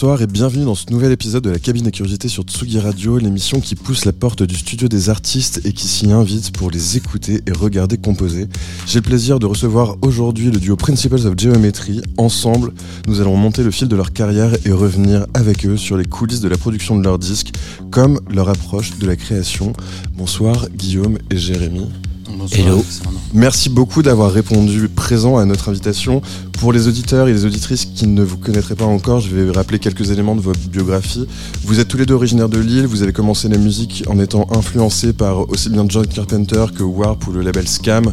Bonsoir 0.00 0.22
et 0.22 0.28
bienvenue 0.28 0.64
dans 0.64 0.76
ce 0.76 0.92
nouvel 0.92 1.10
épisode 1.10 1.42
de 1.42 1.50
la 1.50 1.58
cabine 1.58 1.88
à 1.88 1.90
curiosité 1.90 2.28
sur 2.28 2.44
Tsugi 2.44 2.78
Radio, 2.78 3.18
l'émission 3.18 3.58
qui 3.58 3.74
pousse 3.74 4.04
la 4.04 4.12
porte 4.12 4.44
du 4.44 4.54
studio 4.54 4.86
des 4.86 5.10
artistes 5.10 5.60
et 5.64 5.72
qui 5.72 5.88
s'y 5.88 6.12
invite 6.12 6.52
pour 6.52 6.70
les 6.70 6.96
écouter 6.96 7.40
et 7.44 7.50
regarder 7.50 7.96
composer. 7.96 8.46
J'ai 8.86 9.00
le 9.00 9.02
plaisir 9.02 9.40
de 9.40 9.46
recevoir 9.46 9.96
aujourd'hui 10.02 10.52
le 10.52 10.60
duo 10.60 10.76
Principles 10.76 11.26
of 11.26 11.34
Geometry. 11.36 12.00
Ensemble, 12.16 12.74
nous 13.08 13.20
allons 13.20 13.36
monter 13.36 13.64
le 13.64 13.72
fil 13.72 13.88
de 13.88 13.96
leur 13.96 14.12
carrière 14.12 14.52
et 14.64 14.70
revenir 14.70 15.26
avec 15.34 15.66
eux 15.66 15.76
sur 15.76 15.96
les 15.96 16.04
coulisses 16.04 16.42
de 16.42 16.48
la 16.48 16.56
production 16.56 16.96
de 16.96 17.02
leurs 17.02 17.18
disques, 17.18 17.50
comme 17.90 18.20
leur 18.30 18.48
approche 18.48 18.96
de 19.00 19.06
la 19.08 19.16
création. 19.16 19.72
Bonsoir 20.14 20.68
Guillaume 20.70 21.18
et 21.28 21.36
Jérémy. 21.36 21.88
Bonsoir, 22.36 22.60
Hello. 22.60 22.84
Merci 23.32 23.70
beaucoup 23.70 24.02
d'avoir 24.02 24.30
répondu 24.30 24.88
présent 24.88 25.38
à 25.38 25.44
notre 25.44 25.68
invitation. 25.70 26.20
Pour 26.58 26.72
les 26.72 26.88
auditeurs 26.88 27.28
et 27.28 27.32
les 27.32 27.44
auditrices 27.44 27.86
qui 27.86 28.06
ne 28.06 28.22
vous 28.22 28.36
connaîtraient 28.36 28.74
pas 28.74 28.84
encore, 28.84 29.20
je 29.20 29.34
vais 29.34 29.50
rappeler 29.50 29.78
quelques 29.78 30.10
éléments 30.10 30.36
de 30.36 30.40
votre 30.40 30.60
biographie. 30.68 31.26
Vous 31.64 31.80
êtes 31.80 31.88
tous 31.88 31.96
les 31.96 32.06
deux 32.06 32.14
originaires 32.14 32.48
de 32.48 32.58
Lille, 32.58 32.86
vous 32.86 33.02
avez 33.02 33.12
commencé 33.12 33.48
la 33.48 33.58
musique 33.58 34.04
en 34.08 34.18
étant 34.18 34.46
influencé 34.50 35.12
par 35.12 35.48
aussi 35.48 35.70
bien 35.70 35.86
John 35.88 36.06
Carpenter 36.06 36.66
que 36.76 36.82
Warp 36.82 37.26
ou 37.28 37.32
le 37.32 37.42
label 37.42 37.66
Scam, 37.66 38.04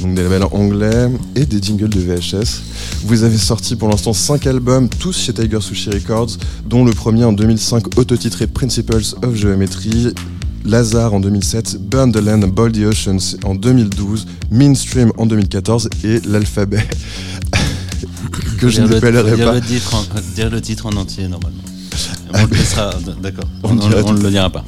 donc 0.00 0.14
des 0.14 0.22
labels 0.22 0.44
anglais 0.52 1.10
et 1.34 1.46
des 1.46 1.60
jingles 1.60 1.88
de 1.88 2.00
VHS. 2.00 2.62
Vous 3.04 3.24
avez 3.24 3.38
sorti 3.38 3.76
pour 3.76 3.88
l'instant 3.88 4.12
5 4.12 4.46
albums, 4.46 4.88
tous 4.88 5.16
chez 5.16 5.32
Tiger 5.32 5.60
Sushi 5.60 5.90
Records, 5.90 6.36
dont 6.66 6.84
le 6.84 6.92
premier 6.92 7.24
en 7.24 7.32
2005 7.32 7.98
autotitré 7.98 8.46
Principles 8.46 9.14
of 9.22 9.34
Geometry, 9.34 10.12
Lazare 10.66 11.14
en 11.14 11.20
2007, 11.20 11.78
Burn 11.78 12.12
the 12.12 12.20
Land 12.20 12.42
and 12.42 12.48
Boil 12.48 12.72
the 12.72 12.84
Oceans 12.84 13.36
en 13.44 13.54
2012, 13.54 14.26
Mainstream 14.50 15.12
en 15.16 15.26
2014 15.26 15.88
et 16.04 16.20
l'alphabet 16.26 16.84
que 18.58 18.68
je 18.68 18.82
n'appellerai 18.82 19.60
dire 19.60 19.82
pas. 19.90 20.20
Dire 20.34 20.50
le 20.50 20.60
titre 20.60 20.86
en 20.86 20.96
entier, 20.96 21.28
normalement. 21.28 21.62
On 22.34 22.44
le 22.46 22.50
laissera, 22.56 22.90
d'accord. 23.22 23.44
On 23.62 23.68
On, 23.68 23.72
on- 23.72 23.88
dirait 23.88 24.02
on 24.04 24.12
ne 24.12 24.20
le 24.22 24.30
dira 24.30 24.50
pas. 24.50 24.64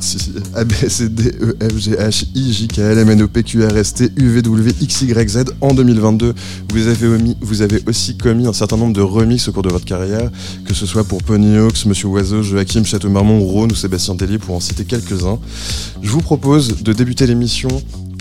Si, 0.00 0.18
si. 0.18 0.32
A, 0.54 0.64
B, 0.64 0.72
C, 0.88 1.08
D, 1.08 1.32
E, 1.40 1.56
F, 1.60 1.76
G, 1.78 1.92
H, 1.92 2.24
I, 2.34 2.52
J, 2.52 2.68
K, 2.68 2.78
L, 2.78 2.98
M, 2.98 3.10
N, 3.10 3.22
O, 3.22 3.28
P, 3.28 3.42
Q, 3.42 3.64
R, 3.64 3.76
S, 3.76 3.94
T, 3.94 4.10
U, 4.16 4.28
V, 4.30 4.42
W, 4.42 4.72
X, 4.80 5.02
Y, 5.02 5.28
Z 5.28 5.44
en 5.60 5.74
2022. 5.74 6.34
Vous 6.72 6.86
avez, 6.88 7.06
omis- 7.06 7.36
vous 7.40 7.62
avez 7.62 7.82
aussi 7.86 8.16
commis 8.16 8.46
un 8.46 8.52
certain 8.52 8.76
nombre 8.76 8.92
de 8.94 9.00
remixes 9.02 9.48
au 9.48 9.52
cours 9.52 9.62
de 9.62 9.68
votre 9.70 9.84
carrière, 9.84 10.30
que 10.64 10.74
ce 10.74 10.86
soit 10.86 11.04
pour 11.04 11.22
Pony 11.22 11.56
Hawks, 11.58 11.84
Monsieur 11.86 12.08
Oiseau, 12.08 12.42
Joachim 12.42 12.84
Château-Marmont, 12.84 13.40
Rhône 13.40 13.72
ou 13.72 13.74
Sébastien 13.74 14.16
Tellier 14.16 14.38
pour 14.38 14.54
en 14.56 14.60
citer 14.60 14.84
quelques-uns. 14.84 15.38
Je 16.02 16.10
vous 16.10 16.20
propose 16.22 16.82
de 16.82 16.92
débuter 16.92 17.26
l'émission 17.26 17.68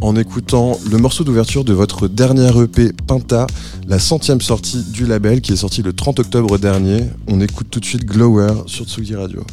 en 0.04 0.18
écoutant 0.18 0.78
le 0.92 0.98
morceau 0.98 1.23
d'ouverture 1.23 1.64
de 1.64 1.72
votre 1.72 2.09
dernière 2.09 2.62
EP 2.62 2.92
Pinta, 3.08 3.48
la 3.88 4.00
centième 4.00 4.42
sortie 4.42 4.84
du 4.92 5.06
label 5.06 5.40
qui 5.40 5.54
est 5.54 5.58
sortie 5.58 5.82
le 5.82 5.94
30 5.94 6.20
octobre 6.20 6.58
dernier. 6.58 7.06
On 7.28 7.40
écoute 7.40 7.68
tout 7.72 7.80
de 7.80 7.86
suite 7.86 8.06
Glower 8.06 8.64
sur 8.68 8.86
Tsugi 8.86 9.16
Radio. 9.16 9.46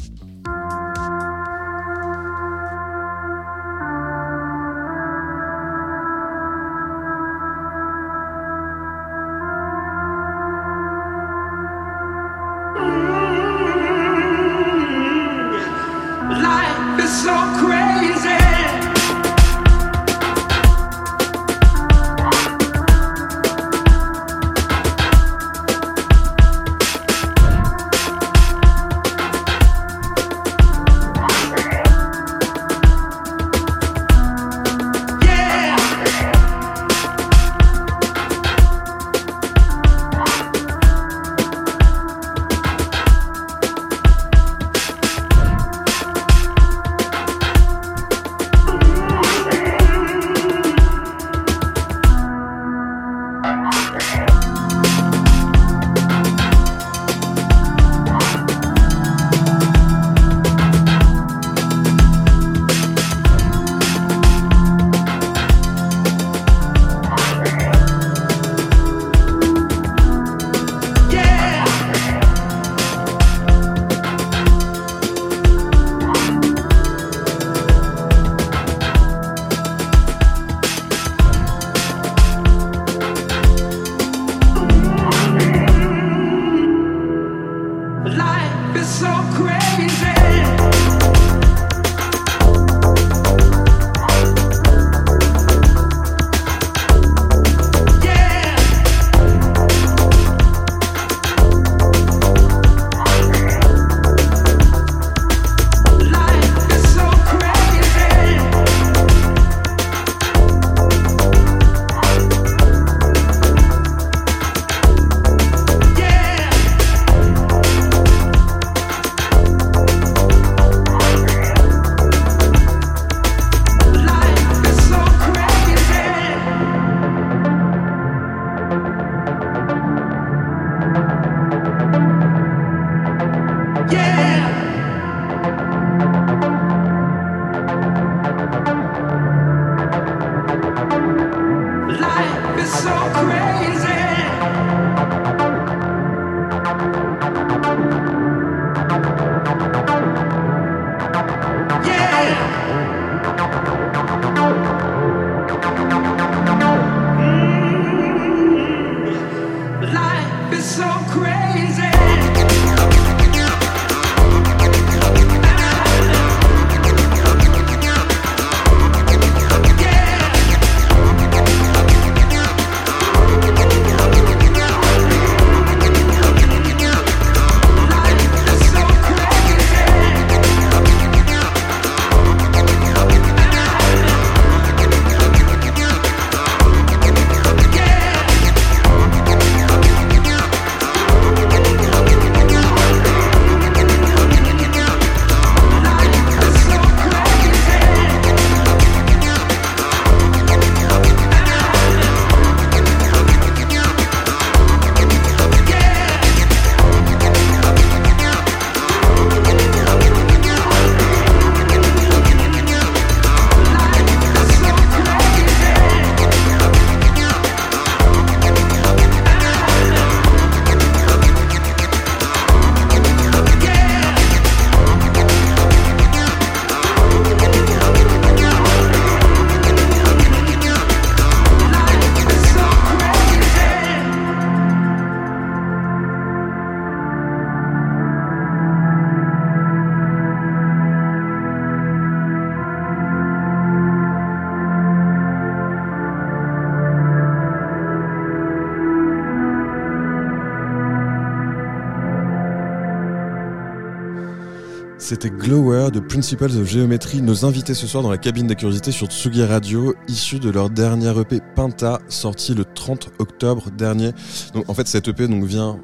C'était 255.10 255.28
Glower 255.30 255.90
de 255.90 255.98
Principles 255.98 256.56
of 256.56 256.68
Geometry, 256.70 257.20
nos 257.20 257.44
invités 257.44 257.74
ce 257.74 257.88
soir 257.88 258.04
dans 258.04 258.12
la 258.12 258.16
cabine 258.16 258.46
des 258.46 258.54
curiosités 258.54 258.92
sur 258.92 259.08
Tsugi 259.08 259.42
Radio, 259.42 259.92
issus 260.06 260.38
de 260.38 260.50
leur 260.50 260.70
dernier 260.70 261.10
EP 261.18 261.40
Pinta, 261.56 262.00
sorti 262.08 262.54
le 262.54 262.64
30 262.64 263.08
octobre 263.18 263.72
dernier. 263.72 264.12
Donc 264.54 264.70
en 264.70 264.74
fait, 264.74 264.86
cet 264.86 265.08
EP 265.08 265.26
donc, 265.26 265.42
vient 265.42 265.80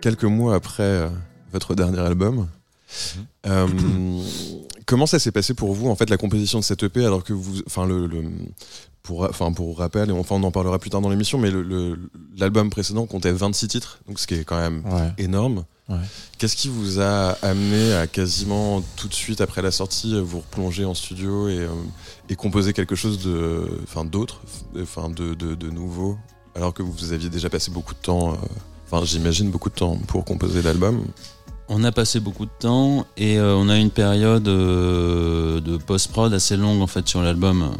quelques 0.00 0.24
mois 0.24 0.56
après 0.56 0.82
euh, 0.82 1.08
votre 1.52 1.76
dernier 1.76 2.00
album. 2.00 2.48
Euh, 3.46 3.68
comment 4.86 5.06
ça 5.06 5.20
s'est 5.20 5.30
passé 5.30 5.54
pour 5.54 5.72
vous 5.72 5.88
en 5.88 5.94
fait 5.94 6.10
la 6.10 6.16
composition 6.16 6.58
de 6.58 6.64
cet 6.64 6.82
EP 6.82 7.04
alors 7.04 7.22
que 7.22 7.32
vous, 7.32 7.60
enfin 7.68 7.86
le, 7.86 8.08
le- 8.08 8.24
pour, 9.02 9.22
enfin 9.22 9.52
pour 9.52 9.78
rappel 9.78 10.10
et 10.10 10.12
enfin 10.12 10.34
on 10.36 10.42
en 10.42 10.50
parlera 10.50 10.78
plus 10.78 10.90
tard 10.90 11.00
dans 11.00 11.08
l'émission, 11.10 11.38
mais 11.38 11.50
le- 11.50 11.62
le- 11.62 11.98
l'album 12.36 12.68
précédent 12.70 13.06
comptait 13.06 13.32
26 13.32 13.68
titres, 13.68 13.98
donc 14.06 14.18
ce 14.20 14.26
qui 14.26 14.34
est 14.34 14.44
quand 14.44 14.58
même 14.60 14.82
Ouais. 14.86 15.12
énorme. 15.18 15.64
Ouais. 15.88 15.96
Qu'est-ce 16.38 16.54
qui 16.54 16.68
vous 16.68 17.00
a 17.00 17.30
amené 17.42 17.94
à 17.94 18.06
quasiment 18.06 18.80
tout 18.96 19.08
de 19.08 19.14
suite 19.14 19.40
après 19.40 19.60
la 19.62 19.72
sortie 19.72 20.20
vous 20.20 20.38
replonger 20.38 20.84
en 20.84 20.94
studio 20.94 21.48
et, 21.48 21.58
euh, 21.58 21.68
et 22.28 22.36
composer 22.36 22.72
quelque 22.72 22.94
chose 22.94 23.18
de, 23.24 23.66
enfin 23.82 24.04
d'autre, 24.04 24.42
enfin 24.80 25.08
de, 25.08 25.34
de, 25.34 25.54
de 25.56 25.70
nouveau, 25.70 26.16
alors 26.54 26.72
que 26.74 26.82
vous 26.82 27.12
aviez 27.12 27.28
déjà 27.30 27.50
passé 27.50 27.70
beaucoup 27.72 27.94
de 27.94 27.98
temps, 28.00 28.34
euh, 28.34 28.36
enfin 28.90 29.04
j'imagine 29.04 29.50
beaucoup 29.50 29.68
de 29.70 29.74
temps 29.74 29.96
pour 30.06 30.24
composer 30.24 30.62
l'album? 30.62 31.04
On 31.72 31.82
a 31.84 31.90
passé 31.92 32.20
beaucoup 32.20 32.46
de 32.46 32.50
temps 32.58 33.06
et 33.16 33.38
euh, 33.38 33.54
on 33.56 33.68
a 33.68 33.76
une 33.78 33.90
période 33.90 34.46
euh, 34.48 35.60
de 35.60 35.76
post-prod 35.76 36.32
assez 36.34 36.56
longue 36.56 36.82
en 36.82 36.86
fait 36.86 37.08
sur 37.08 37.22
l'album. 37.22 37.70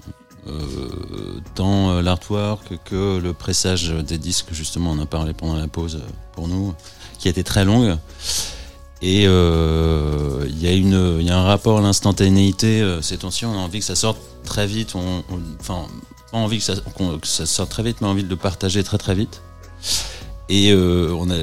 Euh, 0.49 1.41
tant 1.55 1.91
euh, 1.91 2.03
l'artwork 2.03 2.65
que 2.85 3.19
le 3.19 3.33
pressage 3.35 3.91
des 3.91 4.17
disques, 4.19 4.49
justement, 4.53 4.93
on 4.93 4.99
a 5.01 5.07
parlé 5.07 5.35
pendant 5.35 5.57
la 5.57 5.69
pause 5.69 5.97
euh, 5.97 6.09
pour 6.33 6.49
nous, 6.49 6.75
qui 7.19 7.29
été 7.31 7.45
très 7.45 7.65
longue. 7.65 7.97
Et 9.03 9.25
euh, 9.27 10.47
il 10.49 10.63
y, 10.63 10.77
une- 10.77 11.17
il 11.21 11.27
y 11.27 11.31
a 11.31 11.39
un 11.39 11.45
rapport 11.45 11.79
à 11.79 11.81
l'instantanéité 11.81 12.81
euh, 12.83 13.01
ces 13.03 13.19
temps-ci, 13.19 13.45
on 13.47 13.53
a 13.53 13.57
envie 13.57 13.79
que 13.81 13.85
ça 13.85 13.95
sorte 13.97 14.19
très 14.45 14.67
vite, 14.67 14.95
on- 14.95 15.23
enfin, 15.61 15.87
pas 16.33 16.39
envie 16.39 16.59
que 16.59 16.65
ça, 16.65 16.75
que 16.77 17.27
ça 17.27 17.47
sorte 17.47 17.71
très 17.71 17.83
vite, 17.83 17.99
mais 18.01 18.07
envie 18.09 18.25
de 18.25 18.29
le 18.29 18.37
partager 18.37 18.83
très 18.85 18.99
très 18.99 19.15
vite. 19.15 19.43
Et 20.49 20.73
euh, 20.73 21.15
on 21.19 21.31
a, 21.31 21.35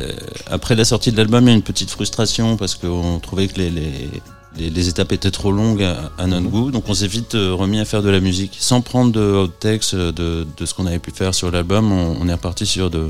après 0.51 0.75
la 0.75 0.85
sortie 0.85 1.11
de 1.11 1.17
l'album, 1.17 1.45
il 1.45 1.47
y 1.47 1.51
a 1.51 1.55
une 1.55 1.61
petite 1.61 1.89
frustration 1.89 2.57
parce 2.57 2.75
qu'on 2.75 3.19
trouvait 3.19 3.47
que 3.47 3.57
les, 3.59 3.69
les, 3.69 4.09
les, 4.57 4.69
les 4.69 4.87
étapes 4.89 5.11
étaient 5.11 5.31
trop 5.31 5.51
longues 5.51 5.83
à, 5.83 6.11
à 6.17 6.27
notre 6.27 6.47
goût. 6.49 6.71
Donc 6.71 6.85
on 6.87 6.93
s'est 6.93 7.07
vite 7.07 7.35
euh, 7.35 7.53
remis 7.53 7.79
à 7.79 7.85
faire 7.85 8.01
de 8.01 8.09
la 8.09 8.19
musique. 8.19 8.57
Sans 8.59 8.81
prendre 8.81 9.11
de 9.11 9.21
outtakes 9.43 9.93
euh, 9.93 10.11
de, 10.11 10.45
de 10.57 10.65
ce 10.65 10.73
qu'on 10.73 10.85
avait 10.85 10.99
pu 10.99 11.11
faire 11.11 11.33
sur 11.35 11.51
l'album, 11.51 11.91
on, 11.91 12.17
on 12.19 12.27
est 12.27 12.33
reparti 12.33 12.65
sur 12.65 12.89
de, 12.89 13.09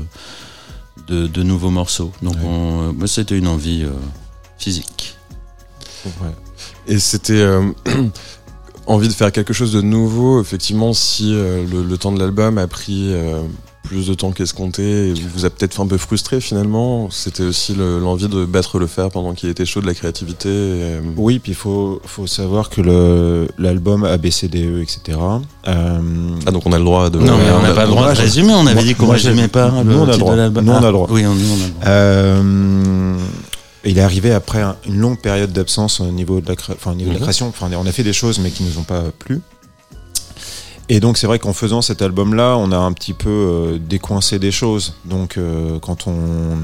de, 1.08 1.26
de 1.26 1.42
nouveaux 1.42 1.70
morceaux. 1.70 2.12
Donc 2.22 2.34
Ouais. 2.34 2.40
euh, 2.44 2.92
moi, 2.92 3.06
c'était 3.08 3.36
une 3.38 3.46
envie 3.48 3.82
euh, 3.84 3.90
physique. 4.58 5.16
Ouais. 6.06 6.30
Et 6.86 6.98
c'était 6.98 7.32
euh, 7.40 7.62
envie 8.86 9.08
de 9.08 9.12
faire 9.12 9.32
quelque 9.32 9.52
chose 9.52 9.72
de 9.72 9.80
nouveau. 9.82 10.40
Effectivement, 10.40 10.92
si 10.92 11.32
euh, 11.34 11.64
le, 11.66 11.82
le 11.82 11.98
temps 11.98 12.12
de 12.12 12.18
l'album 12.18 12.58
a 12.58 12.66
pris 12.66 13.12
plus 13.88 14.06
de 14.06 14.14
temps 14.14 14.32
qu'escompté 14.32 15.08
et 15.08 15.14
vous 15.34 15.44
a 15.46 15.50
peut-être 15.50 15.74
fait 15.74 15.80
un 15.82 15.86
peu 15.86 15.96
frustré 15.96 16.40
finalement, 16.40 17.08
c'était 17.10 17.42
aussi 17.44 17.74
le- 17.74 17.98
l'envie 17.98 18.28
de 18.28 18.44
battre 18.44 18.78
le 18.78 18.86
fer 18.86 19.08
pendant 19.10 19.32
qu'il 19.32 19.48
était 19.48 19.64
chaud 19.64 19.80
de 19.80 19.86
la 19.86 19.94
créativité. 19.94 20.48
et, 20.48 20.52
euh, 20.52 21.00
Oui, 21.16 21.38
puis 21.38 21.52
il 21.52 21.54
faut, 21.54 22.00
faut 22.04 22.26
savoir 22.26 22.68
que 22.70 22.80
l'album 23.58 24.04
ABCDE, 24.04 24.80
etc. 24.82 25.18
euh, 25.66 25.98
Ah 26.46 26.50
donc 26.50 26.66
on 26.66 26.72
a 26.72 26.78
le 26.78 26.84
droit 26.84 27.08
de. 27.10 27.18
Non, 27.18 27.38
mais 27.38 27.50
on 27.58 27.62
n'a 27.62 27.72
pas 27.72 27.84
le 27.84 27.90
droit 27.90 28.12
de 28.12 28.18
résumer. 28.18 28.52
On 28.54 28.66
avait 28.66 28.74
moi- 28.74 28.82
dit 28.82 28.94
qu'on 28.94 29.06
je- 29.06 29.12
résumait 29.12 29.48
pas 29.48 29.70
nous, 29.70 29.90
le 29.90 29.96
on 29.96 30.02
a 30.02 30.06
le 30.06 30.12
titre 30.12 30.18
droit. 30.18 30.32
de 30.34 30.38
l'album. 30.40 30.64
Nous, 30.64 30.72
on 30.72 30.76
a 30.76 30.80
le 30.86 30.92
droit. 30.92 31.06
Oui, 31.10 31.24
on, 31.26 31.34
nous, 31.34 31.46
on 31.50 31.54
a 31.62 31.66
le 31.66 31.72
droit. 31.72 31.84
Euh, 31.88 33.16
il 33.84 33.96
est 33.96 34.02
arrivé 34.02 34.32
après 34.32 34.60
un- 34.60 34.76
une 34.86 34.98
longue 34.98 35.18
période 35.20 35.52
d'absence 35.52 36.00
au 36.00 36.06
niveau 36.06 36.40
de 36.40 36.48
la, 36.48 36.56
cré- 36.56 36.74
enfin, 36.76 36.92
au 36.92 36.94
niveau 36.94 37.08
de 37.10 37.14
la 37.14 37.20
Mhm. 37.20 37.24
création. 37.24 37.48
Enfin, 37.48 37.68
on 37.74 37.86
a 37.86 37.92
fait 37.92 38.02
des 38.02 38.12
choses, 38.12 38.38
mais 38.38 38.50
qui 38.50 38.64
nous 38.64 38.78
ont 38.78 38.82
pas 38.84 39.02
plu. 39.18 39.40
Et 40.88 41.00
donc 41.00 41.18
c'est 41.18 41.26
vrai 41.26 41.38
qu'en 41.38 41.52
faisant 41.52 41.82
cet 41.82 42.00
album-là, 42.02 42.56
on 42.58 42.72
a 42.72 42.76
un 42.76 42.92
petit 42.92 43.12
peu 43.12 43.28
euh, 43.28 43.78
décoincé 43.78 44.38
des 44.38 44.50
choses. 44.50 44.94
Donc 45.04 45.36
euh, 45.36 45.78
quand 45.80 46.06
on 46.06 46.56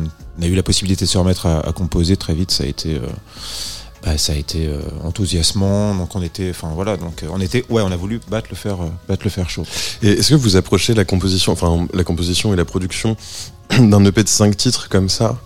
a 0.43 0.47
eu 0.47 0.55
la 0.55 0.63
possibilité 0.63 1.05
de 1.05 1.11
se 1.11 1.19
remettre 1.19 1.47
à, 1.47 1.61
à 1.61 1.73
composer 1.73 2.17
très 2.17 2.35
vite, 2.35 2.51
ça 2.51 2.65
a 2.65 2.67
été, 2.67 2.95
euh, 2.95 3.07
bah, 4.03 4.17
ça 4.17 4.33
a 4.33 4.37
été 4.37 4.71
enthousiasmant. 5.05 5.95
Donc 5.95 6.17
on 6.17 6.23
était, 6.23 6.51
enfin 6.51 6.71
voilà, 6.75 6.97
donc 6.97 7.23
on 7.31 7.41
était, 7.41 7.65
ouais, 7.69 7.83
on 7.83 7.93
a 7.93 7.97
voulu 7.97 8.21
battre 8.31 8.49
le 8.51 8.57
fer, 8.57 8.77
battre 9.09 9.25
le 9.25 9.31
fer 9.31 9.51
chaud. 9.51 9.65
Et 10.03 10.09
est-ce 10.13 10.31
que 10.31 10.35
vous 10.37 10.57
approchez 10.57 10.95
la 10.95 11.05
composition, 11.05 11.53
enfin 11.53 11.87
la 11.93 12.05
composition 12.05 12.53
et 12.55 12.57
la 12.57 12.65
production 12.65 13.17
d'un 13.79 14.05
EP 14.05 14.23
de 14.23 14.29
5 14.29 14.57
titres 14.57 14.89
comme 14.89 15.09
ça 15.09 15.39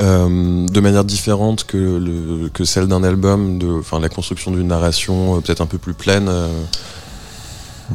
euh, 0.00 0.66
de 0.66 0.80
manière 0.80 1.04
différente 1.04 1.64
que, 1.64 1.76
le, 1.76 2.48
que 2.48 2.64
celle 2.64 2.88
d'un 2.88 3.04
album, 3.04 3.58
de, 3.58 3.68
enfin 3.78 4.00
la 4.00 4.08
construction 4.08 4.50
d'une 4.50 4.66
narration 4.66 5.36
euh, 5.36 5.40
peut-être 5.40 5.60
un 5.60 5.66
peu 5.66 5.78
plus 5.78 5.94
pleine. 5.94 6.26
euh, 6.28 6.48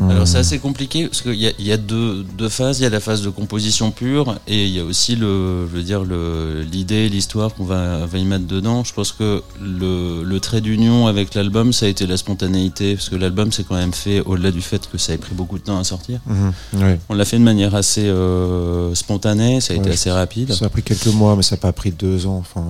Alors 0.09 0.27
c'est 0.27 0.37
assez 0.37 0.59
compliqué 0.59 1.07
parce 1.07 1.21
qu'il 1.21 1.33
y 1.33 1.53
y 1.57 1.71
a 1.71 1.77
deux, 1.77 2.23
deux 2.37 2.49
phases. 2.49 2.79
Il 2.79 2.83
y 2.83 2.85
a 2.85 2.89
la 2.89 2.99
phase 2.99 3.21
de 3.21 3.29
composition 3.29 3.91
pure 3.91 4.35
et 4.47 4.65
il 4.65 4.71
y 4.71 4.79
a 4.79 4.83
aussi 4.83 5.15
le, 5.15 5.67
je 5.67 5.75
veux 5.77 5.83
dire 5.83 6.03
l'idée, 6.03 7.09
l'histoire 7.09 7.53
qu'on 7.53 7.65
va, 7.65 8.05
va 8.05 8.17
y 8.17 8.25
mettre 8.25 8.45
dedans. 8.47 8.83
Je 8.83 8.93
pense 8.93 9.11
que 9.11 9.41
le, 9.61 10.23
le 10.23 10.39
trait 10.39 10.61
d'union 10.61 11.07
avec 11.07 11.35
l'album, 11.35 11.73
ça 11.73 11.85
a 11.85 11.89
été 11.89 12.07
la 12.07 12.17
spontanéité 12.17 12.95
parce 12.95 13.09
que 13.09 13.15
l'album 13.15 13.51
c'est 13.51 13.67
quand 13.67 13.75
même 13.75 13.93
fait 13.93 14.21
au-delà 14.21 14.51
du 14.51 14.61
fait 14.61 14.89
que 14.89 14.97
ça 14.97 15.13
ait 15.13 15.17
pris 15.17 15.35
beaucoup 15.35 15.57
de 15.57 15.63
temps 15.63 15.79
à 15.79 15.83
sortir. 15.83 16.19
Mhm. 16.27 16.97
On 17.09 17.13
l'a 17.13 17.25
fait 17.25 17.37
de 17.37 17.43
manière 17.43 17.75
assez 17.75 18.07
euh, 18.07 18.93
spontanée, 18.95 19.61
ça 19.61 19.73
a 19.73 19.77
été 19.77 19.89
assez 19.89 20.11
rapide. 20.11 20.53
Ça 20.53 20.65
a 20.65 20.69
pris 20.69 20.83
quelques 20.83 21.07
mois, 21.07 21.35
mais 21.35 21.43
ça 21.43 21.55
n'a 21.55 21.61
pas 21.61 21.73
pris 21.73 21.91
deux 21.91 22.25
ans. 22.25 22.37
Enfin, 22.37 22.65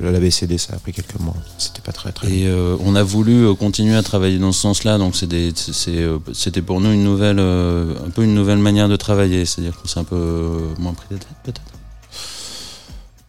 la, 0.00 0.10
la 0.10 0.20
BCD, 0.20 0.58
ça 0.58 0.74
a 0.74 0.78
pris 0.78 0.92
quelques 0.92 1.18
mois. 1.20 1.36
C'était 1.58 1.82
pas 1.82 1.92
très 1.92 2.12
très. 2.12 2.28
Et 2.30 2.46
euh, 2.46 2.76
on 2.80 2.94
a 2.94 3.02
voulu 3.02 3.46
euh, 3.46 3.54
continuer 3.54 3.96
à 3.96 4.02
travailler 4.02 4.38
dans 4.38 4.52
ce 4.52 4.60
sens-là, 4.60 4.98
donc 4.98 5.14
c'était 5.16 5.52
pour 6.64 6.80
nous 6.80 6.92
une 6.92 7.04
nouvelle, 7.04 7.38
euh, 7.38 7.94
un 8.06 8.10
peu 8.10 8.24
une 8.24 8.34
nouvelle 8.34 8.58
manière 8.58 8.88
de 8.88 8.96
travailler, 8.96 9.44
c'est-à-dire 9.44 9.76
qu'on 9.76 9.88
s'est 9.88 10.00
un 10.00 10.04
peu 10.04 10.16
euh, 10.16 10.58
moins 10.78 10.92
pris 10.94 11.06
la 11.10 11.18
tête 11.18 11.28
peut-être? 11.42 11.62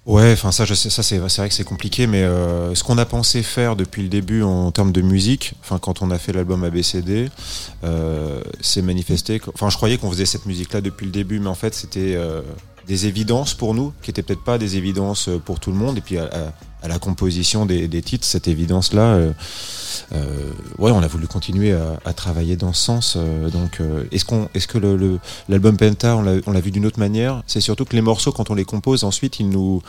Ouais, 0.06 0.34
enfin 0.34 0.52
ça, 0.52 0.66
je 0.66 0.76
sais, 0.76 0.92
ça 0.92 1.02
c'est 1.02 1.18
vrai 1.18 1.50
que 1.50 1.56
c'est 1.56 1.64
compliqué, 1.64 2.06
mais 2.06 2.24
euh, 2.24 2.76
ce 2.76 2.84
qu'on 2.84 2.98
a 3.00 3.06
pensé 3.06 3.42
faire 3.42 3.76
depuis 3.76 4.04
le 4.04 4.08
début 4.08 4.44
en 4.44 4.72
termes 4.72 4.92
de 4.92 5.02
musique, 5.02 5.54
enfin 5.62 5.80
quand 5.80 6.04
on 6.04 6.12
a 6.12 6.20
fait 6.20 6.32
l'album 6.32 6.64
ABCD, 6.64 7.30
c'est 8.62 8.84
manifesté. 8.84 9.42
Enfin, 9.54 9.70
je 9.70 9.78
croyais 9.78 9.98
qu'on 9.98 10.12
faisait 10.12 10.28
cette 10.28 10.46
musique-là 10.46 10.82
depuis 10.82 11.06
le 11.06 11.12
début, 11.12 11.40
mais 11.40 11.50
en 11.50 11.56
fait 11.56 11.74
c'était 11.74 12.20
des 12.86 13.08
évidences 13.08 13.56
pour 13.56 13.74
nous, 13.74 13.94
qui 14.04 14.12
étaient 14.12 14.22
peut-être 14.22 14.44
pas 14.44 14.60
des 14.60 14.78
évidences 14.78 15.28
pour 15.44 15.60
tout 15.60 15.72
le 15.72 15.78
monde. 15.78 15.98
Et 15.98 16.02
puis 16.02 16.18
à 16.86 16.88
la 16.88 17.00
composition 17.00 17.66
des, 17.66 17.88
titres, 18.04 18.26
cette 18.26 18.48
évidence-là, 18.48 19.02
euh, 19.02 19.32
euh, 20.14 20.52
ouais, 20.78 20.92
on 20.92 21.02
a 21.02 21.08
voulu 21.08 21.26
continuer 21.28 21.74
à, 22.06 22.14
travailler 22.14 22.56
dans 22.58 22.74
ce 22.74 22.84
sens. 22.84 23.16
euh, 23.18 23.50
donc, 23.50 23.82
euh, 23.82 24.04
est-ce 24.12 24.24
qu'on, 24.24 24.50
est-ce 24.54 24.68
que 24.68 24.78
le, 24.78 24.96
le- 24.96 25.20
l'album 25.50 25.78
Penta, 25.78 26.16
on 26.16 26.52
l'a 26.52 26.60
vu 26.62 26.70
d'une 26.70 26.86
autre 26.86 27.00
manière? 27.00 27.42
C'est 27.48 27.60
surtout 27.60 27.86
que 27.86 27.96
les 27.96 28.04
morceaux, 28.04 28.32
quand 28.32 28.52
on 28.52 28.54
les 28.54 28.66
compose, 28.66 29.04
ensuite, 29.04 29.40
ils 29.40 29.50
nous, 29.50 29.82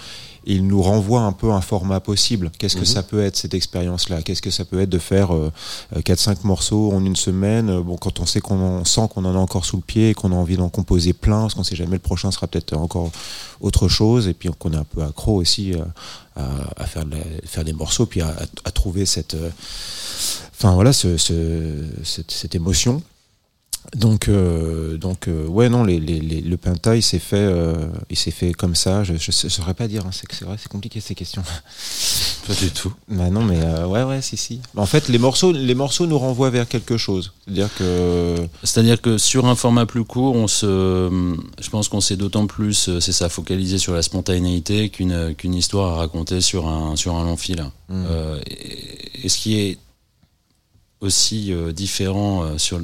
ils 0.46 0.66
nous 0.66 0.80
renvoient 0.80 1.22
un 1.22 1.32
peu 1.32 1.50
un 1.50 1.60
format 1.60 1.98
possible. 2.00 2.50
Qu'est-ce 2.58 2.76
que 2.76 2.80
Mhm. 2.80 2.86
ça 2.86 3.02
peut 3.02 3.20
être 3.22 3.36
cette 3.36 3.54
expérience-là? 3.54 4.22
Qu'est-ce 4.22 4.40
que 4.42 4.50
ça 4.50 4.64
peut 4.64 4.80
être 4.80 4.88
de 4.88 4.98
faire 4.98 5.34
euh, 5.34 5.50
4-5 6.04 6.44
morceaux 6.44 6.92
en 6.92 7.04
une 7.04 7.16
semaine? 7.16 7.68
Euh, 7.70 7.82
Bon, 7.82 7.96
quand 7.96 8.20
on 8.20 8.26
sait 8.26 8.40
qu'on 8.40 8.60
en, 8.60 8.84
sent 8.84 9.08
qu'on 9.12 9.24
en 9.24 9.34
a 9.34 9.38
encore 9.38 9.64
sous 9.64 9.76
le 9.76 9.82
pied 9.82 10.10
et 10.10 10.14
qu'on 10.14 10.30
a 10.32 10.34
envie 10.36 10.56
d'en 10.56 10.68
composer 10.68 11.12
plein, 11.12 11.40
parce 11.42 11.54
qu'on 11.54 11.64
sait 11.64 11.76
jamais 11.76 11.92
le 11.96 11.98
prochain 11.98 12.30
sera 12.30 12.46
peut-être 12.46 12.74
encore 12.76 13.10
autre 13.60 13.88
chose, 13.88 14.28
et 14.28 14.34
puis 14.34 14.48
qu'on 14.58 14.72
est 14.72 14.76
un 14.76 14.84
peu 14.84 15.02
accro 15.02 15.34
aussi 15.34 15.72
euh, 15.74 15.78
à, 16.36 16.46
à 16.76 16.86
faire, 16.86 17.04
de 17.04 17.10
la- 17.12 17.24
faire 17.44 17.64
des 17.64 17.72
morceaux, 17.72 18.06
puis 18.06 18.20
à, 18.20 18.28
à- 18.28 18.46
à 18.64 18.70
trouver 18.70 19.04
cette, 19.06 19.34
euh, 19.34 19.50
enfin 20.54 20.74
voilà, 20.74 20.92
ce, 20.92 21.16
ce- 21.16 21.84
cette, 22.04 22.30
cette 22.30 22.54
émotion. 22.54 23.02
Donc, 23.94 24.28
euh, 24.28 24.96
donc 24.96 25.28
euh, 25.28 25.46
ouais, 25.46 25.68
non, 25.68 25.84
les, 25.84 25.98
les, 26.00 26.18
les- 26.20 26.40
le 26.40 26.56
Penta, 26.56 26.96
il 26.96 27.02
s'est 27.02 27.18
fait, 27.18 27.36
euh, 27.36 27.74
il 28.10 28.16
s'est 28.16 28.30
fait 28.30 28.52
comme 28.52 28.74
ça. 28.74 29.04
Je, 29.04 29.14
je 29.16 29.30
saurais 29.30 29.74
pas 29.74 29.88
dire. 29.88 30.04
hein, 30.06 30.10
c'est 30.12 30.30
c'est 30.32 30.44
vrai, 30.44 30.56
c'est 30.58 30.68
compliqué 30.68 31.00
ces 31.00 31.14
questions. 31.14 31.42
Pas 32.46 32.54
du 32.54 32.70
tout. 32.70 32.92
Bah 33.08 33.28
non, 33.30 33.42
mais 33.42 33.58
ouais, 33.84 34.02
ouais, 34.04 34.22
si, 34.22 34.36
si. 34.36 34.60
En 34.76 34.86
fait, 34.86 35.08
les 35.08 35.18
morceaux, 35.18 35.52
les 35.52 35.74
morceaux 35.74 36.06
nous 36.06 36.18
renvoient 36.18 36.50
vers 36.50 36.68
quelque 36.68 36.96
chose. 36.96 37.32
C'est-à-dire 37.46 37.70
que 37.76 38.36
C'est-à-dire 38.62 39.00
que 39.00 39.18
sur 39.18 39.46
un 39.46 39.54
format 39.56 39.86
plus 39.86 40.04
court, 40.04 40.34
on 40.36 40.46
se, 40.48 40.66
je 41.60 41.70
pense 41.70 41.88
qu'on 41.88 42.00
s'est 42.00 42.16
d'autant 42.16 42.46
plus, 42.46 42.98
c'est 43.00 43.12
ça, 43.12 43.28
focalisé 43.28 43.78
sur 43.78 43.94
la 43.94 44.02
spontanéité 44.02 44.88
qu'une 44.90 45.34
qu'une 45.34 45.54
histoire 45.54 45.94
à 45.94 45.96
raconter 45.96 46.40
sur 46.40 46.66
un 46.68 46.96
sur 46.96 47.14
un 47.16 47.24
long 47.24 47.36
fil. 47.36 47.62
Mm. 47.88 48.04
Euh, 48.10 48.40
et, 48.46 49.24
et 49.26 49.28
ce 49.28 49.38
qui 49.38 49.58
est 49.58 49.78
aussi 51.00 51.52
euh, 51.52 51.72
différent 51.72 52.42
euh, 52.44 52.58
sur 52.58 52.80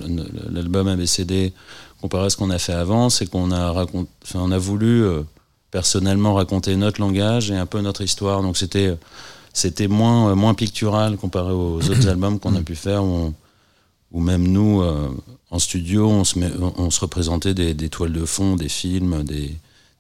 l'album 0.50 0.88
ABCD 0.88 1.52
comparé 2.00 2.26
à 2.26 2.31
ce 2.31 2.37
qu'on 2.37 2.50
a 2.50 2.59
fait 2.59 2.73
avant, 2.73 3.09
c'est 3.11 3.26
qu'on 3.31 3.50
a 3.52 3.73
racont- 3.73 4.07
enfin, 4.25 4.40
on 4.42 4.50
a 4.50 4.59
voulu 4.59 5.04
euh, 5.04 5.23
personnellement 5.71 6.35
raconter 6.35 6.76
notre 6.76 7.00
langage 7.00 7.50
et 7.50 7.57
un 7.57 7.66
peu 7.66 7.81
notre 7.81 8.02
histoire. 8.02 8.42
Donc 8.42 8.57
c'était 8.57 8.97
c'était 9.54 9.88
moins 9.88 10.35
moins 10.35 10.54
pictural 10.54 11.16
comparé 11.16 11.52
aux 11.52 11.78
autres 11.90 12.09
albums 12.09 12.38
qu'on 12.38 12.54
a 12.57 12.62
pu 12.62 12.75
faire. 12.75 13.02
Où 13.04 14.21
même 14.21 14.47
nous, 14.47 14.83
euh, 14.83 15.09
en 15.50 15.59
studio, 15.59 16.07
on 16.09 16.25
se, 16.25 16.38
met- 16.38 16.52
on 16.76 16.90
se 16.90 17.00
représentait 17.00 17.54
des, 17.54 17.73
des 17.73 17.88
toiles 17.88 18.12
de 18.12 18.25
fond, 18.26 18.57
des 18.57 18.69
films, 18.69 19.23
des, 19.23 19.54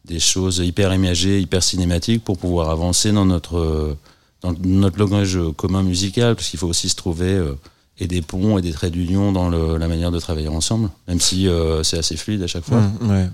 des 0.04 0.18
choses 0.20 0.58
hyper 0.58 0.92
imagées, 0.92 1.40
hyper 1.40 1.62
cinématiques 1.62 2.22
pour 2.22 2.36
pouvoir 2.36 2.68
avancer 2.68 3.10
dans 3.12 3.24
notre, 3.24 3.96
dans 4.42 4.52
notre 4.64 4.98
langage 4.98 5.38
commun 5.56 5.82
musical, 5.82 6.34
parce 6.36 6.48
qu'il 6.50 6.58
faut 6.58 6.68
aussi 6.68 6.90
se 6.90 6.96
trouver 6.96 7.30
euh, 7.32 7.54
et 8.02 8.06
des 8.08 8.20
ponts 8.22 8.58
et 8.58 8.62
des 8.62 8.72
traits 8.72 8.92
d'union 8.92 9.30
dans 9.32 9.48
le- 9.48 9.76
la 9.78 9.86
manière 9.88 10.10
de 10.10 10.18
travailler 10.18 10.48
ensemble, 10.48 10.88
même 11.08 11.20
si 11.20 11.46
euh, 11.48 11.82
c'est 11.82 11.98
assez 11.98 12.16
fluide 12.16 12.42
à 12.42 12.46
chaque 12.46 12.64
fois. 12.64 12.80
Mmh, 12.80 13.10
ouais. 13.10 13.28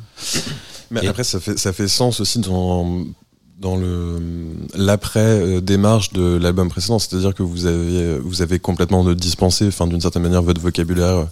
Mais 0.91 1.01
Et- 1.05 1.09
après, 1.09 1.25
ça 1.25 1.41
fait, 1.41 1.59
ça 1.59 1.73
fait 1.73 1.89
sens 1.89 2.21
aussi 2.21 2.39
dans, 2.41 3.05
dans 3.61 3.77
le 3.77 4.19
l'après 4.77 5.21
euh, 5.21 5.61
démarche 5.61 6.13
de 6.13 6.37
l'album 6.37 6.69
précédent. 6.69 6.99
C'est-à-dire 6.99 7.35
que 7.35 7.43
vous 7.43 7.67
avez, 7.67 8.19
vous 8.19 8.43
avez 8.43 8.59
complètement 8.59 9.03
dispensé, 9.15 9.67
enfin, 9.69 9.87
d'une 9.87 10.01
certaine 10.01 10.23
manière, 10.23 10.43
votre 10.43 10.61
vocabulaire 10.61 11.27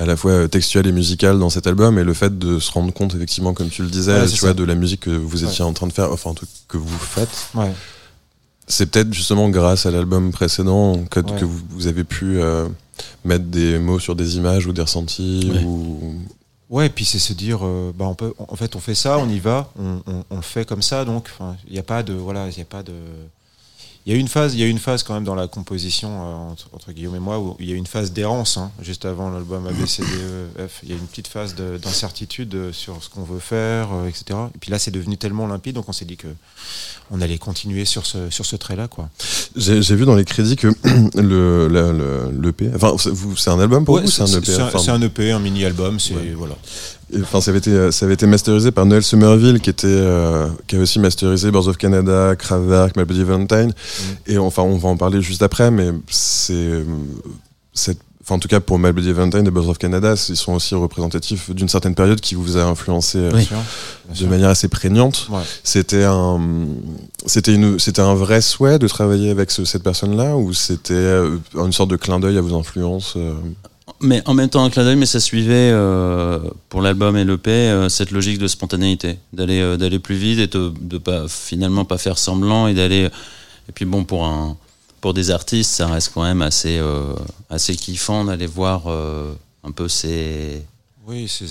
à 0.00 0.06
la 0.06 0.16
fois 0.16 0.30
euh, 0.32 0.48
textuel 0.48 0.86
et 0.86 0.92
musical 0.92 1.38
dans 1.38 1.50
cet 1.50 1.66
album. 1.66 1.98
Et 1.98 2.04
le 2.04 2.14
fait 2.14 2.38
de 2.38 2.58
se 2.58 2.70
rendre 2.72 2.92
compte, 2.92 3.14
effectivement, 3.14 3.52
comme 3.54 3.68
tu 3.68 3.82
le 3.82 3.88
disais, 3.90 4.20
Ouais, 4.20 4.26
tu 4.28 4.40
vois, 4.40 4.50
ça. 4.50 4.54
de 4.54 4.64
la 4.64 4.74
musique 4.74 5.00
que 5.00 5.10
vous 5.10 5.44
étiez 5.44 5.64
en 5.64 5.72
train 5.72 5.86
de 5.86 5.92
faire, 5.92 6.10
enfin, 6.12 6.30
un 6.30 6.34
truc 6.34 6.48
que 6.68 6.76
vous 6.78 6.98
faites. 6.98 7.28
Ouais. 7.54 7.72
C'est 8.68 8.90
peut-être 8.90 9.12
justement 9.12 9.48
grâce 9.48 9.86
à 9.86 9.90
l'album 9.90 10.30
précédent 10.30 11.04
que, 11.10 11.20
Ouais. 11.20 11.40
que 11.40 11.44
vous, 11.44 11.60
vous 11.70 11.86
avez 11.86 12.04
pu 12.04 12.38
euh, 12.40 12.68
mettre 13.24 13.46
des 13.46 13.78
mots 13.78 13.98
sur 13.98 14.14
des 14.14 14.36
images 14.36 14.66
ou 14.66 14.72
des 14.72 14.82
ressentis 14.82 15.50
Ouais. 15.52 15.64
ou 15.64 16.14
Ouais, 16.70 16.86
et 16.86 16.90
puis 16.90 17.06
c'est 17.06 17.18
se 17.18 17.32
dire, 17.32 17.60
euh, 17.62 17.92
bah 17.96 18.04
on 18.06 18.14
peut, 18.14 18.34
en 18.38 18.54
fait, 18.54 18.76
on 18.76 18.78
fait 18.78 18.94
ça, 18.94 19.16
on 19.18 19.26
y 19.30 19.38
va, 19.38 19.72
on, 19.78 20.02
on, 20.06 20.22
on 20.28 20.36
le 20.36 20.42
fait 20.42 20.66
comme 20.66 20.82
ça, 20.82 21.06
donc 21.06 21.30
il 21.66 21.72
n'y 21.72 21.78
a 21.78 21.82
pas 21.82 22.02
de, 22.02 22.12
voilà, 22.12 22.46
il 22.50 22.54
n'y 22.56 22.60
a 22.60 22.66
pas 22.66 22.82
de, 22.82 22.92
il 24.08 24.14
y 24.14 24.16
a 24.16 24.20
une 24.20 24.26
phase, 24.28 24.54
il 24.54 24.60
y 24.60 24.62
a 24.62 24.66
une 24.66 24.78
phase 24.78 25.02
quand 25.02 25.12
même 25.12 25.24
dans 25.24 25.34
la 25.34 25.48
composition 25.48 26.08
euh, 26.08 26.50
entre, 26.52 26.68
entre 26.72 26.92
Guillaume 26.92 27.14
et 27.16 27.18
moi 27.18 27.38
où 27.38 27.56
il 27.60 27.68
y 27.68 27.72
a 27.74 27.76
une 27.76 27.86
phase 27.86 28.10
d'errance, 28.10 28.56
hein, 28.56 28.70
juste 28.80 29.04
avant 29.04 29.28
l'album 29.28 29.66
ABCDEF. 29.66 30.08
E, 30.08 30.68
Il 30.82 30.88
y 30.88 30.92
a 30.92 30.96
une 30.96 31.06
petite 31.06 31.28
phase 31.28 31.54
de- 31.54 31.76
d'incertitude 31.76 32.54
euh, 32.54 32.72
sur 32.72 33.02
ce 33.04 33.10
qu'on 33.10 33.22
veut 33.22 33.38
faire, 33.38 33.88
euh, 33.92 34.08
etc. 34.08 34.24
Et 34.54 34.58
puis 34.58 34.70
là, 34.70 34.78
c'est 34.78 34.90
devenu 34.90 35.18
tellement 35.18 35.46
limpide, 35.46 35.74
donc 35.74 35.90
on 35.90 35.92
s'est 35.92 36.06
dit 36.06 36.16
que 36.16 36.28
on 37.10 37.20
allait 37.20 37.36
continuer 37.36 37.84
sur 37.84 38.06
ce 38.06 38.30
sur 38.30 38.46
ce 38.46 38.56
trait-là, 38.56 38.88
quoi. 38.88 39.10
J'ai 39.56 39.94
vu 39.94 40.06
dans 40.06 40.14
les 40.16 40.24
crédits 40.24 40.56
que 40.56 40.68
le, 41.14 41.68
le, 41.68 41.92
le, 41.92 42.30
l'EP 42.40 42.70
enfin, 42.74 42.94
c'est 42.98 43.10
c'est 43.36 43.50
un 43.50 43.60
album 43.60 43.84
pour 43.84 43.96
Ouais, 43.96 44.02
vous 44.02 44.10
c'est 44.10 44.22
un 44.22 44.26
EP 44.26 44.44
c'est 44.46 44.58
un, 44.60 44.66
enfin, 44.68 44.78
c'est 44.78 44.90
un 44.90 45.02
EP, 45.02 45.32
un 45.32 45.38
mini-album, 45.38 46.00
c'est 46.00 46.14
Ouais. 46.14 46.32
voilà. 46.34 46.54
Enfin, 47.22 47.40
ça, 47.40 47.50
avait 47.50 47.58
été, 47.58 47.90
ça 47.92 48.04
avait 48.04 48.14
été 48.14 48.26
masterisé 48.26 48.70
par 48.70 48.86
Noël 48.86 49.02
Somerville 49.02 49.60
qui, 49.60 49.70
était, 49.70 49.86
euh, 49.88 50.48
qui 50.66 50.76
a 50.76 50.80
aussi 50.80 50.98
masterisé 50.98 51.50
Birds 51.50 51.68
of 51.68 51.76
Canada, 51.76 52.34
Kraftwerk, 52.36 52.96
My 52.96 53.04
Bloody 53.04 53.24
Valentine. 53.24 53.72
Et 54.26 54.38
enfin, 54.38 54.62
on 54.62 54.76
va 54.76 54.88
en 54.88 54.96
parler 54.96 55.22
juste 55.22 55.42
après, 55.42 55.70
mais 55.70 55.90
c'est. 56.10 56.84
cette- 57.72 58.00
Enfin, 58.22 58.34
en 58.34 58.40
tout 58.40 58.48
cas, 58.48 58.60
pour 58.60 58.78
My 58.78 58.92
Bloody 58.92 59.10
Valentine 59.14 59.46
et 59.46 59.50
Birds 59.50 59.70
of 59.70 59.78
Canada, 59.78 60.12
ils 60.28 60.36
sont 60.36 60.52
aussi 60.52 60.74
représentatifs 60.74 61.48
d'une 61.48 61.70
certaine 61.70 61.94
période 61.94 62.20
qui 62.20 62.34
vous 62.34 62.58
a 62.58 62.62
influencé 62.64 63.16
euh, 63.16 63.30
Oui. 63.32 63.42
Sûr, 63.42 63.56
de 64.10 64.14
sûr. 64.14 64.28
manière 64.28 64.50
assez 64.50 64.68
prégnante. 64.68 65.28
Ouais. 65.30 65.40
C'était 65.64 66.04
un, 66.04 66.38
c'était 67.24 67.54
une, 67.54 67.78
c'était 67.78 68.02
un 68.02 68.14
vrai 68.14 68.42
souhait 68.42 68.78
de 68.78 68.86
travailler 68.86 69.30
avec 69.30 69.50
ce- 69.50 69.64
cette 69.64 69.82
personne-là 69.82 70.36
ou 70.36 70.52
c'était 70.52 70.92
euh, 70.92 71.38
une 71.54 71.72
sorte 71.72 71.88
de 71.88 71.96
clin 71.96 72.20
d'œil 72.20 72.36
à 72.36 72.42
vos 72.42 72.54
influences 72.54 73.14
euh, 73.16 73.32
Mais 74.00 74.22
en 74.26 74.34
même 74.34 74.48
temps, 74.48 74.62
un 74.64 74.70
clin 74.70 74.84
d'œil, 74.84 74.96
mais 74.96 75.06
ça 75.06 75.18
suivait 75.18 75.70
euh, 75.72 76.38
pour 76.68 76.82
l'album 76.82 77.16
et 77.16 77.24
l'EP 77.24 77.50
euh, 77.50 77.88
cette 77.88 78.12
logique 78.12 78.38
de 78.38 78.46
spontanéité, 78.46 79.18
d'aller 79.32 79.60
euh, 79.60 79.76
d'aller 79.76 79.98
plus 79.98 80.14
vite 80.14 80.38
et 80.38 80.46
de, 80.46 80.72
de 80.80 80.98
pas 80.98 81.26
finalement 81.26 81.84
pas 81.84 81.98
faire 81.98 82.16
semblant 82.18 82.68
et 82.68 82.74
d'aller. 82.74 83.08
Et 83.68 83.72
puis 83.72 83.84
bon, 83.84 84.04
pour 84.04 84.24
un 84.24 84.56
pour 85.00 85.14
des 85.14 85.30
artistes, 85.30 85.70
ça 85.70 85.86
reste 85.86 86.12
quand 86.14 86.22
même 86.22 86.42
assez 86.42 86.78
euh, 86.78 87.14
assez 87.50 87.74
kiffant 87.74 88.24
d'aller 88.24 88.46
voir 88.46 88.84
euh, 88.86 89.32
un 89.64 89.70
peu 89.70 89.88
ces 89.88 90.62
Oui, 91.06 91.28
c'est 91.28 91.46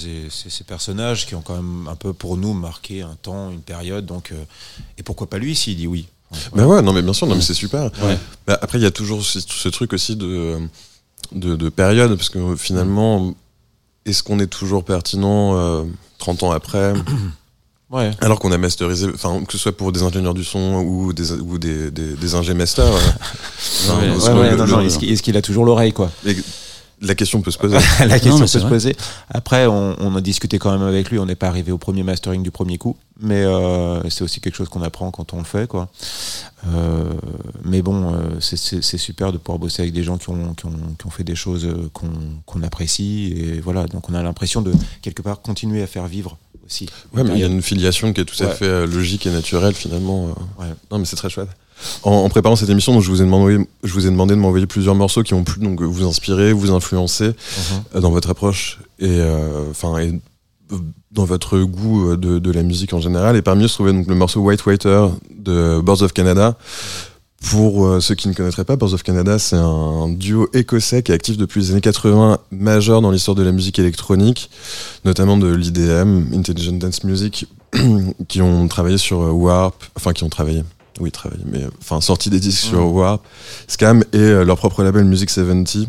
ces 0.49 0.63
personnages 0.63 1.25
qui 1.25 1.35
ont 1.35 1.41
quand 1.41 1.55
même 1.55 1.87
un 1.87 1.95
peu 1.95 2.13
pour 2.13 2.37
nous 2.37 2.53
marqué 2.53 3.01
un 3.01 3.15
temps, 3.21 3.51
une 3.51 3.61
période. 3.61 4.05
Donc, 4.05 4.31
euh, 4.31 4.43
et 4.97 5.03
pourquoi 5.03 5.29
pas 5.29 5.37
lui 5.37 5.55
s'il 5.55 5.77
dit 5.77 5.87
oui. 5.87 6.07
Ben 6.53 6.65
ouais, 6.65 6.81
non 6.81 6.91
mais 6.91 7.01
bien 7.01 7.13
sûr, 7.13 7.25
non 7.25 7.35
mais 7.35 7.41
c'est 7.41 7.53
super. 7.53 7.83
Ouais. 8.03 8.17
Bah, 8.45 8.59
après, 8.61 8.79
il 8.79 8.83
y 8.83 8.87
a 8.87 8.91
toujours 8.91 9.23
ce, 9.23 9.39
ce 9.39 9.69
truc 9.69 9.93
aussi 9.93 10.17
de, 10.17 10.59
de, 11.31 11.55
de 11.55 11.69
période, 11.69 12.15
parce 12.15 12.29
que 12.29 12.55
finalement, 12.55 13.33
est-ce 14.05 14.23
qu'on 14.23 14.39
est 14.39 14.47
toujours 14.47 14.83
pertinent 14.83 15.55
euh, 15.57 15.83
30 16.19 16.43
ans 16.43 16.51
après, 16.51 16.93
Ouais. 17.89 18.11
alors 18.19 18.37
qu'on 18.39 18.51
a 18.51 18.57
masterisé, 18.57 19.07
enfin 19.13 19.45
que 19.45 19.53
ce 19.53 19.57
soit 19.57 19.71
pour 19.71 19.93
des 19.93 20.03
ingénieurs 20.03 20.33
du 20.33 20.43
son 20.43 20.83
ou 20.85 21.13
des 21.13 21.31
ou 21.31 21.57
des, 21.57 21.89
des, 21.89 22.15
des 22.15 22.35
ingé 22.35 22.53
masters, 22.53 22.85
euh, 22.85 22.89
enfin, 23.89 23.97
Ouais, 24.33 24.39
ouais, 24.39 24.55
le- 24.57 24.65
le- 24.65 24.85
est-ce 25.11 25.21
qu'il 25.23 25.37
a 25.37 25.41
toujours 25.41 25.63
l'oreille, 25.63 25.93
quoi? 25.93 26.11
La 27.01 27.13
question 27.15 27.41
peut 27.41 27.51
se 27.51 27.57
poser. 27.59 27.77
La 28.07 28.19
question 28.19 28.39
peut 28.39 28.47
se 28.47 28.57
vrai. 28.57 28.69
poser. 28.69 28.95
Après, 29.29 29.67
on, 29.67 29.95
on 29.99 30.15
a 30.15 30.21
discuté 30.21 30.57
quand 30.57 30.71
même 30.71 30.87
avec 30.87 31.11
lui. 31.11 31.19
On 31.19 31.25
n'est 31.27 31.35
pas 31.35 31.47
arrivé 31.47 31.71
au 31.71 31.77
premier 31.77 32.01
mastering 32.03 32.41
du 32.41 32.49
premier 32.49 32.77
coup, 32.79 32.95
mais 33.19 33.43
euh, 33.43 34.01
c'est 34.09 34.23
aussi 34.23 34.41
quelque 34.41 34.55
chose 34.55 34.67
qu'on 34.69 34.81
apprend 34.81 35.11
quand 35.11 35.33
on 35.33 35.37
le 35.37 35.43
fait, 35.43 35.67
quoi. 35.67 35.89
Euh, 36.67 37.13
mais 37.63 37.81
bon, 37.83 38.13
euh, 38.13 38.39
c'est- 38.39 38.81
super 38.97 39.31
de 39.31 39.37
pouvoir 39.37 39.59
bosser 39.59 39.83
avec 39.83 39.93
des 39.93 40.03
gens 40.03 40.17
qui 40.17 40.29
ont, 40.29 40.53
qui 40.55 40.65
ont, 40.65 40.71
qui 40.97 41.05
ont 41.05 41.11
fait 41.11 41.23
des 41.23 41.35
choses 41.35 41.67
qu'on 41.93 42.09
qu'on 42.47 42.63
apprécie. 42.63 43.33
Et 43.37 43.59
voilà, 43.59 43.85
donc 43.85 44.09
on 44.09 44.13
a 44.15 44.23
l'impression 44.23 44.61
de 44.63 44.73
quelque 45.03 45.21
part 45.21 45.41
continuer 45.41 45.83
à 45.83 45.87
faire 45.87 46.07
vivre 46.07 46.37
aussi. 46.65 46.89
Ouais, 47.13 47.23
mais 47.23 47.33
il 47.35 47.39
y 47.39 47.43
a 47.43 47.47
une 47.47 47.61
filiation 47.61 48.11
qui 48.11 48.21
est 48.21 48.25
tout 48.25 48.43
à 48.43 48.49
fait 48.49 48.87
logique 48.87 49.27
et 49.27 49.29
naturelle 49.29 49.75
finalement. 49.75 50.25
Ouais. 50.59 50.65
Non, 50.91 50.97
mais 50.99 51.05
c'est 51.05 51.15
très 51.15 51.29
chouette. 51.29 51.49
En, 52.03 52.11
en 52.11 52.29
préparant 52.29 52.55
cette 52.55 52.69
émission, 52.69 52.93
donc, 52.93 53.03
je 53.03 53.09
vous 53.09 53.21
ai 53.21 53.25
demandé, 53.25 53.57
je 53.83 53.93
vous 53.93 54.07
ai 54.07 54.09
demandé 54.09 54.35
de 54.35 54.39
m'envoyer 54.39 54.65
plusieurs 54.67 54.95
morceaux 54.95 55.23
qui 55.23 55.33
ont 55.33 55.43
pu 55.43 55.59
donc 55.59 55.81
vous 55.81 56.07
inspirer, 56.07 56.51
vous 56.53 56.71
influencer 56.71 57.27
Mhm. 57.27 57.33
euh, 57.95 57.99
dans 58.01 58.11
votre 58.11 58.29
approche 58.29 58.79
et 58.99 59.05
euh, 59.09 59.69
enfin 59.69 59.97
et 59.99 60.19
euh, 60.71 60.77
dans 61.11 61.25
votre 61.25 61.59
goût 61.59 62.15
de, 62.15 62.39
de 62.39 62.51
la 62.51 62.63
musique 62.63 62.93
en 62.93 62.99
général. 62.99 63.35
Et 63.35 63.41
parmi 63.41 63.63
eux 63.63 63.67
se 63.67 63.75
trouvait 63.75 63.93
donc 63.93 64.07
le 64.07 64.15
morceau 64.15 64.41
White 64.41 64.65
Waiter 64.65 65.07
de 65.37 65.79
Birds 65.83 66.01
of 66.01 66.13
Canada. 66.13 66.57
Pour 67.51 67.85
euh, 67.85 67.99
ceux 68.01 68.15
qui 68.15 68.27
ne 68.27 68.33
connaîtraient 68.33 68.65
pas, 68.65 68.75
Birds 68.75 68.93
of 68.93 69.03
Canada, 69.03 69.37
c'est 69.37 69.55
un 69.55 70.09
duo 70.09 70.49
écossais 70.53 71.03
qui 71.03 71.11
est 71.11 71.15
actif 71.15 71.37
depuis 71.37 71.61
les 71.61 71.71
années 71.71 71.81
80, 71.81 72.39
majeur 72.49 72.99
dans 73.01 73.11
l'histoire 73.11 73.35
de 73.35 73.43
la 73.43 73.51
musique 73.51 73.77
électronique, 73.77 74.49
notamment 75.05 75.37
de 75.37 75.47
l'IDM, 75.53 76.33
Intelligent 76.33 76.73
Dance 76.73 77.03
Music, 77.03 77.45
qui 78.27 78.41
ont 78.41 78.67
travaillé 78.67 78.97
sur 78.97 79.21
euh, 79.21 79.29
Warp, 79.29 79.83
enfin 79.95 80.13
qui 80.13 80.23
ont 80.23 80.29
travaillé, 80.29 80.63
oui 80.99 81.11
travaillé, 81.11 81.43
mais 81.45 81.63
euh, 81.63 81.69
enfin 81.79 82.01
sorti 82.01 82.29
des 82.29 82.39
disques 82.39 82.67
sur 82.67 82.93
Warp, 82.93 83.25
Scam 83.67 84.03
et 84.13 84.17
euh, 84.17 84.43
leur 84.43 84.57
propre 84.57 84.83
label 84.83 85.05
Music 85.05 85.29
70. 85.29 85.87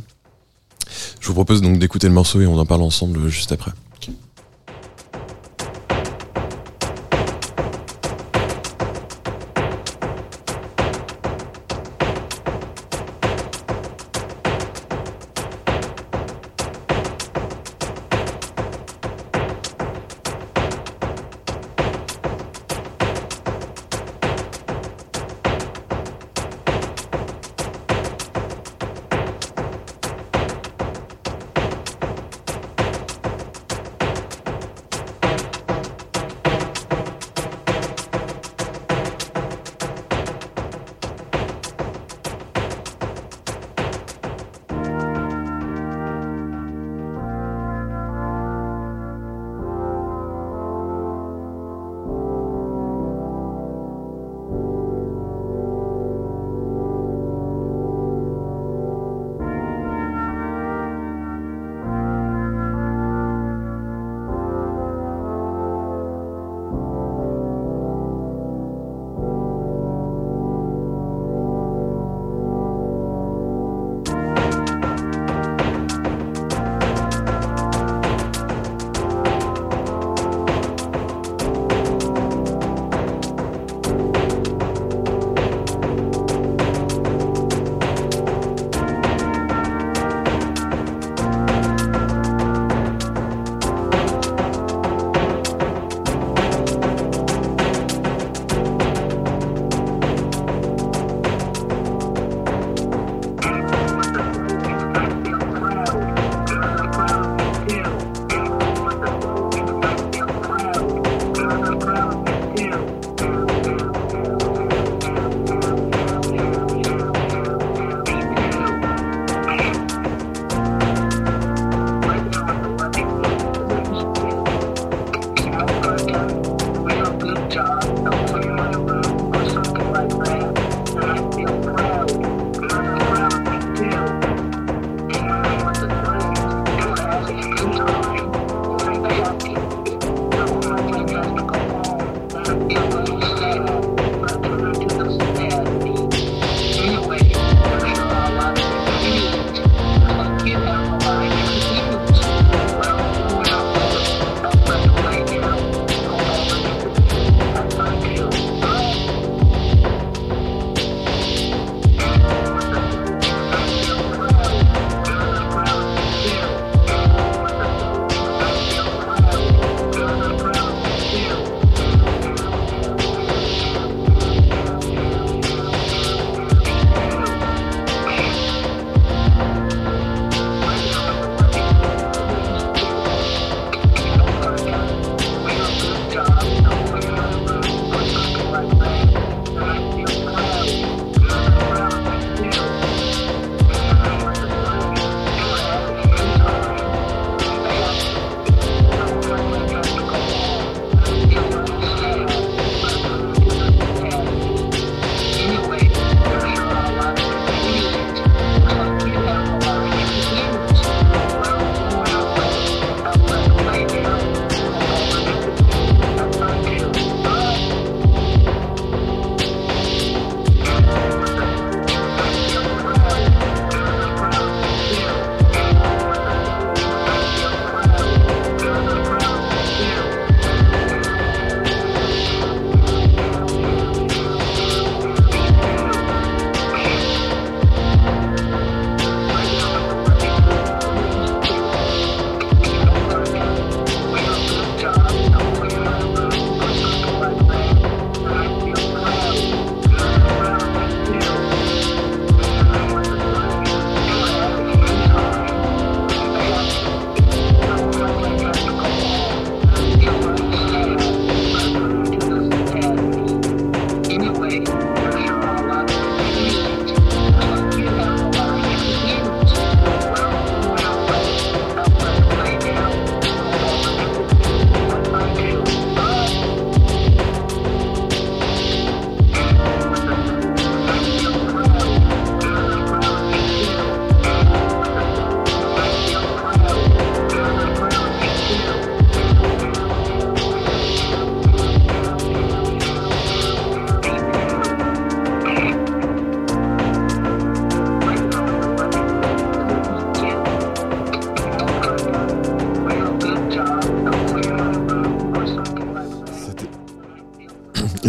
Je 1.20 1.26
vous 1.26 1.34
propose 1.34 1.60
donc 1.60 1.78
d'écouter 1.78 2.08
le 2.08 2.14
morceau 2.14 2.40
et 2.40 2.46
on 2.46 2.58
en 2.58 2.66
parle 2.66 2.82
ensemble 2.82 3.28
juste 3.28 3.52
après. 3.52 3.72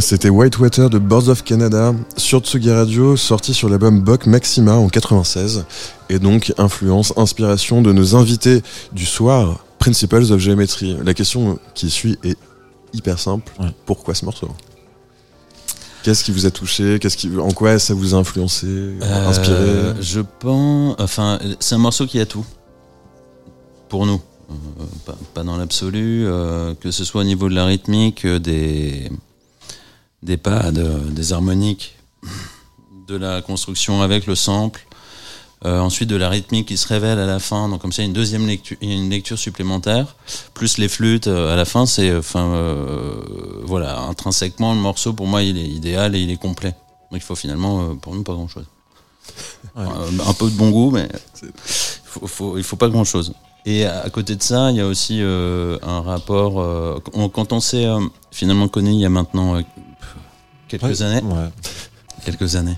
C'était 0.09 0.29
Whitewater 0.29 0.89
de 0.89 0.97
Birds 0.97 1.27
of 1.27 1.43
Canada 1.43 1.93
sur 2.17 2.39
Tsugi 2.39 2.71
Radio, 2.71 3.15
sorti 3.15 3.53
sur 3.53 3.69
l'album 3.69 4.01
Buck 4.01 4.25
Maxima 4.25 4.73
en 4.73 4.89
96, 4.89 5.65
et 6.09 6.17
donc 6.17 6.51
influence, 6.57 7.13
inspiration 7.15 7.83
de 7.83 7.93
nos 7.93 8.15
invités 8.15 8.63
du 8.91 9.05
soir, 9.05 9.63
Principles 9.77 10.31
of 10.31 10.39
Geometry. 10.39 10.97
La 11.03 11.13
question 11.13 11.59
qui 11.75 11.91
suit 11.91 12.17
est 12.23 12.39
hyper 12.91 13.19
simple. 13.19 13.53
Ouais. 13.59 13.67
Pourquoi 13.85 14.15
ce 14.15 14.25
morceau? 14.25 14.49
Qu'est-ce 16.01 16.23
qui 16.23 16.31
vous 16.31 16.47
a 16.47 16.49
touché? 16.49 16.97
Qu'est-ce 16.99 17.15
qui, 17.15 17.29
en 17.37 17.51
quoi 17.51 17.77
ça 17.77 17.93
vous 17.93 18.15
a 18.15 18.17
influencé, 18.17 18.65
Euh, 18.65 19.29
inspiré? 19.29 20.01
Je 20.01 20.21
pense. 20.39 20.95
Enfin, 20.97 21.37
c'est 21.59 21.75
un 21.75 21.77
morceau 21.77 22.07
qui 22.07 22.19
a 22.19 22.25
tout. 22.25 22.45
Pour 23.89 24.07
nous. 24.07 24.19
Euh, 24.49 24.83
pas, 25.05 25.15
pas 25.35 25.43
dans 25.43 25.57
l'absolu. 25.57 26.25
euh, 26.25 26.73
que 26.81 26.89
ce 26.89 27.05
soit 27.05 27.21
au 27.21 27.25
niveau 27.25 27.47
de 27.47 27.53
la 27.53 27.65
rythmique, 27.65 28.25
des, 28.25 29.11
des 30.29 30.37
pads, 30.37 30.71
des 30.71 31.33
harmoniques, 31.33 31.95
de 33.07 33.15
la 33.15 33.41
construction 33.41 34.01
avec 34.01 34.25
le 34.27 34.35
sample. 34.35 34.81
euh, 35.65 35.79
ensuite 35.81 36.07
de 36.07 36.15
la 36.15 36.29
rythmique 36.29 36.67
qui 36.69 36.77
se 36.77 36.87
révèle 36.87 37.19
à 37.19 37.25
la 37.25 37.39
fin, 37.39 37.67
donc 37.67 37.81
comme 37.81 37.91
ça 37.91 38.01
il 38.01 38.05
y 38.05 38.07
a 38.07 38.11
une 38.11 38.13
deuxième 38.21 38.47
lecture, 38.47 38.77
une 38.81 39.09
lecture 39.09 39.37
supplémentaire, 39.37 40.15
plus 40.53 40.77
les 40.77 40.87
flûtes 40.87 41.27
euh, 41.27 41.51
à 41.53 41.57
la 41.57 41.65
fin, 41.65 41.85
c'est 41.85 42.15
enfin 42.15 42.45
euh, 42.53 43.15
voilà 43.65 43.99
intrinsèquement 44.11 44.73
le 44.73 44.79
morceau 44.79 45.11
pour 45.11 45.27
moi 45.27 45.41
il 45.43 45.57
est 45.57 45.67
idéal 45.67 46.15
et 46.15 46.21
il 46.21 46.29
est 46.31 46.37
complet. 46.47 46.73
Donc 47.11 47.19
il 47.21 47.27
faut 47.29 47.35
finalement 47.35 47.93
pour 47.97 48.15
nous 48.15 48.23
pas 48.23 48.35
grand 48.39 48.47
chose. 48.47 48.67
Ouais. 49.75 49.83
un 50.29 50.33
peu 50.33 50.45
de 50.49 50.55
bon 50.61 50.69
goût, 50.69 50.91
mais 50.91 51.09
il 51.43 51.49
faut, 52.05 52.25
faut- 52.27 52.57
il 52.57 52.63
faut 52.63 52.77
pas 52.77 52.87
grand 52.87 53.03
chose. 53.13 53.33
Et 53.65 53.85
à 53.85 54.09
côté 54.09 54.35
de 54.37 54.41
ça, 54.41 54.71
il 54.71 54.77
y 54.77 54.81
a 54.81 54.87
aussi 54.87 55.17
euh, 55.21 55.77
un 55.83 56.01
rapport. 56.01 56.61
euh, 56.61 56.99
quand 57.35 57.51
on 57.51 57.59
s'est 57.59 57.85
euh, 57.85 57.99
finalement 58.31 58.69
connu 58.69 58.91
il 58.91 58.99
y 59.01 59.05
a 59.05 59.09
maintenant 59.09 59.61
quelques 60.69 60.83
Ouais, 60.83 61.01
années, 61.01 61.21
ouais. 61.21 61.49
quelques 62.25 62.55
années. 62.55 62.77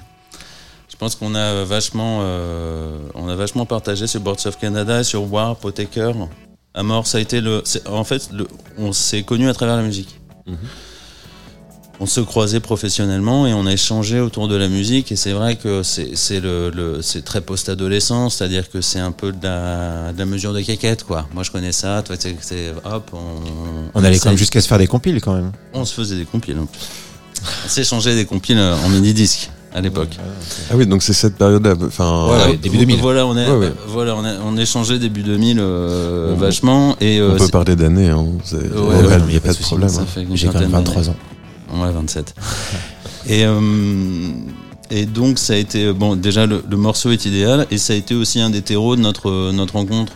Je 0.89 0.95
pense 0.97 1.15
qu'on 1.15 1.33
a 1.35 1.63
vachement, 1.63 2.19
euh, 2.21 2.97
on 3.15 3.27
a 3.27 3.35
vachement 3.35 3.65
partagé 3.65 4.07
sur 4.07 4.19
Boards 4.21 4.45
of 4.45 4.57
Canada 4.59 4.99
et 4.99 5.03
sur 5.03 5.31
War, 5.31 5.55
Potaker. 5.55 6.13
Amor, 6.73 7.05
ça 7.07 7.17
a 7.17 7.21
été 7.21 7.41
le. 7.41 7.63
En 7.89 8.03
fait, 8.03 8.29
le- 8.31 8.47
on 8.77 8.93
s'est 8.93 9.23
connus 9.23 9.49
à 9.49 9.53
travers 9.53 9.75
la 9.77 9.81
musique. 9.83 10.19
Mhm. 10.47 10.55
On 11.99 12.05
se 12.07 12.19
croisait 12.21 12.59
professionnellement 12.59 13.45
et 13.45 13.53
on 13.53 13.67
a 13.67 13.73
échangé 13.73 14.19
autour 14.19 14.47
de 14.47 14.55
la 14.55 14.67
musique. 14.69 15.11
Et 15.11 15.15
c'est 15.15 15.33
vrai 15.33 15.55
que 15.55 15.83
c'est 15.83 16.15
c'est 16.15 16.39
le, 16.39 16.71
le- 16.71 17.01
c'est 17.03 17.23
très 17.23 17.41
post-adolescent, 17.41 18.29
c'est-à-dire 18.29 18.69
que 18.71 18.81
c'est 18.81 18.99
un 18.99 19.11
peu 19.11 19.31
de 19.31 19.43
la, 19.43 20.11
de 20.13 20.17
la 20.17 20.25
mesure 20.25 20.51
de 20.53 20.61
quéquette, 20.61 21.03
quoi. 21.03 21.27
Moi, 21.33 21.43
je 21.43 21.51
connais 21.51 21.71
ça. 21.71 22.01
Toi, 22.03 22.15
c'est 22.39 22.73
hop, 22.85 23.09
on. 23.13 23.19
On 23.93 24.03
allait 24.03 24.17
quand 24.19 24.29
même 24.29 24.37
jusqu'à 24.37 24.61
se 24.61 24.67
faire 24.67 24.79
des 24.79 24.87
compiles 24.87 25.19
quand 25.21 25.33
même. 25.33 25.51
On 25.73 25.85
se 25.85 25.93
faisait 25.93 26.15
des 26.15 26.25
compiles 26.25 26.57
en 26.59 26.65
plus. 26.65 26.79
On 27.65 27.69
s'échangeait 27.69 28.15
des 28.15 28.25
compiles 28.25 28.57
euh, 28.59 28.75
en 28.85 28.89
mini-disque 28.89 29.49
à 29.73 29.79
l'époque. 29.81 30.17
Ah 30.69 30.73
oui, 30.75 30.85
donc 30.85 31.01
c'est 31.01 31.13
cette 31.13 31.35
période-là. 31.37 31.75
Enfin, 31.85 32.27
Ouais, 32.27 32.37
Ah, 32.43 32.49
ouais, 32.49 32.57
début 32.57 32.77
2000. 32.77 32.97
Voilà, 32.99 33.25
on, 33.25 33.37
est, 33.37 33.49
Ouais, 33.49 33.57
ouais. 33.57 33.73
voilà, 33.87 34.15
on, 34.17 34.25
a, 34.25 34.33
on 34.45 34.57
échangeait 34.57 34.99
début 34.99 35.23
2000 35.23 35.59
euh, 35.59 36.33
On- 36.33 36.37
vachement. 36.37 36.95
Et, 36.99 37.19
euh, 37.19 37.31
on 37.33 37.37
peut 37.37 37.47
parler 37.47 37.75
d'années. 37.75 38.09
Hein. 38.09 38.17
Ouais, 38.21 38.59
il 38.63 38.79
ouais, 38.81 38.97
n'y 39.29 39.35
a, 39.37 39.39
pas- 39.39 39.53
de 39.53 39.57
problème. 39.59 39.89
hein. 39.97 40.05
J'ai 40.33 40.47
quand 40.47 40.59
même 40.59 40.69
vingtaine 40.71 40.93
23 40.95 41.01
d'années. 41.03 41.15
ans. 41.73 41.83
Ouais, 41.85 41.91
27. 41.93 42.35
et, 43.27 43.45
euh, 43.45 43.59
et 44.89 45.05
donc, 45.05 45.39
ça 45.39 45.53
a 45.53 45.55
été. 45.55 45.93
Bon, 45.93 46.17
déjà, 46.17 46.45
le, 46.45 46.61
le 46.69 46.75
morceau 46.77 47.11
est 47.11 47.25
idéal. 47.25 47.65
Et 47.71 47.77
ça 47.77 47.93
a 47.93 47.95
été 47.95 48.13
aussi 48.13 48.41
un 48.41 48.49
des 48.49 48.61
terreaux 48.61 48.97
de 48.97 49.01
notre, 49.01 49.51
notre 49.53 49.75
rencontre. 49.75 50.11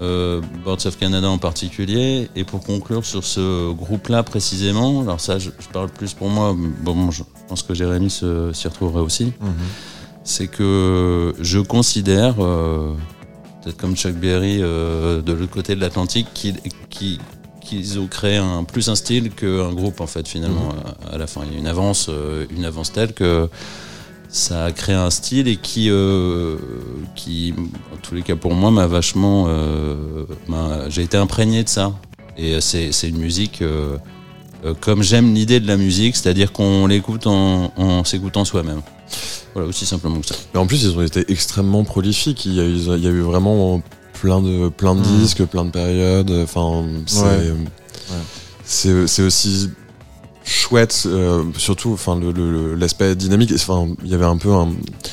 Euh, 0.00 0.40
Boards 0.64 0.86
of 0.86 0.96
Canada 0.96 1.28
en 1.28 1.38
particulier. 1.38 2.28
Et 2.36 2.44
pour 2.44 2.62
conclure 2.62 3.04
sur 3.04 3.24
ce 3.24 3.72
groupe-là 3.72 4.22
précisément, 4.22 5.00
alors 5.02 5.20
ça, 5.20 5.38
je, 5.38 5.50
je 5.58 5.68
parle 5.68 5.88
plus 5.88 6.14
pour 6.14 6.28
moi. 6.28 6.54
Bon, 6.82 7.10
je 7.10 7.24
pense 7.48 7.62
que 7.62 7.74
Jérémy 7.74 8.10
s'y 8.10 8.68
retrouverait 8.68 9.02
aussi. 9.02 9.32
c'est 10.24 10.46
que 10.46 11.34
je 11.40 11.58
considère, 11.58 12.34
euh, 12.38 12.92
peut-être 13.62 13.78
comme 13.78 13.96
Chuck 13.96 14.12
Berry 14.14 14.58
euh, 14.60 15.22
de 15.22 15.32
l'autre 15.32 15.50
côté 15.50 15.74
de 15.74 15.80
l'Atlantique, 15.80 16.28
qu'il 16.34 16.56
qui, 16.90 17.18
qu'ils 17.62 17.98
ont 17.98 18.06
créé 18.06 18.36
un, 18.36 18.62
plus 18.64 18.88
un 18.90 18.94
style 18.94 19.30
qu'un 19.30 19.72
groupe 19.72 20.00
en 20.00 20.06
fait 20.06 20.28
finalement 20.28 20.68
à, 21.10 21.14
à 21.14 21.18
la 21.18 21.26
fin. 21.26 21.42
Il 21.46 21.54
y 21.54 21.56
a 21.56 21.58
une 21.58 21.66
avance, 21.66 22.08
euh, 22.10 22.44
une 22.50 22.64
avance 22.66 22.92
telle 22.92 23.14
que 23.14 23.48
ça 24.28 24.66
a 24.66 24.72
créé 24.72 24.94
un 24.94 25.10
style 25.10 25.48
et 25.48 25.56
qui, 25.56 25.88
euh, 25.90 26.56
qui 27.14 27.54
en 27.92 27.96
tous 28.02 28.14
les 28.14 28.22
cas 28.22 28.36
pour 28.36 28.54
moi, 28.54 28.70
m'a 28.70 28.86
vachement, 28.86 29.46
euh, 29.48 30.24
j'ai 30.88 31.02
été 31.02 31.16
imprégné 31.16 31.64
de 31.64 31.68
ça. 31.68 31.92
Et 32.36 32.60
c'est 32.60 32.90
une 33.08 33.18
musique 33.18 33.62
euh, 33.62 33.96
comme 34.80 35.02
j'aime 35.02 35.34
l'idée 35.34 35.60
de 35.60 35.66
la 35.66 35.76
musique, 35.76 36.14
c'est-à-dire 36.16 36.52
qu'on 36.52 36.86
l'écoute 36.86 37.26
en, 37.26 37.72
en 37.76 38.04
s'écoutant 38.04 38.44
soi-même. 38.44 38.82
Voilà, 39.54 39.68
aussi 39.68 39.86
simplement 39.86 40.20
que 40.20 40.26
ça. 40.26 40.34
Mais 40.52 40.60
en 40.60 40.66
plus, 40.66 40.82
ils 40.84 40.96
ont 40.96 41.02
été 41.02 41.24
extrêmement 41.32 41.82
prolifiques. 41.84 42.44
Il 42.44 42.54
y 42.54 42.60
a 42.60 42.64
eu, 42.64 42.74
il 42.76 43.02
y 43.04 43.06
a 43.06 43.10
eu 43.10 43.20
vraiment 43.20 43.80
plein 44.20 44.40
de, 44.40 44.68
plein 44.68 44.94
de 44.94 45.00
Mm. 45.00 45.18
disques, 45.20 45.44
plein 45.46 45.64
de 45.64 45.70
périodes. 45.70 46.30
Enfin, 46.30 46.84
c'est, 47.06 47.22
Ouais. 47.22 47.54
c'est, 48.64 49.06
c'est 49.06 49.22
aussi 49.22 49.70
chouette, 50.48 51.04
euh, 51.06 51.44
surtout, 51.56 51.92
enfin, 51.92 52.18
l'aspect 52.76 53.14
dynamique. 53.14 53.52
Enfin, 53.54 53.86
il 54.02 54.10
y 54.10 54.14
avait 54.14 54.24
un 54.24 54.36
peu 54.38 54.52
un, 54.52 54.70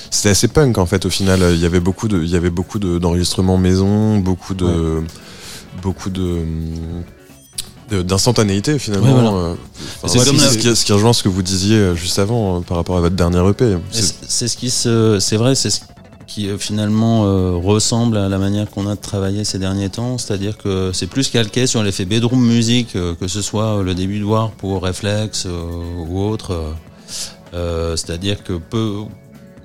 c'était 0.10 0.30
assez 0.30 0.48
punk 0.48 0.78
en 0.78 0.86
fait. 0.86 1.06
Au 1.06 1.10
final, 1.10 1.40
il 1.54 1.60
y 1.60 1.66
avait 1.66 1.80
beaucoup 1.80 2.08
de, 2.08 2.22
il 2.24 2.30
y 2.30 2.36
avait 2.36 2.50
beaucoup 2.50 2.80
de, 2.80 2.98
d'enregistrements 2.98 3.58
maison, 3.58 4.18
beaucoup 4.20 4.54
de, 4.54 5.04
beaucoup 5.82 6.10
de 6.10 6.40
d'instantanéité 7.92 8.80
finalement 8.80 9.06
Ouais, 9.16 9.22
voilà. 9.22 9.30
euh, 9.38 9.56
enfin, 10.04 10.08
c'est 10.08 10.20
ouais, 10.20 10.26
comme 10.26 10.40
c'est 10.40 10.46
la- 10.46 10.52
ce, 10.54 10.58
qui, 10.58 10.76
ce 10.76 10.86
qui 10.86 10.92
rejoint 10.92 11.14
ce 11.14 11.22
que 11.22 11.30
vous 11.30 11.44
disiez 11.44 11.76
euh, 11.78 11.96
juste 11.96 12.18
avant 12.18 12.62
par 12.64 12.78
rapport 12.78 12.98
à 12.98 13.02
votre 13.02 13.16
dernière 13.16 13.48
EP 13.48 13.78
C'est- 13.92 14.48
ce 14.48 14.58
qui 14.58 14.72
se, 14.72 15.20
c'est 15.20 15.38
vrai, 15.38 15.54
c'est 15.54 15.70
ce 15.70 15.82
qui 16.36 16.50
euh, 16.50 16.58
finalement 16.58 17.24
euh, 17.24 17.52
ressemble 17.56 18.18
à 18.18 18.28
la 18.28 18.38
manière 18.38 18.70
qu'on 18.70 18.88
a 18.88 18.96
de 18.96 19.00
travailler 19.00 19.46
ces 19.46 19.58
derniers 19.58 19.88
temps, 19.88 20.18
c'est-à-dire 20.18 20.58
que 20.58 20.92
c'est 20.94 21.08
plus 21.08 21.30
calqué 21.30 21.66
sur 21.66 21.82
l'effet 21.82 22.04
bedroom 22.04 22.46
music, 22.46 22.98
euh, 22.98 23.16
que 23.16 23.30
ce 23.30 23.42
soit 23.42 23.82
le 23.82 23.96
début 23.96 24.20
de 24.20 24.26
Warp 24.26 24.62
ou 24.62 24.78
Reflex 24.78 25.48
ou 25.48 26.20
autre. 26.20 26.76
c'est-à-dire 27.54 28.44
que 28.44 28.54
peu, 28.54 28.96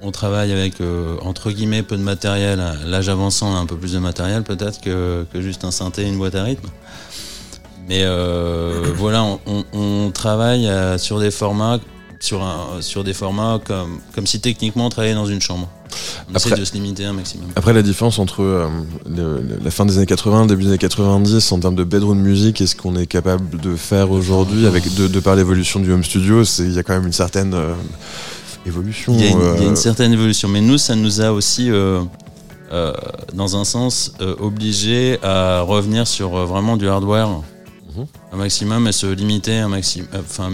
on 0.00 0.12
travaille 0.12 0.52
avec 0.52 0.74
entre 1.22 1.50
guillemets 1.50 1.82
peu 1.82 1.96
de 1.96 2.02
matériel. 2.02 2.62
L'âge 2.86 3.08
avançant, 3.08 3.56
un 3.56 3.66
peu 3.66 3.76
plus 3.76 3.94
de 3.94 3.98
matériel 3.98 4.44
peut-être 4.44 4.80
que, 4.80 5.26
que 5.32 5.40
juste 5.40 5.64
un 5.64 5.72
synthé 5.72 6.06
une 6.06 6.18
boîte 6.18 6.36
à 6.36 6.44
rythme. 6.44 6.68
Mais 7.88 8.04
voilà, 8.96 9.26
on, 9.72 10.10
travaille 10.12 10.70
sur 10.98 11.18
des 11.18 11.32
formats, 11.32 11.80
sur, 12.20 12.44
un, 12.44 12.80
sur 12.80 13.02
des 13.02 13.14
formats 13.14 13.58
comme, 13.64 13.98
comme 14.14 14.26
si 14.28 14.40
techniquement 14.40 14.86
on 14.86 14.90
travaillait 14.90 15.16
dans 15.16 15.32
une 15.36 15.40
chambre. 15.40 15.68
On 16.32 16.36
essaie 16.36 16.48
Après- 16.50 16.60
de 16.60 16.64
se 16.64 16.72
limiter 16.74 17.04
un 17.04 17.12
maximum. 17.12 17.46
Après, 17.56 17.72
la 17.72 17.82
différence 17.82 18.18
entre 18.18 18.42
euh, 18.42 18.68
le- 19.08 19.42
la 19.64 19.70
fin 19.70 19.84
des 19.86 19.96
années 19.96 20.06
80 20.06 20.42
le 20.42 20.46
début 20.48 20.62
des 20.62 20.68
années 20.68 20.78
90 20.78 21.50
en 21.52 21.58
termes 21.58 21.74
de 21.74 21.84
bedroom 21.84 22.18
music 22.20 22.60
et 22.60 22.66
ce 22.66 22.76
qu'on 22.76 22.94
est 22.96 23.06
capable 23.06 23.58
de 23.58 23.74
faire 23.76 24.10
aujourd'hui 24.12 24.66
avec 24.66 24.94
de, 24.94 25.08
de 25.08 25.20
par 25.20 25.34
l'évolution 25.36 25.80
du 25.80 25.92
home 25.92 26.04
studio, 26.04 26.44
c'est 26.44 26.62
il 26.64 26.72
y 26.72 26.78
a 26.78 26.82
quand 26.82 26.94
même 26.94 27.06
une 27.06 27.12
certaine 27.12 27.52
euh, 27.54 27.72
évolution. 28.66 29.12
Il 29.14 29.24
y, 29.24 29.28
a 29.28 29.30
une, 29.30 29.38
il 29.38 29.42
y 29.42 29.64
a 29.64 29.66
euh, 29.66 29.68
une 29.70 29.76
certaine 29.76 30.12
évolution, 30.12 30.48
mais 30.48 30.60
nous, 30.60 30.78
ça 30.78 30.94
nous 30.94 31.20
a 31.20 31.32
aussi, 31.32 31.68
dans 33.34 33.56
un 33.56 33.64
sens, 33.64 34.12
obligés 34.38 35.18
à 35.22 35.62
revenir 35.62 36.06
sur 36.06 36.30
vraiment 36.46 36.76
du 36.76 36.88
hardware 36.88 37.28
Mhm. 37.96 38.06
un 38.32 38.36
maximum 38.36 38.86
et 38.86 38.92
se 38.92 39.06
limiter 39.06 39.58
un 39.58 39.66
maximum. 39.68 40.06
Enfin, 40.16 40.50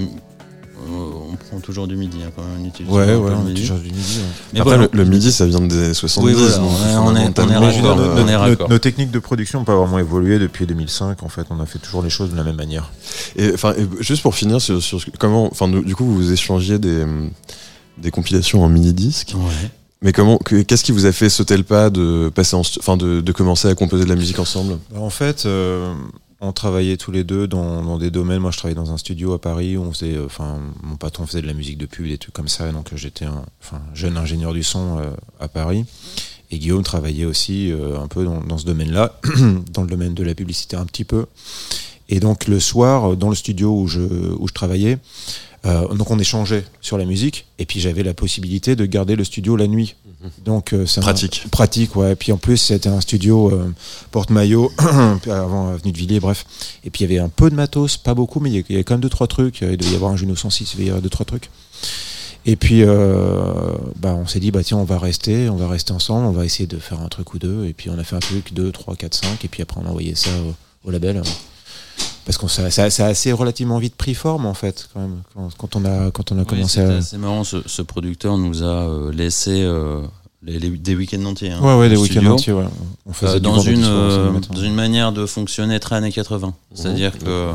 on 1.43 1.45
prend 1.51 1.61
toujours 1.61 1.87
du 1.87 1.97
midi 1.97 2.19
hein, 2.25 2.31
quand 2.35 2.43
même. 2.43 2.63
On 2.63 2.67
utilise 2.67 2.91
Ouais, 2.93 3.05
ouais, 3.07 3.31
le 3.31 3.37
on 3.37 3.43
est 3.43 3.49
midi. 3.51 3.61
toujours 3.63 3.79
du 3.79 3.85
midi. 3.91 4.19
ouais. 4.19 4.25
Mais 4.55 4.61
Après, 4.61 4.79
le, 4.79 4.89
le 4.93 5.05
midi, 5.05 5.33
ça 5.33 5.47
vient 5.47 5.61
des 5.61 5.77
années 5.85 5.95
70. 5.95 6.27
Oui, 6.27 6.35
voilà, 6.35 6.57
donc 6.59 6.71
on 6.71 6.75
est- 6.75 6.79
on 6.79 6.87
est- 6.87 6.97
on 6.97 7.17
est 7.17 7.25
fondamentalement, 7.35 7.61
raccord, 7.61 7.99
euh, 8.01 8.25
nos- 8.25 8.39
raccord. 8.39 8.69
nos, 8.69 8.75
nos 8.75 8.79
techniques 8.79 9.11
de 9.11 9.19
production 9.19 9.59
n'ont 9.61 9.65
pas 9.65 9.77
vraiment 9.77 9.99
évolué 9.99 10.39
depuis 10.39 10.67
2005. 10.67 11.23
En 11.23 11.29
fait, 11.29 11.47
on 11.51 11.61
a 11.61 11.67
fait 11.67 11.79
toujours 11.79 12.03
les 12.03 12.11
choses 12.11 12.31
de 12.31 12.37
la 12.37 12.45
même 12.45 12.57
manière. 12.57 12.91
Et 13.37 13.53
enfin, 13.55 13.75
et 13.77 13.87
juste 14.01 14.23
pour 14.23 14.35
finir 14.35 14.61
sur, 14.61 14.83
sur 14.83 15.01
ce- 15.01 15.07
comment, 15.19 15.47
enfin, 15.51 15.69
du 15.69 15.95
coup, 15.95 16.05
vous 16.07 16.33
échangiez 16.33 16.79
des 16.79 17.05
des 17.99 18.11
compilations 18.11 18.63
en 18.63 18.69
mini 18.69 18.93
disques. 18.93 19.33
Ouais. 19.37 19.71
Mais 20.03 20.13
comment, 20.13 20.37
que- 20.37 20.61
qu'est-ce 20.61 20.85
qui 20.85 20.93
vous 20.93 21.07
a 21.07 21.13
fait 21.13 21.31
sauter 21.31 21.57
le 21.57 21.63
pas 21.63 21.89
de 21.89 22.31
passer, 22.35 22.55
enfin, 22.55 22.99
de, 22.99 23.23
de 23.23 23.33
commencer 23.33 23.69
à 23.69 23.75
composer 23.75 24.05
de 24.05 24.09
la 24.11 24.15
musique 24.17 24.39
ensemble? 24.39 24.79
Bah, 24.93 25.01
En 25.01 25.09
fait, 25.09 25.47
euh, 25.47 25.95
on 26.41 26.53
travaillait 26.53 26.97
tous 26.97 27.13
les 27.13 27.25
deux 27.25 27.47
dans, 27.47 27.99
des 27.99 28.11
domaines. 28.11 28.41
Moi, 28.41 28.51
je 28.51 28.59
travaillais 28.59 28.77
dans 28.77 28.93
un 28.93 28.99
studio 28.99 29.33
à 29.33 29.41
Paris 29.41 29.77
où 29.77 29.83
on 29.83 29.93
faisait, 29.93 30.15
euh, 30.15 30.27
enfin, 30.27 30.61
mon 30.83 30.97
patron 30.97 31.27
faisait 31.27 31.43
de 31.43 31.47
la 31.47 31.55
musique 31.55 31.79
de 31.79 31.87
pub, 31.87 32.07
des 32.07 32.19
trucs 32.19 32.35
comme 32.35 32.49
ça. 32.49 32.71
Donc, 32.73 32.91
j'étais 32.95 33.25
un 33.25 33.45
jeune 33.95 34.17
ingénieur 34.17 34.53
du 34.53 34.63
son 34.63 34.99
euh, 34.99 35.11
à 35.41 35.49
Paris. 35.49 35.87
Et 36.51 36.59
Guillaume 36.59 36.83
travaillait 36.83 37.25
aussi 37.25 37.73
euh, 37.73 37.99
un 37.99 38.07
peu 38.07 38.25
dans, 38.25 38.41
dans 38.41 38.59
ce 38.59 38.67
domaine-là, 38.67 39.19
dans 39.73 39.83
le 39.83 39.89
domaine 39.89 40.15
de 40.15 40.23
la 40.23 40.35
publicité 40.35 40.77
un 40.77 40.85
petit 40.85 41.05
peu. 41.05 41.27
Et 42.09 42.21
donc, 42.21 42.47
le 42.47 42.61
soir, 42.61 43.17
dans 43.17 43.31
le 43.31 43.35
studio 43.35 43.75
où 43.75 43.89
je, 43.89 44.01
où 44.01 44.47
je 44.47 44.53
travaillais, 44.53 44.99
donc 45.65 46.13
on 46.13 46.19
échangeait 46.21 46.65
sur 46.81 46.97
la 46.97 47.05
musique. 47.05 47.47
Et 47.59 47.67
puis, 47.67 47.81
j'avais 47.81 48.05
la 48.05 48.15
possibilité 48.15 48.77
de 48.77 48.87
garder 48.87 49.17
le 49.17 49.25
studio 49.25 49.57
la 49.57 49.67
nuit. 49.67 49.97
Donc, 50.45 50.73
euh, 50.73 50.87
c'est 50.87 51.01
un- 51.01 51.03
Pratique. 51.03 51.45
pratique, 51.51 51.97
ouais. 51.97 52.13
Et 52.13 52.17
puis 52.17 52.33
en 52.33 52.37
plus, 52.37 52.57
c'était 52.57 52.89
un 52.89 53.01
studio 53.01 53.51
euh, 53.53 53.73
porte-maillot, 54.11 54.71
avant 55.31 55.69
Avenue 55.73 55.93
de 55.93 55.97
Villiers, 55.99 56.21
bref. 56.21 56.45
Et 56.85 56.91
puis 56.91 57.05
il 57.05 57.11
y 57.11 57.15
avait 57.17 57.25
un 57.25 57.29
peu 57.29 57.51
de 57.51 57.55
matos, 57.55 57.97
pas 57.97 58.15
beaucoup, 58.15 58.41
mais 58.41 58.51
il 58.51 58.65
y 58.69 58.75
avait 58.75 58.85
quand 58.85 58.95
même 58.95 59.01
deux, 59.01 59.09
trois 59.09 59.27
trucs. 59.27 59.61
Il 59.61 59.77
devait 59.77 59.93
y 59.93 59.97
avoir 59.97 60.13
un 60.13 60.17
Juno 60.17 60.37
106, 60.37 60.73
il 60.73 60.77
devait 60.77 60.85
y 60.87 60.89
avoir 60.89 61.03
deux, 61.03 61.09
trois 61.11 61.27
trucs. 61.27 61.51
Et 62.49 62.55
puis, 62.55 62.83
euh, 62.85 63.73
bah, 63.99 64.15
on 64.15 64.27
s'est 64.27 64.39
dit, 64.39 64.53
bah 64.53 64.63
tiens, 64.63 64.77
on 64.77 64.85
va 64.85 64.99
rester, 65.01 65.49
on 65.51 65.57
va 65.57 65.69
rester 65.69 65.93
ensemble, 65.93 66.27
on 66.27 66.31
va 66.33 66.45
essayer 66.45 66.69
de 66.69 66.79
faire 66.79 67.01
un 67.01 67.09
truc 67.09 67.35
ou 67.35 67.39
deux. 67.41 67.65
Et 67.67 67.73
puis 67.73 67.91
on 67.91 67.99
a 67.99 68.05
fait 68.05 68.15
un 68.15 68.21
truc, 68.21 68.53
deux, 68.55 68.71
trois, 68.71 68.95
quatre, 68.95 69.15
cinq. 69.15 69.45
Et 69.45 69.49
puis 69.49 69.63
après, 69.63 69.81
on 69.83 69.87
a 69.87 69.91
envoyé 69.91 70.15
ça 70.15 70.31
au, 70.85 70.89
au 70.89 70.91
label. 70.93 71.21
Parce 72.27 72.37
qu'on 72.39 72.49
ça, 72.49 72.71
ça, 72.71 72.91
ça 72.91 73.07
a 73.07 73.09
assez 73.09 73.33
relativement 73.33 73.79
vite 73.79 73.95
pris 73.97 74.13
forme 74.15 74.45
en 74.47 74.53
fait 74.55 74.89
quand 74.93 75.01
même 75.01 75.23
quand, 75.35 75.49
quand 75.57 75.77
on 75.77 75.85
a 75.87 76.11
quand 76.11 76.33
on 76.33 76.37
a 76.37 76.41
Oui, 76.41 76.47
commencé 76.47 76.81
à 76.81 76.97
assez 76.97 77.17
marrant. 77.19 77.45
Ce, 77.45 77.57
ce 77.67 77.81
producteur 77.83 78.37
nous 78.37 78.63
a 78.63 78.67
euh, 78.67 79.13
laissé 79.13 79.63
euh, 79.63 80.03
les, 80.43 80.59
les- 80.59 80.71
des 80.71 80.95
week-ends 80.97 81.25
entiers. 81.25 81.53
hein, 81.53 81.61
ouais 81.63 81.79
ouais 81.79 81.89
des 81.89 81.97
week-ends 81.97 82.27
entiers 82.33 82.53
ouais. 82.53 82.65
on 83.07 83.13
faisait 83.13 83.37
Euh, 83.37 83.39
dans, 83.41 83.61
une, 83.61 83.85
euh, 83.85 84.33
dans 84.51 84.61
une 84.61 84.75
manière 84.75 85.13
de 85.13 85.25
fonctionner 85.25 85.79
très 85.81 85.95
années 85.97 86.11
80. 86.13 86.53
C'est-à-dire 86.75 87.17
que 87.19 87.53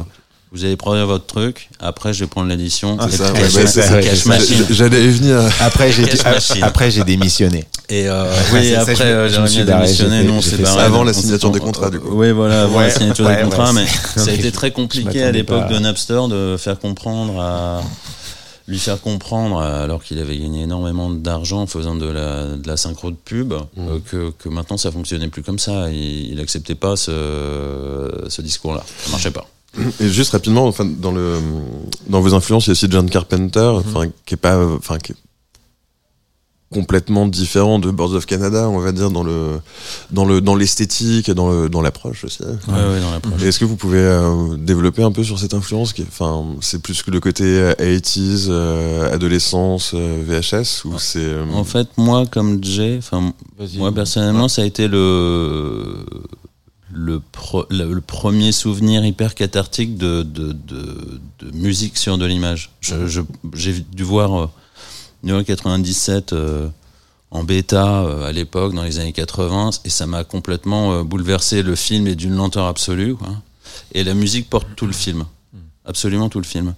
vous 0.51 0.65
allez 0.65 0.75
produire 0.75 1.07
votre 1.07 1.25
truc, 1.25 1.69
après 1.79 2.13
je 2.13 2.23
vais 2.25 2.27
prendre 2.29 2.49
l'édition. 2.49 2.97
Ah, 2.99 3.07
C'est 3.09 3.17
c'est 3.67 3.67
c'est. 3.67 4.73
J'allais 4.73 5.07
venir. 5.07 5.39
Après, 5.61 5.91
j'ai 5.91 6.03
Cash 6.03 6.23
machine. 6.25 6.63
après 6.63 6.91
j'ai 6.91 7.03
démissionné. 7.05 7.65
Et 7.89 8.07
euh, 8.09 8.23
Ouais, 8.23 8.29
oui, 8.53 8.59
c'est 8.69 8.75
après, 8.75 9.01
euh, 9.05 9.29
j'ai 9.29 9.35
fait- 9.35 9.65
Nous, 10.23 10.33
on 10.33 10.41
j'ai 10.41 10.49
s'est 10.49 10.57
fait 10.57 10.65
ça 10.65 10.75
barré. 10.75 10.85
avant 10.85 11.03
la 11.03 11.13
signature 11.13 11.51
des 11.51 11.59
on- 11.59 11.63
contrats, 11.63 11.89
du 11.89 11.99
coup. 11.99 12.09
Oui, 12.13 12.31
voilà, 12.31 12.63
avant 12.63 12.77
Ouais, 12.79 12.87
la 12.87 12.89
signature 12.91 13.25
ouais, 13.25 13.37
des 13.37 13.43
contrats, 13.43 13.71
mais 13.73 13.85
c'est- 14.13 14.19
ça 14.19 14.31
a 14.31 14.33
été 14.33 14.51
très 14.51 14.71
compliqué 14.71 15.23
à 15.23 15.31
l'époque 15.31 15.69
de 15.69 15.79
Napster 15.79 16.19
de 16.29 16.57
faire 16.57 16.77
comprendre 16.79 17.39
à 17.41 17.81
lui 18.67 18.79
faire 18.79 19.01
comprendre, 19.01 19.59
alors 19.59 20.01
qu'il 20.03 20.19
avait 20.19 20.37
gagné 20.37 20.63
énormément 20.63 21.09
d'argent 21.09 21.61
en 21.63 21.67
faisant 21.67 21.95
de 21.95 22.05
la, 22.07 22.55
de 22.55 22.67
la 22.67 22.77
synchro 22.77 23.09
de 23.11 23.15
pub, 23.17 23.51
euh, 23.53 23.99
que, 24.09 24.31
que 24.37 24.47
maintenant 24.49 24.77
ça 24.77 24.91
fonctionnait 24.91 25.27
plus 25.27 25.43
comme 25.43 25.59
ça. 25.59 25.89
Il, 25.91 26.31
il 26.33 26.39
acceptait 26.39 26.75
pas 26.75 26.95
ce, 26.95 28.25
ce 28.29 28.41
discours-là. 28.41 28.83
Ça 29.05 29.11
marchait 29.11 29.31
pas. 29.31 29.45
Et 29.99 30.09
juste 30.09 30.31
rapidement, 30.31 30.65
enfin, 30.67 30.85
dans 30.85 31.11
le, 31.11 31.37
dans 32.07 32.19
vos 32.21 32.33
influences, 32.33 32.65
il 32.65 32.69
y 32.69 32.71
a 32.71 32.73
aussi 32.73 32.87
John 32.89 33.09
Carpenter, 33.09 33.71
enfin, 33.73 34.07
qui 34.25 34.33
est 34.33 34.37
pas, 34.37 34.57
enfin, 34.65 34.97
qui 34.97 35.13
est 35.13 35.15
complètement 36.73 37.27
différent 37.27 37.79
de 37.79 37.91
Birds 37.91 38.13
of 38.13 38.25
Canada, 38.25 38.69
on 38.69 38.79
va 38.79 38.93
dire, 38.93 39.11
dans 39.11 39.23
le, 39.23 39.59
dans 40.11 40.23
le, 40.23 40.39
dans 40.39 40.55
l'esthétique 40.55 41.27
et 41.27 41.33
dans 41.33 41.49
le, 41.49 41.67
dans 41.67 41.81
l'approche 41.81 42.23
aussi. 42.23 42.41
Ouais, 42.43 42.49
ouais, 42.73 42.99
dans 43.01 43.11
l'approche. 43.11 43.41
Est-ce 43.43 43.59
que 43.59 43.65
vous 43.65 43.75
pouvez 43.75 43.99
euh, 43.99 44.55
développer 44.57 45.03
un 45.03 45.11
peu 45.11 45.21
sur 45.23 45.37
cette 45.37 45.53
influence 45.53 45.91
qui 45.91 46.01
est- 46.03 46.07
Enfin, 46.07 46.45
c'est 46.61 46.81
plus 46.81 47.01
que 47.03 47.11
le 47.11 47.19
côté 47.19 47.43
euh, 47.43 47.73
80s, 47.77 48.45
euh, 48.49 49.13
adolescence, 49.13 49.91
euh, 49.95 50.23
VHS, 50.25 50.85
ou 50.85 50.97
c'est 50.97 51.19
euh, 51.19 51.43
En 51.53 51.65
fait, 51.65 51.89
moi, 51.97 52.25
comme 52.25 52.63
Jay, 52.63 52.95
enfin, 52.99 53.33
moi 53.75 53.91
personnellement, 53.91 54.47
ça 54.47 54.61
a 54.61 54.65
été 54.65 54.87
le 54.87 56.05
le, 56.93 57.19
pro- 57.19 57.65
le, 57.69 57.93
le 57.93 58.01
premier 58.01 58.51
souvenir 58.51 59.05
hyper 59.05 59.35
cathartique 59.35 59.97
de, 59.97 60.23
de, 60.23 60.51
de, 60.51 61.19
de 61.39 61.51
musique 61.53 61.97
sur 61.97 62.17
de 62.17 62.25
l'image. 62.25 62.71
J'ai 62.81 63.73
dû 63.93 64.03
voir 64.03 64.39
euh, 64.41 64.49
New 65.23 65.33
York 65.33 65.45
97 65.45 66.33
euh, 66.33 66.67
en 67.31 67.43
bêta 67.43 68.01
euh, 68.03 68.27
à 68.27 68.31
l'époque, 68.31 68.73
dans 68.73 68.83
les 68.83 68.99
années 68.99 69.13
80, 69.13 69.69
et 69.85 69.89
ça 69.89 70.05
m'a 70.05 70.23
complètement 70.23 70.93
euh, 70.93 71.03
bouleversé. 71.03 71.63
Le 71.63 71.75
film 71.75 72.07
est 72.07 72.15
d'une 72.15 72.35
lenteur 72.35 72.65
absolue, 72.67 73.15
quoi. 73.15 73.29
et 73.93 74.03
la 74.03 74.13
musique 74.13 74.49
porte 74.49 74.67
tout 74.75 74.85
le 74.87 74.93
film. 74.93 75.25
Absolument 75.83 76.29
tout 76.29 76.37
le 76.39 76.45
film. 76.45 76.75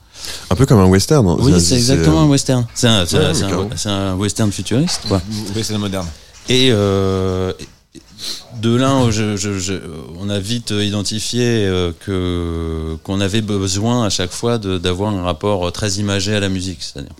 un 0.49 0.55
peu 0.55 0.65
comme 0.65 0.79
un 0.79 0.85
western. 0.85 1.27
hein. 1.27 1.35
Oui, 1.39 1.59
c'est 1.59 1.75
exactement 1.75 2.21
un 2.21 2.27
western. 2.27 2.65
C'est 2.73 2.87
un, 2.87 3.05
c'est 3.05 3.17
Ouais, 3.17 3.89
un- 3.91 4.15
western 4.15 4.49
futuriste, 4.51 5.01
quoi. 5.09 5.21
Oui, 5.55 5.61
c'est 5.63 5.77
moderne. 5.77 6.07
Et 6.47 6.69
euh, 6.71 7.51
de 8.61 8.77
je- 9.37 9.57
je- 9.59 9.73
on 10.19 10.29
a 10.29 10.39
vite 10.39 10.71
identifié 10.71 11.43
euh, 11.45 11.91
qu'on 13.05 13.19
avait 13.21 13.41
besoin 13.41 14.05
à 14.05 14.09
chaque 14.09 14.31
fois 14.31 14.57
d'avoir 14.57 15.13
un 15.13 15.23
rapport 15.23 15.71
très 15.71 15.93
imagé 15.93 16.35
à 16.35 16.39
la 16.39 16.49
musique, 16.49 16.81
c'est-à-dire. 16.81 17.13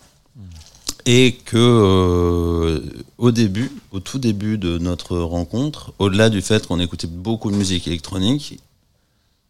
Et 1.06 1.34
que 1.46 1.58
euh, 1.58 2.80
au 3.18 3.32
début, 3.32 3.72
au 3.92 4.00
tout 4.00 4.20
début 4.20 4.58
de 4.58 4.78
notre 4.78 5.18
rencontre, 5.18 5.92
au-delà 6.00 6.30
du 6.30 6.42
fait 6.42 6.66
qu'on 6.66 6.80
écoutait 6.80 7.08
beaucoup 7.08 7.52
de 7.52 7.58
musique 7.58 7.88
électronique, 7.88 8.60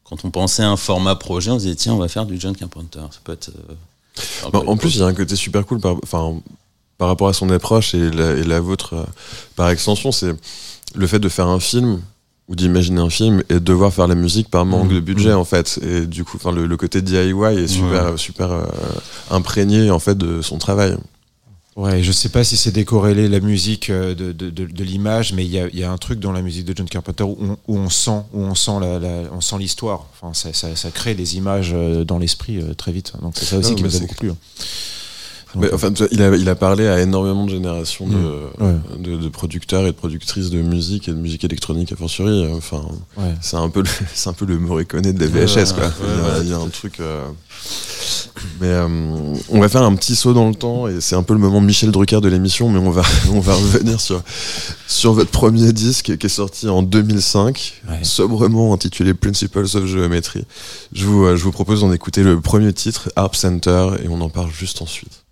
quand 0.03 0.25
on 0.25 0.31
pensait 0.31 0.63
à 0.63 0.69
un 0.69 0.77
format 0.77 1.15
projet, 1.15 1.51
on 1.51 1.59
se 1.59 1.65
disait 1.65 1.75
tiens, 1.75 1.93
on 1.93 1.99
va 1.99 2.07
faire 2.07 2.25
du 2.25 2.39
John 2.39 2.55
Carpenter. 2.55 3.01
Ça 3.11 3.19
peut 3.23 3.33
être. 3.33 3.51
euh, 3.69 4.51
en 4.67 4.77
plus, 4.77 4.95
il 4.95 4.99
y 4.99 5.03
a 5.03 5.05
un 5.05 5.13
côté 5.13 5.35
super 5.35 5.65
cool 5.65 5.79
par, 5.79 5.97
par 6.97 7.07
rapport 7.07 7.27
à 7.27 7.33
son 7.33 7.49
approche 7.49 7.93
et 7.93 8.09
la, 8.11 8.31
et 8.31 8.43
la 8.43 8.59
vôtre 8.59 8.93
euh, 8.95 9.03
par 9.55 9.69
extension, 9.69 10.11
c'est 10.11 10.33
le 10.95 11.07
fait 11.07 11.19
de 11.19 11.29
faire 11.29 11.47
un 11.47 11.59
film 11.59 12.01
ou 12.49 12.55
d'imaginer 12.55 12.99
un 13.01 13.09
film 13.09 13.41
et 13.49 13.53
de 13.55 13.59
devoir 13.59 13.93
faire 13.93 14.07
la 14.07 14.15
musique 14.15 14.49
par 14.49 14.65
manque 14.65 14.89
Mhm. 14.89 14.95
de 14.95 14.99
budget 14.99 15.33
en 15.33 15.45
fait 15.45 15.79
et 15.81 16.05
du 16.05 16.23
coup 16.25 16.35
enfin 16.37 16.51
le, 16.51 16.65
le 16.65 16.77
côté 16.77 17.01
DIY 17.01 17.31
est 17.57 17.67
super 17.67 18.19
super 18.19 18.51
euh, 18.51 18.65
imprégné 19.31 19.89
en 19.91 19.99
fait 19.99 20.17
de 20.17 20.41
son 20.41 20.57
travail 20.57 20.95
Ouais, 21.75 22.03
je 22.03 22.11
sais 22.11 22.29
pas 22.29 22.43
si 22.43 22.55
c'est 22.55 22.69
décorrélé 22.71 23.27
la 23.27 23.39
musique 23.39 23.89
euh, 23.89 24.13
de, 24.13 24.31
de, 24.31 24.51
de, 24.51 24.65
de 24.67 24.83
l'image, 24.83 25.33
mais 25.33 25.43
il 25.43 25.49
y 25.49 25.57
a, 25.57 25.67
y 25.73 25.83
a 25.83 25.91
un 25.91 25.97
truc 25.97 26.19
dans 26.19 26.31
la 26.31 26.43
musique 26.43 26.65
de 26.65 26.73
John 26.77 26.87
Carpenter 26.87 27.23
où 27.23 27.35
on, 27.41 27.57
où 27.67 27.77
on 27.79 27.89
sent, 27.89 28.21
où 28.31 28.41
on 28.41 28.53
sent 28.53 28.73
la, 28.79 28.99
la- 28.99 29.23
on 29.33 29.41
sent 29.41 29.55
l'histoire. 29.57 30.05
Enfin, 30.13 30.35
ça, 30.35 30.53
ça, 30.53 30.75
ça 30.75 30.91
crée 30.91 31.15
des 31.15 31.35
images 31.35 31.71
euh, 31.73 32.03
dans 32.03 32.19
l'esprit 32.19 32.61
très 32.77 32.91
vite. 32.91 33.13
Donc 33.23 33.33
c'est 33.37 33.45
ça 33.45 33.57
aussi 33.57 33.71
Non, 33.71 33.75
qui 33.77 33.81
mais 33.81 33.89
nous 33.89 33.95
a 33.95 33.99
beaucoup 34.01 34.13
plu. 34.13 34.31
Hein. 35.55 35.59
Mais, 35.61 35.73
enfin 35.73 35.91
tu 35.91 36.03
vois, 36.03 36.07
il 36.11 36.21
a 36.21 36.35
il 36.35 36.49
a 36.49 36.55
parlé 36.55 36.87
à 36.87 36.99
énormément 37.01 37.45
de 37.45 37.51
générations 37.51 38.07
de. 38.07 38.15
Ouais. 38.63 38.73
de, 38.99 39.17
de 39.17 39.29
producteurs 39.29 39.83
et 39.83 39.87
de 39.87 39.91
productrices 39.97 40.49
de 40.49 40.61
musique 40.61 41.07
et 41.07 41.11
de 41.11 41.17
musique 41.17 41.43
électronique 41.43 41.91
a 41.91 41.95
fortiori 41.95 42.47
enfin 42.53 42.81
Ouais. 43.17 43.33
c'est 43.41 43.57
un 43.57 43.69
peu 43.69 43.81
le, 43.81 43.89
c'est 44.13 44.29
un 44.29 44.33
peu 44.33 44.45
le 44.45 44.57
Morricone 44.59 45.01
de 45.11 45.19
la 45.19 45.27
VHS 45.27 45.73
quoi 45.73 45.85
ouais, 45.85 45.91
il, 46.01 46.07
y 46.07 46.19
a, 46.19 46.23
ouais. 46.23 46.41
il 46.43 46.49
y 46.49 46.53
a 46.53 46.57
un 46.57 46.67
truc 46.69 46.99
euh, 46.99 47.23
mais 48.59 48.67
euh, 48.67 48.87
on 49.49 49.59
va 49.59 49.69
faire 49.69 49.83
un 49.83 49.95
petit 49.95 50.15
saut 50.15 50.33
dans 50.33 50.49
le 50.49 50.55
temps 50.55 50.87
et 50.87 50.99
c'est 51.01 51.15
un 51.15 51.23
peu 51.23 51.33
le 51.33 51.39
moment 51.39 51.61
Michel 51.61 51.91
Drucker 51.91 52.19
de 52.21 52.27
l'émission 52.27 52.69
mais 52.69 52.79
on 52.79 52.89
va 52.89 53.03
on 53.31 53.39
va 53.39 53.53
revenir 53.53 53.99
sur 54.01 54.21
sur 54.87 55.13
votre 55.13 55.31
premier 55.31 55.71
disque 55.73 56.17
qui 56.17 56.25
est 56.25 56.29
sorti 56.29 56.67
en 56.67 56.81
2005 56.83 57.81
Ouais. 57.89 57.99
sobrement 58.03 58.73
intitulé 58.73 59.13
Principles 59.13 59.63
of 59.75 59.85
Geometry 59.85 60.45
je 60.93 61.05
vous 61.05 61.25
euh, 61.25 61.35
je 61.37 61.43
vous 61.43 61.51
propose 61.51 61.81
d'en 61.81 61.91
écouter 61.91 62.23
le 62.23 62.39
premier 62.41 62.71
titre 62.73 63.11
Harp 63.15 63.35
Center 63.35 63.89
et 64.03 64.07
on 64.07 64.21
en 64.21 64.29
parle 64.29 64.51
juste 64.51 64.81
ensuite 64.81 65.22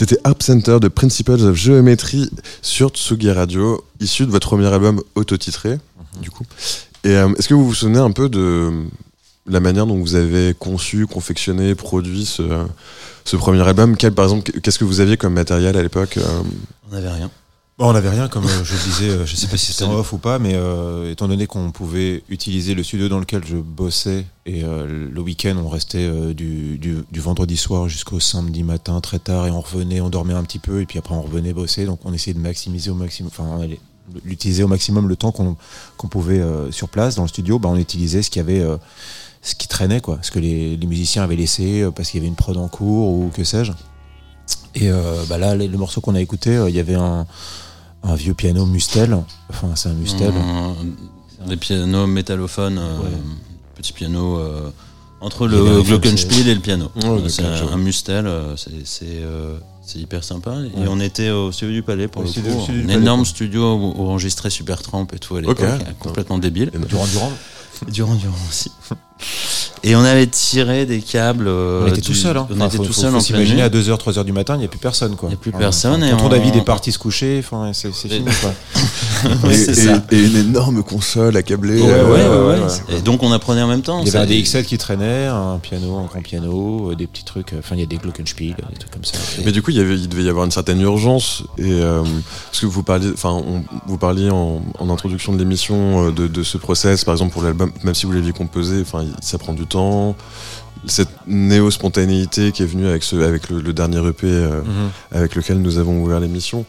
C'était 0.00 0.16
Harp 0.24 0.42
Center 0.42 0.78
de 0.80 0.88
Principles 0.88 1.42
of 1.42 1.54
Geometry 1.54 2.30
sur 2.62 2.88
Tsugi 2.88 3.30
Radio, 3.32 3.84
issu 4.00 4.24
de 4.24 4.30
votre 4.30 4.48
premier 4.48 4.66
album 4.66 5.02
autotitré, 5.14 5.78
du 6.22 6.30
coup. 6.30 6.46
Et 7.04 7.10
euh, 7.10 7.28
est-ce 7.34 7.46
que 7.48 7.52
vous 7.52 7.66
vous 7.66 7.74
souvenez 7.74 7.98
un 7.98 8.10
peu 8.10 8.30
de 8.30 8.72
la 9.46 9.60
manière 9.60 9.84
dont 9.84 10.00
vous 10.00 10.14
avez 10.14 10.54
conçu, 10.58 11.06
confectionné, 11.06 11.74
produit 11.74 12.24
ce, 12.24 12.64
ce 13.26 13.36
premier 13.36 13.60
album? 13.60 13.94
Quel, 13.94 14.12
Par 14.12 14.24
exemple, 14.24 14.50
qu'est-ce 14.62 14.78
que 14.78 14.86
vous 14.86 15.00
aviez 15.00 15.18
comme 15.18 15.34
matériel 15.34 15.76
à 15.76 15.82
l'époque 15.82 16.16
euh? 16.16 16.42
On 16.90 16.94
n'avait 16.94 17.10
rien. 17.10 17.30
On 17.82 17.94
n'avait 17.94 18.10
rien, 18.10 18.28
comme 18.28 18.44
euh, 18.44 18.62
je 18.62 18.74
disais, 18.76 19.08
euh, 19.08 19.24
je 19.24 19.34
sais 19.36 19.46
pas 19.46 19.56
si 19.56 19.72
c'était 19.72 19.90
off 19.90 20.12
ou 20.12 20.18
pas, 20.18 20.38
mais 20.38 20.52
euh, 20.54 21.10
étant 21.10 21.28
donné 21.28 21.46
qu'on 21.46 21.70
pouvait 21.70 22.22
utiliser 22.28 22.74
le 22.74 22.82
studio 22.82 23.08
dans 23.08 23.18
lequel 23.18 23.42
je 23.46 23.56
bossais, 23.56 24.26
et 24.44 24.64
euh, 24.64 25.08
le 25.10 25.20
week-end, 25.22 25.56
on 25.56 25.68
restait 25.70 26.04
euh, 26.04 26.34
du, 26.34 26.76
du, 26.76 26.98
du 27.10 27.20
vendredi 27.20 27.56
soir 27.56 27.88
jusqu'au 27.88 28.20
samedi 28.20 28.64
matin 28.64 29.00
très 29.00 29.18
tard, 29.18 29.46
et 29.46 29.50
on 29.50 29.62
revenait, 29.62 30.02
on 30.02 30.10
dormait 30.10 30.34
un 30.34 30.42
petit 30.42 30.58
peu, 30.58 30.82
et 30.82 30.86
puis 30.86 30.98
après 30.98 31.14
on 31.14 31.22
revenait 31.22 31.54
bosser, 31.54 31.86
donc 31.86 32.00
on 32.04 32.12
essayait 32.12 32.34
de 32.34 32.38
maximiser 32.38 32.90
au 32.90 32.94
maximum, 32.94 33.30
enfin, 33.34 33.66
l'utiliser 34.26 34.62
au 34.62 34.68
maximum 34.68 35.08
le 35.08 35.16
temps 35.16 35.32
qu'on 35.32 35.56
qu'on 35.96 36.08
pouvait 36.08 36.40
euh, 36.40 36.70
sur 36.70 36.90
place 36.90 37.14
dans 37.14 37.22
le 37.22 37.28
studio, 37.28 37.58
bah, 37.58 37.70
on 37.72 37.76
utilisait 37.76 38.20
ce 38.20 38.28
qu'il 38.30 38.40
y 38.40 38.44
avait. 38.44 38.60
euh, 38.60 38.76
ce 39.42 39.54
qui 39.54 39.68
traînait 39.68 40.02
quoi, 40.02 40.18
ce 40.20 40.30
que 40.30 40.38
les, 40.38 40.76
les 40.76 40.86
musiciens 40.86 41.22
avaient 41.22 41.34
laissé 41.34 41.88
parce 41.96 42.10
qu'il 42.10 42.18
y 42.18 42.20
avait 42.20 42.28
une 42.28 42.34
prod 42.34 42.58
en 42.58 42.68
cours 42.68 43.08
ou 43.08 43.30
que 43.34 43.42
sais-je. 43.42 43.72
Et 44.74 44.90
euh, 44.90 45.24
bah 45.30 45.38
là, 45.38 45.56
le 45.56 45.78
morceau 45.78 46.02
qu'on 46.02 46.14
a 46.14 46.20
écouté, 46.20 46.54
euh, 46.58 46.68
il 46.68 46.76
y 46.76 46.78
avait 46.78 46.94
un, 46.94 47.26
un 48.02 48.14
vieux 48.14 48.34
piano 48.34 48.66
Mustel. 48.66 49.16
Enfin, 49.48 49.68
c'est 49.74 49.88
un 49.88 49.94
Mustel. 49.94 50.32
Un- 50.36 51.46
Des 51.46 51.56
pianos 51.56 52.06
métallophones, 52.06 52.78
euh, 52.78 52.98
Ouais. 52.98 53.10
petit 53.74 53.92
piano 53.94 54.36
euh, 54.38 54.70
entre 55.22 55.46
un 55.46 55.50
le 55.50 55.82
glockenspiel 55.82 56.48
et 56.48 56.54
le 56.54 56.60
piano. 56.60 56.90
Ouais, 56.96 57.28
c'est 57.28 57.44
un, 57.44 57.68
un 57.72 57.76
Mustel, 57.78 58.26
euh, 58.26 58.54
c'est 58.56 59.04
euh, 59.04 59.58
hyper 59.94 60.22
sympa. 60.22 60.54
Et 60.76 60.86
on 60.86 61.00
était 61.00 61.30
au 61.30 61.50
studio 61.50 61.74
du 61.74 61.82
Palais 61.82 62.08
pour 62.08 62.22
le 62.22 62.28
coup, 62.28 62.40
du 62.72 62.84
un 62.84 62.88
énorme 62.88 63.24
studio 63.24 63.74
où, 63.74 63.94
où 64.02 64.08
enregistrait 64.08 64.50
Supertramp 64.50 65.06
et 65.14 65.18
tout 65.18 65.36
à 65.36 65.40
l'époque, 65.40 65.58
complètement 65.98 66.38
débile. 66.38 66.70
Durand 66.88 67.06
Durand. 67.06 67.32
Durant 67.88 68.14
Durant 68.14 68.34
aussi. 68.48 68.70
Et 69.82 69.96
on 69.96 70.04
avait 70.04 70.26
tiré 70.26 70.84
des 70.86 71.00
câbles. 71.00 71.46
euh, 71.48 71.84
On 71.84 71.88
était 71.88 72.00
du- 72.02 72.08
tout 72.08 72.14
seul. 72.14 72.36
Hein. 72.36 72.46
On 72.50 72.54
Enfin, 72.56 72.66
était 72.66 72.76
faut, 72.76 72.84
tout 72.84 72.92
faut- 72.92 73.00
seul 73.00 73.12
faut 73.12 73.20
s'imaginer 73.20 73.62
à 73.62 73.68
2h, 73.70 73.96
3h 73.98 74.24
du 74.24 74.32
matin, 74.32 74.54
il 74.56 74.58
n'y 74.58 74.64
a 74.66 74.68
plus 74.68 74.78
personne. 74.78 75.16
Quoi. 75.16 75.30
Il 75.30 75.32
y 75.32 75.34
a 75.34 75.38
plus 75.38 75.50
Enfin, 75.50 75.58
personne 75.58 76.02
et 76.04 76.10
Quand 76.10 76.22
on 76.24 76.26
on- 76.28 76.32
a 76.32 76.38
vu 76.38 76.50
des 76.50 76.60
parties 76.60 76.92
se 76.92 76.98
coucher, 76.98 77.38
enfin, 77.42 77.70
c'est 77.72 77.94
c'est 77.94 78.08
Et- 78.08 78.16
fini. 78.16 78.26
Quoi. 78.42 78.52
Et, 79.50 79.54
c'est 79.54 79.70
et- 79.72 79.74
ça. 79.74 80.02
et 80.10 80.18
une 80.22 80.36
énorme 80.36 80.82
console 80.82 81.36
accablée. 81.36 81.80
Ouais, 81.80 81.86
ouais, 81.88 81.92
euh, 81.92 82.48
ouais, 82.48 82.58
ouais. 82.60 82.64
ouais. 82.66 82.96
Et 82.98 83.00
donc 83.00 83.22
on 83.22 83.32
apprenait 83.32 83.62
en 83.62 83.68
même 83.68 83.82
temps. 83.82 84.00
Il 84.00 84.06
y 84.06 84.16
avait 84.16 84.18
un 84.18 84.26
DX7 84.26 84.64
qui 84.64 84.76
traînait, 84.78 85.26
un 85.26 85.58
piano, 85.58 85.96
un 85.98 86.04
grand 86.04 86.22
piano, 86.22 86.90
euh, 86.90 86.94
des 86.96 87.06
petits 87.06 87.24
trucs. 87.24 87.54
Enfin, 87.58 87.74
il 87.76 87.80
y 87.80 87.84
a 87.84 87.86
des 87.86 87.96
Glockenspiel, 87.96 88.54
des 88.56 88.76
trucs 88.78 88.90
comme 88.92 89.04
ça. 89.04 89.16
Et- 89.40 89.44
Mais 89.44 89.52
du 89.52 89.62
coup, 89.62 89.70
il, 89.70 89.76
y 89.78 89.80
avait, 89.80 89.96
il 89.96 90.08
devait 90.08 90.22
y 90.24 90.28
avoir 90.28 90.44
une 90.44 90.50
certaine 90.50 90.80
urgence. 90.80 91.42
Et 91.58 91.64
euh, 91.70 92.02
parce 92.50 92.60
que 92.60 92.66
vous 92.66 92.82
parliez, 92.82 93.10
enfin, 93.12 93.30
on- 93.32 93.64
vous 93.86 93.98
parliez 93.98 94.30
en, 94.30 94.62
en 94.78 94.90
introduction 94.90 95.32
de 95.32 95.38
l'émission 95.38 96.06
euh, 96.08 96.10
de, 96.12 96.26
de 96.26 96.42
ce 96.42 96.56
process, 96.58 97.04
par 97.04 97.14
exemple 97.14 97.32
pour 97.32 97.42
l'album, 97.42 97.72
même 97.84 97.94
si 97.94 98.06
vous 98.06 98.12
l'aviez 98.12 98.32
composé, 98.32 98.80
enfin, 98.82 99.04
ça 99.20 99.38
prend 99.38 99.52
du 99.54 99.66
temps. 99.66 100.16
Cette 100.86 101.10
néo-spontanéité 101.26 102.52
qui 102.52 102.62
est 102.62 102.66
venue 102.66 102.86
avec, 102.86 103.02
ce, 103.02 103.16
avec 103.16 103.50
le, 103.50 103.60
le 103.60 103.72
dernier 103.72 103.98
EP 104.08 104.26
euh, 104.26 104.62
Mhm. 104.62 104.90
avec 105.12 105.34
lequel 105.34 105.60
nous 105.60 105.78
avons 105.78 106.02
ouvert 106.02 106.20
l'émission. 106.20 106.64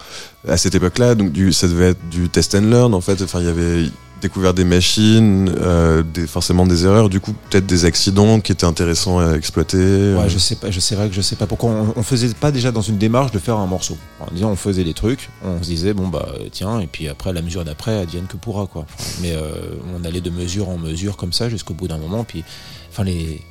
À 0.48 0.58
cette 0.58 0.76
époque-là, 0.76 1.16
donc 1.16 1.32
du, 1.32 1.54
ça 1.54 1.68
devait 1.68 1.92
être 1.92 2.10
du 2.10 2.28
test 2.30 2.56
and 2.56 2.62
learn 2.70 2.94
en 2.94 3.02
fait. 3.02 3.22
Enfin, 3.22 3.40
il 3.40 3.46
y 3.46 3.50
avait 3.50 3.86
découvert 4.22 4.54
des 4.54 4.64
machines, 4.64 5.50
euh, 5.58 6.04
forcément 6.28 6.66
des 6.66 6.86
erreurs, 6.86 7.10
du 7.10 7.20
coup 7.20 7.34
peut-être 7.50 7.66
des 7.66 7.86
accidents 7.86 8.40
qui 8.40 8.52
étaient 8.52 8.66
intéressants 8.66 9.20
à 9.20 9.36
exploiter. 9.36 10.14
Ouais, 10.16 10.30
je 10.30 10.38
sais 10.38 10.56
pas, 10.56 10.72
je 10.72 10.80
sais 10.80 10.96
vrai 10.96 11.10
que 11.10 11.16
je 11.16 11.22
sais 11.22 11.36
pas 11.36 11.48
pourquoi 11.48 11.72
on, 11.96 12.04
faisait 12.04 12.34
pas 12.34 12.52
déjà 12.52 12.72
dans 12.72 12.82
une 12.82 12.98
démarche 12.98 13.32
de 13.32 13.40
faire 13.40 13.58
un 13.58 13.68
morceau. 13.68 13.98
En 14.20 14.32
disant, 14.34 14.52
on 14.52 14.56
faisait 14.56 14.84
des 14.84 14.94
trucs, 14.94 15.30
on 15.44 15.62
se 15.62 15.68
disait 15.68 15.94
bon 15.94 16.08
bah 16.08 16.28
euh, 16.36 16.48
tiens, 16.52 16.80
et 16.80 16.88
puis 16.88 17.08
après 17.08 17.34
la 17.34 17.42
mesure 17.42 17.66
d'après 17.66 17.98
advienne 17.98 18.28
que 18.28 18.38
pourra 18.38 18.68
quoi. 18.68 18.86
Mais 19.22 19.34
euh, 19.34 19.52
on 19.96 20.06
allait 20.06 20.22
de 20.22 20.30
mesure 20.30 20.70
en 20.70 20.78
mesure 20.78 21.18
comme 21.18 21.34
ça 21.34 21.50
jusqu'au 21.50 21.74
bout 21.74 21.88
d'un 21.88 21.98
moment. 21.98 22.24
Puis 22.24 22.44
enfin 22.90 23.04
les, 23.04 23.42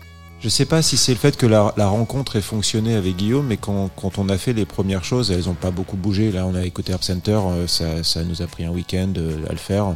je 0.42 0.48
sais 0.48 0.64
pas 0.64 0.80
si 0.80 0.96
c'est 0.96 1.12
le 1.12 1.18
fait 1.18 1.36
que 1.36 1.44
la, 1.44 1.70
rencontre 1.76 2.36
ait 2.36 2.40
fonctionné 2.40 2.94
avec 2.94 3.16
Guillaume, 3.16 3.46
mais 3.46 3.58
quand, 3.58 3.90
quand 3.94 4.16
on 4.16 4.30
a 4.30 4.38
fait 4.38 4.54
les 4.54 4.64
premières 4.64 5.04
choses, 5.04 5.30
elles 5.30 5.50
ont 5.50 5.54
pas 5.54 5.70
beaucoup 5.70 5.98
bougé. 5.98 6.32
Là, 6.32 6.46
on 6.46 6.54
a 6.54 6.64
écouté 6.64 6.92
Herb 6.92 7.02
Center, 7.02 7.38
euh, 7.44 7.66
ça, 7.66 8.02
ça 8.02 8.24
nous 8.24 8.40
a 8.40 8.46
pris 8.46 8.64
un 8.64 8.70
week-end 8.70 9.12
euh, 9.18 9.36
à 9.48 9.52
le 9.52 9.58
faire. 9.58 9.94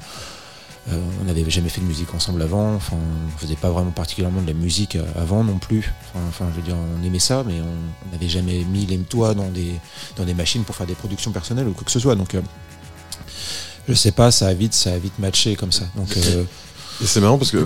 Euh, 0.93 0.99
on 1.23 1.25
n'avait 1.25 1.49
jamais 1.49 1.71
fait 1.71 1.81
de 1.81 1.87
musique 1.87 2.13
ensemble 2.15 2.43
avant. 2.43 2.75
Enfin, 2.75 2.97
on 2.97 3.39
faisait 3.39 3.57
pas 3.57 3.71
vraiment 3.71 3.91
particulièrement 3.91 4.43
de 4.43 4.47
la 4.47 4.53
musique 4.53 4.97
euh, 4.97 5.05
avant 5.17 5.43
non 5.43 5.59
plus. 5.59 5.93
Enfin, 6.03 6.25
enfin, 6.29 6.47
je 6.53 6.61
veux 6.61 6.67
dire, 6.67 6.77
on 6.77 7.05
aimait 7.05 7.19
ça, 7.19 7.43
mais 7.47 7.55
on 7.61 8.13
n'avait 8.13 8.29
jamais 8.29 8.65
mis 8.65 8.85
les 8.85 8.99
toits 8.99 9.35
dans 9.35 9.49
des 9.49 9.73
dans 10.17 10.25
des 10.25 10.35
machines 10.35 10.63
pour 10.63 10.77
faire 10.77 10.87
des 10.87 10.95
productions 10.95 11.31
personnelles 11.31 11.69
ou 11.69 11.73
quoi 11.73 11.85
que 11.85 11.91
ce 11.91 12.01
soit. 12.01 12.17
Donc, 12.17 12.35
euh, 12.35 12.43
je 13.89 13.95
sais 13.95 14.13
pas, 14.13 14.31
ça 14.31 14.49
a 14.49 14.55
vite, 14.55 14.75
ça 14.75 14.93
a 14.93 14.99
vite 14.99 15.19
matché 15.19 15.57
comme 15.57 15.73
ça. 15.73 15.85
Donc, 15.97 16.15
euh, 16.17 16.45
Et 17.03 17.07
c'est 17.07 17.21
marrant 17.21 17.39
parce 17.39 17.51
que 17.51 17.59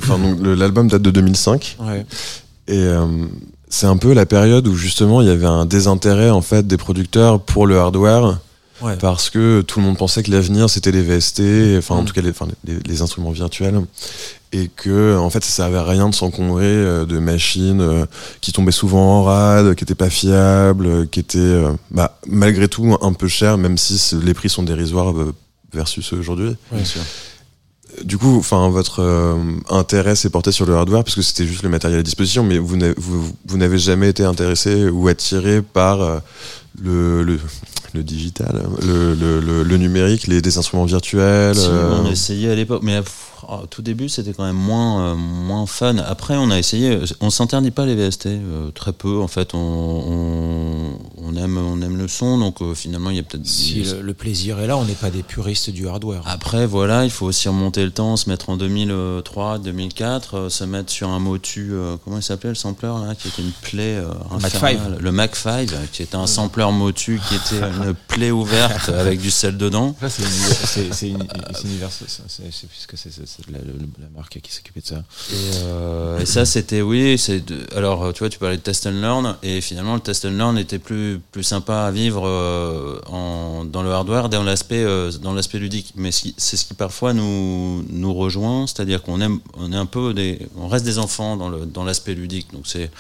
l'album 0.54 0.88
date 0.88 1.02
de 1.02 1.10
2005 1.10 1.76
ouais. 1.80 2.06
et 2.66 2.82
c'est 3.68 3.86
un 3.86 3.98
peu 3.98 4.14
la 4.14 4.24
période 4.24 4.66
où 4.66 4.74
justement 4.74 5.20
il 5.20 5.28
y 5.28 5.30
avait 5.30 5.44
un 5.44 5.66
désintérêt 5.66 6.30
en 6.30 6.40
fait 6.40 6.66
des 6.66 6.78
producteurs 6.78 7.38
pour 7.38 7.66
le 7.66 7.78
hardware 7.78 8.38
Ouais. 8.81 8.97
parce 8.97 9.29
que 9.31 9.61
tout 9.62 9.81
le 9.81 9.87
monde 9.87 9.97
pensait 9.99 10.22
que 10.22 10.31
l'avenir 10.31 10.70
c'était 10.70 10.93
les 10.93 11.03
VST, 11.03 11.41
enfin 11.79 11.97
en 11.97 12.03
Mm. 12.03 12.05
tout 12.05 12.14
cas 12.14 12.20
les, 12.22 12.31
enfin, 12.31 12.47
les, 12.64 12.79
les 12.87 13.03
instruments 13.03 13.31
virtuels 13.33 13.81
et 14.53 14.68
que 14.68 15.16
en 15.16 15.29
fait 15.31 15.45
ça 15.45 15.51
servait 15.51 15.79
à 15.79 15.85
rien 15.85 16.09
de 16.09 16.14
s'encombrer 16.14 16.64
euh, 16.64 17.05
de 17.05 17.18
machines 17.18 17.81
euh, 17.81 18.07
qui 18.41 18.53
tombaient 18.53 18.70
souvent 18.72 19.18
en 19.18 19.22
rade, 19.24 19.74
qui 19.74 19.85
étaient 19.85 19.95
pas 19.95 20.11
fiables, 20.11 20.87
euh, 20.87 21.07
qui 21.11 21.20
étaient 21.20 21.61
bah, 21.91 22.18
malgré 22.26 22.68
tout 22.68 22.97
un 23.03 23.12
peu 23.12 23.29
chères 23.29 23.59
même 23.59 23.76
si 23.79 24.01
les 24.16 24.33
prix 24.35 24.49
sont 24.49 24.62
dérisoires 24.62 25.12
versus 25.72 26.12
aujourd'hui. 26.12 26.57
Ouais. 26.72 26.83
Du 28.05 28.16
coup, 28.18 28.37
enfin, 28.39 28.68
votre 28.68 29.01
euh, 29.03 29.35
intérêt 29.70 30.14
s'est 30.14 30.29
porté 30.31 30.53
sur 30.53 30.66
le 30.66 30.74
hardware 30.76 31.03
parce 31.03 31.14
que 31.16 31.22
c'était 31.22 31.47
juste 31.47 31.62
le 31.62 31.68
matériel 31.70 31.99
à 31.99 32.03
disposition, 32.03 32.45
mais 32.45 32.59
vous 32.59 32.76
n'avez, 32.76 32.95
vous, 32.97 33.33
vous 33.47 33.57
n'avez 33.57 33.79
jamais 33.79 34.09
été 34.11 34.24
intéressé 34.24 34.89
ou 34.89 35.09
attiré 35.09 35.62
par 35.62 36.01
euh, 36.03 36.18
le, 36.81 37.22
le, 37.24 37.41
le 37.95 38.03
digital, 38.03 38.62
le, 38.86 39.14
le, 39.14 39.41
le, 39.41 39.62
le 39.62 39.76
numérique, 39.76 40.26
les, 40.26 40.41
des 40.41 40.59
instruments 40.59 40.84
virtuels. 40.84 41.55
Si, 41.55 41.66
euh, 41.68 42.01
on 42.03 42.07
a 42.07 42.11
essayé 42.11 42.51
à 42.51 42.55
l'époque, 42.55 42.82
mais 42.82 43.01
au 43.49 43.66
tout 43.66 43.82
début 43.82 44.09
c'était 44.09 44.32
quand 44.32 44.44
même 44.44 44.57
moins, 44.57 45.01
euh, 45.01 45.14
moins 45.14 45.66
fun. 45.66 45.96
Après 45.99 46.36
on 46.36 46.51
a 46.51 46.59
essayé, 46.59 46.99
on 47.20 47.30
s'interdit 47.30 47.70
pas 47.70 47.86
les 47.86 47.94
VST, 47.94 48.26
euh, 48.26 48.70
très 48.70 48.92
peu 48.92 49.18
en 49.20 49.28
fait. 49.28 49.55
On, 49.55 49.59
on, 49.59 50.99
on 51.24 51.36
aime, 51.36 51.59
on 51.59 51.80
aime 51.82 51.96
le 51.96 52.09
son, 52.09 52.38
donc 52.38 52.61
euh, 52.62 52.74
finalement 52.74 53.11
il 53.11 53.16
y 53.16 53.20
a 53.20 53.22
peut-être. 53.22 53.46
Si 53.46 53.82
le, 53.84 54.01
le 54.03 54.14
plaisir 54.14 54.59
est 54.61 54.66
là, 54.66 54.76
on 54.76 54.84
n'est 54.84 54.92
pas 54.94 55.11
des 55.11 55.22
puristes 55.22 55.70
du 55.70 55.88
hardware. 55.88 56.22
Après 56.26 56.66
voilà, 56.66 57.05
il 57.05 57.11
faut 57.11 57.26
aussi 57.26 57.49
remonter 57.49 57.84
le 57.84 57.90
temps, 57.90 58.16
se 58.16 58.28
mettre 58.28 58.51
en 58.51 58.57
2003, 58.57 59.59
2004, 59.59 60.34
euh, 60.36 60.49
se 60.49 60.64
mettre 60.64 60.90
sur 60.92 61.09
un 61.09 61.18
motu, 61.18 61.72
comment 62.05 62.18
il 62.18 62.22
s'appelait 62.22 62.51
le 62.51 62.55
sampler 62.55 62.88
là, 62.88 63.14
qui 63.14 63.28
était 63.28 63.42
une 63.42 63.53
plaie 63.62 64.03
Mac 64.40 64.53
le 65.01 65.12
Mac 65.12 65.36
5, 65.36 65.70
qui 65.92 66.03
était 66.03 66.16
un 66.16 66.26
sampler 66.26 66.66
motu, 66.72 67.20
qui 67.28 67.34
était 67.34 67.64
une 67.86 67.94
plaie 67.94 68.30
ouverte 68.30 68.88
avec 68.90 69.20
du 69.20 69.30
sel 69.30 69.57
dedans. 69.57 69.94
C'est 70.09 70.22
une- 71.09 71.18
c'est- 71.55 72.53
ce 72.78 72.86
que 72.86 72.96
c'est 72.96 73.11
la, 73.51 73.59
la 73.59 74.09
marque 74.16 74.41
qui 74.41 74.53
s'occupait 74.53 74.80
de 74.80 74.86
ça. 74.86 74.97
Et, 75.30 75.34
euh, 75.64 76.18
et 76.18 76.26
ça, 76.26 76.45
c'était, 76.45 76.82
oui, 76.82 77.18
c'est 77.18 77.43
alors 77.74 78.12
tu 78.12 78.20
vois, 78.20 78.28
tu 78.28 78.39
parlais 78.39 78.57
de 78.57 78.62
test 78.62 78.86
and 78.86 79.01
learn, 79.01 79.36
et 79.43 79.61
finalement, 79.61 79.95
le 79.95 80.01
test 80.01 80.24
and 80.24 80.30
learn 80.30 80.59
était 80.59 80.78
plus, 80.78 81.20
plus 81.32 81.43
sympa 81.43 81.82
à 81.82 81.91
vivre 81.91 82.26
euh, 82.26 83.01
en, 83.07 83.64
dans 83.64 83.82
le 83.82 83.91
hardware, 83.93 84.28
dans 84.28 84.43
l'aspect, 84.43 84.82
euh, 84.84 85.11
dans 85.12 85.34
l'aspect 85.34 85.59
ludique. 85.59 85.93
Mais 85.97 86.11
c'est 86.12 86.57
ce 86.57 86.64
qui 86.64 86.74
parfois 86.74 87.12
nous, 87.12 87.84
nous 87.89 88.14
rejoint, 88.14 88.66
c'est-à-dire 88.66 89.03
qu'on 89.03 89.20
aime, 89.20 89.41
on 89.55 89.72
est 89.72 89.76
un 89.76 89.86
peu 89.86 90.14
des, 90.14 90.49
on 90.57 90.68
reste 90.68 90.84
des 90.84 90.99
enfants 90.99 91.36
dans 91.36 91.49
le, 91.49 91.66
dans 91.66 91.84
l'aspect 91.84 92.14
ludique. 92.14 92.53
Donc 92.53 92.66
c'est 92.66 92.91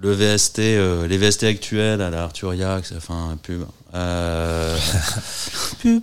le 0.00 0.12
VST, 0.12 0.60
euh, 0.60 1.06
les 1.06 1.18
VST 1.18 1.44
actuels 1.44 2.00
à 2.00 2.10
la 2.10 2.22
Arturia, 2.22 2.80
un 3.10 3.36
pub. 3.36 3.64
Euh, 3.94 4.76
pub. 5.80 6.02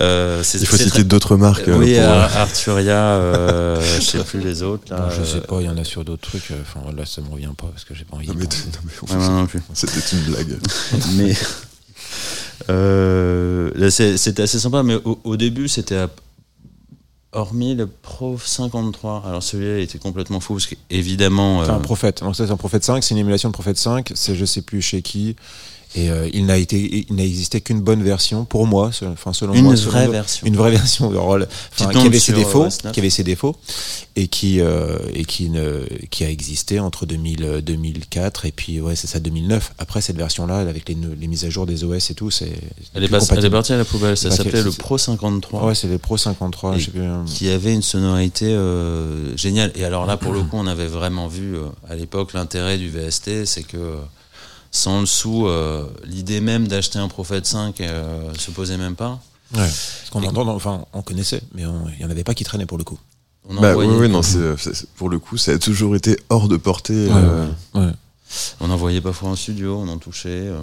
Euh, 0.00 0.42
il 0.54 0.66
faut 0.66 0.76
citer 0.76 0.90
très- 0.90 1.04
d'autres 1.04 1.36
marques. 1.36 1.68
euh, 1.68 1.76
oui, 1.76 1.94
pour, 1.94 2.04
euh, 2.04 2.22
Ar- 2.22 2.36
Arturia, 2.38 2.94
euh, 3.16 3.80
je 4.00 4.04
sais 4.04 4.24
plus 4.24 4.40
les 4.40 4.62
autres. 4.62 4.84
Là, 4.90 5.00
Non, 5.00 5.10
je 5.10 5.24
sais 5.24 5.40
pas, 5.40 5.60
il 5.60 5.66
y 5.66 5.68
en 5.68 5.76
a 5.76 5.84
sur 5.84 6.04
d'autres 6.04 6.22
trucs. 6.28 6.50
Enfin, 6.62 6.80
là, 6.96 7.04
ça 7.04 7.20
me 7.20 7.28
revient 7.28 7.50
pas 7.56 7.66
parce 7.66 7.84
que 7.84 7.94
j'ai 7.94 8.04
pas 8.04 8.16
envie. 8.16 8.28
non, 8.28 8.34
mais- 8.34 8.44
non, 9.18 9.46
mais. 9.54 9.60
C'était 9.74 10.16
une 10.16 10.22
blague. 10.32 10.58
mais 11.16 11.34
euh, 12.70 13.90
c'était 13.90 14.42
assez 14.42 14.58
sympa, 14.58 14.82
mais 14.82 14.94
au, 15.04 15.18
au 15.24 15.36
début, 15.36 15.68
c'était 15.68 15.96
à- 15.96 16.10
hormis 17.32 17.74
le 17.74 17.86
Pro 17.86 18.38
53. 18.44 19.22
Alors 19.26 19.42
celui-là, 19.42 19.78
il 19.78 19.82
était 19.82 19.98
complètement 19.98 20.40
fou 20.40 20.54
parce 20.54 20.66
qu'évidemment, 20.66 21.64
C'est 21.64 21.70
un 21.70 21.78
prophète. 21.78 22.22
Donc 22.22 22.36
c'est 22.36 22.50
un 22.50 22.56
prophète 22.56 22.84
5, 22.84 23.02
c'est 23.04 23.14
une 23.14 23.18
émulation 23.18 23.48
de 23.48 23.54
prophète 23.54 23.76
5. 23.78 24.12
C'est 24.14 24.34
je 24.34 24.44
sais 24.44 24.62
plus 24.62 24.82
chez 24.82 25.02
qui. 25.02 25.36
Et 25.96 26.08
euh, 26.08 26.28
il 26.32 26.46
n'a 26.46 26.56
été, 26.56 27.04
il 27.08 27.16
n'a 27.16 27.24
existé 27.24 27.60
qu'une 27.60 27.80
bonne 27.80 28.02
version 28.04 28.44
pour 28.44 28.64
moi, 28.66 28.92
se- 28.92 29.04
enfin 29.04 29.32
selon 29.32 29.54
Une 29.54 29.64
moi, 29.64 29.74
vraie 29.74 30.06
version. 30.06 30.46
une 30.46 30.54
vraie 30.56 30.70
version 30.70 31.10
de 31.10 31.16
rôle, 31.16 31.48
Qui 31.76 31.82
enfin, 31.82 31.92
tombe 31.92 32.02
qui 32.02 32.06
avait 32.08 32.18
ses 32.20 32.24
sur 32.32 32.36
défauts, 32.36 32.64
OS 32.66 32.84
9. 32.84 32.92
qui 32.92 33.00
avait 33.00 33.10
ses 33.10 33.24
défauts, 33.24 33.56
et 34.14 34.28
qui 34.28 34.60
euh, 34.60 34.98
et 35.14 35.24
qui 35.24 35.50
ne, 35.50 35.82
qui 36.10 36.22
a 36.24 36.30
existé 36.30 36.78
entre 36.78 37.06
2000, 37.06 37.42
euh, 37.44 37.60
2004 37.60 38.46
et 38.46 38.52
puis 38.52 38.80
ouais 38.80 38.94
c'est 38.94 39.08
ça 39.08 39.18
2009. 39.18 39.72
Après 39.78 40.00
cette 40.00 40.16
version-là, 40.16 40.58
avec 40.58 40.88
les, 40.88 40.96
les 41.18 41.26
mises 41.26 41.44
à 41.44 41.50
jour 41.50 41.66
des 41.66 41.82
OS 41.82 42.10
et 42.10 42.14
tout, 42.14 42.30
c'est 42.30 42.52
Elle 42.94 43.02
est, 43.02 43.06
elle 43.06 43.50
partie 43.50 43.72
à 43.72 43.76
la 43.76 43.84
poubelle. 43.84 44.16
Ça 44.16 44.30
s'appelait 44.30 44.62
le 44.62 44.70
Pro 44.70 44.96
53. 44.96 45.66
Ouais, 45.66 45.74
c'est 45.74 45.88
les 45.88 45.98
Pro 45.98 46.16
53. 46.16 46.76
Et 46.76 46.78
je 46.78 46.84
sais 46.84 46.90
plus, 46.92 47.00
euh, 47.02 47.24
qui 47.26 47.48
avait 47.48 47.74
une 47.74 47.82
sonorité 47.82 48.46
euh, 48.46 49.36
géniale. 49.36 49.72
Et 49.74 49.84
alors 49.84 50.06
là, 50.06 50.16
pour 50.16 50.32
le 50.32 50.42
coup, 50.42 50.56
on 50.56 50.66
avait 50.68 50.86
vraiment 50.86 51.26
vu 51.26 51.56
euh, 51.56 51.62
à 51.88 51.96
l'époque 51.96 52.32
l'intérêt 52.32 52.78
du 52.78 52.88
VST, 52.88 53.44
c'est 53.44 53.64
que 53.64 53.96
sans 54.70 55.00
le 55.00 55.06
sou, 55.06 55.46
euh, 55.46 55.86
l'idée 56.04 56.40
même 56.40 56.68
d'acheter 56.68 56.98
un 56.98 57.08
Prophet 57.08 57.40
5 57.42 57.80
euh, 57.80 58.32
se 58.38 58.50
posait 58.50 58.76
même 58.76 58.94
pas. 58.96 59.20
Ouais. 59.54 59.58
Parce 59.60 60.10
qu'on 60.10 60.22
entend, 60.22 60.44
dans- 60.44 60.54
enfin, 60.54 60.84
on 60.92 61.02
connaissait, 61.02 61.42
mais 61.54 61.66
on- 61.66 61.86
il 61.96 62.02
y 62.02 62.04
en 62.04 62.10
avait 62.10 62.22
pas 62.24 62.34
qui 62.34 62.44
traînaient 62.44 62.66
pour 62.66 62.78
le 62.78 62.84
coup. 62.84 62.98
On 63.48 63.56
en 63.56 63.60
Bah 63.60 63.70
oui, 63.76 63.86
voyait- 63.86 64.00
oui, 64.02 64.08
non, 64.08 64.22
c'est, 64.22 64.56
c'est- 64.58 64.74
c'est- 64.74 64.86
pour 64.96 65.08
le 65.08 65.18
coup, 65.18 65.36
ça 65.36 65.52
a 65.52 65.58
toujours 65.58 65.96
été 65.96 66.16
hors 66.28 66.46
de 66.46 66.56
portée. 66.56 67.08
euh, 67.10 67.46
ouais. 67.74 67.90
On 68.60 68.70
en 68.70 68.76
voyait 68.76 69.00
parfois 69.00 69.30
en 69.30 69.34
studio, 69.34 69.76
on 69.76 69.88
en 69.88 69.98
touchait. 69.98 70.28
euh, 70.30 70.56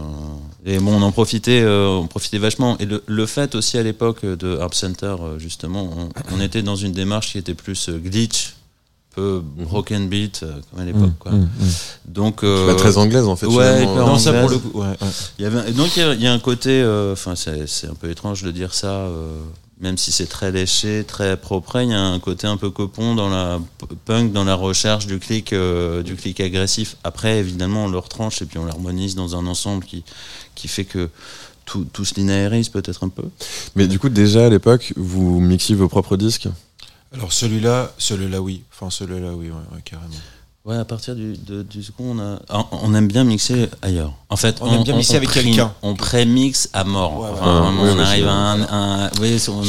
et 0.65 0.79
bon, 0.79 0.93
on 0.95 1.01
en 1.01 1.11
profitait, 1.11 1.59
euh, 1.61 1.87
on 1.89 2.07
profitait 2.07 2.37
vachement. 2.37 2.77
Et 2.77 2.85
le, 2.85 3.03
le 3.07 3.25
fait 3.25 3.55
aussi 3.55 3.77
à 3.77 3.83
l'époque 3.83 4.23
de 4.25 4.57
Harp 4.57 4.73
Center, 4.73 5.15
justement, 5.37 5.89
on, 5.97 6.09
on 6.33 6.39
était 6.39 6.61
dans 6.61 6.77
une 6.77 6.93
démarche 6.93 7.33
qui 7.33 7.39
était 7.39 7.55
plus 7.55 7.89
glitch, 7.89 8.55
peu 9.17 9.41
broken 9.57 10.07
beat, 10.09 10.41
euh, 10.43 10.53
comme 10.69 10.79
à 10.81 10.85
l'époque. 10.85 11.17
quoi. 11.19 11.31
Mmh, 11.31 11.39
mmh. 11.41 11.47
Donc, 12.07 12.43
euh, 12.43 12.75
très 12.75 12.97
anglaise 12.97 13.25
en 13.25 13.35
fait. 13.35 13.47
ouais, 13.47 13.85
Non, 13.85 14.17
ça 14.19 14.31
pour 14.31 14.43
anglaise. 14.43 14.61
le 14.63 14.69
coup, 14.69 14.79
ouais, 14.79 14.87
ouais. 14.87 15.07
Il 15.39 15.43
y 15.43 15.45
avait, 15.45 15.59
un- 15.59 15.71
donc 15.71 15.95
il 15.97 15.99
y 15.99 16.03
a, 16.03 16.13
il 16.13 16.21
y 16.21 16.27
a 16.27 16.33
un 16.33 16.39
côté, 16.39 16.69
euh, 16.81 17.13
enfin 17.13 17.35
c'est 17.35 17.67
c'est 17.67 17.87
un 17.87 17.95
peu 17.95 18.09
étrange 18.11 18.43
de 18.43 18.51
dire 18.51 18.73
ça, 18.73 18.87
euh, 18.87 19.39
même 19.81 19.97
si 19.97 20.11
c'est 20.11 20.27
très 20.27 20.51
léché, 20.51 21.03
très 21.07 21.35
propre, 21.37 21.79
il 21.81 21.89
y 21.89 21.93
a 21.93 21.99
un 22.01 22.19
côté 22.19 22.47
un 22.47 22.57
peu 22.57 22.69
copon 22.69 23.15
dans 23.15 23.29
la 23.29 23.59
punk, 24.05 24.31
dans 24.31 24.43
la 24.43 24.55
recherche 24.55 25.05
du 25.07 25.19
clic, 25.19 25.53
du 26.05 26.15
clic 26.15 26.39
agressif. 26.39 26.95
Après, 27.03 27.39
évidemment, 27.39 27.85
on 27.85 27.87
le 27.89 27.97
retranche 27.99 28.41
et 28.41 28.45
puis 28.45 28.57
on 28.59 28.65
l'harmonise 28.65 29.15
dans 29.15 29.35
un 29.35 29.45
ensemble 29.47 29.83
qui, 29.83 30.03
qui 30.55 30.67
fait 30.67 30.85
que 30.85 31.09
tout, 31.65 31.85
tout 31.93 32.05
se 32.05 32.15
linéarise 32.15 32.69
peut-être 32.69 33.03
un 33.03 33.09
peu. 33.09 33.23
Mais 33.75 33.87
du 33.87 33.99
coup, 33.99 34.09
déjà 34.09 34.45
à 34.45 34.49
l'époque, 34.49 34.93
vous 34.95 35.39
mixiez 35.39 35.75
vos 35.75 35.87
propres 35.89 36.17
disques? 36.17 36.47
Alors 37.13 37.31
celui-là, 37.33 37.91
celui-là 37.97 38.41
oui, 38.41 38.63
enfin 38.73 38.89
celui-là 38.89 39.29
oui, 39.31 39.47
ouais, 39.47 39.55
ouais, 39.75 39.81
carrément. 39.83 40.09
Ouais, 40.65 40.75
à 40.75 40.83
partir 40.83 41.15
du, 41.15 41.37
de- 41.37 41.63
du 41.63 41.81
second, 41.81 42.17
on, 42.17 42.19
a, 42.19 42.39
ah, 42.49 42.65
on 42.83 42.93
aime 42.93 43.07
bien 43.07 43.23
mixer 43.23 43.69
ailleurs. 43.81 44.11
En 44.27 44.35
fait, 44.35 44.57
On 44.59 44.69
aime 44.73 44.83
bien 44.83 44.97
mixer 44.97 45.15
avec 45.15 45.29
quelqu'un. 45.31 45.71
On 45.81 45.95
pré-mixe 45.95 46.69
à 46.73 46.83
mort. 46.83 47.17
Ouais, 47.21 47.27
ouais. 47.27 47.35
Enfin, 47.39 47.53
Ouais, 47.55 47.61
vraiment, 47.61 47.83
ouais, 47.83 47.89
on 47.95 47.99
arrive 47.99 48.27
à 48.27 48.33
un, 48.33 49.05
un- 49.05 49.09
oui, 49.21 49.41
on. 49.47 49.63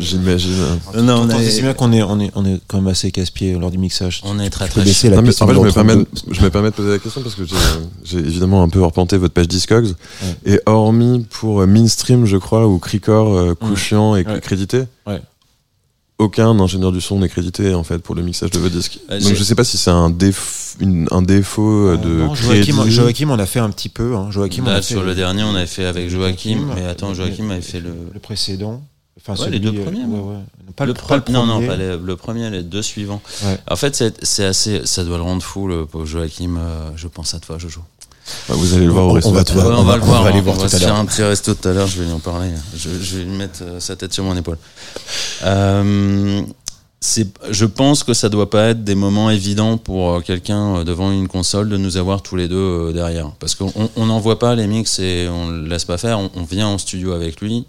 J'imagine. 0.00 0.54
Non, 1.02 1.26
on 1.26 1.28
est- 1.28 1.60
bien 1.60 1.74
qu'on 1.74 1.92
est, 1.92 2.02
on 2.02 2.18
est, 2.18 2.30
on 2.34 2.46
est 2.46 2.60
quand 2.66 2.78
même 2.78 2.86
assez 2.88 3.10
casse-pied 3.10 3.58
lors 3.58 3.70
du 3.70 3.76
mixage. 3.76 4.22
On 4.24 4.38
est 4.38 4.48
très 4.48 4.68
très 4.68 4.84
baisser 4.84 5.10
la 5.10 5.16
Non, 5.16 5.22
mais 5.22 5.28
piste 5.28 5.42
en 5.42 5.48
fait, 5.48 5.52
je 5.54 5.60
me, 5.60 5.70
permets, 5.70 5.92
32. 5.92 6.32
je 6.34 6.40
me 6.40 6.48
permets 6.48 6.70
de 6.70 6.74
poser 6.74 6.88
la 6.92 6.98
question 6.98 7.20
parce 7.20 7.34
que 7.34 7.42
j'ai 8.04 8.16
évidemment 8.18 8.62
un 8.62 8.70
peu 8.70 8.82
repenté 8.82 9.18
votre 9.18 9.34
page 9.34 9.48
Discogs. 9.48 9.92
Et 10.46 10.60
hormis 10.64 11.26
pour 11.28 11.66
Mainstream, 11.66 12.24
je 12.24 12.38
crois, 12.38 12.66
ou 12.66 12.78
Cricor, 12.78 13.34
euh, 13.36 13.54
et 14.16 14.26
Ouais. 14.26 14.40
crédité, 14.40 14.84
Ouais. 15.06 15.20
Aucun 16.18 16.58
ingénieur 16.60 16.90
du 16.92 17.00
son 17.00 17.20
n'est 17.20 17.28
crédité 17.28 17.74
en 17.74 17.84
fait 17.84 17.98
pour 17.98 18.14
le 18.14 18.22
mixage 18.22 18.50
de 18.50 18.58
vos 18.58 18.68
disques. 18.68 18.98
Euh, 19.10 19.20
Donc 19.20 19.34
je 19.34 19.42
sais 19.44 19.54
pas 19.54 19.64
si 19.64 19.78
c'est 19.78 19.90
un, 19.90 20.10
déf- 20.10 20.74
une- 20.80 21.08
un 21.12 21.22
défaut 21.22 21.88
euh, 21.88 21.96
de 21.96 22.08
Non, 22.08 22.34
Joachim, 22.34 22.74
crédit. 22.76 22.90
Joachim, 22.90 23.30
on 23.30 23.38
a 23.38 23.46
fait 23.46 23.60
un 23.60 23.70
petit 23.70 23.88
peu. 23.88 24.14
Hein. 24.16 24.30
Joachim, 24.30 24.64
on 24.66 24.74
fait 24.76 24.82
sur 24.82 25.02
le 25.02 25.14
dernier, 25.14 25.44
on 25.44 25.54
avait 25.54 25.66
fait 25.66 25.84
avec 25.84 26.08
Joachim, 26.10 26.58
Joachim, 26.58 26.72
mais 26.74 26.84
attends, 26.86 27.14
Joachim 27.14 27.50
avait 27.50 27.60
fait 27.60 27.80
le. 27.80 27.94
le 28.12 28.20
précédent. 28.20 28.82
Enfin, 29.20 29.42
Ouais, 29.42 29.50
les 29.50 29.58
deux 29.58 29.70
euh, 29.76 29.84
premiers, 29.84 30.04
ouais, 30.04 30.20
ouais. 30.20 30.36
Pas 30.76 30.86
le, 30.86 30.92
pre- 30.92 31.08
pas 31.08 31.16
le 31.16 31.32
non, 31.32 31.44
non, 31.44 31.54
premier. 31.54 31.66
pas 31.66 31.76
les- 31.76 31.96
le 31.96 32.16
premier, 32.16 32.50
les 32.50 32.62
deux 32.62 32.82
suivants. 32.82 33.20
Ouais. 33.44 33.58
En 33.68 33.74
fait, 33.76 33.94
c'est 33.96 34.24
c'est 34.24 34.44
assez, 34.44 34.82
ça 34.86 35.04
doit 35.04 35.16
le 35.16 35.24
rendre 35.24 35.42
fou, 35.42 35.66
le 35.66 35.86
pauvre 35.86 36.06
Joachim. 36.06 36.56
euh, 36.56 36.90
je 36.96 37.08
pense 37.08 37.34
à 37.34 37.40
toi, 37.40 37.58
Jojo. 37.58 37.80
Vous 38.48 38.74
allez 38.74 38.86
le 38.86 38.90
voir 38.92 39.06
au 39.06 39.08
On- 39.08 39.12
on 39.12 39.14
resto. 39.14 39.30
va 39.32 39.40
Ouais, 39.42 39.62
voir. 39.64 39.80
on, 39.80 39.84
va 39.84 39.96
le 39.96 40.02
voir. 40.02 40.26
aller 40.26 40.38
hein, 40.38 40.42
voir 40.42 40.54
on 40.54 40.58
tout 40.58 40.60
va 40.62 40.66
à 40.66 40.68
se 40.70 40.76
faire 40.78 40.88
l'heure. 40.88 40.98
un 40.98 41.04
petit 41.06 41.22
resto 41.22 41.54
tout 41.54 41.68
à 41.68 41.72
l'heure. 41.72 41.86
Je 41.86 41.98
vais 42.00 42.06
lui 42.06 42.12
en 42.12 42.18
parler. 42.18 42.50
Je, 42.76 42.88
je 43.00 43.16
vais 43.18 43.24
lui 43.24 43.36
mettre 43.36 43.60
euh, 43.62 43.80
sa 43.80 43.96
tête 43.96 44.12
sur 44.12 44.24
mon 44.24 44.36
épaule. 44.36 44.58
Euh, 45.44 46.42
c'est, 47.00 47.28
je 47.50 47.64
pense 47.64 48.02
que 48.02 48.12
ça 48.12 48.28
doit 48.28 48.50
pas 48.50 48.70
être 48.70 48.82
des 48.82 48.96
moments 48.96 49.30
évidents 49.30 49.78
pour 49.78 50.10
euh, 50.16 50.20
quelqu'un 50.20 50.76
euh, 50.78 50.84
devant 50.84 51.12
une 51.12 51.28
console 51.28 51.68
de 51.68 51.76
nous 51.76 51.96
avoir 51.96 52.22
tous 52.22 52.34
les 52.36 52.48
deux 52.48 52.56
euh, 52.56 52.92
derrière, 52.92 53.30
parce 53.38 53.54
qu'on 53.54 53.72
on 53.94 54.06
n'envoie 54.06 54.38
pas 54.40 54.54
les 54.56 54.66
mix 54.66 54.98
et 54.98 55.28
on 55.30 55.48
le 55.48 55.66
laisse 55.68 55.84
pas 55.84 55.96
faire. 55.96 56.18
On, 56.18 56.30
on 56.34 56.42
vient 56.42 56.66
en 56.66 56.76
studio 56.78 57.12
avec 57.12 57.40
lui. 57.40 57.66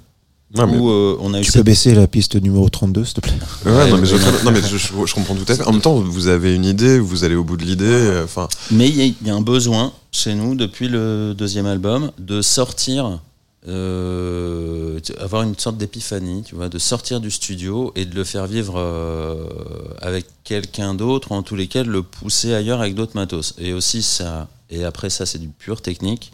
Non, 0.56 0.68
Où 0.68 0.90
euh, 0.90 1.16
on 1.20 1.34
a 1.36 1.40
eu 1.40 1.44
Tu 1.44 1.52
cette 1.52 1.62
peux 1.62 1.64
baisser 1.64 1.94
la 1.94 2.08
piste 2.08 2.36
numéro 2.36 2.68
32, 2.70 3.06
s'il 3.06 3.14
te 3.14 3.20
plaît 3.22 3.34
Ouais, 3.66 3.72
Ouais, 3.72 3.90
non, 3.92 3.98
mais, 4.00 4.08
je, 4.08 4.16
ouais. 4.16 4.22
non, 4.44 4.52
mais 4.52 4.62
je, 4.62 4.78
je- 4.78 5.06
je 5.06 5.14
comprends 5.14 5.36
tout 5.36 5.46
à 5.48 5.56
fait. 5.56 5.64
En 5.64 5.72
même 5.74 5.82
temps, 5.82 5.94
vous 6.00 6.28
avez 6.28 6.56
une 6.56 6.66
idée, 6.66 6.98
vous 6.98 7.24
allez 7.24 7.36
au 7.36 7.44
bout 7.44 7.56
de 7.56 7.64
l'idée. 7.66 7.86
euh, 7.86 8.24
Enfin, 8.24 8.48
Mais 8.72 8.90
il 8.90 8.96
y, 8.96 9.02
a- 9.02 9.06
il 9.06 9.28
y 9.28 9.30
a 9.30 9.36
un 9.36 9.42
besoin 9.42 9.94
chez 10.12 10.34
nous 10.34 10.56
depuis 10.56 10.88
le 10.88 11.36
deuxième 11.38 11.68
album 11.68 12.12
de 12.18 12.42
sortir, 12.42 13.20
euh, 13.68 15.00
avoir 15.20 15.44
une 15.44 15.56
sorte 15.58 15.78
d'épiphanie, 15.78 16.44
tu 16.44 16.56
vois, 16.56 16.70
de 16.70 16.80
sortir 16.80 17.20
du 17.20 17.30
studio 17.30 17.92
et 17.96 18.06
de 18.06 18.16
le 18.16 18.24
faire 18.24 18.48
vivre 18.48 18.74
euh, 18.78 19.46
avec 20.02 20.26
quelqu'un 20.44 20.94
d'autre, 20.96 21.32
en 21.32 21.44
tous 21.44 21.56
les 21.56 21.68
cas 21.68 21.84
de 21.84 21.90
le 21.90 22.02
pousser 22.04 22.54
ailleurs 22.54 22.82
avec 22.82 22.96
d'autres 22.96 23.16
matos. 23.16 23.54
Et 23.60 23.74
aussi 23.74 24.02
ça, 24.02 24.48
et 24.72 24.84
après 24.84 25.10
ça 25.12 25.26
c'est 25.28 25.38
du 25.40 25.50
pur 25.50 25.82
technique. 25.82 26.32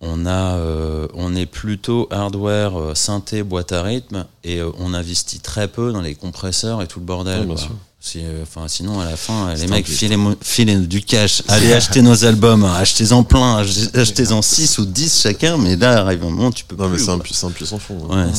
On 0.00 0.26
a, 0.26 0.54
euh, 0.56 1.08
on 1.14 1.34
est 1.34 1.46
plutôt 1.46 2.06
hardware, 2.10 2.78
euh, 2.78 2.94
synthé, 2.94 3.42
boîte 3.42 3.72
à 3.72 3.82
rythme, 3.82 4.26
et 4.44 4.58
euh, 4.60 4.70
on 4.78 4.94
investit 4.94 5.40
très 5.40 5.66
peu 5.66 5.92
dans 5.92 6.00
les 6.00 6.14
compresseurs 6.14 6.82
et 6.82 6.86
tout 6.86 7.00
le 7.00 7.04
bordel. 7.06 7.46
Ouais. 7.48 7.56
Si, 8.00 8.20
enfin, 8.40 8.68
sinon, 8.68 9.00
à 9.00 9.04
la 9.04 9.16
fin, 9.16 9.52
les 9.54 9.66
mecs 9.66 9.88
filez, 9.88 10.16
filez 10.40 10.76
du 10.76 11.02
cash. 11.02 11.42
Allez 11.48 11.72
acheter 11.72 12.00
nos 12.00 12.24
albums, 12.24 12.64
achetez-en 12.64 13.24
plein, 13.24 13.56
ach- 13.58 13.92
achetez-en 13.92 14.40
6 14.40 14.78
ou 14.78 14.84
10 14.86 15.20
chacun, 15.20 15.58
mais 15.58 15.74
là, 15.74 16.02
arrive 16.02 16.22
un 16.22 16.30
moment, 16.30 16.52
tu 16.52 16.64
peux 16.64 16.76
non, 16.76 16.84
mais 16.88 16.94
plus. 16.96 17.04
c'est 17.04 17.10
un, 17.10 17.18
puissant 17.50 17.78
fond. 17.80 17.98
hein. 18.12 18.30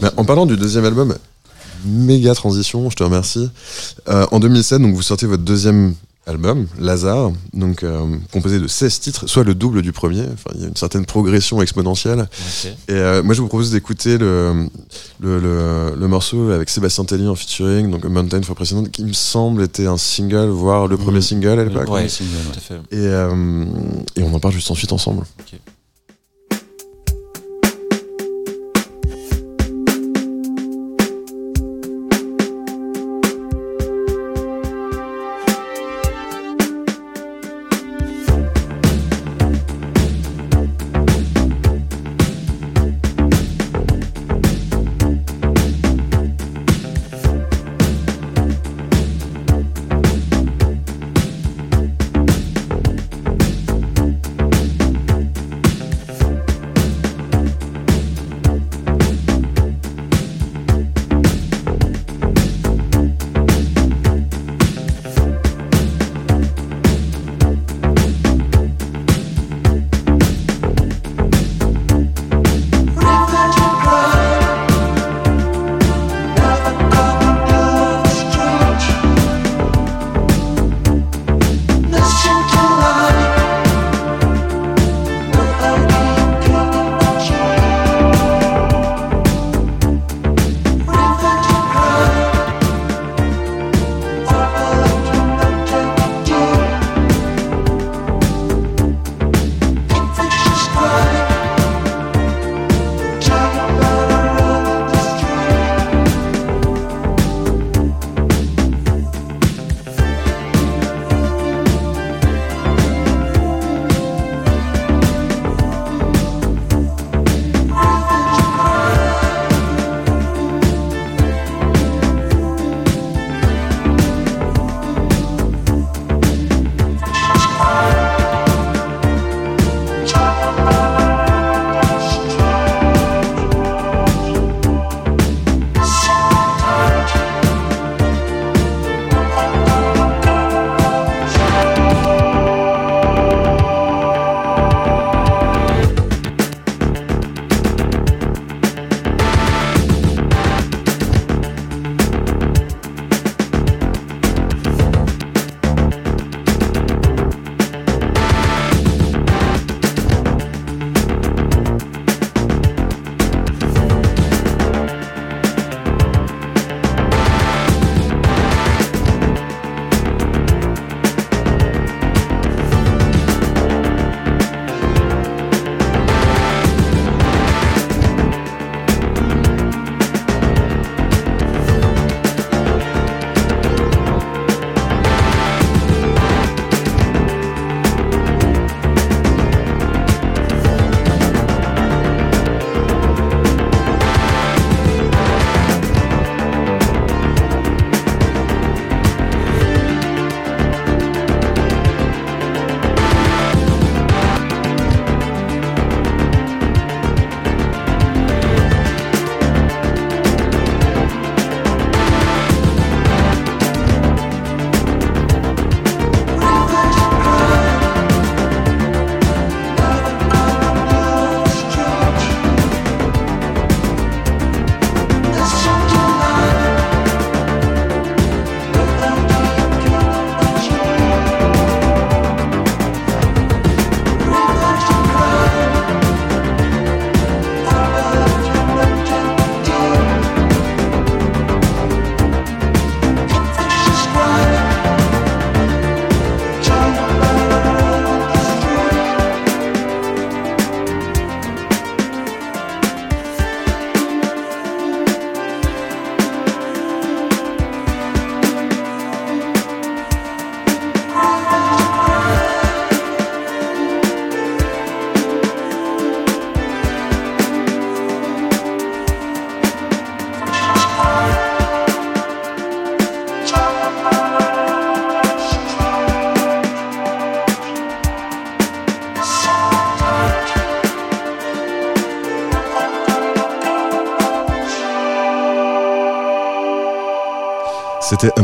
Mais 0.00 0.08
en 0.16 0.24
parlant 0.24 0.46
du 0.46 0.56
deuxième 0.56 0.86
album, 0.86 1.14
méga 1.84 2.34
transition, 2.34 2.88
je 2.88 2.96
te 2.96 3.02
remercie. 3.02 3.50
Euh, 4.08 4.26
en 4.32 4.40
2007, 4.40 4.80
donc 4.80 4.94
vous 4.94 5.02
sortez 5.02 5.26
votre 5.26 5.42
deuxième 5.42 5.94
album, 6.30 6.66
Lazare, 6.78 7.32
donc 7.52 7.82
euh, 7.82 8.00
composé 8.32 8.58
de 8.58 8.66
16 8.66 9.00
titres, 9.00 9.26
soit 9.26 9.44
le 9.44 9.54
double 9.54 9.82
du 9.82 9.92
premier. 9.92 10.22
Enfin, 10.32 10.50
il 10.54 10.62
y 10.62 10.64
a 10.64 10.68
une 10.68 10.76
certaine 10.76 11.04
progression 11.04 11.60
exponentielle. 11.60 12.28
Et 12.88 12.92
euh, 12.92 13.22
moi, 13.22 13.34
je 13.34 13.42
vous 13.42 13.48
propose 13.48 13.70
d'écouter 13.70 14.16
le, 14.18 14.66
le, 15.20 15.38
le, 15.38 15.94
le 15.98 16.08
morceau 16.08 16.50
avec 16.50 16.70
Sébastien 16.70 17.04
Telly 17.04 17.26
en 17.28 17.34
featuring, 17.34 17.90
donc 17.90 18.04
Mountain 18.04 18.42
for 18.42 18.54
President, 18.56 18.84
qui 18.84 19.04
me 19.04 19.12
semble 19.12 19.62
était 19.62 19.86
un 19.86 19.98
single, 19.98 20.48
voire 20.48 20.86
le 20.86 20.96
premier 20.96 21.18
Mhm. 21.18 21.22
single 21.22 21.58
à 21.60 21.64
l'époque. 21.64 21.90
Ouais, 21.90 22.08
single, 22.08 22.30
ouais. 22.32 22.52
Tout 22.52 22.58
à 22.58 22.60
fait. 22.60 22.96
Et, 22.96 23.06
euh, 23.06 23.64
et 24.16 24.22
on 24.22 24.32
en 24.34 24.38
parle 24.40 24.54
juste 24.54 24.70
ensuite 24.70 24.92
ensemble. 24.92 25.24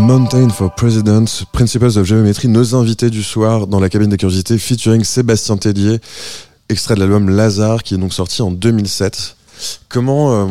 Mountain 0.07 0.51
for 0.51 0.73
President, 0.73 1.27
Principles 1.51 1.99
of 1.99 2.05
Geometry, 2.07 2.47
nos 2.47 2.77
invités 2.77 3.11
du 3.11 3.25
soir 3.25 3.67
dans 3.67 3.81
la 3.81 3.89
cabine 3.89 4.09
des 4.09 4.17
curiosités, 4.17 4.57
featuring 4.57 5.03
Sébastien 5.03 5.57
Tellier, 5.57 5.99
extrait 6.69 6.95
de 6.95 7.01
l'album 7.01 7.29
Lazare, 7.29 7.83
qui 7.83 7.95
est 7.95 7.99
donc 7.99 8.13
sorti 8.13 8.41
en 8.41 8.53
2007. 8.53 9.37
Comment 9.89 10.33
euh, 10.33 10.47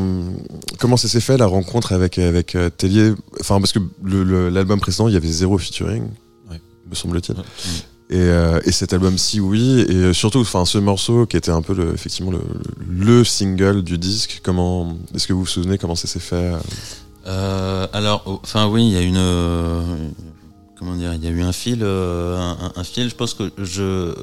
comment 0.78 0.98
ça 0.98 1.08
s'est 1.08 1.22
fait 1.22 1.38
la 1.38 1.46
rencontre 1.46 1.94
avec 1.94 2.20
avec 2.20 2.56
euh, 2.56 2.70
Tellier? 2.70 3.14
Enfin 3.40 3.62
parce 3.62 3.72
que 3.72 3.80
l'album 4.50 4.82
précédent 4.82 5.08
il 5.08 5.14
y 5.14 5.18
avait 5.18 5.26
zéro 5.32 5.58
featuring, 5.58 6.04
Ouais. 6.52 6.60
me 6.90 6.96
semble-t-il. 6.96 7.38
Et, 8.10 8.20
euh, 8.20 8.60
et 8.66 8.74
cet 8.74 8.92
album-ci, 8.92 9.40
oui, 9.40 9.80
et 9.88 10.12
surtout, 10.14 10.40
enfin, 10.42 10.66
ce 10.66 10.78
morceau 10.78 11.26
qui 11.26 11.38
était 11.38 11.50
un 11.52 11.62
peu 11.62 11.74
le, 11.74 11.94
effectivement 11.94 12.30
le, 12.32 12.42
le 12.88 13.24
single 13.24 13.84
du 13.84 13.98
disque. 13.98 14.42
Comment 14.44 14.98
est-ce 15.16 15.28
que 15.28 15.34
vous 15.34 15.40
vous 15.40 15.46
souvenez 15.46 15.78
comment 15.78 15.96
ça 15.96 16.08
s'est 16.10 16.20
fait 16.20 16.52
alors, 17.96 18.24
enfin 18.44 18.68
oui, 18.68 18.88
il 18.88 18.92
y 18.92 18.98
a 18.98 19.02
une, 19.02 19.16
euh, 19.16 19.82
comment 20.78 20.96
dire, 20.96 21.14
il 21.14 21.24
y 21.24 21.28
a 21.28 21.30
eu 21.30 21.44
un 21.44 21.54
fil, 21.54 21.80
euh, 21.82 22.54
un, 22.76 22.84
fil. 22.84 23.10
Je 23.10 23.16
pense 23.16 23.34
que 23.34 23.50
je, 23.58 23.82
euh, 23.84 24.14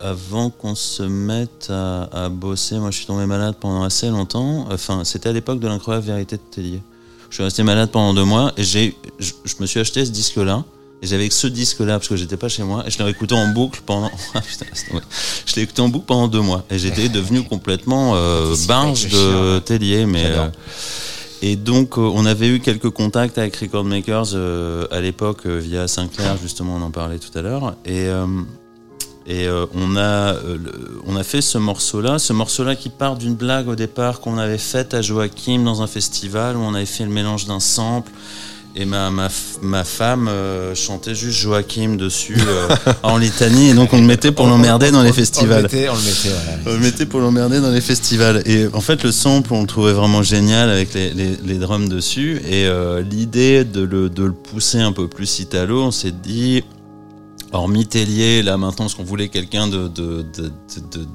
avant 0.00 0.48
qu'on 0.48 0.74
se 0.74 1.02
mette 1.02 1.68
à, 1.68 2.04
à 2.04 2.28
bosser, 2.30 2.78
moi 2.78 2.90
je 2.90 2.96
suis 2.96 3.04
tombé 3.04 3.26
malade 3.26 3.56
pendant 3.60 3.82
assez 3.82 4.08
longtemps. 4.08 4.66
Enfin, 4.72 5.04
c'était 5.04 5.28
à 5.28 5.32
l'époque 5.32 5.60
de 5.60 5.68
l'incroyable 5.68 6.06
vérité 6.06 6.36
de 6.36 6.42
Tellier. 6.50 6.80
Je 7.28 7.34
suis 7.34 7.44
resté 7.44 7.62
malade 7.62 7.90
pendant 7.90 8.14
deux 8.14 8.24
mois 8.24 8.52
et 8.56 8.64
j'ai, 8.64 8.96
je, 9.18 9.32
je 9.44 9.54
me 9.60 9.66
suis 9.66 9.80
acheté 9.80 10.02
ce 10.06 10.10
disque-là. 10.10 10.64
Et 11.02 11.06
j'avais 11.06 11.28
que 11.28 11.34
ce 11.34 11.46
disque-là 11.46 11.98
parce 11.98 12.08
que 12.08 12.16
j'étais 12.16 12.38
pas 12.38 12.48
chez 12.48 12.62
moi 12.62 12.84
et 12.86 12.90
je 12.90 13.02
l'ai 13.02 13.10
écouté 13.10 13.34
en 13.34 13.48
boucle 13.48 13.82
pendant. 13.84 14.10
Ah, 14.34 14.40
putain, 14.40 14.64
je 15.44 15.54
l'ai 15.56 15.62
écouté 15.62 15.82
en 15.82 15.90
boucle 15.90 16.06
pendant 16.06 16.28
deux 16.28 16.40
mois 16.40 16.64
et 16.70 16.78
j'étais 16.78 17.10
devenu 17.10 17.42
complètement 17.50 18.12
euh, 18.14 18.56
barge 18.66 19.08
de 19.10 19.58
Tellier, 19.58 20.06
mais. 20.06 20.32
Et 21.46 21.56
donc, 21.56 21.98
euh, 21.98 22.00
on 22.00 22.24
avait 22.24 22.48
eu 22.48 22.58
quelques 22.58 22.88
contacts 22.88 23.36
avec 23.36 23.54
Record 23.56 23.84
Makers 23.84 24.28
euh, 24.32 24.86
à 24.90 25.02
l'époque 25.02 25.44
euh, 25.44 25.58
via 25.58 25.86
Sinclair, 25.86 26.38
justement, 26.38 26.76
on 26.76 26.80
en 26.80 26.90
parlait 26.90 27.18
tout 27.18 27.38
à 27.38 27.42
l'heure. 27.42 27.76
Et, 27.84 28.08
on, 29.74 29.96
a, 29.98 30.36
on 31.06 31.16
a 31.16 31.22
fait 31.22 31.42
ce 31.42 31.58
morceau-là, 31.58 32.18
ce 32.18 32.32
morceau-là 32.32 32.76
qui 32.76 32.88
part 32.88 33.16
d'une 33.16 33.34
blague 33.34 33.68
au 33.68 33.74
départ 33.74 34.20
qu'on 34.20 34.38
avait 34.38 34.56
faite 34.56 34.94
à 34.94 35.02
Joachim 35.02 35.64
dans 35.64 35.82
un 35.82 35.86
festival 35.86 36.56
où 36.56 36.60
on 36.60 36.72
avait 36.72 36.86
fait 36.86 37.04
le 37.04 37.10
mélange 37.10 37.44
d'un 37.44 37.60
sample. 37.60 38.10
Et 38.76 38.86
ma, 38.86 39.08
ma, 39.08 39.28
ma 39.62 39.84
femme 39.84 40.26
euh, 40.26 40.74
chantait 40.74 41.14
juste 41.14 41.38
Joachim 41.38 41.94
dessus 41.96 42.36
euh, 42.36 42.68
en 43.04 43.18
litanie, 43.18 43.70
et 43.70 43.74
donc 43.74 43.92
on 43.92 43.98
le 43.98 44.02
mettait 44.02 44.32
pour 44.32 44.48
l'emmerder 44.48 44.90
dans 44.90 45.04
les 45.04 45.12
festivals. 45.12 45.52
On 45.52 45.56
le 45.58 45.62
mettait, 45.62 45.88
on 45.88 45.94
le 45.94 46.00
mettait, 46.00 46.28
voilà. 46.28 46.58
On 46.66 46.72
le 46.72 46.78
mettait 46.80 47.06
pour 47.06 47.20
l'emmerder 47.20 47.60
dans 47.60 47.70
les 47.70 47.80
festivals. 47.80 48.42
Et 48.46 48.66
en 48.72 48.80
fait, 48.80 49.04
le 49.04 49.12
sample, 49.12 49.52
on 49.54 49.60
le 49.60 49.68
trouvait 49.68 49.92
vraiment 49.92 50.24
génial 50.24 50.70
avec 50.70 50.92
les, 50.92 51.14
les, 51.14 51.36
les 51.44 51.58
drums 51.58 51.88
dessus. 51.88 52.42
Et 52.48 52.66
euh, 52.66 53.00
l'idée 53.00 53.64
de 53.64 53.82
le, 53.82 54.10
de 54.10 54.24
le 54.24 54.32
pousser 54.32 54.80
un 54.80 54.90
peu 54.90 55.06
plus 55.06 55.38
italo, 55.38 55.80
on 55.80 55.92
s'est 55.92 56.10
dit, 56.10 56.64
hormis 57.52 57.86
Tellier, 57.86 58.42
là 58.42 58.56
maintenant, 58.56 58.86
parce 58.86 58.96
qu'on 58.96 59.04
voulait 59.04 59.28
quelqu'un 59.28 59.68
de, 59.68 59.86
de, 59.86 60.26
de, 60.36 60.50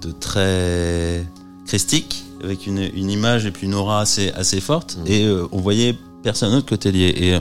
de, 0.01 0.11
très 0.17 1.25
christique, 1.67 2.23
avec 2.41 2.67
une, 2.67 2.89
une 2.95 3.11
image 3.11 3.45
et 3.45 3.51
puis 3.51 3.67
une 3.67 3.75
aura 3.75 3.99
assez, 3.99 4.31
assez 4.31 4.61
forte? 4.61 4.97
Et 5.05 5.25
euh, 5.25 5.45
on 5.51 5.59
voyait 5.59 5.97
personne 6.23 6.51
d'autre 6.51 6.67
que 6.67 6.75
Tellier. 6.75 7.13
Et, 7.17 7.39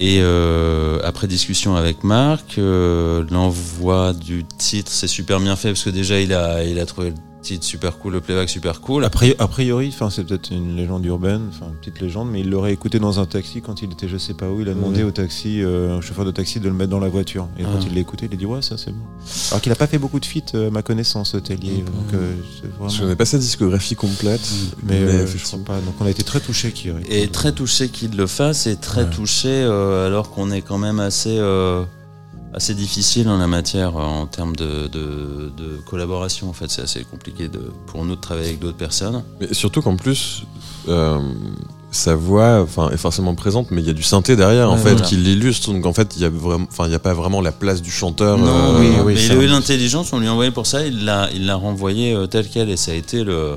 et 0.00 0.20
euh, 0.20 1.00
après 1.02 1.26
discussion 1.26 1.74
avec 1.74 2.04
Marc, 2.04 2.58
euh, 2.58 3.24
l'envoi 3.30 4.12
du 4.12 4.44
titre, 4.44 4.90
c'est 4.92 5.08
super 5.08 5.40
bien 5.40 5.56
fait 5.56 5.68
parce 5.70 5.84
que 5.84 5.90
déjà 5.90 6.20
il 6.20 6.32
a, 6.32 6.62
il 6.64 6.78
a 6.78 6.86
trouvé 6.86 7.10
le 7.10 7.16
titre 7.40 7.64
super 7.64 7.98
cool, 7.98 8.14
le 8.14 8.20
playback 8.20 8.48
super 8.48 8.80
cool. 8.80 9.04
A 9.04 9.10
priori, 9.10 9.36
a 9.38 9.46
priori, 9.48 9.88
enfin, 9.94 10.10
c'est 10.10 10.24
peut-être 10.24 10.50
une 10.50 10.76
légende 10.76 11.04
urbaine, 11.06 11.42
enfin, 11.50 11.66
une 11.70 11.76
petite 11.76 12.00
légende, 12.00 12.28
mais 12.30 12.40
il 12.40 12.50
l'aurait 12.50 12.72
écouté 12.72 12.98
dans 12.98 13.20
un 13.20 13.26
taxi 13.26 13.62
quand 13.62 13.80
il 13.80 13.92
était 13.92 14.08
je 14.08 14.16
sais 14.18 14.34
pas 14.34 14.48
où. 14.50 14.60
Il 14.60 14.68
a 14.68 14.74
demandé 14.74 15.02
au 15.04 15.10
taxi, 15.12 15.62
euh, 15.62 15.98
au 15.98 16.00
chauffeur 16.02 16.24
de 16.24 16.30
taxi, 16.30 16.58
de 16.60 16.68
le 16.68 16.74
mettre 16.74 16.90
dans 16.90 16.98
la 16.98 17.08
voiture. 17.08 17.48
Et 17.58 17.62
quand 17.62 17.70
Ah. 17.76 17.84
il 17.86 17.94
l'a 17.94 18.00
écouté, 18.00 18.26
il 18.30 18.34
a 18.34 18.36
dit 18.36 18.44
ouais, 18.46 18.60
ça 18.62 18.76
c'est 18.76 18.90
bon. 18.90 19.02
Alors 19.50 19.60
qu'il 19.62 19.70
a 19.72 19.76
pas 19.76 19.86
fait 19.86 19.98
beaucoup 19.98 20.20
de 20.20 20.26
feats, 20.26 20.40
euh, 20.54 20.68
à 20.68 20.70
ma 20.70 20.82
connaissance, 20.82 21.36
Tellier. 21.44 21.82
Donc, 21.82 22.14
euh, 22.14 22.32
Je 22.62 22.68
vraiment. 22.82 22.98
connais 23.00 23.16
pas 23.16 23.24
sa 23.24 23.38
discographie 23.38 23.94
complète, 23.94 24.40
Mais, 24.82 24.94
euh, 24.96 25.06
je 25.22 25.26
sais 25.28 25.34
effectivement. 25.36 25.64
pas. 25.64 25.80
Donc 25.80 25.94
on 26.00 26.06
a 26.06 26.10
été 26.10 26.24
très 26.24 26.40
touchés 26.40 26.72
qu'il 26.72 26.94
Et 27.08 27.28
très 27.28 27.52
touché 27.52 27.88
qu'il 27.88 28.16
le 28.16 28.26
fasse 28.26 28.66
et 28.66 28.76
très 28.76 29.04
Ouais. 29.04 29.10
touché 29.10 29.48
euh, 29.48 30.06
alors 30.06 30.30
qu'on 30.30 30.50
est 30.50 30.62
quand 30.62 30.78
même 30.78 30.98
assez, 31.00 31.36
euh, 31.38 31.84
assez 32.54 32.74
difficile 32.74 33.28
en 33.28 33.38
la 33.38 33.46
matière 33.46 33.96
euh, 33.96 34.02
en 34.02 34.26
termes 34.26 34.56
de, 34.56 34.86
de, 34.88 35.52
de 35.56 35.76
collaboration. 35.86 36.48
En 36.48 36.52
fait, 36.52 36.70
c'est 36.70 36.82
assez 36.82 37.04
compliqué 37.04 37.48
de, 37.48 37.60
pour 37.86 38.04
nous 38.04 38.16
de 38.16 38.20
travailler 38.20 38.48
avec 38.48 38.60
d'autres 38.60 38.76
personnes. 38.76 39.22
Mais 39.40 39.52
surtout 39.52 39.82
qu'en 39.82 39.96
plus, 39.96 40.44
euh, 40.88 41.18
sa 41.90 42.14
voix 42.14 42.60
enfin, 42.62 42.90
est 42.90 42.96
forcément 42.96 43.34
présente, 43.34 43.70
mais 43.70 43.80
il 43.80 43.86
y 43.86 43.90
a 43.90 43.94
du 43.94 44.02
synthé 44.02 44.36
derrière, 44.36 44.70
en 44.70 44.76
fait, 44.76 44.92
voilà. 44.92 45.06
qui 45.06 45.16
l'illustre. 45.16 45.72
Donc 45.72 45.86
en 45.86 45.92
fait, 45.92 46.16
il 46.16 46.22
y 46.22 46.24
a 46.24 46.30
vraiment, 46.30 46.66
enfin, 46.70 46.86
il 46.86 46.92
y 46.92 46.94
a 46.94 46.98
pas 46.98 47.14
vraiment 47.14 47.40
la 47.40 47.52
place 47.52 47.82
du 47.82 47.90
chanteur. 47.90 48.38
Non, 48.38 48.46
euh, 48.46 48.80
oui, 48.80 48.88
oui, 49.04 49.14
mais 49.14 49.24
il 49.24 49.32
a 49.32 49.34
eu 49.36 49.46
l'intelligence, 49.46 50.12
on 50.12 50.18
lui 50.18 50.28
a 50.28 50.32
envoyé 50.32 50.50
pour 50.50 50.66
ça, 50.66 50.86
il 50.86 51.04
l'a, 51.04 51.28
il 51.32 51.46
l'a 51.46 51.56
renvoyé 51.56 52.14
euh, 52.14 52.26
tel 52.26 52.48
quel 52.48 52.70
et 52.70 52.76
ça 52.76 52.92
a 52.92 52.94
été 52.94 53.24
le. 53.24 53.56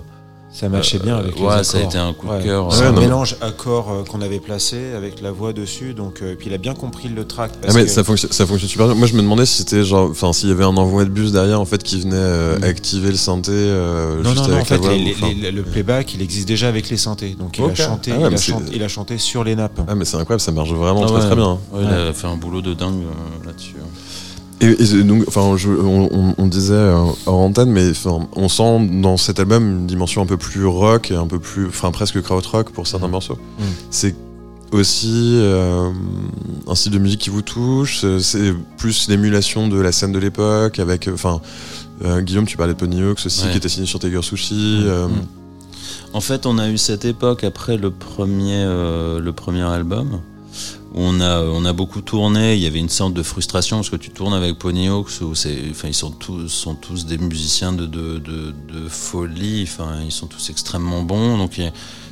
Ça 0.54 0.68
matchait 0.68 1.00
bien 1.00 1.16
avec 1.16 1.36
les 1.38 1.42
ouais, 1.42 1.48
accords. 1.50 1.66
ça 1.66 1.78
a 1.78 1.82
été 1.82 1.98
un 1.98 2.12
coup 2.14 2.28
de 2.28 2.44
cœur. 2.44 2.74
C'est 2.74 2.82
Ouais, 2.82 2.88
un 2.88 2.92
mais- 2.92 3.00
mélange 3.02 3.38
accord 3.40 3.90
euh, 3.90 4.04
qu'on 4.04 4.20
avait 4.22 4.40
placé 4.42 4.92
avec 4.94 5.22
la 5.22 5.32
voix 5.32 5.54
dessus. 5.54 5.94
Donc, 5.94 6.22
euh, 6.22 6.36
puis 6.38 6.48
il 6.50 6.54
a 6.54 6.58
bien 6.58 6.74
compris 6.74 7.08
le 7.08 7.26
track. 7.26 7.52
Ah 7.56 7.60
parce 7.64 7.76
mais 7.76 7.84
que- 7.86 7.90
ça 7.90 8.04
fonctionne, 8.04 8.32
ça 8.34 8.46
fonctionne 8.46 8.70
super 8.70 8.88
bien. 8.88 8.96
Moi 8.96 9.08
je 9.08 9.14
me 9.16 9.22
demandais 9.22 9.46
si 9.46 9.56
c'était 9.60 9.84
genre, 9.86 10.10
enfin 10.12 10.34
s'il 10.34 10.50
y 10.50 10.52
avait 10.52 10.66
un 10.66 10.76
envoi 10.76 11.06
de 11.06 11.10
bus 11.10 11.32
derrière 11.32 11.62
en 11.62 11.66
fait 11.66 11.82
qui 11.82 12.02
venait 12.02 12.16
euh, 12.16 12.60
Mm. 12.60 12.64
activer 12.66 13.10
le 13.12 13.16
synthé 13.16 13.52
euh, 13.54 14.18
Non, 14.22 14.32
juste 14.32 14.36
non, 14.36 14.42
non, 14.44 14.50
en 14.50 14.56
avec 14.58 14.68
fait, 14.68 14.78
voix. 14.78 14.92
les- 14.92 15.00
ou- 15.00 15.06
les- 15.06 15.14
enfin- 15.14 15.34
les- 15.42 15.52
le 15.52 15.64
playback, 15.64 16.14
il 16.16 16.22
existe 16.22 16.48
déjà 16.50 16.68
avec 16.68 16.90
les 16.90 16.98
synthés. 16.98 17.36
Donc, 17.40 17.58
il, 17.58 17.64
a, 17.64 17.74
chanté, 17.74 18.12
Ah 18.14 18.18
ouais, 18.18 18.24
il, 18.26 18.30
mais 18.30 18.36
a 18.36 18.38
c'est- 18.38 18.52
chanté, 18.52 18.72
il 18.76 18.84
a 18.84 18.88
chanté 18.90 19.18
sur 19.18 19.44
les 19.46 19.56
nappes. 19.56 19.80
Ah 19.88 19.96
mais 19.96 20.04
c'est 20.04 20.18
incroyable, 20.18 20.42
ça 20.42 20.52
marche 20.52 20.72
vraiment 20.72 21.04
Ah 21.04 21.08
très 21.08 21.16
ouais. 21.16 21.26
très 21.28 21.36
bien. 21.36 21.52
Ouais, 21.72 21.82
il 21.82 21.88
a 22.10 22.14
fait 22.14 22.28
un 22.28 22.36
boulot 22.36 22.62
de 22.62 22.74
dingue 22.74 23.04
euh, 23.04 23.46
là-dessus. 23.48 23.76
Et, 24.62 24.82
et 24.82 25.04
donc, 25.04 25.24
enfin, 25.28 25.58
je- 25.58 25.70
on, 25.70 26.48
disait 26.48 26.74
euh, 26.74 26.96
hors 27.26 27.40
antenne, 27.40 27.72
mais 27.72 27.90
enfin, 27.90 28.28
on 28.36 28.48
sent 28.48 28.90
dans 29.02 29.18
cet 29.18 29.40
album 29.40 29.68
une 29.82 29.88
dimension 29.88 30.22
un 30.22 30.26
peu 30.28 30.38
plus 30.38 30.66
rock 30.66 31.10
et 31.12 31.16
un 31.16 31.26
peu 31.28 31.40
plus, 31.40 31.66
enfin, 31.68 31.90
presque 31.92 32.22
krautrock 32.22 32.70
pour 32.70 32.86
certains 32.86 33.08
morceaux. 33.08 33.40
Mm. 33.60 33.64
C'est 33.90 34.16
aussi 34.72 35.34
euh, 35.36 35.90
un 36.68 36.76
style 36.76 36.92
de 36.92 37.00
musique 37.00 37.22
qui 37.22 37.30
vous 37.32 37.42
touche. 37.42 38.06
c'est- 38.20 38.54
plus 38.78 39.10
l'émulation 39.10 39.68
de 39.68 39.80
la 39.80 39.92
scène 39.92 40.12
de 40.12 40.20
l'époque, 40.20 40.78
avec, 40.80 41.08
euh, 41.08 41.14
enfin, 41.14 41.42
euh, 42.06 42.22
Guillaume, 42.22 42.46
tu 42.46 42.56
parlais 42.56 42.74
de 42.74 42.78
Pony 42.80 43.02
Hawks 43.02 43.22
aussi, 43.26 43.46
Ouais. 43.46 43.52
qui 43.52 43.58
était 43.58 43.68
signé 43.70 43.88
sur 43.88 44.00
Tiger 44.00 44.22
Sushi. 44.22 44.82
euh, 44.86 45.08
Mm. 45.08 45.12
En 46.14 46.22
fait, 46.22 46.46
on 46.46 46.58
a 46.58 46.70
eu 46.70 46.78
cette 46.78 47.06
époque 47.06 47.44
après 47.46 47.78
le 47.78 47.90
premier, 47.90 48.66
le 48.66 49.32
premier 49.32 49.62
album 49.64 50.20
on 50.94 51.22
a, 51.22 51.42
on 51.42 51.64
a 51.66 51.74
beaucoup 51.74 52.02
tourné. 52.02 52.56
Il 52.56 52.62
y 52.62 52.68
avait 52.68 52.80
une 52.80 52.90
sorte 52.90 53.14
de 53.14 53.24
frustration 53.24 53.78
parce 53.78 53.90
que 53.90 53.96
tu 53.96 54.10
tournes 54.10 54.34
avec 54.34 54.58
Pony 54.58 54.90
où 54.90 55.06
enfin, 55.24 55.88
ils 55.88 55.94
sont 55.94 56.12
tous, 56.12 56.48
sont 56.48 56.76
tous 56.76 57.06
des 57.06 57.18
musiciens 57.18 57.72
de, 57.72 57.86
de, 57.86 58.18
de, 58.18 58.54
folie. 58.90 59.64
Enfin, 59.64 60.02
ils 60.04 60.12
sont 60.12 60.28
tous 60.28 60.50
extrêmement 60.50 61.04
bons. 61.04 61.50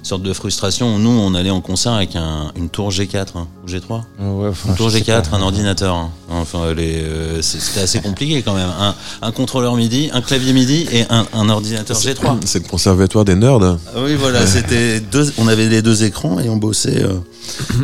Sorte 0.04 0.24
de 0.24 0.34
frustration 0.34 0.98
nous, 0.98 1.10
on 1.10 1.34
allait 1.36 1.50
en 1.50 1.62
concert 1.62 1.94
avec 1.94 2.16
un, 2.16 2.52
une 2.56 2.70
tour 2.70 2.90
G4 2.90 3.26
hein, 3.36 3.48
ou 3.64 3.70
G3. 3.70 4.02
Ouais, 4.20 4.48
enfin, 4.50 4.70
Une 4.70 4.76
tour 4.76 4.90
je 4.90 4.98
sais 4.98 5.04
G4, 5.04 5.30
pas. 5.30 5.38
un 5.38 5.42
ordinateur. 5.42 5.96
hein. 5.96 6.12
Enfin, 6.30 6.60
euh, 6.66 7.42
c'est- 7.42 7.60
c'était 7.60 7.82
assez 7.82 8.00
compliqué 8.00 8.42
quand 8.42 8.54
même. 8.56 8.70
Un, 8.80 8.96
un 9.22 9.32
contrôleur 9.32 9.76
MIDI, 9.76 10.10
un 10.14 10.22
clavier 10.22 10.54
MIDI 10.54 10.88
et 10.92 11.06
un, 11.10 11.26
un 11.34 11.50
ordinateur 11.50 11.98
G3. 11.98 12.38
C'est 12.46 12.64
le 12.64 12.70
conservatoire 12.70 13.26
des 13.26 13.36
nerds. 13.36 13.60
Ah 13.62 13.78
Oui, 14.04 14.16
voilà, 14.16 14.46
c'était 14.48 15.00
deux, 15.00 15.32
on 15.38 15.48
avait 15.48 15.68
les 15.70 15.82
deux 15.82 16.04
écrans 16.04 16.40
et 16.40 16.50
on 16.50 16.58
bossait. 16.58 17.04
euh, 17.04 17.14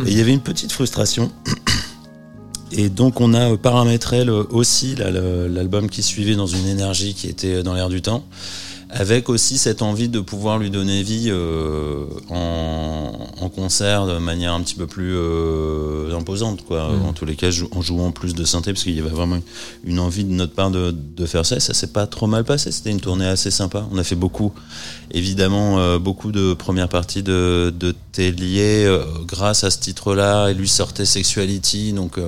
et 0.06 0.10
il 0.12 0.16
y 0.18 0.20
avait 0.20 0.32
une 0.32 0.40
petite 0.40 0.72
frustration. 0.72 1.30
Et 2.72 2.88
donc 2.88 3.20
on 3.20 3.32
a 3.32 3.56
paramétré 3.56 4.24
le- 4.24 4.46
aussi 4.52 4.96
l'album 4.96 5.88
qui 5.88 6.02
suivait 6.02 6.34
dans 6.34 6.46
une 6.48 6.66
énergie 6.66 7.14
qui 7.14 7.28
était 7.28 7.62
dans 7.62 7.74
l'air 7.74 7.88
du 7.88 8.02
temps, 8.02 8.24
avec 8.98 9.28
aussi 9.28 9.58
cette 9.58 9.82
envie 9.82 10.08
de 10.08 10.20
pouvoir 10.20 10.58
lui 10.58 10.70
donner 10.70 11.02
vie 11.02 11.26
euh, 11.28 12.04
en, 12.30 13.12
en 13.40 13.48
concert 13.48 14.06
de 14.06 14.18
manière 14.18 14.52
un 14.52 14.60
petit 14.62 14.74
peu 14.74 14.86
plus 14.86 15.14
euh, 15.14 16.16
imposante, 16.16 16.64
quoi. 16.64 16.90
En 17.06 17.12
tous 17.12 17.24
les 17.24 17.36
cas, 17.36 17.50
en 17.72 17.82
jouant 17.82 18.10
plus 18.10 18.34
de 18.34 18.44
synthé, 18.44 18.72
parce 18.72 18.84
qu'il 18.84 18.94
y 18.96 19.00
avait 19.00 19.10
vraiment 19.10 19.38
une 19.84 19.98
envie 19.98 20.24
de 20.24 20.32
notre 20.32 20.54
part 20.54 20.70
de, 20.70 20.92
de 20.92 21.26
faire 21.26 21.44
ça. 21.44 21.56
Et 21.56 21.60
ça 21.60 21.74
s'est 21.74 21.92
pas 21.92 22.06
trop 22.06 22.26
mal 22.26 22.44
passé. 22.44 22.72
C'était 22.72 22.90
une 22.90 23.00
tournée 23.00 23.26
assez 23.26 23.50
sympa. 23.50 23.86
On 23.92 23.98
a 23.98 24.04
fait 24.04 24.16
beaucoup, 24.16 24.52
évidemment, 25.10 25.78
euh, 25.78 25.98
beaucoup 25.98 26.32
de 26.32 26.54
premières 26.54 26.88
parties 26.88 27.22
de, 27.22 27.72
de 27.78 27.94
Tellier 28.12 28.84
euh, 28.86 29.04
grâce 29.26 29.64
à 29.64 29.70
ce 29.70 29.78
titre-là. 29.78 30.48
Et 30.48 30.54
lui 30.54 30.68
sortait 30.68 31.04
Sexuality, 31.04 31.92
donc. 31.92 32.18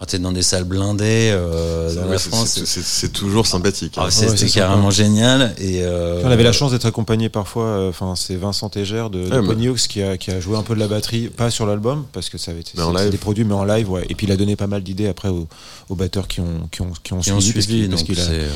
On 0.00 0.04
était 0.04 0.18
dans 0.18 0.32
des 0.32 0.42
salles 0.42 0.64
blindées 0.64 1.30
euh, 1.32 1.94
dans 1.94 2.04
la 2.06 2.18
c'est- 2.18 2.28
France. 2.28 2.60
c'est- 2.64 3.12
toujours 3.12 3.46
sympathique. 3.46 3.94
Ah, 3.96 4.04
hein. 4.06 4.10
c'était 4.10 4.44
Ouais, 4.44 4.50
carrément 4.50 4.90
génial. 4.90 5.54
Et 5.58 5.82
euh, 5.82 6.22
On 6.24 6.30
avait 6.30 6.42
la 6.42 6.52
chance 6.52 6.72
d'être 6.72 6.84
accompagné 6.86 7.28
parfois, 7.30 7.64
euh, 7.64 7.88
enfin 7.88 8.14
c'est 8.16 8.36
Vincent 8.36 8.68
Tégère 8.68 9.08
de, 9.08 9.24
de 9.24 9.30
Ouais, 9.30 9.40
mais- 9.40 9.46
Pony 9.48 9.68
Hawks 9.68 9.86
qui 9.88 10.02
a, 10.02 10.18
qui 10.18 10.30
a 10.30 10.38
joué 10.40 10.56
un 10.56 10.62
peu 10.62 10.74
de 10.74 10.80
la 10.80 10.88
batterie, 10.88 11.28
pas 11.28 11.50
sur 11.50 11.64
l'album 11.66 12.04
parce 12.12 12.28
que 12.28 12.36
ça 12.38 12.50
avait 12.50 12.60
été 12.60 12.72
des 13.10 13.16
produits 13.18 13.44
mais 13.44 13.54
en 13.54 13.64
live 13.64 13.90
ouais. 13.90 14.04
Et 14.10 14.14
puis 14.14 14.26
il 14.26 14.32
a 14.32 14.36
donné 14.36 14.54
pas 14.56 14.66
mal 14.66 14.82
d'idées 14.82 15.08
après 15.08 15.28
aux, 15.30 15.48
aux 15.88 15.94
batteurs 15.94 16.28
qui 16.28 16.40
ont 16.40 16.68
qui 16.70 16.82
ont 16.82 16.92
qui 17.02 17.12
ont 17.14 17.20
qui 17.20 17.32
ont 17.32 17.40
suivi, 17.40 17.52
parce 17.88 18.02
suivi. 18.02 18.20
qu'il- 18.20 18.20
a, 18.20 18.46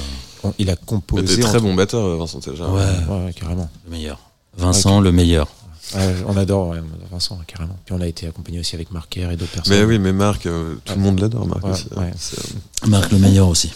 on- 0.45 0.55
il 0.59 0.69
a 0.71 0.75
Bah, 0.75 0.81
composé 0.85 1.37
T'es 1.37 1.41
très 1.41 1.51
entre- 1.57 1.61
bon 1.61 1.75
batteur, 1.75 2.17
Vincent 2.19 2.41
Tégère. 2.41 2.71
ouais, 2.71 2.81
Ouais, 3.09 3.25
ouais, 3.27 3.33
carrément. 3.33 3.71
le 3.87 3.91
meilleur. 3.97 4.19
Vincent, 4.59 5.01
le 5.01 5.13
meilleur. 5.13 5.47
Ouais, 5.95 6.15
on 6.27 6.37
adore, 6.37 6.69
ouais, 6.69 6.79
on 6.79 6.95
adore 6.97 7.09
Vincent, 7.11 7.39
carrément. 7.47 7.77
Puis 7.85 7.95
on 7.97 8.01
a 8.01 8.07
été 8.07 8.27
accompagné 8.29 8.61
aussi 8.61 8.75
avec 8.77 8.91
Marquer 8.93 9.29
et 9.33 9.37
d'autres 9.37 9.51
personnes. 9.53 9.77
Mais 9.77 9.85
oui, 9.85 9.99
mais 9.99 10.13
Marc, 10.13 10.47
euh, 10.47 10.75
tout 10.85 10.95
le 10.95 11.01
monde 11.01 11.19
l'adore, 11.21 11.47
Marc 11.47 11.65
Ouais, 11.65 11.71
aussi. 11.73 11.87
hein. 11.97 12.03
euh, 12.05 12.87
Marc 12.89 13.11
le 13.13 13.19
meilleur 13.19 13.49
aussi. 13.49 13.73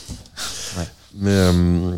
Mais 1.17 1.31
euh, 1.31 1.93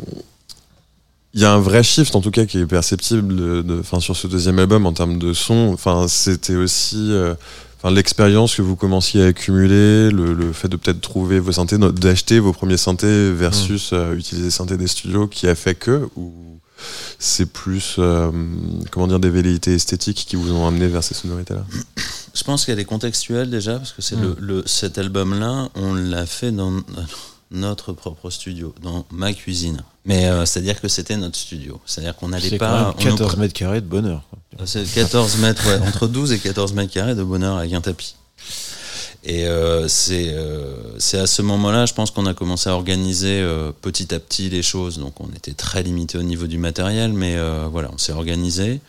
il 1.34 1.40
y 1.40 1.44
a 1.44 1.52
un 1.52 1.58
vrai 1.60 1.82
shift 1.82 2.14
en 2.16 2.20
tout 2.20 2.30
cas 2.30 2.46
qui 2.46 2.58
est 2.58 2.66
perceptible 2.66 3.34
de, 3.36 3.62
de- 3.62 3.80
enfin, 3.80 4.00
sur 4.00 4.16
ce 4.16 4.26
deuxième 4.26 4.58
album 4.58 4.86
en 4.86 4.92
termes 4.92 5.18
de 5.18 5.32
son. 5.32 5.70
Enfin, 5.74 6.06
c'était 6.08 6.54
aussi 6.56 7.12
euh, 7.12 7.34
l'expérience 7.90 8.54
que 8.56 8.62
vous 8.62 8.76
commenciez 8.76 9.22
à 9.22 9.26
accumuler, 9.26 10.10
le, 10.10 10.32
le 10.34 10.52
fait 10.52 10.68
de 10.68 10.76
peut-être 10.76 11.00
trouver 11.00 11.38
vos 11.38 11.52
synthés, 11.52 11.78
d'acheter 11.78 12.38
vos 12.40 12.52
premiers 12.52 12.76
synthés 12.78 13.30
versus 13.32 13.90
euh, 13.92 14.14
utiliser 14.14 14.46
les 14.46 14.50
synthés 14.50 14.76
des 14.76 14.86
studios 14.88 15.26
qui 15.28 15.46
a 15.46 15.54
fait 15.54 15.74
que 15.74 16.08
ou 16.16 16.32
c'est 17.18 17.46
plus 17.46 17.96
euh, 17.98 18.30
comment 18.90 19.06
dire 19.06 19.18
des 19.20 19.30
velléités 19.30 19.74
esthétiques 19.74 20.24
qui 20.28 20.36
vous 20.36 20.52
ont 20.52 20.66
amené 20.66 20.86
vers 20.88 21.02
ces 21.04 21.14
sonorités-là. 21.14 21.64
Je 22.34 22.44
pense 22.44 22.64
qu'elle 22.66 22.78
est 22.78 22.84
contextuelle 22.84 23.48
déjà, 23.50 23.76
parce 23.78 23.92
que 23.92 24.02
c'est 24.02 24.16
Mm. 24.16 24.22
le, 24.22 24.36
le- 24.40 24.62
cet 24.66 24.98
album-là, 24.98 25.68
on 25.74 25.94
l'a 25.94 26.26
fait 26.26 26.52
dans 26.52 26.72
notre 27.50 27.92
propre 27.92 28.28
studio, 28.30 28.74
dans 28.82 29.06
ma 29.10 29.32
cuisine. 29.32 29.82
Mais 30.04 30.26
euh, 30.26 30.44
c'est-à-dire 30.44 30.80
que 30.80 30.88
c'était 30.88 31.16
notre 31.16 31.36
studio. 31.38 31.80
C'est-à-dire 31.86 32.14
qu'on 32.16 32.28
n'allait 32.28 32.50
C'est 32.50 32.58
pas. 32.58 32.92
quand 32.98 33.04
même 33.04 33.12
on 33.14 33.16
14 33.16 33.36
mètres 33.38 33.54
carrés 33.54 33.80
de 33.80 33.86
bonheur. 33.86 34.22
quoi. 34.30 34.66
C'est 34.66 34.84
14 34.84 35.38
mètres, 35.38 35.66
ouais, 35.66 35.86
entre 35.86 36.06
12 36.08 36.32
et 36.32 36.38
14 36.38 36.72
mètres 36.74 36.92
carrés 36.92 37.14
de 37.14 37.22
bonheur 37.22 37.56
avec 37.56 37.72
un 37.72 37.80
tapis. 37.80 38.16
Et 39.24 39.46
euh, 39.46 39.88
c'est 39.88 40.28
euh, 40.34 40.76
c'est 40.98 41.18
à 41.18 41.26
ce 41.26 41.42
moment-là, 41.42 41.84
je 41.86 41.94
pense 41.94 42.10
qu'on 42.12 42.26
a 42.26 42.34
commencé 42.34 42.70
à 42.70 42.74
organiser 42.74 43.40
euh, 43.40 43.72
petit 43.82 44.14
à 44.14 44.20
petit 44.20 44.48
les 44.50 44.62
choses. 44.62 44.98
Donc 44.98 45.20
on 45.20 45.28
était 45.34 45.52
très 45.52 45.82
limité 45.82 46.16
au 46.18 46.22
niveau 46.22 46.46
du 46.46 46.58
matériel, 46.58 47.12
mais 47.12 47.36
euh, 47.36 47.66
voilà, 47.70 47.90
on 47.92 47.98
s'est 47.98 48.12
organisé. 48.12 48.80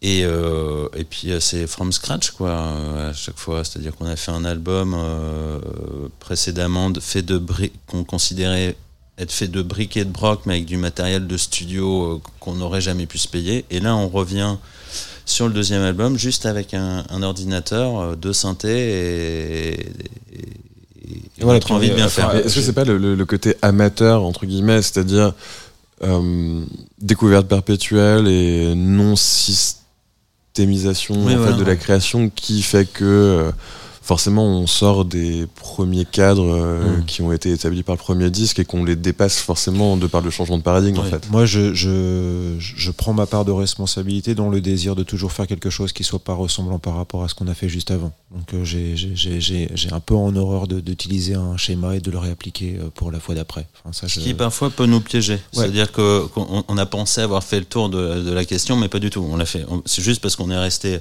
Et, 0.00 0.20
et 0.20 1.04
puis 1.10 1.32
c'est 1.40 1.66
from 1.66 1.90
scratch 1.92 2.30
quoi 2.30 2.52
à 3.08 3.12
chaque 3.12 3.36
fois. 3.36 3.64
C'est-à-dire 3.64 3.96
qu'on 3.96 4.06
a 4.06 4.14
fait 4.14 4.30
un 4.30 4.44
album 4.44 4.94
précédemment 6.20 6.90
de- 6.90 7.00
fait 7.00 7.22
de 7.22 7.42
qu'on 7.88 8.04
considérait 8.04 8.76
être 9.18 9.32
fait 9.32 9.48
de 9.48 9.60
briques 9.60 9.96
et 9.96 10.04
de 10.04 10.10
broc, 10.10 10.42
mais 10.46 10.54
avec 10.54 10.66
du 10.66 10.76
matériel 10.76 11.26
de 11.26 11.36
studio 11.36 12.22
qu'on 12.38 12.54
n'aurait 12.54 12.80
jamais 12.80 13.06
pu 13.06 13.18
se 13.18 13.26
payer. 13.26 13.64
Et 13.70 13.80
là, 13.80 13.96
on 13.96 14.06
revient 14.08 14.56
sur 15.28 15.46
le 15.46 15.52
deuxième 15.52 15.82
album 15.82 16.16
juste 16.18 16.46
avec 16.46 16.74
un, 16.74 17.04
un 17.10 17.22
ordinateur, 17.22 18.00
euh, 18.00 18.16
deux 18.16 18.32
synthés 18.32 19.74
et, 19.74 19.80
et, 21.38 21.44
envie 21.44 21.90
de 21.90 21.94
bien 21.94 22.06
enfin, 22.06 22.30
faire. 22.30 22.36
Est-ce 22.46 22.54
que 22.54 22.60
c'est 22.60 22.72
pas 22.72 22.84
le, 22.84 23.24
côté 23.24 23.54
amateur 23.62 24.24
entre 24.24 24.46
guillemets, 24.46 24.82
c'est-à-dire 24.82 25.34
euh, 26.02 26.64
découverte 27.00 27.46
perpétuelle 27.46 28.26
et 28.26 28.74
non 28.74 29.16
systémisation 29.16 31.14
Oui, 31.24 31.34
en 31.34 31.38
voilà. 31.38 31.52
fait, 31.52 31.58
de 31.58 31.64
la 31.64 31.76
création 31.76 32.30
qui 32.30 32.62
fait 32.62 32.86
que 32.86 33.04
euh, 33.04 33.50
forcément 34.08 34.46
on 34.46 34.66
sort 34.66 35.04
des 35.04 35.46
premiers 35.56 36.06
cadres 36.06 36.50
euh, 36.54 36.96
Mm. 36.98 37.04
qui 37.04 37.20
ont 37.20 37.30
été 37.30 37.52
établis 37.52 37.82
par 37.82 37.94
le 37.94 37.98
premier 38.00 38.30
disque 38.30 38.58
et 38.58 38.64
qu'on 38.64 38.82
les 38.82 38.96
dépasse 38.96 39.38
forcément 39.38 39.98
de 39.98 40.06
par 40.06 40.22
le 40.22 40.30
changement 40.30 40.56
de 40.56 40.62
paradigme 40.62 40.98
en 40.98 41.04
fait. 41.04 41.28
Moi, 41.30 41.44
je, 41.44 41.74
je, 41.74 42.54
je 42.58 42.90
prends 42.90 43.12
ma 43.12 43.26
part 43.26 43.44
de 43.44 43.52
responsabilité 43.52 44.34
dans 44.34 44.48
le 44.48 44.60
désir 44.62 44.96
de 44.96 45.02
toujours 45.02 45.32
faire 45.32 45.46
quelque 45.46 45.68
chose 45.68 45.92
qui 45.92 46.04
soit 46.04 46.18
pas 46.20 46.32
ressemblant 46.32 46.78
par 46.78 46.94
rapport 46.96 47.22
à 47.22 47.28
ce 47.28 47.34
qu'on 47.34 47.48
a 47.48 47.54
fait 47.54 47.68
juste 47.68 47.90
avant. 47.90 48.12
Donc, 48.34 48.54
euh, 48.54 48.64
j'ai- 48.64 48.96
j'ai- 48.96 49.14
j'ai 49.14 49.40
j'ai- 49.40 49.68
j'ai 49.74 49.92
un 49.92 50.00
peu 50.00 50.14
en 50.14 50.34
horreur 50.36 50.66
de- 50.66 50.80
d'utiliser 50.80 51.34
un 51.34 51.56
schéma 51.58 51.94
et 51.96 52.00
de 52.00 52.10
le 52.10 52.18
réappliquer 52.18 52.78
euh, 52.80 52.88
pour 52.94 53.12
la 53.12 53.20
fois 53.20 53.34
d'après. 53.34 53.66
Enfin, 53.84 53.92
ça, 53.92 54.08
Ce 54.08 54.18
je- 54.20 54.24
qui 54.24 54.32
parfois 54.34 54.70
peut 54.70 54.86
nous 54.86 55.00
piéger. 55.00 55.38
C'est-à-dire 55.52 55.92
que- 55.92 56.26
qu'on 56.28 56.64
on 56.66 56.78
a 56.78 56.86
pensé 56.86 57.20
avoir 57.20 57.44
fait 57.44 57.58
le 57.60 57.66
tour 57.66 57.90
de, 57.90 58.22
de 58.22 58.32
la 58.32 58.44
question, 58.46 58.76
mais 58.76 58.88
pas 58.88 59.00
du 59.00 59.10
tout. 59.10 59.22
On 59.30 59.36
l'a 59.36 59.46
fait. 59.46 59.66
C'est 59.84 60.02
juste 60.02 60.22
parce 60.22 60.34
qu'on 60.36 60.50
est 60.50 60.56
resté 60.58 61.00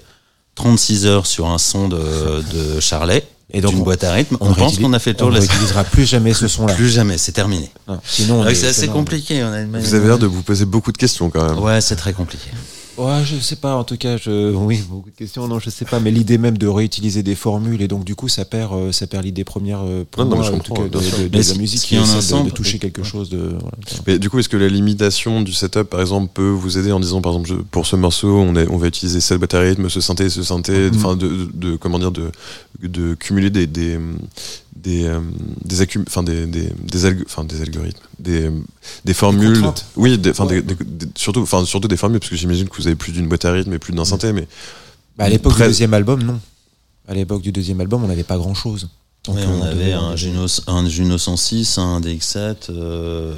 36 0.58 1.05
heures 1.05 1.26
sur 1.26 1.47
un 1.47 1.58
son 1.60 1.88
de, 1.88 1.97
de 1.97 2.80
Charlet 2.80 3.26
Et 3.53 3.62
donc, 3.62 3.72
d'une 3.72 3.82
on- 3.82 3.84
boîte 3.86 4.03
à 4.03 4.12
rythme. 4.12 4.38
on 4.39 4.49
On, 4.49 4.53
pense 4.53 4.78
qu'on 4.80 4.91
a 4.93 4.99
fait 4.99 5.12
le 5.12 5.16
on 5.18 5.20
tour 5.20 5.28
de 5.30 5.36
ne 5.36 5.39
la 5.39 5.45
réutilisera 5.45 5.84
plus 5.84 6.05
jamais 6.05 6.34
ce 6.34 6.47
son-là. 6.47 6.74
Plus 6.74 6.89
jamais, 6.89 7.18
c'est 7.18 7.32
terminé. 7.32 7.70
Non, 7.88 7.99
Sinon, 8.03 8.41
on 8.41 8.47
est- 8.47 8.55
c'est 8.55 8.68
assez 8.68 8.89
on 8.89 8.93
compliqué. 8.93 9.43
On 9.43 9.51
a 9.53 9.62
une 9.62 9.78
Vous 9.80 9.93
avez 9.93 10.08
l'air 10.08 10.18
de 10.20 10.26
vous 10.26 10.41
poser 10.41 10.66
beaucoup 10.66 10.91
de 10.91 10.97
questions 10.97 11.30
quand 11.30 11.47
même. 11.47 11.60
Ouais, 11.64 11.80
c'est 11.80 11.95
très 11.95 12.12
compliqué. 12.14 12.49
Ouais, 12.98 13.24
je 13.24 13.36
sais 13.39 13.56
pas. 13.56 13.76
En 13.76 13.84
tout 13.84 13.95
cas, 13.98 14.18
je, 14.18 14.52
oui, 14.54 14.82
beaucoup 14.89 15.10
de 15.12 15.16
questions. 15.16 15.48
Non, 15.48 15.60
je 15.60 15.70
sais 15.70 15.86
pas. 15.86 16.00
Mais 16.00 16.10
l'idée 16.12 16.38
même 16.38 16.58
de 16.58 16.68
réutiliser 16.68 17.22
des 17.22 17.36
formules 17.36 17.82
et 17.82 17.88
donc 17.88 18.04
du 18.04 18.16
coup, 18.16 18.28
ça 18.28 18.43
perd, 18.43 18.74
euh, 18.74 18.91
ça 18.91 19.06
perd 19.06 19.24
l'idée 19.24 19.43
première 19.43 19.82
euh, 19.86 20.04
pour 20.10 20.24
Non, 20.24 20.30
non, 20.32 20.36
moi, 20.38 20.45
je 20.45 20.52
en 20.52 20.60
tout 20.60 20.74
cas, 20.74 20.84
de, 20.84 20.88
de- 20.89 21.38
la 21.38 21.54
musique 21.60 21.82
qui 21.82 21.95
celle 22.22 22.45
de, 22.45 22.50
toucher 22.50 22.80
quelque 22.80 23.04
chose 23.04 23.30
de. 23.30 23.38
voilà. 23.60 23.78
Mais 24.08 24.18
du 24.18 24.30
coup, 24.30 24.39
est-ce 24.39 24.50
que 24.50 24.58
la 24.58 24.68
limitation 24.68 25.41
du 25.41 25.54
setup, 25.54 25.84
par 25.84 26.02
exemple, 26.02 26.32
peut 26.34 26.50
vous 26.50 26.78
aider 26.80 26.91
en 26.91 27.00
disant, 27.00 27.22
par 27.22 27.34
exemple, 27.34 27.50
je- 27.50 27.56
pour 27.70 27.86
ce 27.86 27.95
morceau, 27.95 28.36
on, 28.38 28.56
est, 28.56 28.68
on 28.70 28.78
va 28.78 28.88
utiliser 28.88 29.22
cette 29.22 29.54
à 29.54 29.60
rythme, 29.60 29.89
ce 29.89 30.02
synthé, 30.02 30.30
ce 30.30 30.41
synthé, 30.43 30.89
Mhm. 30.89 30.95
enfin, 30.95 31.16
de, 31.16 31.28
de, 31.28 31.50
de- 31.54 31.76
comment 31.76 32.00
dire, 32.00 32.12
de, 32.12 32.32
de 32.82 33.14
cumuler 33.14 33.50
des 33.52 33.68
des 33.68 34.00
des 34.84 35.05
euh, 35.05 35.19
des, 35.65 35.82
accum- 35.84 36.23
des, 36.23 36.45
des, 36.45 36.69
des, 36.69 37.05
alg- 37.05 37.45
des 37.47 37.61
algorithmes, 37.61 37.99
des, 38.19 38.49
des 39.05 39.13
formules, 39.13 39.61
oui, 39.95 40.17
des, 40.17 40.32
Ouais. 40.39 40.63
surtout, 41.15 41.45
surtout 41.65 41.88
des 41.88 41.97
formules, 41.97 42.19
parce 42.19 42.30
que 42.30 42.36
j'imagine 42.36 42.67
que 42.69 42.78
vous 42.78 42.88
avez 42.88 42.95
plus 42.95 43.11
d'une 43.11 43.28
boîte 43.28 43.45
à 43.45 43.51
rythme 43.51 43.73
et 43.73 43.80
plus 43.80 43.93
d'un 43.93 44.05
synthé, 44.05 44.34
mais 44.34 44.47
Bah, 45.17 45.25
à 45.25 45.30
l'époque 45.30 45.53
du 45.55 45.63
deuxième 45.63 45.93
album, 45.93 46.23
non. 46.23 46.39
À 47.07 47.13
l'époque 47.13 47.41
du 47.41 47.51
deuxième 47.51 47.80
album, 47.82 48.03
on 48.03 48.07
n'avait 48.07 48.23
pas 48.23 48.38
grand 48.38 48.53
chose. 48.53 48.89
Ouais, 49.28 49.45
on 49.45 49.61
avait 49.61 49.93
un 49.93 50.15
Juno, 50.15 50.45
un 50.67 50.88
Juno 50.88 51.17
106, 51.17 51.78
un 51.78 51.99
DX7, 51.99 52.69
euh, 52.69 53.34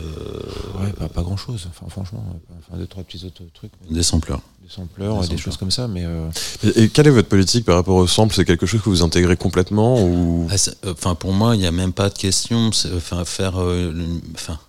Ouais, 0.80 0.92
pas, 0.94 1.10
pas 1.10 1.22
grand 1.22 1.38
chose. 1.38 1.68
Enfin, 1.70 1.88
franchement, 1.90 2.24
enfin, 2.68 2.78
deux, 2.78 2.88
trois 2.88 3.04
petits 3.04 3.26
autres 3.26 3.42
trucs. 3.54 3.72
des 3.90 4.04
sampleurs. 4.04 4.42
Des 4.64 4.70
sampleurs, 4.70 5.14
Des 5.16 5.20
des, 5.22 5.24
sampleurs. 5.26 5.40
choses 5.44 5.58
comme 5.58 5.72
ça, 5.72 5.88
mais. 5.88 6.04
euh, 6.06 6.30
et, 6.64 6.84
et 6.84 6.90
quelle 6.90 7.08
est 7.08 7.12
votre 7.12 7.28
politique 7.30 7.66
par 7.66 7.76
rapport 7.76 7.96
au 7.96 8.08
sample? 8.08 8.34
C'est 8.36 8.46
quelque 8.46 8.66
chose 8.66 8.82
que 8.82 8.90
vous 8.90 9.02
intégrez 9.04 9.36
complètement 9.38 10.02
ou? 10.04 10.48
Ah, 10.52 10.56
euh, 10.86 10.94
Enfin, 10.94 11.16
pour 11.16 11.34
moi, 11.34 11.56
il 11.56 11.60
n'y 11.60 11.68
a 11.68 11.72
même 11.72 11.94
pas 11.94 12.10
de 12.10 12.18
question. 12.18 12.72
C'est- 12.72 12.94
Enfin, 12.96 13.26
faire, 13.26 13.60
euh, 13.60 13.92
enfin, 14.36 14.60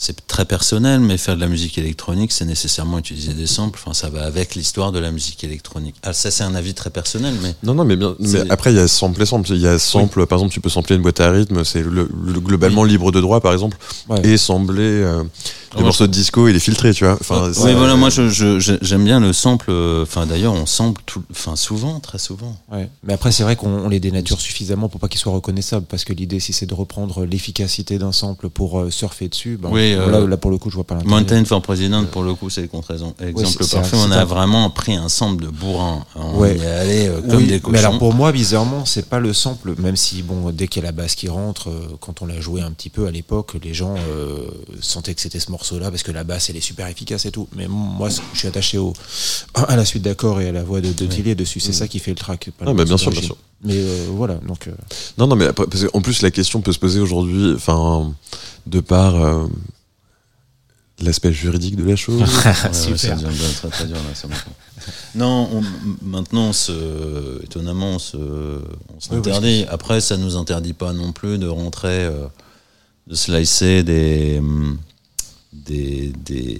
c'est 0.00 0.26
très 0.28 0.44
personnel, 0.44 1.00
mais 1.00 1.18
faire 1.18 1.34
de 1.34 1.40
la 1.40 1.48
musique 1.48 1.76
électronique, 1.76 2.30
c'est 2.30 2.44
nécessairement 2.44 2.98
utiliser 3.00 3.34
des 3.34 3.48
samples. 3.48 3.80
Enfin, 3.82 3.94
ça 3.94 4.08
va 4.10 4.24
avec 4.24 4.54
l'histoire 4.54 4.92
de 4.92 5.00
la 5.00 5.10
musique 5.10 5.42
électronique. 5.42 5.96
Ah, 6.04 6.12
ça, 6.12 6.30
c'est 6.30 6.44
un 6.44 6.54
avis 6.54 6.72
très 6.72 6.90
personnel, 6.90 7.34
mais 7.42 7.56
Non, 7.64 7.74
non, 7.74 7.84
mais 7.84 7.96
bien. 7.96 8.14
Mais 8.20 8.48
après, 8.48 8.72
il 8.72 8.76
y 8.76 8.80
a 8.80 8.86
sample 8.86 9.20
et 9.22 9.26
sample. 9.26 9.48
Il 9.50 9.60
y 9.60 9.66
a 9.66 9.76
sample, 9.80 10.24
par 10.26 10.38
exemple, 10.38 10.52
tu 10.54 10.60
peux 10.60 10.68
sampler 10.68 10.94
une 10.94 11.02
boîte 11.02 11.18
à 11.20 11.32
rythme, 11.32 11.64
c'est 11.64 11.82
le, 11.82 12.08
le- 12.24 12.40
globalement 12.40 12.84
libre 12.84 13.10
de 13.10 13.20
droit, 13.20 13.40
par 13.40 13.52
exemple, 13.52 13.76
ouais. 14.08 14.24
et 14.24 14.36
sampler 14.36 14.82
euh, 14.82 15.24
des 15.72 15.78
Ouais, 15.78 15.82
morceaux 15.82 16.06
de 16.06 16.12
disco 16.12 16.46
et 16.46 16.52
les 16.52 16.60
filtrer, 16.60 16.94
tu 16.94 17.04
vois. 17.04 17.18
Enfin, 17.20 17.50
oui, 17.64 17.74
voilà, 17.74 17.96
moi, 17.96 18.08
je- 18.08 18.28
je- 18.30 18.60
je- 18.60 18.74
j'aime 18.80 19.04
bien 19.04 19.18
le 19.18 19.32
sample. 19.32 19.66
euh, 19.70 20.02
Enfin, 20.04 20.26
d'ailleurs, 20.26 20.52
on 20.54 20.64
sample 20.64 21.02
tout, 21.06 21.24
enfin, 21.32 21.56
souvent, 21.56 21.98
très 21.98 22.18
souvent. 22.18 22.56
Ouais. 22.70 22.88
Mais 23.02 23.14
après, 23.14 23.32
c'est 23.32 23.42
vrai 23.42 23.56
qu'on 23.56 23.68
on 23.68 23.88
les 23.88 23.98
dénature 24.00 24.40
suffisamment 24.40 24.88
pour 24.88 25.00
pas 25.00 25.08
qu'ils 25.08 25.18
soient 25.20 25.32
reconnaissables. 25.32 25.86
Parce 25.86 26.04
que 26.04 26.12
l'idée, 26.12 26.38
si 26.38 26.52
c'est 26.52 26.66
de 26.66 26.74
reprendre 26.74 27.24
l'efficacité 27.24 27.98
d'un 27.98 28.12
sample 28.12 28.48
pour 28.48 28.78
euh, 28.78 28.90
surfer 28.90 29.28
dessus, 29.28 29.58
ben, 29.60 29.68
Oui, 29.72 29.87
là, 29.94 30.02
euh, 30.18 30.26
là, 30.28 30.36
pour 30.36 30.50
le 30.50 30.58
coup, 30.58 30.70
je 30.70 30.74
vois 30.76 30.84
pas 30.84 30.94
l'intérêt. 30.94 31.14
Mountain 31.14 31.44
for 31.44 31.60
President, 31.62 32.04
pour 32.06 32.22
le 32.22 32.34
coup, 32.34 32.50
c'est 32.50 32.62
le 32.62 32.68
contre-exemple 32.68 33.22
Ouais, 33.22 33.32
parfait. 33.32 33.96
On 33.96 34.10
a 34.10 34.18
un- 34.20 34.24
vraiment 34.24 34.68
pris 34.70 34.94
un 34.94 35.08
sample 35.08 35.44
de 35.44 35.48
bourrin. 35.50 36.04
On 36.16 36.38
Ouais. 36.38 36.56
y 36.56 36.60
est 36.62 36.66
allé 36.66 37.08
euh, 37.08 37.20
comme 37.22 37.36
Oui, 37.38 37.46
des 37.46 37.60
cochons. 37.60 37.72
mais 37.72 37.78
alors 37.78 37.98
pour 37.98 38.14
moi, 38.14 38.32
bizarrement, 38.32 38.84
c'est 38.84 39.08
pas 39.08 39.20
le 39.20 39.32
sample, 39.32 39.74
même 39.78 39.96
si, 39.96 40.22
bon, 40.22 40.50
dès 40.50 40.68
qu'il 40.68 40.82
y 40.82 40.86
a 40.86 40.88
la 40.88 40.92
basse 40.92 41.14
qui 41.14 41.28
rentre, 41.28 41.68
euh, 41.70 41.96
quand 42.00 42.22
on 42.22 42.26
l'a 42.26 42.40
joué 42.40 42.60
un 42.60 42.70
petit 42.72 42.90
peu 42.90 43.06
à 43.06 43.10
l'époque, 43.10 43.54
les 43.62 43.74
gens 43.74 43.94
euh, 43.96 44.38
sentaient 44.80 45.14
que 45.14 45.20
c'était 45.20 45.40
ce 45.40 45.50
morceau-là, 45.50 45.90
parce 45.90 46.02
que 46.02 46.12
la 46.12 46.24
basse, 46.24 46.50
elle 46.50 46.56
est 46.56 46.60
super 46.60 46.86
efficace 46.86 47.26
et 47.26 47.30
tout. 47.30 47.48
Mais 47.56 47.66
moi, 47.68 48.08
je 48.08 48.38
suis 48.38 48.48
attaché 48.48 48.78
au, 48.78 48.92
à 49.54 49.76
la 49.76 49.84
suite 49.84 50.02
d'accords 50.02 50.40
et 50.40 50.48
à 50.48 50.52
la 50.52 50.62
voix 50.64 50.80
de, 50.80 50.92
de 50.92 51.06
Tilly 51.06 51.34
dessus. 51.34 51.60
C'est 51.60 51.72
ça 51.72 51.88
qui 51.88 51.98
fait 51.98 52.10
le 52.12 52.16
track. 52.16 52.50
pas 52.58 52.64
Ah, 52.66 52.70
le 52.70 52.76
bah, 52.76 52.84
bien 52.84 52.96
sûr, 52.96 53.10
bien 53.10 53.20
d'origine. 53.20 53.34
sûr. 53.34 53.36
Mais 53.64 53.74
euh, 53.76 54.06
voilà, 54.12 54.34
donc. 54.46 54.68
euh, 54.68 54.72
Non, 55.18 55.26
non, 55.26 55.34
mais 55.34 55.46
après, 55.46 55.66
parce 55.66 55.84
qu'en 55.84 56.00
plus, 56.00 56.22
la 56.22 56.30
question 56.30 56.60
peut 56.60 56.72
se 56.72 56.78
poser 56.78 57.00
aujourd'hui, 57.00 57.54
enfin, 57.56 58.12
de 58.66 58.78
par 58.80 59.16
euh, 59.16 59.46
l'aspect 61.00 61.32
juridique 61.32 61.76
de 61.76 61.84
la 61.84 61.96
chose. 61.96 62.22
Super. 62.72 63.16
Non, 65.14 65.48
on- 65.52 65.62
maintenant, 66.06 66.46
on 66.48 66.52
se, 66.52 67.42
étonnamment, 67.44 67.94
on 67.94 67.98
se, 67.98 68.16
on 68.16 69.00
s'interdit. 69.00 69.64
Après, 69.68 70.00
ça 70.00 70.16
nous 70.16 70.36
interdit 70.36 70.72
pas 70.72 70.92
non 70.92 71.12
plus 71.12 71.38
de 71.38 71.46
rentrer, 71.48 72.04
euh, 72.04 72.26
de 73.06 73.14
slicer 73.14 73.82
des, 73.82 74.38
hum, 74.38 74.78
des, 75.52 76.12
des, 76.24 76.58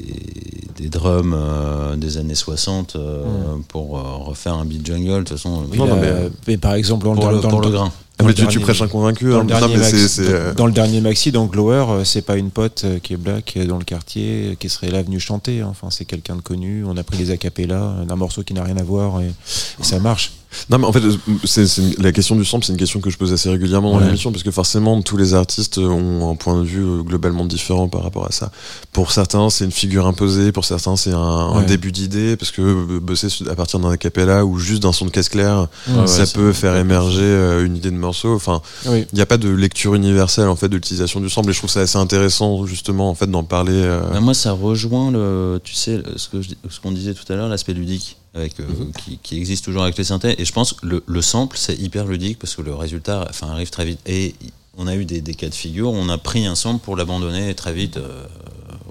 des 0.76 0.88
drums 0.88 1.34
euh, 1.36 1.96
des 1.96 2.16
années 2.18 2.34
60 2.34 2.96
euh, 2.96 3.24
pour 3.68 3.98
euh, 3.98 4.02
refaire 4.16 4.54
un 4.54 4.64
beat 4.64 4.86
jungle. 4.86 5.10
De 5.10 5.18
toute 5.20 5.28
façon, 5.30 5.66
oui, 5.70 5.78
Non, 5.78 5.86
mais- 5.96 6.06
euh, 6.06 6.28
mais 6.46 6.56
par 6.58 6.74
exemple, 6.74 7.04
dans, 7.04 7.14
pour, 7.14 7.24
dans- 7.24 7.30
le, 7.32 7.40
dans 7.40 7.48
pour 7.50 7.60
le 7.60 7.70
grain. 7.70 7.92
Dans 8.18 8.26
mais 8.26 8.34
tu, 8.34 8.40
tu 8.42 8.46
dernier- 8.48 8.62
prêches 8.64 8.82
un 8.82 8.88
convaincu. 8.88 9.30
Dans 9.30 9.38
hein. 9.38 9.42
le, 9.42 9.46
dernier 9.46 9.76
maxi, 9.76 10.20
euh, 10.20 10.52
dans 10.54 10.66
le 10.66 10.72
dernier 10.72 11.00
maxi, 11.00 11.30
dans 11.30 11.46
Glower, 11.46 11.86
euh, 11.90 12.04
c'est 12.04 12.22
pas 12.22 12.36
une 12.36 12.50
pote 12.50 12.82
euh, 12.84 12.98
qui 12.98 13.12
est 13.12 13.16
black 13.16 13.56
dans 13.68 13.78
le 13.78 13.84
quartier 13.84 14.56
qui 14.58 14.68
serait 14.68 14.90
là 14.90 15.02
venue 15.02 15.20
chanter. 15.20 15.60
hein. 15.60 15.68
Enfin, 15.70 15.88
c'est 15.90 16.04
quelqu'un 16.04 16.34
de 16.36 16.40
connu. 16.42 16.84
On 16.86 16.96
a 16.96 17.02
pris 17.04 17.16
les 17.18 17.30
acapellas 17.30 18.04
d'un 18.08 18.16
morceau 18.16 18.42
qui 18.42 18.54
n'a 18.54 18.64
rien 18.64 18.76
à 18.76 18.82
voir 18.82 19.20
et, 19.20 19.26
et 19.26 19.84
ça 19.84 20.00
marche. 20.00 20.32
Non, 20.70 20.78
mais 20.78 20.86
en 20.86 20.92
fait, 20.94 21.00
une- 21.00 21.94
la 21.98 22.10
question 22.10 22.34
du 22.34 22.42
sample, 22.42 22.64
c'est 22.64 22.72
une 22.72 22.78
question 22.78 23.00
que 23.00 23.10
je 23.10 23.18
pose 23.18 23.34
assez 23.34 23.50
régulièrement 23.50 23.92
dans 23.92 23.98
Ouais. 23.98 24.06
l'émission, 24.06 24.32
parce 24.32 24.42
que 24.42 24.50
forcément, 24.50 25.02
tous 25.02 25.18
les 25.18 25.34
artistes 25.34 25.76
ont 25.76 26.30
un 26.30 26.36
point 26.36 26.58
de 26.58 26.64
vue 26.64 27.02
globalement 27.04 27.44
différent 27.44 27.88
par 27.88 28.02
rapport 28.02 28.26
à 28.26 28.32
ça. 28.32 28.50
Pour 28.92 29.12
certains, 29.12 29.50
c'est 29.50 29.66
une 29.66 29.70
figure 29.72 30.06
imposée, 30.06 30.50
pour 30.50 30.64
certains, 30.64 30.96
c'est 30.96 31.12
un, 31.12 31.62
début 31.68 31.92
d'idée, 31.92 32.34
parce 32.36 32.50
que 32.50 32.98
bosser 32.98 33.28
à 33.50 33.54
partir 33.56 33.78
d'un 33.78 33.90
acapella 33.90 34.46
ou 34.46 34.58
juste 34.58 34.82
d'un 34.82 34.92
son 34.92 35.04
de 35.04 35.10
caisse 35.10 35.28
claire, 35.28 35.68
Ouais, 35.86 36.06
ça 36.06 36.24
peut 36.26 36.54
faire 36.54 36.76
émerger 36.76 37.60
une 37.66 37.76
idée 37.76 37.90
de 37.90 37.96
morceau. 38.08 38.34
Enfin, 38.34 38.60
Oui. 38.86 39.06
il 39.12 39.14
n'y 39.16 39.20
a 39.20 39.26
pas 39.26 39.36
de 39.38 39.48
lecture 39.48 39.94
universelle 39.94 40.48
en 40.48 40.56
fait 40.56 40.68
de 40.68 40.74
l'utilisation 40.76 41.20
du 41.20 41.28
sample, 41.30 41.50
et 41.50 41.52
je 41.52 41.58
trouve 41.58 41.70
ça 41.70 41.80
assez 41.80 41.98
intéressant 41.98 42.66
justement 42.66 43.08
en 43.10 43.14
fait 43.14 43.26
d'en 43.30 43.44
parler. 43.44 43.72
euh, 43.74 44.00
Bah, 44.10 44.20
moi, 44.20 44.34
ça 44.34 44.52
rejoint 44.52 45.10
le, 45.10 45.60
tu 45.62 45.74
sais, 45.74 46.02
ce 46.16 46.28
que 46.28 46.42
je 46.42 46.48
dis- 46.48 46.58
ce 46.68 46.80
qu'on 46.80 46.92
disait 46.92 47.14
tout 47.14 47.30
à 47.32 47.36
l'heure, 47.36 47.48
l'aspect 47.48 47.74
ludique, 47.74 48.16
avec, 48.34 48.58
euh, 48.60 48.64
qui, 49.04 49.18
qui 49.22 49.36
existe 49.36 49.64
toujours 49.64 49.82
avec 49.82 49.96
les 49.98 50.04
synthés. 50.04 50.34
Et 50.40 50.44
je 50.44 50.52
pense 50.52 50.72
que 50.74 50.86
le, 50.86 51.02
le 51.06 51.22
sample, 51.22 51.56
c'est 51.58 51.76
hyper 51.78 52.04
ludique 52.06 52.38
parce 52.38 52.54
que 52.56 52.62
le 52.62 52.74
résultat, 52.74 53.26
enfin, 53.30 53.48
arrive 53.48 53.70
très 53.70 53.84
vite. 53.84 54.00
Et 54.06 54.34
on 54.76 54.86
a 54.86 54.94
eu 54.94 55.04
des, 55.04 55.20
des 55.20 55.34
cas 55.34 55.48
de 55.48 55.54
figure, 55.54 55.90
où 55.92 55.96
on 55.96 56.08
a 56.08 56.18
pris 56.18 56.46
un 56.46 56.54
sample 56.54 56.80
pour 56.84 56.96
l'abandonner 56.96 57.54
très 57.54 57.72
vite 57.72 57.96
euh, 57.96 58.24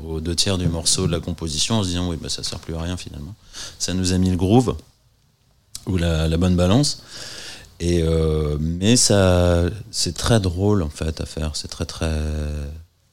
aux 0.05 0.19
deux 0.19 0.35
tiers 0.35 0.57
du 0.57 0.67
morceau 0.67 1.07
de 1.07 1.11
la 1.11 1.19
composition, 1.21 1.75
en 1.79 1.83
se 1.83 1.89
disant 1.89 2.09
oui, 2.09 2.17
bah, 2.21 2.29
ça 2.29 2.43
sert 2.43 2.59
plus 2.59 2.75
à 2.75 2.81
rien 2.81 2.97
finalement. 2.97 3.33
Ça 3.79 3.93
nous 3.93 4.11
a 4.13 4.17
mis 4.17 4.29
le 4.29 4.37
groove 4.37 4.75
ou 5.85 5.95
la, 5.97 6.27
la 6.27 6.37
bonne 6.37 6.55
balance. 6.57 7.01
Et 7.79 8.01
euh, 8.03 8.57
mais 8.59 8.95
ça, 8.95 9.63
c'est 9.91 10.15
très 10.15 10.39
drôle 10.39 10.81
en 10.83 10.89
fait 10.89 11.21
à 11.21 11.25
faire. 11.25 11.51
C'est 11.55 11.67
très 11.67 11.85
très 11.85 12.11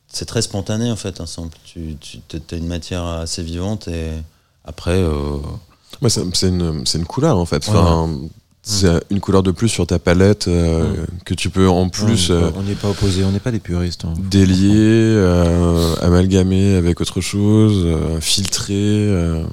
c'est 0.08 0.24
très 0.26 0.42
spontané 0.42 0.90
en 0.90 0.96
fait 0.96 1.20
un 1.20 1.26
sample. 1.26 1.56
Tu, 1.64 1.96
tu 2.00 2.20
as 2.52 2.56
une 2.56 2.66
matière 2.68 3.04
assez 3.04 3.42
vivante 3.42 3.88
et 3.88 4.10
après. 4.64 4.92
euh, 4.98 5.36
Ouais, 6.02 6.08
c'est 6.10 6.22
c'est 6.34 6.48
une, 6.48 6.84
c'est 6.86 6.98
une 6.98 7.04
couleur 7.06 7.36
en 7.38 7.44
fait. 7.46 7.66
Ouais, 7.68 7.74
Enfin, 7.76 8.10
C'est 8.62 8.88
une 9.10 9.20
couleur 9.20 9.42
de 9.42 9.50
plus 9.50 9.68
sur 9.68 9.86
ta 9.86 9.98
palette 9.98 10.48
euh, 10.48 11.04
que 11.26 11.34
tu 11.34 11.50
peux 11.50 11.68
en 11.68 11.88
plus 11.90 12.30
on 12.30 12.34
euh, 12.34 12.50
on 12.56 12.62
n'est 12.62 12.74
pas 12.74 12.88
opposés, 12.88 13.22
on 13.24 13.30
n'est 13.30 13.38
pas 13.38 13.50
des 13.52 13.60
puristes. 13.60 14.04
hein. 14.06 14.14
délier, 14.18 14.72
euh, 14.74 15.94
amalgamer 16.00 16.74
avec 16.76 17.00
autre 17.02 17.20
chose, 17.20 17.82
euh, 17.84 18.20
filtrer. 18.20 19.44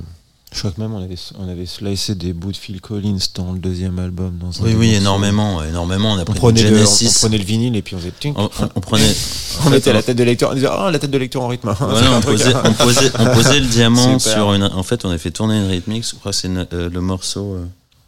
Euh. 0.52 0.56
Je 0.56 0.60
crois 0.60 0.72
que 0.72 0.82
même 0.82 0.93
on 0.93 1.02
avait, 1.02 1.16
on 1.39 1.47
avait 1.47 1.66
slicé 1.66 2.14
des 2.16 2.34
bouts 2.34 2.52
de 2.52 2.58
Phil 2.58 2.82
Collins 2.82 3.18
dans 3.36 3.54
le 3.54 3.60
deuxième 3.60 3.97
album. 3.99 4.38
Dans 4.38 4.47
un 4.62 4.66
oui, 4.66 4.74
oui, 4.78 4.93
énormément, 4.95 5.64
énormément. 5.64 6.12
On 6.14 6.18
a 6.18 6.22
On 6.22 6.26
pris 6.26 6.39
prenait, 6.39 6.64
le, 6.64 6.76
Genesis. 6.78 7.08
on 7.16 7.20
prenait 7.20 7.38
le 7.38 7.43
vinyle 7.45 7.76
et 7.78 7.82
puis 7.82 7.95
on 7.95 7.99
faisait. 7.99 8.12
on, 8.36 8.43
on- 8.45 8.49
on 8.76 8.80
prenait. 8.82 9.12
On 9.66 9.70
mettait 9.70 9.91
la 9.93 10.02
tête 10.02 10.18
de 10.18 10.24
lecteur, 10.24 10.52
on 10.52 10.54
disait 10.56 10.68
Ah, 10.72 10.89
la 10.91 10.97
tête 10.97 11.12
de 11.12 11.18
lecteur 11.18 11.41
en 11.43 11.47
rythme. 11.49 11.68
Ouais, 11.82 11.86
on, 12.16 12.22
posait, 12.22 12.54
hein. 12.56 12.64
on, 12.66 12.72
posait, 12.74 13.12
on 13.20 13.26
posait 13.34 13.60
le 13.60 13.66
diamant 13.68 14.18
Super. 14.20 14.34
sur 14.34 14.54
une. 14.54 14.64
En 14.64 14.84
fait, 14.84 15.04
on 15.06 15.10
a 15.12 15.18
fait 15.18 15.32
tourner 15.32 15.58
une 15.58 15.68
rythmique. 15.70 16.06
Je 16.10 16.16
crois 16.16 16.32
que 16.32 16.38
c'est 16.38 16.49
euh, 16.49 16.89
le 16.89 17.02
morceau 17.02 17.56
euh, 17.56 17.66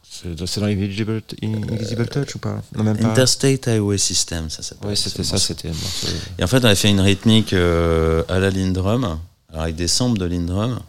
C'est 0.10 0.34
dans 0.36 0.66
Invisible, 0.66 1.22
Invisible 1.44 2.08
Touch 2.08 2.36
ou 2.36 2.40
pas? 2.40 2.62
Non, 2.78 2.84
même 2.84 2.98
pas. 2.98 3.08
Interstate 3.10 3.68
Highway 3.68 3.98
System. 3.98 4.50
Ça 4.50 4.64
s'appelle. 4.64 4.96
Ce 4.96 5.10
c'était 5.10 5.24
ça, 5.24 5.38
c'était. 5.38 5.70
Et 6.40 6.44
en 6.44 6.48
fait, 6.48 6.64
on 6.64 6.68
a 6.70 6.76
fait 6.76 6.90
une 6.90 7.02
rythmique 7.02 7.52
euh, 7.54 8.24
à 8.30 8.40
la 8.40 8.50
Lindrum, 8.50 9.20
avec 9.54 9.76
des 9.76 9.88
samples 9.90 10.20
de 10.20 10.26
Lindrum. 10.26 10.80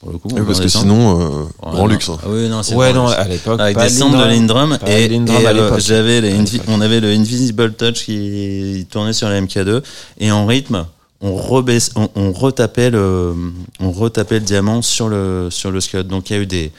Pour 0.00 0.12
le 0.12 0.18
coup, 0.18 0.28
Oui, 0.32 0.40
on 0.40 0.46
parce 0.46 0.60
que 0.60 0.68
sinon, 0.68 1.20
euh, 1.20 1.24
Ouais, 1.42 1.48
grand 1.60 1.72
non. 1.82 1.86
luxe. 1.88 2.08
hein. 2.08 2.16
Ah 2.22 2.26
oui, 2.30 2.48
non, 2.48 2.62
c'est 2.62 2.74
Ouais, 2.74 2.92
non, 2.94 3.06
à 3.08 3.24
l'époque. 3.28 3.60
avec 3.60 3.76
des 3.76 3.88
samples 3.90 4.16
de 4.16 4.24
Lindrum 4.24 4.78
et, 4.86 5.08
Lindrum 5.08 5.42
et, 5.42 5.46
à 5.46 5.50
euh, 5.50 5.78
j'avais 5.78 6.22
les 6.22 6.34
on 6.68 6.80
avait 6.80 7.00
le 7.00 7.08
Invisible 7.12 7.74
Touch 7.74 8.04
qui 8.06 8.86
tournait 8.90 9.12
sur 9.12 9.28
la 9.28 9.38
MK2 9.42 9.82
et 10.18 10.32
en 10.32 10.46
rythme 10.46 10.86
on 11.20 11.34
rebaisse 11.34 11.90
on, 11.96 12.08
on 12.16 12.32
retapait 12.32 12.88
le 12.88 13.34
on 13.78 13.90
retapait 13.90 14.36
le 14.38 14.44
diamant 14.46 14.80
sur 14.80 15.10
le 15.10 15.48
sur 15.50 15.70
le 15.70 15.78
Scud 15.82 16.06
donc 16.06 16.30
il 16.30 16.32
y 16.32 16.38
a 16.38 16.42
eu 16.42 16.46
des 16.46 16.72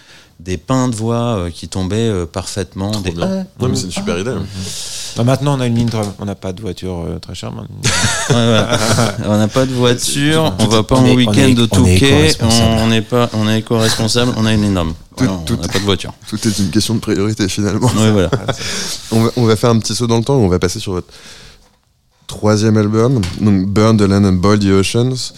des 0.43 0.57
pains 0.57 0.87
de 0.87 0.95
voix 0.95 1.37
euh, 1.37 1.49
qui 1.51 1.67
tombaient 1.67 2.09
euh, 2.09 2.25
parfaitement 2.25 2.89
des 3.01 3.11
bien. 3.11 3.45
Non, 3.59 3.67
mais 3.69 3.75
c'est 3.75 3.83
une 3.85 3.91
super 3.91 4.17
idée. 4.17 4.31
Bah, 5.15 5.23
maintenant, 5.23 5.55
on 5.57 5.61
a 5.61 5.67
une 5.67 5.77
Lindrum. 5.77 6.11
On 6.19 6.25
n'a 6.25 6.33
pas 6.35 6.51
de 6.51 6.61
voiture 6.61 7.05
euh, 7.07 7.19
très 7.19 7.35
chère. 7.35 7.51
on 8.29 9.37
n'a 9.37 9.47
pas 9.47 9.65
de 9.65 9.73
voiture 9.73 10.53
on 10.59 10.67
va 10.67 10.83
pas 10.83 10.95
en 10.95 11.13
week-end 11.13 11.33
est- 11.33 11.53
de 11.53 11.61
on 11.61 11.65
est 11.65 11.67
Touquet 11.67 12.07
éco-responsable. 12.07 12.75
on 12.79 12.87
n'est 12.87 13.01
pas 13.01 13.29
on 13.33 13.47
est 13.49 13.59
éco-responsable 13.59 14.33
on 14.37 14.45
a 14.45 14.53
une 14.53 14.73
Voilà, 15.17 15.33
on 15.49 15.57
n'a 15.61 15.67
pas 15.67 15.79
de 15.79 15.83
voiture 15.83 16.13
Tout 16.29 16.47
est 16.47 16.59
une 16.59 16.69
question 16.69 16.95
de 16.95 16.99
priorité 16.99 17.47
finalement. 17.47 17.87
ouais, 17.87 18.11
voilà 18.11 18.29
On 19.11 19.23
va, 19.23 19.31
on 19.35 19.45
va 19.45 19.55
faire 19.55 19.69
un 19.69 19.79
petit 19.79 19.93
saut 19.93 20.07
dans 20.07 20.17
le 20.17 20.23
temps. 20.23 20.35
On 20.37 20.47
va 20.47 20.59
passer 20.59 20.79
sur 20.79 20.93
votre 20.93 21.07
troisième 22.27 22.77
album, 22.77 23.21
donc 23.41 23.67
Burn 23.67 23.97
the 23.97 24.03
Land 24.03 24.23
and 24.23 24.33
Boil 24.33 24.57
the 24.59 24.67
Oceans. 24.71 25.33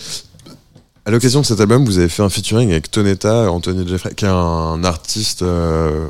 À 1.05 1.11
l'occasion 1.11 1.41
de 1.41 1.45
cet 1.45 1.59
album, 1.59 1.83
vous 1.85 1.97
avez 1.97 2.07
fait 2.07 2.23
un 2.23 2.29
featuring 2.29 2.71
avec 2.71 2.89
Tonetta, 2.89 3.51
Anthony 3.51 3.85
Jeffrey, 3.87 4.13
qui 4.15 4.23
est 4.25 4.29
un 4.29 4.83
artiste 4.85 5.41
euh, 5.41 6.07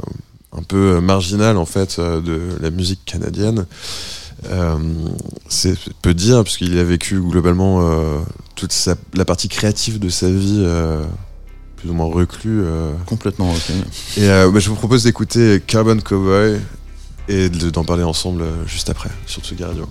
un 0.55 0.61
peu 0.61 0.99
marginal 0.99 1.57
en 1.57 1.65
fait 1.65 1.97
euh, 1.97 2.21
de 2.21 2.39
la 2.61 2.69
musique 2.69 3.03
canadienne. 3.05 3.65
Euh, 4.51 4.75
c'est 5.49 5.75
peu 6.01 6.13
dire 6.13 6.43
parce 6.43 6.57
qu'il 6.57 6.77
a 6.77 6.83
vécu 6.83 7.19
globalement 7.21 7.79
euh, 7.81 8.19
toute 8.55 8.71
sa- 8.71 8.95
la 9.15 9.25
partie 9.25 9.47
créative 9.47 9.99
de 9.99 10.09
sa 10.09 10.29
vie 10.29 10.61
euh, 10.63 11.01
plus 11.77 11.89
ou 11.89 11.93
moins 11.93 12.05
reclus. 12.13 12.61
euh. 12.63 12.91
complètement 13.07 13.51
ok 13.51 13.71
Et 14.17 14.29
euh, 14.29 14.51
bah, 14.51 14.59
je 14.59 14.69
vous 14.69 14.75
propose 14.75 15.03
d'écouter 15.03 15.59
Carbon 15.65 15.97
Cowboy 15.97 16.59
et 17.29 17.49
de- 17.49 17.69
d'en 17.71 17.83
parler 17.85 18.03
ensemble 18.03 18.43
euh, 18.43 18.67
juste 18.67 18.89
après 18.91 19.09
sur 19.25 19.41
Tsugi 19.41 19.63
Radio. 19.63 19.87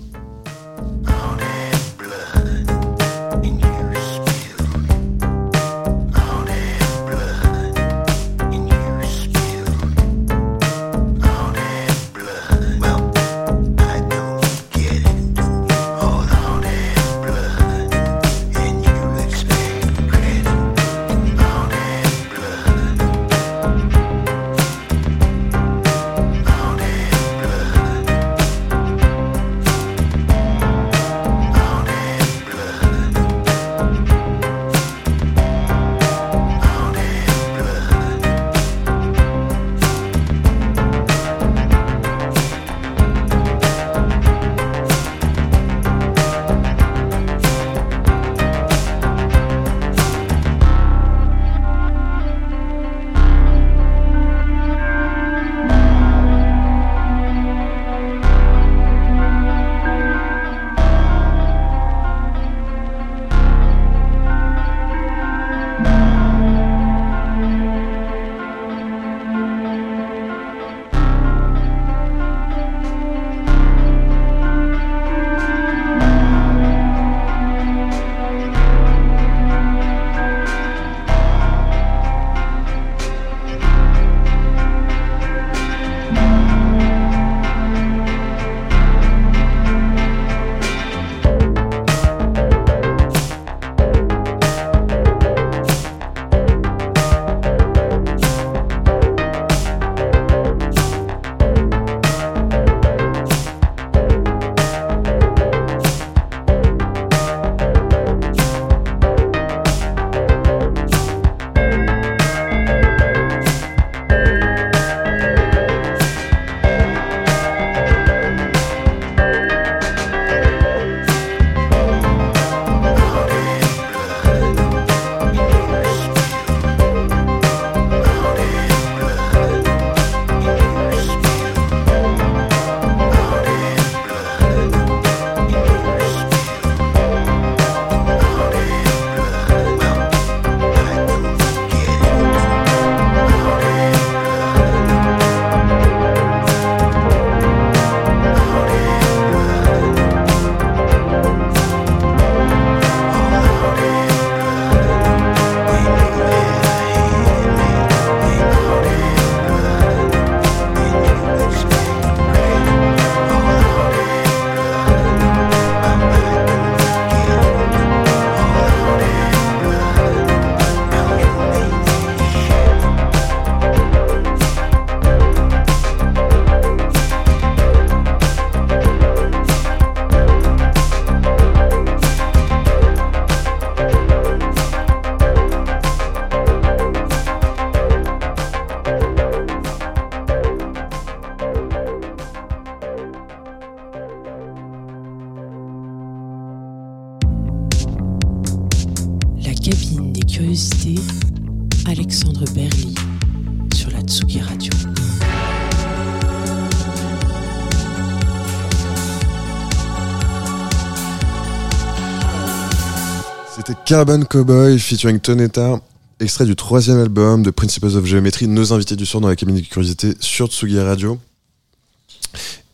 Carbon 213.85 214.23
Cowboy 214.23 214.79
featuring 214.79 215.19
Tonetta, 215.19 215.79
extrait 216.19 216.45
du 216.45 216.55
troisième 216.55 216.99
album 216.99 217.43
de 217.43 217.51
Principles 217.51 217.95
of 217.97 218.05
Geometry, 218.05 218.47
nos 218.47 218.71
invités 218.73 218.95
du 218.95 219.05
soir 219.05 219.21
dans 219.21 219.27
la 219.27 219.35
cabine 219.35 219.55
de 219.55 219.61
curiosité 219.61 220.13
sur 220.19 220.47
Tsugi 220.47 220.79
Radio. 220.79 221.19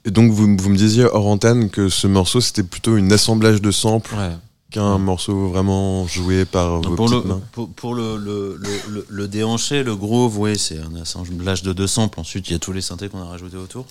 Et 0.05 0.11
donc 0.11 0.31
vous, 0.31 0.55
vous 0.57 0.69
me 0.69 0.77
disiez 0.77 1.05
hors 1.05 1.27
antenne 1.27 1.69
que 1.69 1.89
ce 1.89 2.07
morceau 2.07 2.41
c'était 2.41 2.63
plutôt 2.63 2.95
une 2.95 3.11
assemblage 3.11 3.61
de 3.61 3.71
samples 3.71 4.15
Ouais. 4.15 4.31
qu'un 4.71 4.97
morceau 4.97 5.49
vraiment 5.49 6.07
joué 6.07 6.45
par 6.45 6.79
vos 6.81 6.95
pour, 6.95 7.09
le, 7.09 7.21
mains. 7.23 7.41
pour, 7.75 7.93
le, 7.95 8.15
le, 8.17 8.59
le- 8.87 9.05
le 9.09 9.27
déhanché, 9.27 9.83
le 9.83 9.95
groove, 9.95 10.37
oui, 10.37 10.57
c'est 10.57 10.79
un 10.79 10.95
assemblage 11.01 11.63
de 11.63 11.73
deux 11.73 11.87
samples. 11.87 12.19
Ensuite, 12.19 12.47
il 12.49 12.53
y 12.53 12.55
a 12.55 12.59
tous 12.59 12.71
les 12.71 12.81
synthés 12.81 13.09
qu'on 13.09 13.21
a 13.21 13.25
rajoutés 13.25 13.57
autour. 13.57 13.85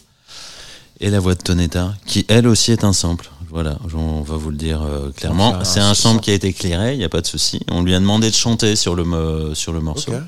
Et 1.00 1.10
la 1.10 1.20
voix 1.20 1.34
de 1.34 1.42
Tonetta, 1.42 1.94
qui 2.06 2.24
elle 2.28 2.46
aussi 2.48 2.72
est 2.72 2.84
un 2.84 2.92
sample. 2.92 3.30
Voilà, 3.50 3.78
on 3.94 4.20
va 4.22 4.36
vous 4.36 4.50
le 4.50 4.56
dire 4.56 4.82
euh, 4.82 5.10
clairement. 5.10 5.64
C'est 5.64 5.80
un 5.80 5.94
sample 5.94 6.20
qui 6.20 6.30
a 6.30 6.34
été 6.34 6.48
éclairé, 6.48 6.92
il 6.92 6.98
n'y 6.98 7.04
a 7.04 7.08
pas 7.08 7.20
de 7.22 7.26
souci. 7.26 7.60
On 7.70 7.82
lui 7.82 7.94
a 7.94 8.00
demandé 8.00 8.30
de 8.30 8.34
chanter 8.34 8.76
sur 8.76 8.94
le, 8.94 9.52
sur 9.54 9.72
le 9.72 9.80
morceau. 9.80 10.12
Ok. 10.12 10.18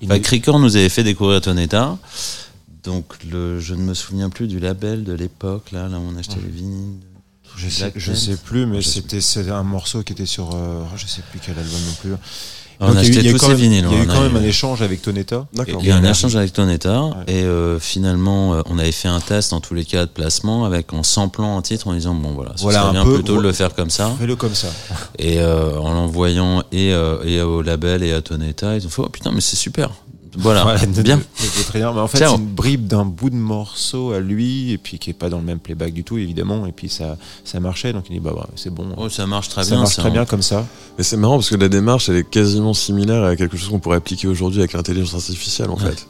Il 0.00 0.08
Bah, 0.08 0.16
nous- 0.16 0.22
Cricor 0.22 0.58
nous 0.58 0.76
avait 0.76 0.88
fait 0.88 1.02
découvrir 1.04 1.40
Tonetta. 1.40 1.98
Donc, 2.84 3.04
le, 3.30 3.60
je 3.60 3.74
ne 3.74 3.82
me 3.82 3.92
souviens 3.94 4.30
plus 4.30 4.46
du 4.46 4.58
label 4.60 5.04
de 5.04 5.12
l'époque, 5.12 5.70
là, 5.72 5.88
là 5.88 5.98
où 5.98 6.02
on 6.02 6.16
achetait 6.16 6.40
les 6.42 6.50
vinyles. 6.50 7.00
Je 7.56 7.68
sais, 7.68 7.92
je 7.96 8.12
sais 8.14 8.36
plus, 8.36 8.64
mais 8.64 8.80
c'était 8.80 9.50
un 9.50 9.62
morceau 9.64 10.02
qui 10.02 10.12
était 10.14 10.24
sur. 10.24 10.50
euh, 10.54 10.82
je 10.96 11.06
sais 11.06 11.20
plus 11.30 11.40
quel 11.44 11.58
album 11.58 11.80
non 11.86 11.94
plus. 12.00 12.12
On 12.82 12.86
a 12.88 12.94
eu- 12.94 12.98
achetait 12.98 13.08
il 13.18 13.24
y 13.24 13.28
a 13.28 13.30
eu 13.30 13.34
tous 13.34 13.46
ces 13.46 13.54
vinyles. 13.54 13.86
Il 13.90 13.96
y 13.96 14.00
a 14.00 14.04
eu 14.04 14.06
quand 14.06 14.20
même 14.22 14.34
eu- 14.36 14.38
un 14.38 14.42
échange 14.42 14.80
avec 14.82 15.02
Tonetta. 15.02 15.46
Il 15.66 15.86
y 15.86 15.90
a 15.90 15.96
eu 15.96 15.98
un 15.98 16.04
échange 16.10 16.34
avec 16.36 16.52
Tonetta 16.52 17.10
et 17.26 17.42
euh, 17.42 17.78
finalement 17.78 18.54
euh, 18.54 18.62
on 18.70 18.78
avait 18.78 18.92
fait 18.92 19.08
un 19.08 19.20
test 19.20 19.52
en 19.52 19.60
tous 19.60 19.74
les 19.74 19.84
cas 19.84 20.06
de 20.06 20.10
placement 20.10 20.64
avec 20.64 20.92
en 20.92 21.02
samplant 21.02 21.58
un 21.58 21.62
titre 21.62 21.88
en 21.88 21.92
disant 21.92 22.14
bon 22.14 22.30
voilà 22.32 22.52
Voilà, 22.58 22.80
serait 22.82 22.92
bien 22.92 23.04
peu, 23.04 23.14
plutôt 23.14 23.36
de 23.36 23.42
le 23.42 23.52
faire 23.52 23.74
comme 23.74 23.90
ça 23.90 24.10
Fais-le 24.18 24.36
comme 24.36 24.54
ça. 24.54 24.68
et 25.18 25.40
euh, 25.40 25.76
en 25.78 25.92
l'envoyant 25.92 26.62
et, 26.72 26.92
euh, 26.92 27.22
et 27.24 27.42
au 27.42 27.60
label 27.62 28.02
et 28.02 28.12
à 28.12 28.22
Tonetta 28.22 28.76
ils 28.76 28.86
ont 28.86 28.90
fait 28.90 29.02
oh 29.04 29.08
putain 29.08 29.30
mais 29.32 29.40
c'est 29.42 29.56
super 29.56 29.90
voilà 30.38 30.62
Voilà, 30.62 30.86
bien 30.86 31.20
c'était 31.34 31.64
très 31.64 31.78
bien. 31.80 31.92
Mais 31.92 32.00
en 32.00 32.06
fait, 32.06 32.18
c'est 32.18 32.24
une 32.34 32.46
bribe 32.46 32.86
d'un 32.86 33.04
bout 33.04 33.30
de 33.30 33.34
morceau 33.36 34.12
à 34.12 34.20
lui, 34.20 34.70
et 34.72 34.78
puis 34.78 34.98
qui 34.98 35.10
est 35.10 35.14
pas 35.14 35.28
dans 35.28 35.38
le 35.38 35.44
même 35.44 35.58
playback 35.58 35.92
du 35.92 36.04
tout, 36.04 36.18
évidemment. 36.18 36.66
Et 36.66 36.72
puis 36.72 36.88
ça, 36.88 37.16
ça 37.44 37.58
marchait, 37.60 37.92
donc 37.92 38.04
il 38.10 38.12
dit 38.14 38.20
bah, 38.20 38.32
bah, 38.34 38.48
c'est 38.56 38.72
bon. 38.72 38.86
oh, 38.96 39.08
ça 39.08 39.26
marche 39.26 39.48
très 39.48 39.64
ça 39.64 39.70
bien 39.70 39.78
marche 39.80 39.94
ça. 39.96 40.02
très 40.02 40.10
bien 40.10 40.24
comme 40.24 40.42
ça. 40.42 40.64
Mais 40.98 41.04
c'est 41.04 41.16
marrant 41.16 41.36
parce 41.36 41.50
que 41.50 41.56
la 41.56 41.68
démarche 41.68 42.08
elle 42.08 42.16
est 42.16 42.28
quasiment 42.28 42.74
similaire 42.74 43.24
à 43.24 43.34
quelque 43.36 43.56
chose 43.56 43.68
qu'on 43.70 43.80
pourrait 43.80 43.96
appliquer 43.96 44.28
aujourd'hui 44.28 44.60
avec 44.60 44.72
l'intelligence 44.72 45.14
artificielle 45.14 45.70
en 45.70 45.74
Ouais. 45.76 45.90
fait. 45.90 46.06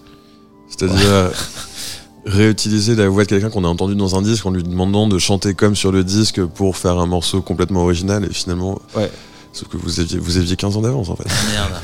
C'est-à-dire 0.68 1.30
réutiliser 2.26 2.94
la 2.96 3.08
voix 3.08 3.24
de 3.24 3.28
quelqu'un 3.28 3.48
qu'on 3.50 3.64
a 3.64 3.68
entendu 3.68 3.94
dans 3.94 4.16
un 4.16 4.22
disque 4.22 4.44
en 4.44 4.50
lui 4.50 4.62
demandant 4.62 5.06
de 5.08 5.18
chanter 5.18 5.54
comme 5.54 5.74
sur 5.74 5.90
le 5.90 6.04
disque 6.04 6.44
pour 6.44 6.76
faire 6.76 6.98
un 6.98 7.06
morceau 7.06 7.40
complètement 7.40 7.82
original 7.84 8.24
et 8.24 8.32
finalement. 8.32 8.78
Ouais. 8.94 9.10
Sauf 9.52 9.68
que 9.68 9.76
vous 9.78 9.98
aviez, 10.00 10.18
vous 10.18 10.36
aviez 10.36 10.54
15 10.56 10.76
ans 10.76 10.82
d'avance 10.82 11.08
en 11.08 11.16
fait. 11.16 11.24
merde 11.52 11.72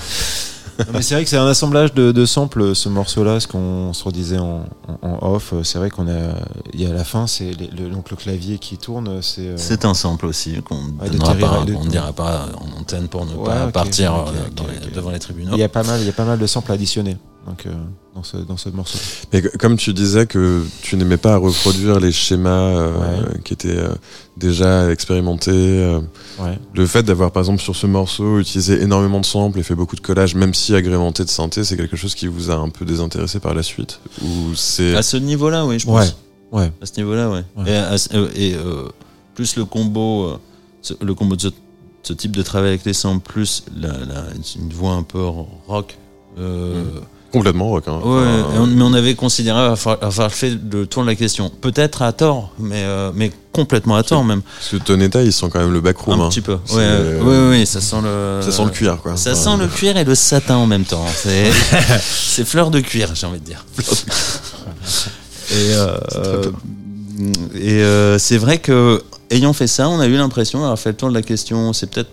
Non, 0.78 0.84
mais 0.92 1.02
c'est 1.02 1.14
vrai 1.14 1.24
que 1.24 1.30
c'est 1.30 1.36
un 1.36 1.46
assemblage 1.46 1.94
de, 1.94 2.12
de 2.12 2.26
samples, 2.26 2.74
ce 2.74 2.88
morceau-là, 2.88 3.40
ce 3.40 3.46
qu'on 3.46 3.92
se 3.92 4.04
redisait 4.04 4.38
en, 4.38 4.64
en- 5.02 5.08
en 5.24 5.32
off. 5.34 5.54
C'est 5.62 5.78
vrai 5.78 5.90
qu'on 5.90 6.06
a, 6.08 6.34
il 6.74 6.82
y 6.82 6.86
a 6.86 6.90
à 6.90 6.92
la 6.92 7.04
fin, 7.04 7.26
c'est 7.26 7.52
les- 7.52 7.68
le, 7.68 7.88
donc 7.88 8.10
le 8.10 8.16
clavier 8.16 8.58
qui 8.58 8.76
tourne, 8.76 9.22
c'est. 9.22 9.40
euh, 9.48 9.54
c'est 9.56 9.84
un 9.84 9.94
sample 9.94 10.26
aussi 10.26 10.60
qu'on 10.62 10.76
ne 10.76 10.80
Ouais, 11.00 11.10
ne 11.10 11.88
dira 11.88 12.12
pas 12.12 12.46
en 12.58 12.80
antenne 12.80 13.08
pour 13.08 13.24
ne 13.26 13.34
Ouais, 13.34 13.44
pas 13.46 13.68
partir 13.72 14.14
euh, 14.14 14.24
les- 14.84 14.90
devant 14.94 15.10
les 15.10 15.18
tribunaux 15.18 15.52
Il 15.54 15.58
y 15.58 15.62
a 15.62 15.68
pas 15.68 15.82
mal, 15.82 16.00
il 16.00 16.06
y 16.06 16.10
a 16.10 16.12
pas 16.12 16.24
mal 16.24 16.38
de 16.38 16.46
samples 16.46 16.72
additionnés. 16.72 17.16
Donc 17.47 17.64
euh, 17.66 17.70
dans 18.14 18.24
ce 18.24 18.36
dans 18.38 18.57
ce 18.57 18.68
morceau. 18.70 18.99
Mais 19.32 19.40
comme 19.40 19.76
tu 19.76 19.92
disais 19.92 20.26
que 20.26 20.64
tu 20.82 20.97
n'aimais 20.97 21.16
pas 21.16 21.36
reproduire 21.36 22.01
les 22.01 22.11
schémas 22.11 22.51
euh, 22.51 22.99
Ouais. 22.99 23.40
qui 23.44 23.53
étaient 23.53 23.76
euh, 23.78 23.94
déjà 24.36 24.90
expérimentés, 24.90 25.51
euh, 25.53 26.01
Ouais. 26.40 26.59
le 26.74 26.86
fait 26.86 27.05
d'avoir 27.05 27.30
par 27.30 27.42
exemple 27.42 27.62
sur 27.62 27.76
ce 27.76 27.86
morceau 27.86 28.40
utilisé 28.40 28.82
énormément 28.82 29.20
de 29.20 29.24
samples 29.26 29.61
et 29.61 29.62
fait 29.62 29.76
beaucoup 29.76 29.94
de 29.94 30.01
collages, 30.01 30.34
même 30.34 30.55
si 30.55 30.74
agrémenté 30.74 31.24
de 31.24 31.28
synthé, 31.30 31.62
c'est 31.62 31.76
quelque 31.76 31.97
chose 31.97 32.14
qui 32.16 32.26
vous 32.26 32.51
a 32.51 32.55
un 32.57 32.68
peu 32.68 32.84
désintéressé 32.84 33.38
par 33.38 33.55
la 33.55 33.62
suite? 33.62 34.01
Ou 34.22 34.55
c'est 34.57 34.97
à 34.97 35.03
ce 35.03 35.16
niveau 35.16 35.49
là 35.49 35.64
oui 35.64 35.78
je 35.78 35.86
pense 35.86 36.16
Ouais. 36.53 36.72
à 36.82 36.86
ce 36.86 36.92
niveau-là, 36.97 37.28
ouais. 37.30 37.42
Ouais. 37.57 37.70
Et, 37.70 38.55
à 38.55 38.61
plus 39.34 39.57
le 39.57 39.64
combo, 39.64 40.24
euh, 40.30 40.36
ce- 40.80 40.94
le 41.03 41.14
combo 41.14 41.36
de 41.36 41.40
ce, 41.42 41.49
ce 42.03 42.12
type 42.12 42.32
de 42.32 42.42
travail 42.42 42.70
avec 42.70 42.84
les 42.84 42.92
samples, 42.92 43.30
plus 43.32 43.64
la, 43.76 43.88
la- 43.88 44.24
une 44.61 44.72
voix 44.72 44.92
un 44.92 45.03
peu 45.03 45.22
rock. 45.68 45.97
euh, 46.38 46.84
complètement 47.37 47.68
rock. 47.68 47.84
Hein. 47.87 48.01
Ouais, 48.03 48.24
Enfin, 48.53 48.66
mais 48.66 48.82
on 48.82 48.93
avait 48.95 49.14
considéré 49.14 49.74
fait 50.30 50.57
le 50.72 50.87
tour 50.87 51.03
de 51.03 51.09
la 51.09 51.14
question. 51.14 51.51
Peut-être 51.61 52.03
à 52.03 52.12
tort, 52.12 52.53
mais, 52.59 52.82
euh, 52.84 53.11
mais 53.14 53.30
complètement 53.53 53.97
à 53.97 54.03
tort 54.03 54.24
même. 54.24 54.43
Parce 54.43 54.70
que 54.70 54.76
Tonetta, 54.76 55.22
il 55.22 55.32
sent 55.32 55.47
quand 55.53 55.61
même 55.61 55.72
le 55.72 55.80
backroom. 55.80 56.20
un 56.20 56.24
hein. 56.24 56.28
petit 56.28 56.41
peu. 56.41 56.55
Ouais, 56.55 56.59
euh, 56.78 57.22
ouais, 57.22 57.59
ouais, 57.59 57.66
ça 57.66 57.80
sent 57.80 58.01
le. 58.03 58.41
Ça 58.43 58.53
sent 58.53 58.64
le 58.64 58.70
cuir, 58.70 58.99
quoi. 59.03 59.16
Ça 59.16 59.32
Enfin, 59.32 59.57
sent 59.57 59.57
le 59.59 59.66
cuir 59.68 59.97
et 59.97 60.05
le 60.05 60.14
satin 60.14 60.57
en 60.57 60.66
même 60.66 60.84
temps. 60.84 61.05
C'est 61.14 61.51
c'est 62.01 62.47
fleur 62.47 62.70
de 62.70 62.80
cuir, 62.80 63.11
j'ai 63.14 63.26
envie 63.26 63.41
de 63.41 63.45
dire. 63.45 63.64
et 65.51 65.74
euh, 65.74 65.97
et 67.55 67.82
euh, 67.82 68.18
c'est 68.18 68.39
vrai 68.39 68.59
que 68.59 69.03
ayant 69.30 69.53
fait 69.53 69.66
ça, 69.66 69.89
on 69.89 70.01
a 70.01 70.07
eu 70.07 70.16
l'impression 70.16 70.61
d'avoir 70.61 70.78
fait 70.78 70.91
le 70.91 70.97
tour 70.97 71.09
de 71.09 71.14
la 71.14 71.22
question. 71.22 71.72
C'est 71.72 71.91
peut-être 71.91 72.11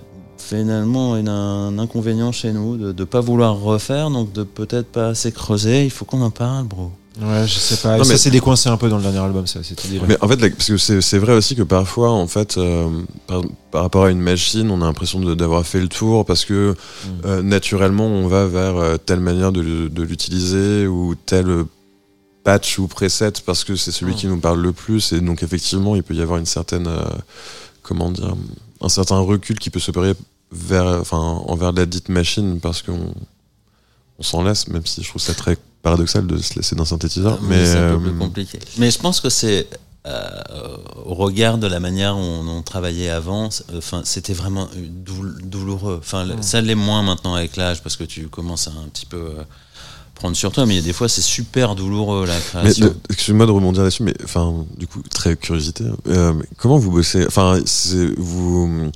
finalement 0.50 1.16
une- 1.18 1.30
un 1.30 1.78
inconvénient 1.80 2.32
chez 2.32 2.52
nous 2.54 2.78
de 2.78 2.92
ne 2.94 3.04
pas 3.06 3.22
vouloir 3.22 3.60
refaire, 3.60 4.10
donc 4.10 4.32
de 4.34 4.44
peut-être 4.44 4.88
pas 4.88 5.08
assez 5.10 5.32
creuser. 5.32 5.86
Il 5.86 5.92
faut 5.92 6.06
qu'on 6.06 6.22
en 6.22 6.30
parle, 6.32 6.66
bro. 6.66 6.92
Ouais, 7.22 7.46
je 7.46 7.60
sais 7.60 7.78
pas. 7.78 7.98
Non, 7.98 8.04
ça 8.04 8.18
s'est 8.18 8.32
décoincé 8.32 8.70
un 8.70 8.78
peu 8.78 8.90
dans 8.90 8.98
le 8.98 9.04
dernier 9.04 9.20
album, 9.20 9.46
ça, 9.46 9.60
cette 9.62 9.86
idée-là. 9.86 10.06
Mais 10.08 10.18
en 10.22 10.28
fait, 10.28 10.38
parce 10.38 10.68
que 10.68 10.78
c'est 10.78 11.00
c'est 11.00 11.20
vrai 11.20 11.34
aussi 11.34 11.56
que 11.56 11.62
parfois, 11.62 12.10
en 12.10 12.26
fait, 12.26 12.58
euh, 12.58 12.88
par, 13.28 13.42
par 13.70 13.84
rapport 13.84 14.06
à 14.06 14.10
une 14.10 14.20
machine, 14.20 14.72
on 14.72 14.82
a 14.82 14.86
l'impression 14.86 15.20
de- 15.20 15.36
d'avoir 15.36 15.64
fait 15.64 15.80
le 15.80 15.90
tour 15.90 16.26
parce 16.26 16.44
que 16.44 16.72
Mm. 16.72 17.08
euh, 17.26 17.42
naturellement, 17.44 18.08
on 18.08 18.28
va 18.28 18.48
vers 18.48 18.78
euh, 18.78 18.98
telle 18.98 19.20
manière 19.20 19.52
de, 19.52 19.88
de 19.90 20.02
l'utiliser 20.04 20.88
ou 20.88 21.14
tel 21.14 21.66
patch 22.44 22.80
ou 22.80 22.88
preset 22.88 23.34
parce 23.46 23.64
que 23.64 23.76
c'est 23.76 23.92
celui 23.92 24.14
Mm. 24.14 24.18
qui 24.18 24.28
nous 24.28 24.40
parle 24.40 24.62
le 24.62 24.74
plus. 24.74 25.14
Et 25.14 25.22
donc, 25.22 25.44
effectivement, 25.44 25.96
il 25.96 26.02
peut 26.02 26.16
y 26.16 26.22
avoir 26.22 26.40
une 26.40 26.48
certaine, 26.48 26.88
euh, 26.88 27.04
comment 27.84 28.10
dire, 28.10 28.36
un 28.82 28.90
certain 28.90 29.20
recul 29.20 29.60
qui 29.60 29.70
peut 29.70 29.80
s'opérer 29.80 30.16
vers, 30.54 30.86
enfin, 31.02 31.18
envers 31.48 31.72
la 31.74 31.86
dite 31.86 32.10
machine 32.10 32.60
parce 32.62 32.82
qu'on 32.82 33.14
on 34.20 34.24
s'en 34.24 34.44
laisse, 34.44 34.68
même 34.68 34.86
si 34.86 35.02
je 35.04 35.10
trouve 35.10 35.22
ça 35.22 35.34
très 35.34 35.58
paradoxal 35.82 36.26
de 36.28 36.38
se 36.38 36.56
laisser 36.56 36.76
d'un 36.76 36.86
synthétiseur. 36.86 37.40
Oui, 37.42 37.48
mais 37.50 37.66
c'est 37.66 37.78
un 37.78 37.90
peu 37.90 37.96
euh, 37.96 38.10
plus 38.10 38.18
compliqué. 38.18 38.60
Mais 38.78 38.92
je 38.92 39.00
pense 39.00 39.20
que 39.20 39.30
c'est 39.30 39.68
euh, 40.06 40.78
au 41.06 41.14
regard 41.16 41.58
de 41.58 41.66
la 41.68 41.80
manière 41.80 42.14
dont 42.16 42.46
on 42.48 42.62
travaillait 42.62 43.10
avant, 43.10 43.50
c'est- 43.50 43.64
enfin 43.76 44.02
c'était 44.04 44.34
vraiment 44.34 44.68
euh, 44.76 44.88
doul- 44.90 45.42
douloureux. 45.44 45.98
Enfin 46.00 46.26
Mm. 46.26 46.42
ça 46.44 46.62
l'est 46.62 46.76
moins 46.76 47.02
maintenant 47.04 47.34
avec 47.36 47.56
l'âge 47.56 47.82
parce 47.82 47.96
que 47.96 48.04
tu 48.04 48.28
commences 48.28 48.68
à 48.68 48.72
un 48.72 48.88
petit 48.94 49.06
peu 49.06 49.18
euh, 49.18 49.44
prendre 50.16 50.36
sur 50.36 50.52
toi. 50.52 50.66
Mais 50.66 50.74
il 50.76 50.78
y 50.78 50.84
a 50.84 50.86
des 50.86 50.94
fois 50.94 51.08
c'est 51.10 51.22
super 51.22 51.74
douloureux 51.76 52.26
la 52.26 52.38
création. 52.40 52.88
de- 52.88 52.96
excuse-moi 53.10 53.46
de 53.46 53.52
rebondir 53.52 53.82
là-dessus, 53.84 54.04
mais 54.04 54.14
enfin, 54.24 54.66
du 54.78 54.88
coup, 54.88 55.02
très 55.10 55.36
curiosité. 55.38 55.86
euh, 56.08 56.34
comment 56.58 56.78
vous 56.78 56.92
bossez? 56.92 57.26
Enfin, 57.26 57.60
c'est 57.66 58.08
vous. 58.20 58.92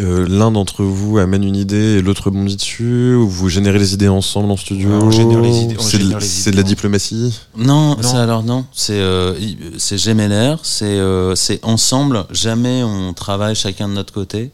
Euh, 0.00 0.26
L'un 0.28 0.50
d'entre 0.50 0.82
vous 0.82 1.18
amène 1.18 1.44
une 1.44 1.56
idée 1.56 1.98
et 1.98 2.02
l'autre 2.02 2.24
rebondit 2.26 2.56
dessus, 2.56 3.14
ou 3.14 3.28
vous 3.28 3.48
générez 3.48 3.78
les 3.78 3.94
idées 3.94 4.08
ensemble 4.08 4.50
en 4.50 4.56
studio 4.56 4.88
Ouais, 4.90 5.02
on 5.02 5.10
génère 5.10 5.40
les 5.40 5.56
idées- 5.58 5.76
on 5.78 5.82
C'est 5.82 5.98
de, 5.98 6.50
de 6.52 6.56
la 6.56 6.62
diplomatie 6.62 7.40
Non, 7.56 7.96
Non. 7.96 8.02
ça 8.02 8.22
alors 8.22 8.42
non. 8.42 8.64
C'est 8.72 8.94
euh, 9.00 9.34
c'est 9.78 10.84
euh, 10.84 11.34
c'est 11.36 11.64
ensemble. 11.64 12.24
Jamais 12.30 12.82
on 12.82 13.12
travaille 13.12 13.54
chacun 13.54 13.88
de 13.88 13.94
notre 13.94 14.12
côté. 14.12 14.50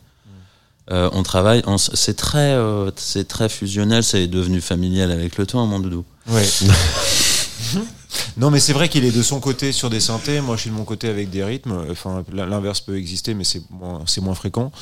Euh, 0.91 1.09
on 1.13 1.23
travaille. 1.23 1.63
C'est 1.95 2.17
très 2.17 2.53
euh, 2.55 2.91
c'est 2.97 3.29
très 3.29 3.49
fusionnel. 3.49 4.03
C'est 4.03 4.27
devenu 4.27 4.61
familial 4.61 5.11
avec 5.13 5.39
le 5.39 5.47
temps, 5.47 5.65
mon 5.67 5.79
doudou. 5.81 6.05
Ouais. 6.29 6.45
non, 8.37 8.51
mais 8.51 8.61
c'est 8.61 8.73
vrai 8.73 8.89
qu'il 8.89 9.05
est 9.05 9.15
de 9.17 9.23
son 9.23 9.41
côté 9.41 9.73
sur 9.73 9.91
des 9.91 10.01
synthés. 10.01 10.41
Moi, 10.41 10.57
je 10.57 10.63
suis 10.63 10.71
de 10.71 10.75
mon 10.75 10.85
côté 10.85 11.09
avec 11.09 11.31
des 11.31 11.45
rythmes. 11.45 11.85
Enfin, 11.91 12.25
l'inverse 12.33 12.81
peut 12.81 12.97
exister, 12.97 13.35
mais 13.35 13.45
c'est 13.45 13.63
moins, 13.71 14.03
c'est 14.07 14.21
moins 14.21 14.35
fréquent. 14.35 14.73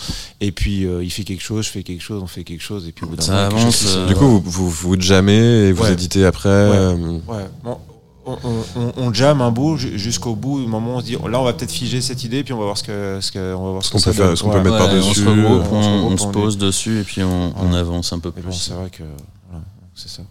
Et 0.41 0.53
puis, 0.53 0.85
euh, 0.87 1.03
il 1.05 1.11
fait 1.11 1.25
quelque 1.25 1.43
chose, 1.43 1.67
je 1.67 1.71
fais 1.71 1.83
quelque 1.83 2.03
chose, 2.03 2.23
on 2.23 2.27
fait 2.27 2.45
quelque 2.45 2.63
chose, 2.63 2.87
et 2.89 2.93
puis 2.93 3.05
au 3.05 3.09
bout 3.09 3.17
d'un 3.17 3.23
Ça 3.23 3.33
moment, 3.33 3.49
quelque 3.49 3.61
avance, 3.63 3.77
chose 3.83 3.97
euh, 3.97 4.07
Du 4.07 4.15
coup, 4.15 4.27
vous, 4.29 4.41
vous, 4.45 4.71
vous 4.71 5.01
jammez 5.01 5.37
et 5.69 5.73
vous 5.73 5.85
Ouais. 5.85 5.93
éditez 5.93 6.25
après. 6.25 6.49
euh, 6.49 7.19
Ouais, 7.29 7.45
bon, 7.65 7.79
on, 8.27 8.93
on, 8.99 9.13
jamme 9.15 9.41
un 9.41 9.51
bout 9.51 9.79
ju- 9.79 9.99
jusqu'au 9.99 10.35
bout. 10.35 10.63
Au 10.63 10.69
moment 10.69 10.95
où 10.95 10.97
on 10.97 11.01
se 11.01 11.07
dit, 11.07 11.13
là, 11.13 11.41
on 11.41 11.45
va 11.45 11.53
peut-être 11.55 11.71
figer 11.73 12.01
cette 12.03 12.25
idée, 12.25 12.45
puis 12.45 12.53
on 12.53 12.59
va 12.59 12.65
voir 12.65 12.77
ce 12.79 12.83
que, 12.83 13.19
ce 13.23 13.33
que, 13.33 13.55
on 13.55 13.65
va 13.65 13.71
voir 13.73 13.85
ce 13.85 13.91
qu'on 13.91 14.01
peut 14.01 14.13
faire, 14.13 14.37
ce 14.37 14.43
qu'on 14.43 14.51
peut 14.51 14.59
mettre 14.59 14.73
Ouais, 14.73 14.79
par-dessus. 14.79 15.09
on 15.11 15.15
se 15.15 15.29
regroupe, 15.29 15.73
on 15.73 15.77
on, 15.77 16.17
se 16.17 16.23
regroupe, 16.25 16.33
pose 16.33 16.59
dessus 16.59 17.01
et 17.01 17.05
puis 17.05 17.23
on, 17.23 17.73
avance 17.73 18.13
un 18.13 18.19
peu 18.19 18.31
plus. 18.31 18.43
bon, 18.43 18.53
c'est 18.53 18.75
vrai 18.75 18.91
que 18.91 19.03
voilà, 19.51 19.65
c'est 19.95 20.09
ça. 20.11 20.23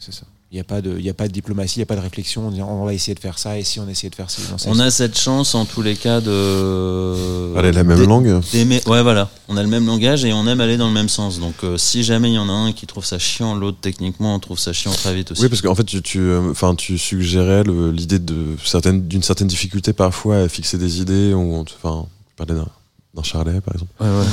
c'est 0.00 0.12
ça. 0.12 0.22
Il 0.54 0.58
n'y 0.58 0.60
a, 0.60 0.64
pas 0.64 0.80
de- 0.80 0.94
il 0.96 1.04
y 1.04 1.10
a 1.10 1.14
pas 1.14 1.26
de 1.26 1.32
diplomatie, 1.32 1.74
il 1.76 1.78
n'y 1.80 1.82
a 1.82 1.86
pas 1.86 1.96
de 1.96 2.00
réflexion. 2.00 2.46
On 2.46 2.50
dit 2.52 2.62
on 2.62 2.84
va 2.84 2.94
essayer 2.94 3.12
de 3.16 3.18
faire 3.18 3.40
ça, 3.40 3.58
et 3.58 3.64
si 3.64 3.80
on 3.80 3.88
essayait 3.88 4.08
de 4.08 4.14
faire 4.14 4.30
ça 4.30 4.40
non, 4.52 4.56
ça, 4.56 4.68
On 4.70 4.78
a 4.78 4.88
cette 4.92 5.18
chance 5.18 5.52
en 5.56 5.64
tous 5.64 5.82
les 5.82 5.96
cas 5.96 6.20
de. 6.20 7.52
Parler 7.54 7.72
la 7.72 7.82
même 7.82 8.00
langue. 8.06 8.40
Ouais, 8.54 9.02
voilà. 9.02 9.28
On 9.48 9.56
a 9.56 9.62
le 9.64 9.68
même 9.68 9.84
langage 9.84 10.24
et 10.24 10.32
on 10.32 10.46
aime 10.46 10.60
aller 10.60 10.76
dans 10.76 10.86
le 10.86 10.92
même 10.94 11.08
sens. 11.08 11.40
Donc, 11.40 11.54
euh, 11.64 11.76
si 11.76 12.04
jamais 12.04 12.30
il 12.30 12.34
y 12.34 12.38
en 12.38 12.48
a 12.48 12.52
un 12.52 12.72
qui 12.72 12.86
trouve 12.86 13.04
ça 13.04 13.18
chiant, 13.18 13.56
l'autre 13.56 13.78
techniquement 13.80 14.36
on 14.36 14.38
trouve 14.38 14.60
ça 14.60 14.72
chiant 14.72 14.92
très 14.92 15.12
vite 15.12 15.32
aussi. 15.32 15.42
Oui, 15.42 15.48
parce 15.48 15.60
qu'en 15.60 15.74
fait, 15.74 15.82
tu, 15.82 16.00
tu, 16.02 16.20
euh, 16.20 16.52
enfin, 16.52 16.76
tu 16.76 16.98
suggérais 16.98 17.64
l'idée 17.92 18.20
de 18.20 18.56
certaines, 18.64 19.08
d'une 19.08 19.24
certaine 19.24 19.48
difficulté 19.48 19.92
parfois 19.92 20.36
à 20.36 20.48
fixer 20.48 20.78
des 20.78 21.00
idées. 21.00 21.34
Ou, 21.34 21.64
enfin, 21.82 22.06
tu 22.28 22.34
parlais 22.36 22.54
d'un, 22.54 22.68
d'un 23.12 23.22
charlet, 23.24 23.60
par 23.60 23.74
exemple. 23.74 23.90
Ouais, 23.98 24.06
ouais. 24.06 24.30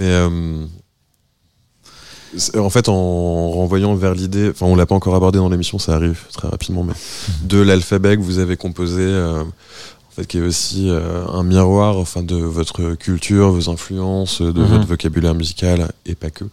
Mais 0.00 0.06
euh, 0.06 0.66
en 2.56 2.70
fait, 2.70 2.88
en 2.88 3.50
renvoyant 3.50 3.94
vers 3.94 4.14
l'idée, 4.14 4.50
enfin, 4.50 4.66
on 4.66 4.76
l'a 4.76 4.86
pas 4.86 4.94
encore 4.94 5.14
abordé 5.14 5.38
dans 5.38 5.48
l'émission, 5.48 5.78
ça 5.78 5.94
arrive 5.94 6.18
très 6.32 6.48
rapidement, 6.48 6.84
mais 6.84 6.94
de 7.42 7.58
l'alphabet 7.60 8.16
que 8.16 8.22
vous 8.22 8.38
avez 8.38 8.56
composé, 8.56 9.02
euh, 9.02 9.42
en 9.42 10.12
fait, 10.14 10.26
qui 10.26 10.38
est 10.38 10.42
aussi 10.42 10.88
euh, 10.88 11.26
un 11.28 11.42
miroir, 11.42 11.96
enfin, 11.98 12.22
de 12.22 12.36
votre 12.36 12.94
culture, 12.94 13.50
vos 13.50 13.68
influences, 13.70 14.42
de 14.42 14.60
Mhm. 14.60 14.66
votre 14.66 14.86
vocabulaire 14.86 15.34
musical 15.34 15.90
et 16.06 16.14
pas 16.14 16.30
que. 16.30 16.44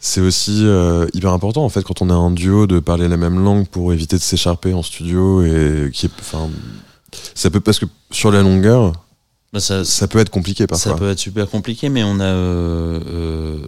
C'est 0.00 0.20
aussi 0.20 0.60
euh, 0.64 1.06
hyper 1.12 1.32
important 1.32 1.64
en 1.64 1.68
fait 1.68 1.82
quand 1.82 2.02
on 2.02 2.08
a 2.10 2.14
un 2.14 2.30
duo 2.30 2.68
de 2.68 2.78
parler 2.78 3.08
la 3.08 3.16
même 3.16 3.42
langue 3.42 3.66
pour 3.66 3.92
éviter 3.92 4.16
de 4.16 4.22
s'écharper 4.22 4.72
en 4.72 4.84
studio 4.84 5.42
et 5.42 5.90
qui 5.92 6.06
est, 6.06 6.10
enfin, 6.20 6.48
ça 7.34 7.50
peut 7.50 7.58
parce 7.58 7.80
que 7.80 7.86
sur 8.12 8.30
la 8.30 8.42
longueur, 8.42 8.92
Bah, 9.52 9.58
ça, 9.58 9.84
ça 9.84 10.06
peut 10.06 10.20
être 10.20 10.30
compliqué 10.30 10.68
parfois. 10.68 10.92
Ça 10.92 10.96
peut 10.96 11.10
être 11.10 11.18
super 11.18 11.48
compliqué, 11.50 11.88
mais 11.88 12.04
on 12.04 12.20
a, 12.20 12.24
euh, 12.26 13.66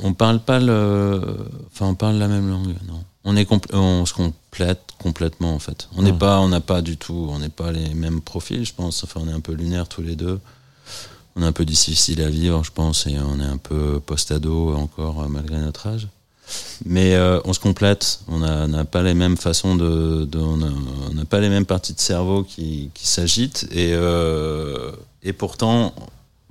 on 0.00 0.12
parle 0.14 0.40
pas 0.40 0.58
le, 0.60 1.20
enfin 1.68 1.86
on 1.86 1.94
parle 1.94 2.16
la 2.16 2.28
même 2.28 2.48
langue, 2.50 2.74
non. 2.88 3.02
On 3.24 3.36
est 3.36 3.48
compl- 3.48 3.74
on 3.74 4.04
se 4.04 4.12
complète 4.14 4.80
complètement 4.98 5.54
en 5.54 5.58
fait. 5.60 5.88
On 5.96 6.02
n'est 6.02 6.12
pas, 6.18 6.40
on 6.40 6.48
n'a 6.48 6.60
pas 6.60 6.82
du 6.82 6.96
tout, 6.96 7.28
on 7.30 7.38
n'est 7.38 7.48
pas 7.48 7.70
les 7.72 7.94
mêmes 7.94 8.20
profils, 8.20 8.64
je 8.66 8.74
pense. 8.74 9.04
Enfin, 9.04 9.20
on 9.24 9.28
est 9.28 9.32
un 9.32 9.40
peu 9.40 9.52
lunaires 9.52 9.88
tous 9.88 10.02
les 10.02 10.16
deux. 10.16 10.40
On 11.36 11.42
est 11.42 11.46
un 11.46 11.52
peu 11.52 11.64
difficile 11.64 12.20
à 12.20 12.28
vivre, 12.28 12.62
je 12.64 12.72
pense, 12.72 13.06
et 13.06 13.16
on 13.18 13.38
est 13.40 13.44
un 13.46 13.56
peu 13.56 14.00
post-ado 14.04 14.74
encore 14.74 15.22
euh, 15.22 15.28
malgré 15.28 15.56
notre 15.58 15.86
âge. 15.86 16.08
Mais 16.84 17.14
euh, 17.14 17.40
on 17.44 17.52
se 17.54 17.60
complète. 17.60 18.20
On 18.28 18.38
n'a 18.40 18.84
pas 18.84 19.02
les 19.02 19.14
mêmes 19.14 19.36
façons 19.36 19.76
de, 19.76 20.24
de- 20.26 20.38
on 20.40 20.56
n'a 21.14 21.24
pas 21.24 21.38
les 21.40 21.48
mêmes 21.48 21.64
parties 21.64 21.94
de 21.94 22.00
cerveau 22.00 22.42
qui, 22.42 22.90
qui 22.92 23.06
s'agitent 23.06 23.66
et 23.70 23.92
euh, 23.94 24.90
et 25.22 25.32
pourtant, 25.32 25.94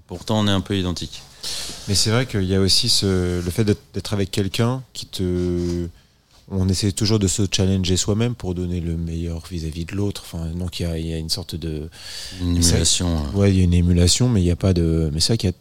pourtant 0.07 0.39
on 0.39 0.47
est 0.47 0.51
un 0.51 0.61
peu 0.61 0.77
identiques. 0.77 1.21
Mais 1.87 1.95
c'est 1.95 2.09
vrai 2.11 2.25
qu'il 2.25 2.43
y 2.43 2.55
a 2.55 2.59
aussi 2.61 2.89
ce, 2.89 3.41
le 3.43 3.51
fait 3.51 3.63
d'être 3.63 4.13
avec 4.13 4.31
quelqu'un 4.31 4.83
qui 4.93 5.05
te. 5.07 5.87
On 6.53 6.67
essaie 6.67 6.91
toujours 6.91 7.17
de 7.19 7.27
se 7.27 7.43
challenger 7.49 7.95
soi-même 7.95 8.35
pour 8.35 8.53
donner 8.55 8.81
le 8.81 8.97
meilleur 8.97 9.41
vis-à-vis 9.49 9.85
de 9.85 9.95
l'autre. 9.95 10.23
Enfin, 10.25 10.47
donc 10.47 10.79
il 10.79 10.83
y 10.83 10.85
a, 10.85 10.97
il 10.97 11.07
y 11.07 11.13
a 11.13 11.17
une 11.17 11.29
sorte 11.29 11.55
de. 11.55 11.89
Une 12.41 12.57
émulation. 12.57 13.07
euh. 13.33 13.37
Ouais, 13.37 13.51
il 13.51 13.57
y 13.57 13.61
a 13.61 13.63
une 13.63 13.73
émulation, 13.73 14.27
mais 14.29 14.41
il 14.41 14.45
n'y 14.45 14.51
a 14.51 14.55
pas 14.57 14.73
de. 14.73 15.09
Mais 15.13 15.19
c'est 15.21 15.33
vrai 15.33 15.37
qu'il 15.37 15.53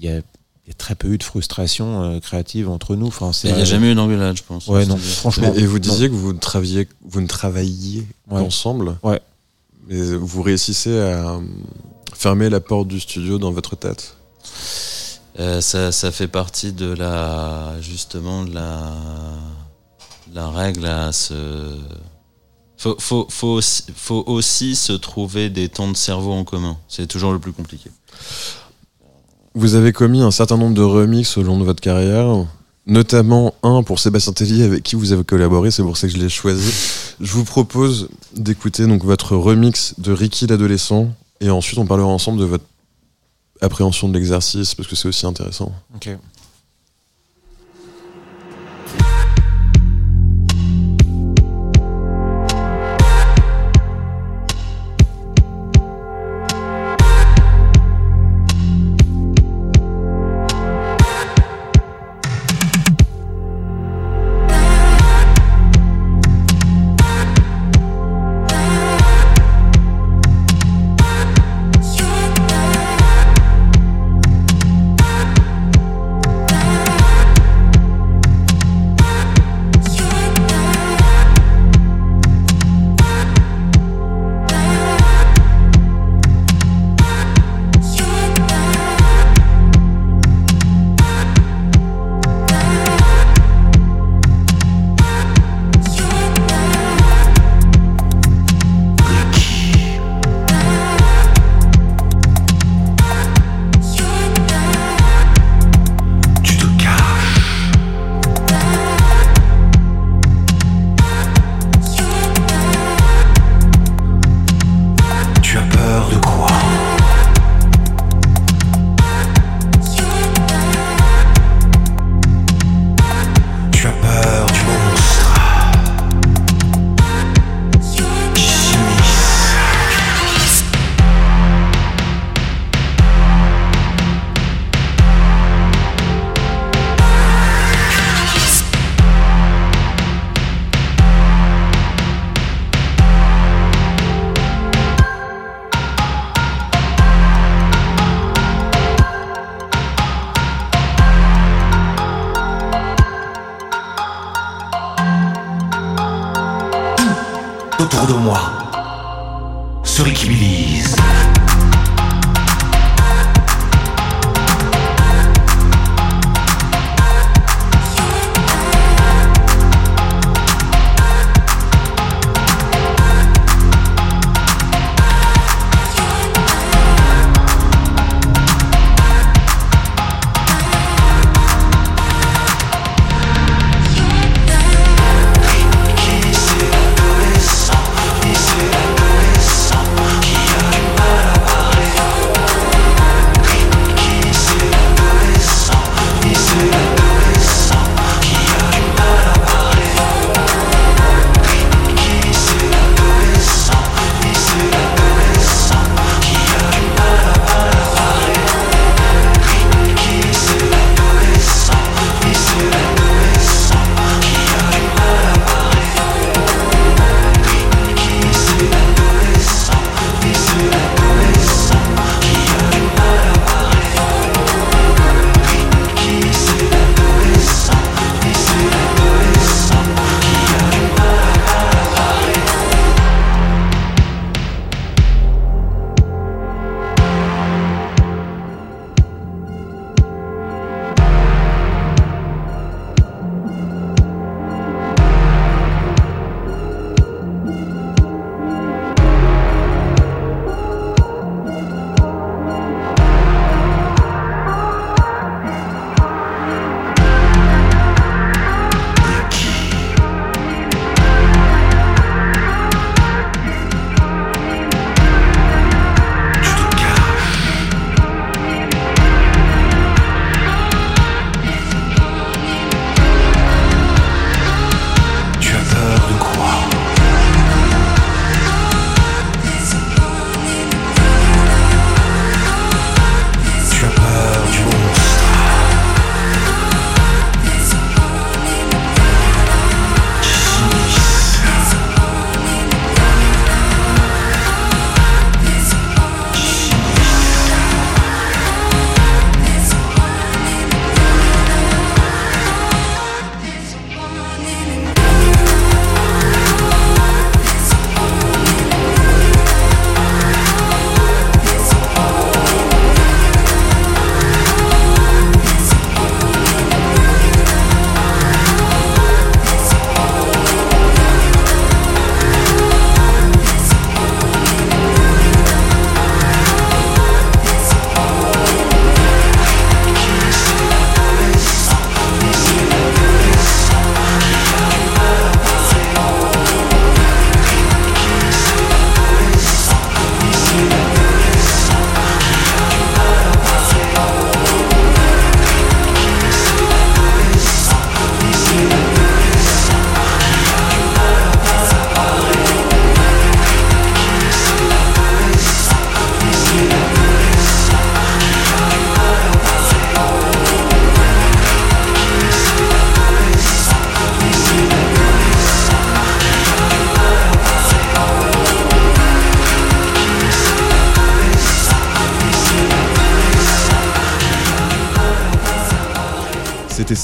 y 0.00 0.08
a, 0.08 0.16
y, 0.18 0.22
y 0.70 0.74
très 0.74 0.94
peu 0.94 1.08
eu 1.08 1.18
de 1.18 1.22
frustration 1.22 2.02
euh, 2.02 2.20
créative 2.20 2.68
entre 2.70 2.96
nous. 2.96 3.06
Enfin, 3.08 3.32
c'est- 3.34 3.48
Il 3.50 3.54
n'y 3.54 3.60
a 3.60 3.64
jamais 3.66 3.92
eu 3.92 3.94
d'engueulade, 3.94 4.36
je 4.36 4.42
pense. 4.42 4.66
Ouais, 4.66 4.86
non, 4.86 4.96
franchement. 4.96 5.52
Et, 5.54 5.60
et 5.60 5.66
vous 5.66 5.78
non. 5.78 5.80
disiez 5.92 6.08
que 6.08 6.14
vous 6.14 6.32
travailliez, 6.32 6.88
vous 7.04 7.20
ne 7.20 7.26
travailliez 7.26 8.06
Ouais. 8.30 8.40
ensemble. 8.40 8.96
Ouais. 9.02 9.20
Mais 9.88 10.00
vous 10.16 10.40
réussissez 10.42 10.98
à 10.98 11.38
fermer 12.14 12.48
la 12.48 12.60
porte 12.60 12.88
du 12.88 12.98
studio 12.98 13.38
dans 13.38 13.50
votre 13.52 13.76
tête. 13.76 14.16
Euh, 15.38 15.60
ça, 15.60 16.10
fait 16.10 16.28
partie 16.28 16.72
de 16.72 16.92
la 16.92 17.80
justement 17.80 18.44
de 18.44 18.52
la 20.34 20.50
règle 20.50 20.86
à 20.86 21.12
se 21.12 21.34
faut, 22.80 22.96
faut, 22.98 23.26
faut, 23.28 23.48
aussi, 23.48 23.84
faut 23.94 24.24
aussi 24.26 24.74
se 24.74 24.94
trouver 24.94 25.50
des 25.50 25.68
temps 25.68 25.90
de 25.90 25.96
cerveau 25.96 26.32
en 26.32 26.44
commun. 26.44 26.78
C'est 26.88 27.06
toujours 27.06 27.32
le 27.32 27.38
plus 27.38 27.52
compliqué. 27.52 27.90
Vous 29.54 29.74
avez 29.74 29.92
commis 29.92 30.22
un 30.22 30.30
certain 30.30 30.56
nombre 30.56 30.74
de 30.74 30.82
remixes 30.82 31.36
au 31.36 31.42
long 31.42 31.58
de 31.58 31.64
votre 31.64 31.82
carrière, 31.82 32.46
notamment 32.86 33.52
un 33.62 33.82
pour 33.82 33.98
Sébastien 33.98 34.32
Tellier 34.32 34.62
avec 34.64 34.82
qui 34.82 34.96
vous 34.96 35.12
avez 35.12 35.24
collaboré, 35.24 35.70
c'est 35.70 35.82
pour 35.82 35.98
ça 35.98 36.06
que 36.06 36.14
je 36.14 36.18
l'ai 36.18 36.30
choisi. 36.30 36.72
Je 37.20 37.32
vous 37.32 37.44
propose 37.44 38.08
d'écouter 38.34 38.86
donc 38.86 39.04
votre 39.04 39.36
remix 39.36 39.94
de 39.98 40.12
Ricky 40.12 40.46
l'adolescent 40.46 41.08
et 41.42 41.50
ensuite 41.50 41.78
on 41.78 41.86
parlera 41.86 42.08
ensemble 42.08 42.40
de 42.40 42.46
votre 42.46 42.64
appréhension 43.60 44.08
de 44.08 44.14
l'exercice 44.14 44.74
parce 44.74 44.88
que 44.88 44.96
c'est 44.96 45.08
aussi 45.08 45.26
intéressant. 45.26 45.72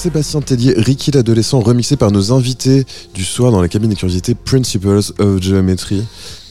Sébastien 0.07 0.41
Tellier, 0.41 0.73
Ricky 0.77 1.11
l'adolescent, 1.11 1.59
remixé 1.59 1.97
par 1.97 2.12
nos 2.12 2.31
invités 2.33 2.87
du 3.12 3.24
soir 3.24 3.51
dans 3.51 3.61
la 3.61 3.66
cabine 3.66 3.91
des 3.91 3.97
curiosités 3.97 4.37
Principles 4.37 5.01
of 5.19 5.43
Geometry. 5.43 6.05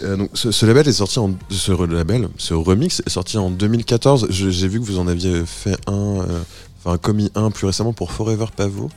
Euh, 0.04 0.18
donc, 0.18 0.30
ce, 0.34 0.52
ce 0.52 0.66
label 0.66 0.86
est 0.90 0.92
sorti 0.92 1.20
en 1.20 1.34
ce 1.50 1.72
label, 1.86 2.28
ce 2.38 2.54
remix 2.54 3.02
est 3.06 3.10
sorti 3.10 3.38
en 3.38 3.50
2014. 3.50 4.28
Je- 4.30 4.50
J'ai 4.50 4.68
vu 4.68 4.82
que 4.82 4.86
vous 4.86 5.00
en 5.00 5.08
aviez 5.08 5.44
fait 5.46 5.78
un, 5.88 5.94
euh, 5.94 6.42
enfin 6.84 6.98
commis 6.98 7.32
un 7.34 7.50
plus 7.50 7.66
récemment 7.66 7.94
pour 7.94 8.12
Forever 8.12 8.48
Pavot. 8.54 8.90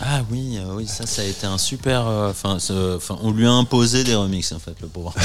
Ah 0.00 0.22
oui, 0.32 0.56
euh, 0.58 0.74
oui, 0.74 0.88
ça, 0.88 1.06
ça 1.06 1.22
a 1.22 1.24
été 1.24 1.46
un 1.46 1.56
super. 1.58 2.04
Enfin, 2.04 2.58
on 3.22 3.30
lui 3.30 3.46
a 3.46 3.52
imposé 3.52 4.02
des 4.02 4.16
remixes 4.16 4.50
en 4.50 4.58
fait, 4.58 4.74
le 4.82 4.88
pauvre. 4.88 5.14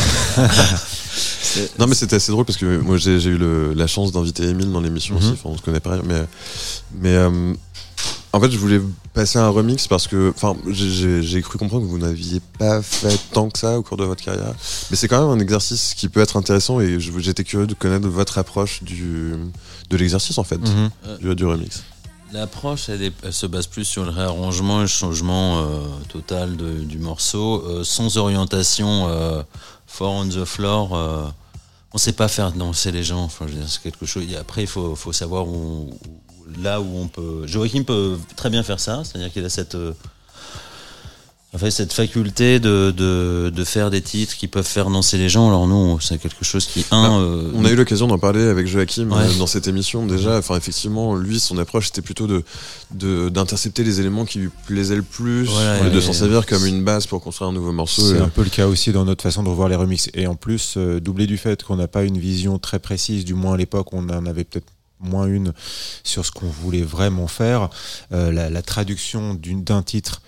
Non 1.79 1.87
mais 1.87 1.95
c'était 1.95 2.17
assez 2.17 2.31
drôle 2.31 2.45
parce 2.45 2.59
que 2.59 2.77
moi 2.77 2.97
j'ai 2.97 3.15
eu 3.23 3.37
le- 3.39 3.73
la 3.73 3.87
chance 3.87 4.11
d'inviter 4.11 4.43
Emile 4.43 4.71
dans 4.71 4.81
l'émission 4.81 5.15
Mhm. 5.15 5.21
aussi, 5.31 5.41
on 5.43 5.57
se 5.57 5.63
connaît 5.63 5.79
pas 5.79 5.97
mais 6.05 6.23
mais 7.01 7.15
euh, 7.15 7.53
en 8.33 8.39
fait 8.39 8.51
je 8.51 8.57
voulais 8.57 8.79
passer 9.13 9.39
un 9.39 9.49
remix 9.49 9.87
parce 9.87 10.07
que 10.07 10.31
enfin 10.35 10.55
j'ai- 10.67 11.41
cru 11.41 11.57
comprendre 11.57 11.83
que 11.85 11.89
vous 11.89 11.97
n'aviez 11.97 12.39
pas 12.59 12.81
fait 12.81 13.19
tant 13.33 13.49
que 13.49 13.57
ça 13.57 13.77
au 13.79 13.83
cours 13.83 13.97
de 13.97 14.03
votre 14.05 14.23
carrière 14.23 14.53
mais 14.91 14.95
c'est 14.97 15.07
quand 15.07 15.19
même 15.27 15.37
un 15.37 15.41
exercice 15.41 15.93
qui 15.95 16.09
peut 16.09 16.19
être 16.21 16.37
intéressant 16.37 16.79
et 16.79 16.99
j'étais 16.99 17.43
curieux 17.43 17.67
de 17.67 17.73
connaître 17.73 18.07
votre 18.07 18.37
approche 18.37 18.83
du 18.83 19.33
de 19.89 19.97
l'exercice 19.97 20.37
en 20.37 20.43
fait 20.43 20.57
Mhm. 20.59 20.89
du, 21.21 21.35
du 21.35 21.45
remix. 21.45 21.83
L'approche, 22.31 22.89
elle, 22.89 23.11
se 23.33 23.47
base 23.47 23.65
plus 23.65 23.85
sur 23.85 24.03
le 24.05 24.11
réarrangement 24.11 24.77
et 24.79 24.81
le 24.83 24.87
changement 24.87 25.61
euh, 25.61 25.79
total 26.09 26.57
de- 26.57 26.73
du 26.83 26.99
morceau, 26.99 27.63
euh, 27.65 27.83
sans 27.83 28.17
orientation 28.17 29.07
euh, 29.09 29.41
fort 29.87 30.11
on 30.13 30.27
the 30.29 30.45
floor. 30.45 30.95
euh, 30.95 31.23
on 31.91 31.97
sait 31.97 32.13
pas 32.13 32.27
faire 32.27 32.51
danser 32.51 32.91
les 32.91 33.01
gens. 33.03 33.23
Enfin, 33.23 33.47
c'est 33.67 33.81
quelque 33.81 34.05
chose. 34.05 34.25
et 34.31 34.35
après, 34.37 34.61
il 34.61 34.67
faut, 34.67 34.93
faut 34.95 35.11
savoir 35.11 35.47
où, 35.47 35.89
où- 35.89 35.97
là 36.61 36.81
où 36.81 36.87
on 36.97 37.07
peut. 37.07 37.45
Joachim 37.45 37.83
peut 37.83 38.17
très 38.35 38.49
bien 38.49 38.63
faire 38.63 38.79
ça, 38.79 39.01
c'est-à-dire 39.03 39.31
qu'il 39.31 39.45
a 39.45 39.49
cette 39.49 39.75
euh, 39.75 39.93
en 41.51 41.57
fait, 41.57 41.71
cette 41.71 41.93
faculté 41.93 42.59
de, 42.59 42.93
de, 42.95 43.49
de 43.51 43.63
faire 43.63 43.89
des 43.89 44.03
titres 44.03 44.37
qui 44.37 44.47
peuvent 44.47 44.63
faire 44.67 44.87
danser 44.91 45.17
les 45.17 45.29
gens. 45.29 45.47
Alors 45.47 45.65
nous, 45.67 45.99
c'est 45.99 46.19
quelque 46.19 46.45
chose 46.45 46.67
qui 46.67 46.85
un. 46.91 47.09
Bah, 47.09 47.15
euh, 47.15 47.49
On 47.55 47.65
a 47.65 47.71
eu 47.71 47.75
l'occasion 47.75 48.05
d'en 48.05 48.19
parler 48.19 48.43
avec 48.43 48.67
Joachim 48.67 49.09
Ouais. 49.11 49.23
euh, 49.23 49.37
dans 49.39 49.47
cette 49.47 49.67
émission 49.67 50.05
déjà. 50.05 50.37
Enfin, 50.37 50.55
effectivement, 50.57 51.15
lui, 51.15 51.39
son 51.39 51.57
approche 51.57 51.87
c'était 51.87 52.03
plutôt 52.03 52.27
de 52.27 52.43
de- 52.91 53.29
d'intercepter 53.29 53.83
les 53.83 53.99
éléments 53.99 54.25
qui 54.25 54.37
lui 54.37 54.49
plaisaient 54.67 54.95
le 54.95 55.01
plus 55.01 55.45
Voilà, 55.45 55.87
et 55.87 55.89
de 55.89 55.99
s'en 55.99 56.13
servir 56.13 56.45
comme 56.45 56.67
une 56.67 56.83
base 56.83 57.07
pour 57.07 57.19
construire 57.19 57.49
un 57.49 57.53
nouveau 57.53 57.71
morceau. 57.71 58.03
C'est 58.03 58.19
un 58.19 58.29
peu 58.29 58.43
le 58.43 58.51
cas 58.51 58.67
aussi 58.67 58.91
dans 58.91 59.05
notre 59.05 59.23
façon 59.23 59.41
de 59.41 59.49
revoir 59.49 59.69
les 59.69 59.75
remixes. 59.75 60.11
Et 60.13 60.27
en 60.27 60.35
plus, 60.35 60.75
euh, 60.77 60.99
doublé 60.99 61.25
du 61.25 61.37
fait 61.37 61.63
qu'on 61.63 61.77
n'a 61.77 61.87
pas 61.87 62.03
une 62.03 62.19
vision 62.19 62.59
très 62.59 62.77
précise, 62.77 63.25
du 63.25 63.33
moins 63.33 63.55
à 63.55 63.57
l'époque, 63.57 63.91
on 63.91 64.07
en 64.09 64.27
avait 64.27 64.43
peut-être 64.43 64.67
moins 64.99 65.25
une 65.27 65.53
sur 66.03 66.25
ce 66.25 66.31
qu'on 66.31 66.47
voulait 66.49 66.81
vraiment 66.83 67.27
faire. 67.27 67.69
Euh, 68.11 68.31
la, 68.31 68.49
la 68.49 68.61
traduction 68.61 69.33
d'une- 69.33 69.63
d'un 69.63 69.81
titre 69.83 70.21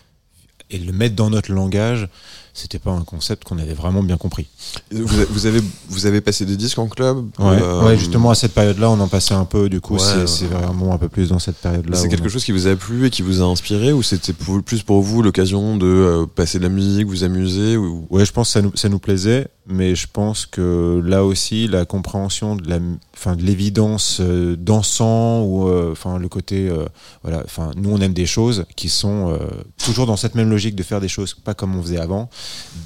et 0.69 0.77
le 0.77 0.93
mettre 0.93 1.15
dans 1.15 1.29
notre 1.29 1.51
langage, 1.51 2.07
c'était 2.53 2.79
pas 2.79 2.91
un 2.91 3.01
concept 3.03 3.43
qu'on 3.45 3.57
avait 3.57 3.73
vraiment 3.73 4.03
bien 4.03 4.17
compris. 4.17 4.47
Vous, 4.91 5.19
a- 5.21 5.25
vous 5.29 5.45
avez 5.45 5.61
vous 5.89 6.05
avez 6.05 6.19
passé 6.21 6.45
des 6.45 6.55
disques 6.57 6.79
en 6.79 6.87
club. 6.87 7.17
Ouais, 7.39 7.61
euh, 7.61 7.85
ouais, 7.85 7.97
justement 7.97 8.29
à 8.29 8.35
cette 8.35 8.53
période-là, 8.53 8.89
on 8.89 8.99
en 8.99 9.07
passait 9.07 9.33
un 9.33 9.45
peu. 9.45 9.67
Du 9.69 9.79
coup, 9.81 9.95
Ouais, 9.95 10.27
c'est 10.27 10.45
vraiment 10.47 10.93
un 10.93 10.97
peu 10.97 11.07
plus 11.09 11.29
dans 11.29 11.39
cette 11.39 11.57
période-là. 11.57 11.95
C'est 11.97 12.07
quelque 12.09 12.25
on- 12.25 12.29
chose 12.29 12.43
qui 12.45 12.51
vous 12.53 12.67
a 12.67 12.75
plu 12.75 13.05
et 13.05 13.09
qui 13.09 13.21
vous 13.21 13.41
a 13.41 13.45
inspiré 13.45 13.91
ou 13.93 14.03
c'était 14.03 14.33
plus 14.33 14.83
pour 14.83 15.01
vous 15.01 15.21
l'occasion 15.21 15.75
de 15.77 15.85
euh, 15.85 16.25
passer 16.25 16.57
de 16.57 16.63
la 16.63 16.69
musique, 16.69 17.07
vous 17.07 17.23
amuser 17.25 17.75
ou 17.77 18.05
Ouais, 18.09 18.25
je 18.25 18.31
pense 18.33 18.47
que 18.49 18.53
ça 18.53 18.61
nous, 18.61 18.71
ça 18.75 18.87
nous 18.89 18.99
plaisait, 18.99 19.47
mais 19.67 19.93
je 19.95 20.07
pense 20.11 20.45
que 20.47 21.01
là 21.05 21.23
aussi, 21.23 21.67
la 21.67 21.85
compréhension 21.85 22.55
de 22.55 22.67
la, 22.67 22.79
enfin, 23.15 23.35
de 23.35 23.43
l'évidence 23.43 24.17
euh, 24.19 24.55
dansant 24.57 25.43
ou, 25.43 25.69
euh, 25.69 25.93
le 26.19 26.27
côté, 26.29 26.67
euh, 26.67 26.85
voilà, 27.23 27.43
enfin, 27.45 27.69
nous 27.77 27.91
on 27.91 28.01
aime 28.01 28.13
des 28.13 28.25
choses 28.25 28.65
qui 28.75 28.89
sont 28.89 29.29
euh, 29.31 29.37
toujours 29.85 30.07
dans 30.07 30.17
cette 30.17 30.33
même 30.35 30.49
logique 30.49 30.75
de 30.75 30.81
faire 30.83 30.99
des 30.99 31.07
choses 31.07 31.35
pas 31.35 31.53
comme 31.53 31.75
on 31.75 31.81
faisait 31.83 31.99
avant, 31.99 32.29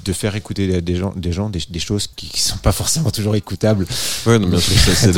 de 0.04 0.12
faire 0.12 0.36
écouter 0.36 0.80
des- 0.82 0.96
gens, 0.96 1.12
des 1.16 1.32
gens, 1.32 1.48
des, 1.48 1.60
des 1.70 1.78
choses 1.80 2.08
qui, 2.14 2.28
qui 2.28 2.40
sont 2.40 2.58
pas 2.58 2.72
forcément 2.72 3.10
toujours 3.10 3.34
écoutables. 3.36 3.86
Ouais, 4.26 4.38
non, 4.38 4.48
bien 4.48 4.60
sûr, 4.60 4.74
ça, 4.94 4.94
c'est 4.94 5.12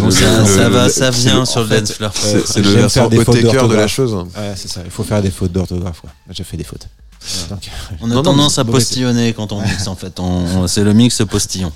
le, 0.00 0.10
ça, 0.10 0.68
va, 0.68 0.88
ça 0.88 1.10
vient 1.10 1.44
sur 1.44 1.64
le 1.64 1.80
dance 1.80 1.92
floor. 1.92 2.12
C'est 2.14 2.62
le 2.62 2.88
faire 2.88 3.08
des 3.10 3.24
fautes 3.24 3.36
de 3.42 3.74
la 3.74 3.88
chose. 3.88 4.14
ouais, 4.14 4.52
c'est 4.54 4.68
ça. 4.68 4.82
Il 4.84 4.90
faut 4.90 5.02
faire 5.04 5.20
des 5.20 5.30
fautes 5.32 5.52
d'orthographe. 5.52 6.00
quoi. 6.00 6.10
J'ai 6.30 6.44
fait 6.44 6.56
des 6.56 6.64
fautes. 6.64 6.86
Donc, 7.50 7.70
On 8.00 8.06
a 8.06 8.08
Non, 8.08 8.14
non, 8.16 8.22
tendance 8.22 8.58
à 8.58 8.64
postillonner 8.64 9.32
quand 9.32 9.52
on 9.52 9.60
mixe 9.60 9.86
en 9.88 9.96
fait. 9.96 10.20
On, 10.20 10.24
on- 10.24 10.66
c'est 10.66 10.84
le 10.84 10.92
mix 10.94 11.20
postillon. 11.28 11.72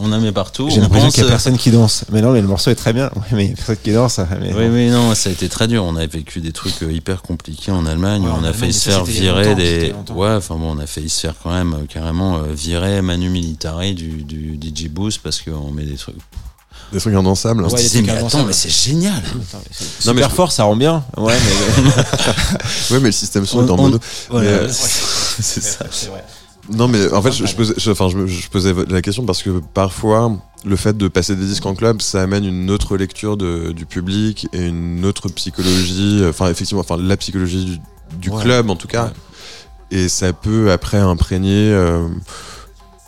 On 0.00 0.12
en 0.12 0.20
met 0.20 0.32
partout. 0.32 0.68
J'ai 0.70 0.78
on 0.78 0.82
l'impression 0.82 1.06
pense, 1.08 1.14
qu'il 1.14 1.22
y 1.22 1.26
a 1.26 1.28
euh, 1.28 1.30
personne 1.30 1.58
qui 1.58 1.70
danse. 1.70 2.04
Mais 2.10 2.22
non, 2.22 2.32
mais 2.32 2.40
le 2.40 2.46
morceau 2.48 2.70
est 2.70 2.74
très 2.74 2.92
bien. 2.92 3.10
Ouais, 3.16 3.22
mais 3.32 3.44
il 3.46 3.50
y 3.50 3.52
a 3.52 3.56
personne 3.56 3.76
qui 3.82 3.92
danse. 3.92 4.20
Mais 4.40 4.52
Oui, 4.54 4.64
oui, 4.70 4.90
non, 4.90 5.14
ça 5.14 5.28
a 5.28 5.32
été 5.32 5.48
très 5.48 5.68
dur. 5.68 5.84
On 5.84 5.96
a 5.96 6.06
vécu 6.06 6.40
des 6.40 6.52
trucs 6.52 6.82
euh, 6.82 6.92
hyper 6.92 7.22
compliqués 7.22 7.72
en 7.72 7.86
Allemagne. 7.86 8.22
Ouais, 8.24 8.30
on 8.32 8.44
a 8.44 8.52
failli 8.52 8.66
mais 8.68 8.72
se 8.72 8.90
faire 8.90 9.04
virer 9.04 9.54
des. 9.54 9.92
Ouais, 10.14 10.30
enfin 10.30 10.56
bon, 10.56 10.76
on 10.76 10.78
a 10.78 10.86
failli 10.86 11.08
se 11.08 11.20
faire 11.20 11.34
quand 11.42 11.50
même 11.52 11.74
euh, 11.74 11.86
carrément 11.88 12.38
euh, 12.38 12.52
virer 12.52 13.02
Manu 13.02 13.28
Militari 13.28 13.94
du, 13.94 14.22
du 14.22 14.58
DJ 14.60 14.88
Boost 14.88 15.20
parce 15.22 15.40
qu'on 15.40 15.70
met 15.70 15.84
des 15.84 15.96
trucs. 15.96 16.16
Des 16.92 16.98
trucs 17.00 17.14
indansables. 17.14 17.64
On 17.64 17.68
se 17.70 17.74
Ouais, 17.74 17.88
des 17.88 18.02
mais 18.02 18.10
attends, 18.10 18.44
mais 18.44 18.52
c'est 18.52 18.68
génial. 18.70 19.14
Non, 19.14 19.58
mais 20.14 20.22
Super 20.22 20.30
je- 20.30 20.34
fort, 20.34 20.52
ça 20.52 20.64
rend 20.64 20.76
bien. 20.76 21.02
Ouais, 21.16 21.32
mais 21.34 21.92
Ouais, 22.90 23.00
mais 23.00 23.08
le 23.08 23.12
système 23.12 23.46
son 23.46 23.60
On- 23.60 23.66
est 23.66 23.70
en 23.70 23.74
on- 23.78 23.82
mono. 23.82 23.98
Voilà. 24.30 24.48
Euh, 24.50 24.68
c'est 24.70 25.60
ça. 25.62 25.86
Non, 26.70 26.86
mais 26.88 27.12
en 27.12 27.20
fait, 27.22 27.32
je, 27.32 27.44
je 27.46 27.54
posais, 27.56 27.74
je- 27.76 27.90
enfin, 27.90 28.08
je, 28.10 28.16
me- 28.16 28.26
je 28.26 28.48
posais 28.48 28.74
la 28.88 29.02
question 29.02 29.24
parce 29.24 29.42
que 29.42 29.60
parfois, 29.74 30.36
le 30.64 30.76
fait 30.76 30.96
de 30.96 31.08
passer 31.08 31.34
des 31.34 31.44
disques 31.46 31.66
en 31.66 31.74
club, 31.74 32.00
ça 32.02 32.22
amène 32.22 32.44
une 32.44 32.70
autre 32.70 32.96
lecture 32.96 33.36
de, 33.36 33.72
du 33.72 33.84
public 33.86 34.46
et 34.52 34.66
une 34.66 35.04
autre 35.04 35.28
psychologie. 35.30 36.18
euh, 36.22 36.30
Enfin, 36.30 36.48
effectivement, 36.50 36.82
enfin, 36.82 36.96
la 36.98 37.16
psychologie 37.16 37.64
du, 37.64 37.80
du 38.18 38.30
Ouais. 38.30 38.42
club, 38.42 38.70
en 38.70 38.76
tout 38.76 38.86
cas. 38.88 39.10
Et 39.90 40.08
ça 40.08 40.32
peut 40.32 40.70
après 40.72 40.98
imprégner 40.98 41.70
euh, 41.72 42.06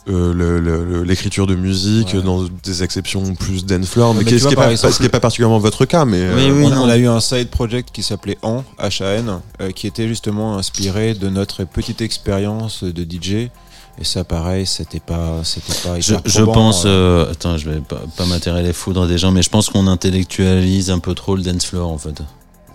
euh, 0.08 1.04
l'écriture 1.04 1.46
de 1.46 1.54
musique 1.54 2.12
Ouais. 2.14 2.22
dans 2.22 2.42
des 2.62 2.82
exceptions 2.82 3.34
plus 3.34 3.64
dance 3.64 3.86
floor, 3.86 4.14
mais, 4.14 4.22
mais 4.24 4.32
est- 4.32 4.38
ce 4.38 4.48
qui 4.48 4.54
pas, 4.54 4.70
exemple- 4.70 4.92
ce 4.92 4.98
qui 4.98 5.06
est 5.06 5.08
pas 5.08 5.20
particulièrement 5.20 5.58
votre 5.58 5.84
cas, 5.86 6.04
mais 6.04 6.18
Oui, 6.34 6.42
euh, 6.50 6.52
oui. 6.58 6.64
on, 6.66 6.72
a, 6.72 6.74
non. 6.74 6.82
on 6.84 6.88
a 6.88 6.96
eu 6.98 7.06
un 7.08 7.20
side 7.20 7.48
project 7.48 7.88
qui 7.92 8.02
s'appelait 8.02 8.36
HAN, 8.42 8.64
H-A-N, 8.78 9.40
euh, 9.62 9.70
qui 9.70 9.86
était 9.86 10.06
justement 10.08 10.58
inspiré 10.58 11.14
de 11.14 11.28
notre 11.28 11.64
petite 11.64 12.00
expérience 12.02 12.84
de 12.84 13.02
DJ. 13.04 13.50
Et 13.98 14.02
ça, 14.04 14.24
pareil, 14.24 14.66
c'était 14.66 14.98
pas, 15.00 15.40
c'était 15.44 15.72
pas 15.84 16.00
Je, 16.00 16.14
hyper 16.14 16.22
je 16.26 16.42
probant, 16.42 16.52
pense, 16.52 16.82
euh. 16.84 17.24
euh, 17.26 17.30
attends, 17.30 17.56
je 17.56 17.70
vais 17.70 17.80
pas, 17.80 18.00
pas 18.16 18.26
m'atterrer 18.26 18.62
les 18.64 18.72
foudres 18.72 19.06
des 19.06 19.18
gens, 19.18 19.30
mais 19.30 19.42
je 19.42 19.50
pense 19.50 19.70
qu'on 19.70 19.86
intellectualise 19.86 20.90
un 20.90 20.98
peu 20.98 21.14
trop 21.14 21.36
le 21.36 21.42
dance 21.42 21.64
floor 21.64 21.90
en 21.90 21.98
fait. 21.98 22.20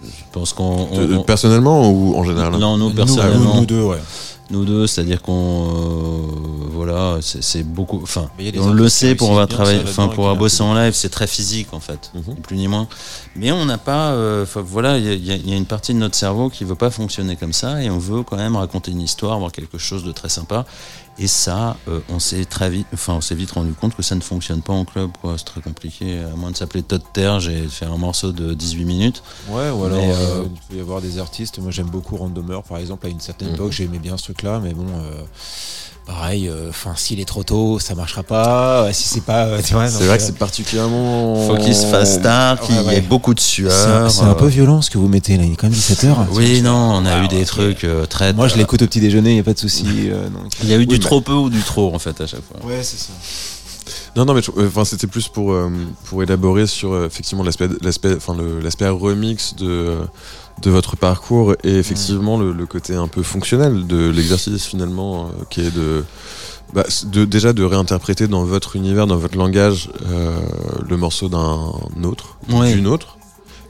Je 0.01 0.07
pense 0.31 0.53
qu'on. 0.53 1.23
personnellement 1.27 1.91
ou 1.91 2.15
en 2.15 2.23
général? 2.23 2.53
Non, 2.57 2.77
nous 2.77 2.89
Nous, 2.89 2.95
personnellement, 2.95 3.55
nous, 3.55 3.59
nous 3.61 3.65
deux, 3.65 3.81
ouais. 3.83 3.97
Nous 4.51 4.65
deux, 4.65 4.87
c'est-à-dire 4.87 5.21
qu'on, 5.21 5.67
euh, 5.67 6.69
voilà, 6.71 7.17
c'est 7.21 7.63
beaucoup. 7.63 7.99
Enfin, 8.01 8.29
on 8.59 8.69
le 8.71 8.89
sait 8.89 9.15
pour 9.15 9.35
bien 9.35 9.45
travaillé, 9.47 9.79
ça 9.79 9.89
enfin 9.89 10.07
pour 10.07 10.23
avoir 10.25 10.35
bossé 10.37 10.63
en 10.63 10.73
live, 10.73 10.93
c'est 10.93 11.09
très 11.09 11.27
physique 11.27 11.67
en 11.73 11.79
fait, 11.79 12.11
Mhm. 12.15 12.23
ni 12.27 12.35
plus 12.41 12.57
ni 12.57 12.67
moins. 12.67 12.87
Mais 13.35 13.51
on 13.51 13.65
n'a 13.65 13.77
pas, 13.77 14.11
euh, 14.11 14.45
voilà, 14.55 14.97
y, 14.97 15.03
y 15.03 15.33
il 15.33 15.49
y 15.49 15.53
a 15.53 15.55
une 15.57 15.65
partie 15.65 15.93
de 15.93 15.99
notre 15.99 16.15
cerveau 16.15 16.49
qui 16.49 16.63
veut 16.63 16.75
pas 16.75 16.89
fonctionner 16.89 17.35
comme 17.35 17.53
ça 17.53 17.81
et 17.83 17.89
on 17.89 17.99
veut 17.99 18.23
quand 18.23 18.37
même 18.37 18.55
raconter 18.55 18.91
une 18.91 19.01
histoire, 19.01 19.33
avoir 19.33 19.51
quelque 19.51 19.77
chose 19.77 20.03
de 20.03 20.11
très 20.11 20.29
sympa. 20.29 20.65
Et 21.21 21.27
ça, 21.27 21.75
euh, 21.89 21.99
on 22.09 22.17
s'est 22.19 22.45
très 22.45 22.69
vite, 22.69 22.87
enfin 22.93 23.13
on 23.15 23.21
s'est 23.21 23.35
vite 23.35 23.51
rendu 23.51 23.73
compte 23.73 23.93
que 23.93 24.01
ça 24.01 24.15
ne 24.15 24.21
fonctionne 24.21 24.61
pas 24.61 24.71
en 24.71 24.85
club, 24.85 25.11
quoi. 25.21 25.35
C'est 25.37 25.43
très 25.43 25.59
compliqué. 25.61 26.19
À 26.19 26.35
moins 26.37 26.49
de 26.51 26.55
s'appeler 26.55 26.81
Todd 26.81 27.01
Terge 27.13 27.49
et 27.49 27.63
de 27.63 27.67
faire 27.67 27.91
un 27.91 27.97
morceau 27.97 28.31
de 28.31 28.53
18 28.53 28.85
minutes. 28.85 29.21
Ouais, 29.49 29.69
ou 29.69 29.83
alors 29.83 29.97
Mais, 29.97 30.11
euh, 30.13 30.15
euh, 30.15 30.43
il 30.53 30.59
peut 30.69 30.77
y 30.77 30.79
avoir 30.79 31.01
des 31.01 31.19
artistes. 31.19 31.59
Moi, 31.59 31.71
j'aime 31.71 31.89
beaucoup 31.89 32.15
Randomer, 32.15 32.59
par 32.67 32.77
exemple. 32.77 33.05
À 33.05 33.09
une 33.09 33.19
certaine 33.19 33.49
Mhm. 33.49 33.55
époque, 33.55 33.71
j'aimais 33.73 33.99
bien 33.99 34.15
ce 34.15 34.23
truc-là, 34.23 34.61
mais 34.63 34.73
bon, 34.73 34.85
pareil. 36.13 36.51
Enfin, 36.69 36.93
s'il 36.95 37.19
est 37.19 37.25
trop 37.25 37.43
tôt, 37.43 37.79
ça 37.79 37.95
marchera 37.95 38.23
pas. 38.23 38.83
Euh, 38.85 38.93
Si 38.93 39.07
c'est 39.07 39.21
pas, 39.23 39.45
euh, 39.45 39.59
c'est 39.63 39.73
vrai 39.75 39.87
euh, 39.87 40.17
que 40.17 40.21
c'est 40.23 40.37
particulièrement. 40.37 41.47
Faut 41.47 41.55
qu'il 41.57 41.75
se 41.75 41.85
fasse 41.85 42.21
tard, 42.21 42.59
qu'il 42.59 42.75
Ouais, 42.79 42.95
y 42.95 42.97
ait 42.97 43.01
beaucoup 43.01 43.33
de 43.33 43.39
sueur. 43.39 44.09
c'est 44.11 44.21
un 44.23 44.29
euh, 44.31 44.33
peu 44.33 44.47
violent 44.47 44.81
ce 44.81 44.89
que 44.89 44.97
vous 44.97 45.07
mettez 45.07 45.37
là. 45.37 45.43
Il 45.43 45.53
est 45.53 45.55
quand 45.55 45.67
même 45.67 45.73
17 45.73 46.03
h 46.05 46.15
Oui, 46.31 46.61
non, 46.61 46.71
on 46.75 47.05
a 47.05 47.11
Ah, 47.13 47.23
eu 47.23 47.27
des 47.27 47.45
trucs 47.45 47.83
euh, 47.83 48.05
très. 48.05 48.33
Moi, 48.33 48.47
je 48.47 48.55
l'écoute 48.57 48.81
au 48.81 48.85
petit 48.87 48.99
déjeuner. 48.99 49.31
Il 49.31 49.37
y 49.37 49.39
a 49.39 49.43
pas 49.43 49.53
de 49.53 49.59
souci. 49.59 49.85
euh, 50.09 50.27
Il 50.63 50.69
y 50.69 50.73
a 50.73 50.75
eu 50.75 50.79
Oui, 50.79 50.87
du 50.87 50.95
mais- 50.95 50.99
trop 50.99 51.21
peu 51.21 51.33
ou 51.33 51.49
du 51.49 51.61
trop 51.61 51.93
en 51.93 51.99
fait 51.99 52.19
à 52.21 52.27
chaque 52.27 52.41
fois. 52.43 52.57
Ouais, 52.67 52.79
c'est 52.81 52.97
ça. 52.99 53.13
Non, 54.15 54.25
non, 54.25 54.33
mais 54.33 54.41
euh, 54.57 54.67
enfin, 54.67 54.85
c'était 54.85 55.07
plus 55.07 55.27
pour, 55.27 55.51
euh, 55.53 55.69
pour 56.05 56.23
élaborer 56.23 56.67
sur 56.67 56.93
euh, 56.93 57.05
effectivement 57.05 57.43
l'aspect, 57.43 57.67
l'aspect, 57.81 58.15
enfin, 58.15 58.35
le- 58.35 58.59
l'aspect 58.59 58.87
remix 58.89 59.55
de, 59.55 59.97
de 60.61 60.69
votre 60.71 60.95
parcours 60.97 61.53
et 61.63 61.75
effectivement 61.77 62.37
le, 62.37 62.51
le 62.51 62.65
côté 62.65 62.95
un 62.95 63.07
peu 63.07 63.23
fonctionnel 63.23 63.85
de 63.87 64.09
l'exercice 64.09 64.65
finalement, 64.65 65.27
euh, 65.27 65.43
qui 65.49 65.61
est 65.61 65.71
de, 65.75 66.03
bah, 66.73 66.85
de 67.05 67.25
déjà 67.25 67.53
de 67.53 67.63
réinterpréter 67.63 68.27
dans 68.27 68.43
votre 68.43 68.75
univers, 68.75 69.07
dans 69.07 69.17
votre 69.17 69.37
langage, 69.37 69.89
le 70.87 70.97
morceau 70.97 71.29
d'un 71.29 71.71
autre, 72.03 72.37
Ouais. 72.51 72.73
d'une 72.73 72.87
autre, 72.87 73.17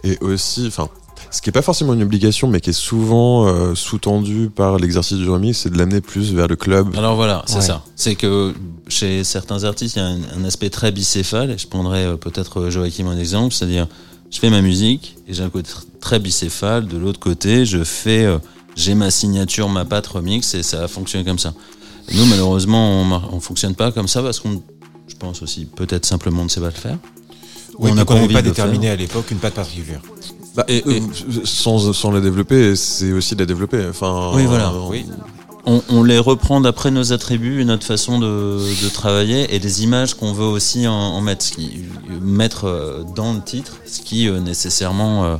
et 0.04 0.18
aussi, 0.22 0.66
enfin. 0.68 0.88
Ce 1.32 1.42
qui 1.42 1.50
n'est 1.50 1.54
pas 1.54 1.62
forcément 1.62 1.94
une 1.94 2.02
obligation, 2.02 2.48
mais 2.48 2.60
qui 2.60 2.72
est 2.72 2.74
souvent 2.74 3.46
euh, 3.48 3.76
sous-tendu 3.76 4.50
par 4.50 4.78
l'exercice 4.78 5.18
du 5.18 5.30
remix, 5.30 5.58
c'est 5.60 5.70
de 5.70 5.78
l'amener 5.78 6.02
plus 6.02 6.34
vers 6.34 6.48
le 6.48 6.56
club. 6.56 6.96
Alors 6.98 7.16
voilà, 7.16 7.44
c'est 7.46 7.58
Ouais. 7.58 7.62
ça. 7.62 7.84
C'est 7.96 8.16
que 8.16 8.54
chez 8.88 9.24
certains 9.24 9.64
artistes, 9.64 9.96
il 9.96 10.00
y 10.00 10.02
a 10.02 10.08
un, 10.08 10.20
un 10.42 10.46
aspect 10.46 10.72
très 10.72 10.92
bicéphale, 10.92 11.52
et 11.52 11.58
je 11.60 11.68
prendrais 11.68 12.06
euh, 12.06 12.16
peut-être 12.18 12.60
euh, 12.62 12.70
Joachim 12.72 13.06
en 13.08 13.18
exemple, 13.18 13.54
c'est-à-dire 13.54 13.88
je 14.32 14.40
fais 14.40 14.50
ma 14.50 14.62
musique 14.62 15.18
et 15.28 15.34
j'ai 15.36 15.44
un 15.44 15.50
côté, 15.50 15.70
très 16.02 16.20
bicéphale. 16.20 16.88
De 16.88 16.98
l'autre 16.98 17.20
côté, 17.20 17.64
je 17.66 17.84
fais, 17.84 18.26
euh, 18.26 18.40
j'ai 18.76 18.96
ma 18.96 19.12
signature, 19.12 19.70
ma 19.70 19.86
patte 19.86 20.08
remix 20.08 20.54
et 20.56 20.64
ça 20.64 20.84
a 20.84 20.88
fonctionné 20.88 21.26
comme 21.26 21.40
ça. 21.40 21.54
Et 22.10 22.16
nous, 22.16 22.26
malheureusement, 22.26 23.02
on, 23.04 23.36
on 23.36 23.40
fonctionne 23.40 23.76
pas 23.76 23.92
comme 23.92 24.08
ça 24.08 24.24
parce 24.24 24.40
qu'on, 24.40 24.64
je 25.08 25.16
pense 25.16 25.44
aussi, 25.44 25.66
peut-être 25.66 26.06
simplement 26.08 26.44
ne 26.44 26.50
sait 26.50 26.60
pas 26.62 26.68
le 26.68 26.72
faire. 26.74 26.98
Oui, 27.78 27.90
on 27.90 27.94
on 27.94 27.96
n'a 27.96 28.06
pas 28.06 28.16
pas, 28.28 28.42
déterminé 28.42 28.90
à 28.90 28.96
l'époque 28.96 29.30
une 29.32 29.38
patte 29.38 29.54
particulière. 29.54 30.02
Bah, 30.60 30.66
Et- 30.68 30.84
euh, 30.86 30.92
et- 30.92 31.46
sans, 31.46 31.94
sans 31.94 32.12
la 32.12 32.20
développer, 32.20 32.76
c'est 32.76 33.14
aussi 33.14 33.34
de 33.36 33.40
la 33.40 33.46
développer. 33.46 33.86
Enfin, 33.90 34.32
Oui, 34.34 34.46
voilà. 34.46 34.70
euh, 34.72 34.90
Oui. 34.90 35.06
On, 35.66 35.82
on 35.90 36.04
les 36.04 36.20
reprend 36.20 36.60
d'après 36.60 36.92
nos 36.92 37.14
attributs 37.14 37.62
et 37.62 37.66
notre 37.66 37.86
façon 37.86 38.20
de, 38.20 38.60
de 38.84 38.90
travailler 38.90 39.54
et 39.56 39.60
les 39.60 39.84
images 39.84 40.16
qu'on 40.16 40.34
veut 40.34 40.46
aussi 40.46 40.86
en, 40.88 40.94
en 40.94 41.22
mettre, 41.22 41.46
ce 41.46 41.52
qui, 41.52 41.80
mettre 42.22 42.66
euh, 42.66 43.04
dans 43.16 43.34
le 43.34 43.42
titre, 43.42 43.74
ce 43.86 44.02
qui 44.02 44.28
euh, 44.28 44.40
nécessairement 44.42 45.40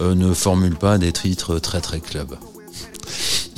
euh, 0.00 0.14
ne 0.14 0.32
formule 0.32 0.74
pas 0.76 0.98
des 0.98 1.12
titres 1.12 1.58
très 1.60 1.80
très 1.80 2.00
club. 2.00 2.36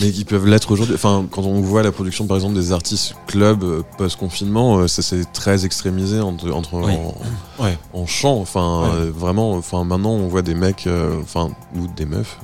Mais 0.00 0.10
qui 0.12 0.24
peuvent 0.24 0.46
l'être 0.46 0.70
aujourd'hui. 0.70 0.94
Enfin, 0.94 1.26
quand 1.30 1.42
on 1.42 1.60
voit 1.60 1.82
la 1.82 1.92
production, 1.92 2.26
par 2.26 2.36
exemple, 2.36 2.54
des 2.54 2.72
artistes 2.72 3.14
club 3.26 3.62
euh, 3.62 3.82
post-confinement, 3.98 4.78
euh, 4.78 4.88
ça 4.88 5.02
s'est 5.02 5.24
très 5.32 5.64
extrémisé 5.64 6.20
entre, 6.20 6.50
entre 6.52 6.74
Oui. 6.74 6.92
en, 6.94 7.14
Ouais. 7.62 7.76
en 7.92 8.06
chant. 8.06 8.36
Enfin, 8.40 8.82
Ouais. 8.82 8.88
euh, 9.06 9.12
vraiment. 9.14 9.52
Enfin, 9.52 9.84
maintenant, 9.84 10.12
on 10.12 10.28
voit 10.28 10.42
des 10.42 10.54
mecs, 10.54 10.86
euh, 10.86 11.20
enfin, 11.22 11.50
ou 11.76 11.86
des 11.94 12.06
meufs, 12.06 12.38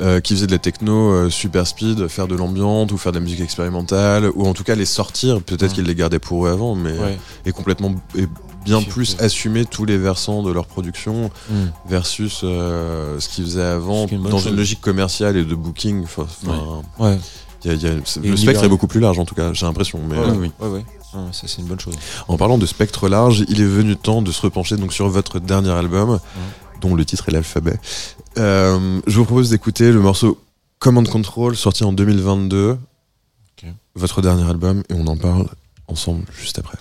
euh, 0.00 0.20
qui 0.20 0.34
faisaient 0.34 0.46
de 0.46 0.52
la 0.52 0.58
techno 0.58 1.28
super 1.30 1.66
speed, 1.66 2.08
faire 2.08 2.26
de 2.28 2.34
l'ambiance 2.34 2.90
ou 2.92 2.96
faire 2.98 3.12
de 3.12 3.18
la 3.18 3.24
musique 3.24 3.40
expérimentale, 3.40 4.30
ou 4.34 4.46
en 4.46 4.54
tout 4.54 4.64
cas 4.64 4.74
les 4.74 4.86
sortir. 4.86 5.42
Peut-être 5.42 5.62
Ouais. 5.62 5.68
qu'ils 5.74 5.84
les 5.84 5.94
gardaient 5.94 6.18
pour 6.18 6.46
eux 6.46 6.50
avant, 6.50 6.74
mais 6.74 7.52
complètement 7.52 7.94
bien 8.66 8.82
plus 8.82 9.16
assumer 9.20 9.64
tous 9.64 9.84
les 9.86 9.96
versants 9.96 10.42
de 10.42 10.52
leur 10.52 10.66
production 10.66 11.30
Mm. 11.50 11.54
versus 11.88 12.40
euh, 12.44 13.18
ce 13.20 13.28
qu'ils 13.28 13.44
faisaient 13.44 13.62
avant 13.62 14.06
une 14.08 14.22
dans 14.24 14.38
chose. 14.38 14.46
une 14.52 14.56
logique 14.56 14.80
commerciale 14.80 15.36
et 15.36 15.44
de 15.44 15.54
booking. 15.54 16.04
Enfin, 16.04 16.26
Ouais. 16.98 17.18
il 17.64 17.70
y 17.70 17.70
a- 17.70 17.74
il 17.74 17.82
y 17.82 17.86
a- 17.86 17.92
c'est- 18.04 18.20
Et 18.20 18.28
le 18.28 18.36
spectre 18.36 18.40
libéral. 18.40 18.64
est 18.64 18.68
beaucoup 18.68 18.86
plus 18.86 19.00
large 19.00 19.18
en 19.18 19.24
tout 19.24 19.34
cas, 19.34 19.52
j'ai 19.54 19.64
l'impression. 19.66 19.98
Mais 20.08 20.18
Ouais, 20.18 20.26
euh, 20.28 20.34
oui. 20.36 20.50
ouais, 20.60 20.84
ça, 21.32 21.46
c'est 21.46 21.58
une 21.62 21.66
bonne 21.68 21.80
chose. 21.80 21.94
en 22.28 22.36
parlant 22.36 22.58
de 22.58 22.66
spectre 22.66 23.08
large, 23.08 23.44
il 23.48 23.60
est 23.60 23.64
venu 23.66 23.96
temps 23.96 24.20
de 24.22 24.30
se 24.32 24.42
repencher 24.42 24.76
donc 24.76 24.92
sur 24.92 25.08
votre 25.08 25.38
dernier 25.40 25.70
album, 25.70 26.18
dont 26.82 26.94
le 26.94 27.04
titre 27.04 27.28
est 27.28 27.32
l'alphabet. 27.32 27.78
Euh, 28.38 29.00
je 29.06 29.16
vous 29.16 29.24
propose 29.24 29.48
d'écouter 29.50 29.90
le 29.92 30.00
morceau 30.00 30.38
Command 30.78 31.08
Control, 31.08 31.56
sorti 31.56 31.84
en 31.84 31.92
2022, 31.94 32.72
Ok. 33.62 33.68
votre 33.94 34.20
dernier 34.20 34.42
album, 34.48 34.82
et 34.90 34.94
on 34.94 35.06
en 35.06 35.16
parle 35.16 35.48
ensemble 35.88 36.24
juste 36.38 36.58
après. 36.58 36.76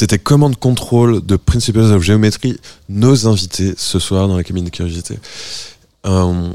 C'était 0.00 0.18
Command 0.18 0.56
Control 0.56 1.20
de 1.20 1.36
Principles 1.36 1.80
of 1.80 2.02
Geometry, 2.02 2.58
nos 2.88 3.26
invités 3.26 3.74
ce 3.76 3.98
soir 3.98 4.28
dans 4.28 4.36
la 4.38 4.42
cabine 4.42 4.64
de 4.64 4.70
curiosité. 4.70 5.18
Euh, 6.06 6.50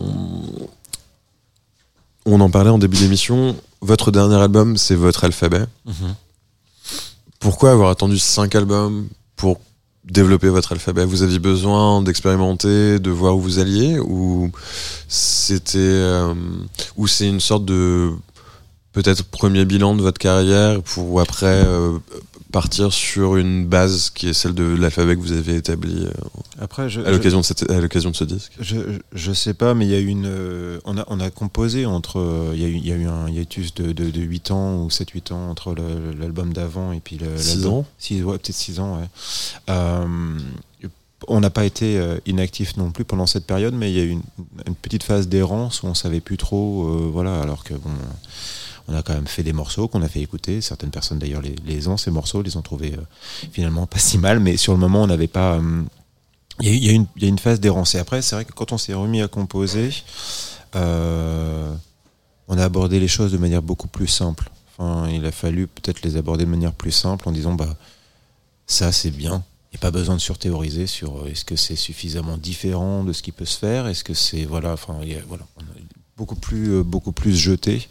on 2.25 2.41
en 2.41 2.49
parlait 2.49 2.71
en 2.71 2.79
début 2.79 2.97
d'émission. 2.97 3.55
Votre 3.81 4.09
dernier 4.09 4.33
album, 4.37 4.77
c'est 4.77 4.95
votre 4.95 5.25
alphabet. 5.25 5.63
Pourquoi 7.39 7.69
avoir 7.69 7.91
attendu 7.91 8.17
cinq 8.17 8.55
albums 8.55 9.09
pour 9.35 9.59
développer 10.05 10.49
votre 10.49 10.71
alphabet? 10.71 11.05
Vous 11.05 11.21
aviez 11.21 11.37
besoin 11.37 12.01
d'expérimenter, 12.01 12.97
de 12.97 13.11
voir 13.11 13.37
où 13.37 13.41
vous 13.41 13.59
alliez, 13.59 13.99
ou 13.99 14.51
c'était, 15.07 15.77
euh, 15.77 16.33
ou 16.97 17.05
c'est 17.05 17.29
une 17.29 17.39
sorte 17.39 17.65
de 17.65 18.09
peut-être 18.91 19.23
premier 19.23 19.65
bilan 19.65 19.93
de 19.93 20.01
votre 20.01 20.17
carrière 20.17 20.81
pour 20.81 21.21
après 21.21 21.63
euh, 21.63 21.99
partir 22.55 22.93
sur 22.93 23.35
une 23.35 23.65
base 23.67 24.09
qui 24.11 24.29
est 24.29 24.33
celle 24.33 24.53
de 24.53 24.63
l'alphabet 24.63 25.17
que 25.17 25.19
vous 25.21 25.33
avez 25.33 25.55
établi 25.57 26.05
euh, 26.05 26.11
Après, 26.57 26.89
je, 26.89 27.01
à 27.01 27.11
l'occasion 27.11 27.41
de 27.41 27.45
cette, 27.45 27.69
à 27.69 27.81
l'occasion 27.81 28.11
de 28.11 28.15
ce 28.15 28.23
disque. 28.23 28.53
je, 28.61 28.77
je 29.11 29.33
sais 29.33 29.53
pas, 29.53 29.73
mais 29.73 29.85
il 29.85 29.91
y 29.91 29.95
a 29.95 29.99
une. 29.99 30.25
euh, 30.25 30.79
on, 30.85 30.97
a, 30.97 31.03
on 31.07 31.19
a 31.19 31.29
composé 31.29 31.85
entre. 31.85 32.17
euh, 32.21 32.51
Il 32.55 32.61
y, 32.61 32.63
a 32.63 32.67
eu- 32.69 32.77
il 32.77 32.87
y 32.87 32.93
a 32.93 32.95
eu 32.95 33.07
un 33.07 33.27
hiatus 33.27 33.73
de, 33.73 33.91
de, 33.91 34.09
de 34.09 34.21
8 34.21 34.51
ans 34.51 34.81
ou 34.83 34.87
7-8 34.87 35.33
ans 35.33 35.49
entre 35.49 35.75
le- 35.75 36.13
l'album 36.17 36.53
d'avant 36.53 36.93
et 36.93 37.01
puis 37.01 37.17
le. 37.17 37.35
Six 37.37 37.55
l'album- 37.57 37.73
ans 37.73 37.85
Six, 37.97 38.23
ouais, 38.23 38.37
peut-être 38.37 38.55
6 38.55 38.79
ans, 38.79 38.99
ouais. 38.99 39.07
Euh, 39.69 40.37
on 41.27 41.39
n'a 41.41 41.49
pas 41.49 41.65
été 41.65 41.99
inactif 42.25 42.77
non 42.77 42.91
plus 42.91 43.03
pendant 43.03 43.25
cette 43.25 43.45
période, 43.45 43.73
mais 43.73 43.91
il 43.91 43.97
y 43.97 43.99
a 43.99 44.03
eu 44.03 44.09
une, 44.11 44.21
une 44.67 44.75
petite 44.75 45.03
phase 45.03 45.27
d'errance 45.27 45.83
où 45.83 45.87
on 45.87 45.93
savait 45.93 46.21
plus 46.21 46.37
trop, 46.37 46.87
euh, 46.87 47.09
voilà, 47.11 47.41
alors 47.41 47.63
que 47.65 47.73
bon, 47.73 47.89
on 48.87 48.95
a 48.95 49.01
quand 49.01 49.13
même 49.13 49.27
fait 49.27 49.43
des 49.43 49.53
morceaux 49.53 49.87
qu'on 49.87 50.01
a 50.01 50.07
fait 50.07 50.21
écouter. 50.21 50.61
Certaines 50.61 50.91
personnes 50.91 51.19
d'ailleurs 51.19 51.41
les, 51.41 51.87
ont 51.87 51.97
ces 51.97 52.11
morceaux, 52.11 52.41
les 52.41 52.55
ont 52.57 52.61
trouvés 52.61 52.93
euh, 52.93 53.01
finalement 53.51 53.87
pas 53.87 53.99
si 53.99 54.17
mal, 54.17 54.39
mais 54.39 54.57
sur 54.57 54.73
le 54.73 54.79
moment 54.79 55.03
on 55.03 55.07
n'avait 55.07 55.27
pas. 55.27 55.55
euh, 55.55 55.83
il 56.61 56.73
y, 56.73 56.87
y 56.87 57.25
a 57.25 57.27
une, 57.27 57.39
phase 57.39 57.59
d'errance. 57.59 57.95
Après, 57.95 58.21
c'est 58.21 58.35
vrai 58.35 58.45
que 58.45 58.53
quand 58.53 58.71
on 58.71 58.77
s'est 58.77 58.93
remis 58.93 59.21
à 59.21 59.27
composer, 59.27 59.89
euh, 60.75 61.73
on 62.47 62.57
a 62.57 62.63
abordé 62.63 62.97
les 62.97 63.09
choses 63.09 63.33
de 63.33 63.37
manière 63.37 63.61
beaucoup 63.61 63.89
plus 63.89 64.07
simple. 64.07 64.49
Il 65.09 65.25
a 65.25 65.31
fallu 65.31 65.67
peut-être 65.67 66.01
les 66.01 66.15
aborder 66.15 66.45
de 66.45 66.49
manière 66.49 66.73
plus 66.73 66.91
simple 66.91 67.27
en 67.27 67.31
disant 67.31 67.53
bah 67.53 67.75
ça 68.67 68.91
c'est 68.91 69.11
bien. 69.11 69.43
Il 69.71 69.75
n'y 69.75 69.79
a 69.79 69.81
pas 69.81 69.91
besoin 69.91 70.15
de 70.15 70.21
surthéoriser 70.21 70.87
sur 70.87 71.27
est-ce 71.27 71.43
que 71.43 71.55
c'est 71.57 71.75
suffisamment 71.75 72.37
différent 72.37 73.03
de 73.03 73.11
ce 73.11 73.21
qui 73.21 73.31
peut 73.33 73.45
se 73.45 73.57
faire, 73.57 73.87
est-ce 73.87 74.03
que 74.05 74.13
c'est 74.13 74.45
voilà, 74.45 74.73
enfin 74.73 74.97
voilà, 75.27 75.45
on 75.57 75.61
a 75.61 75.75
beaucoup 76.17 76.35
plus 76.35 76.83
beaucoup 76.83 77.11
plus 77.11 77.35
jeté. 77.35 77.87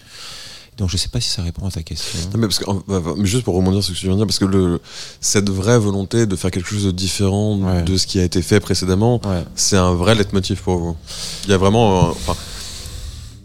Donc 0.78 0.90
je 0.90 0.96
sais 0.96 1.08
pas 1.08 1.20
si 1.20 1.28
ça 1.28 1.42
répond 1.42 1.66
à 1.66 1.70
ta 1.70 1.82
question. 1.82 2.18
Non, 2.32 2.38
mais 2.38 2.48
parce 2.48 2.58
que, 2.58 2.64
bah, 2.64 3.00
bah, 3.00 3.14
mais 3.16 3.26
juste 3.26 3.44
pour 3.44 3.54
rebondir 3.54 3.82
sur 3.82 3.94
ce 3.94 3.96
que 3.96 4.00
tu 4.00 4.06
viens 4.06 4.14
de 4.16 4.20
dire, 4.20 4.26
parce 4.26 4.40
que 4.40 4.44
le, 4.44 4.80
cette 5.20 5.48
vraie 5.48 5.78
volonté 5.78 6.26
de 6.26 6.34
faire 6.34 6.50
quelque 6.50 6.68
chose 6.68 6.84
de 6.84 6.90
différent 6.90 7.56
Ouais. 7.60 7.82
de 7.82 7.96
ce 7.96 8.06
qui 8.08 8.18
a 8.18 8.24
été 8.24 8.42
fait 8.42 8.58
précédemment, 8.58 9.20
Ouais. 9.24 9.44
c'est 9.54 9.76
un 9.76 9.94
vrai 9.94 10.14
leitmotiv 10.16 10.60
pour 10.62 10.78
vous. 10.78 10.96
Il 11.44 11.50
y 11.50 11.54
a 11.54 11.58
vraiment, 11.58 12.08
euh, 12.08 12.32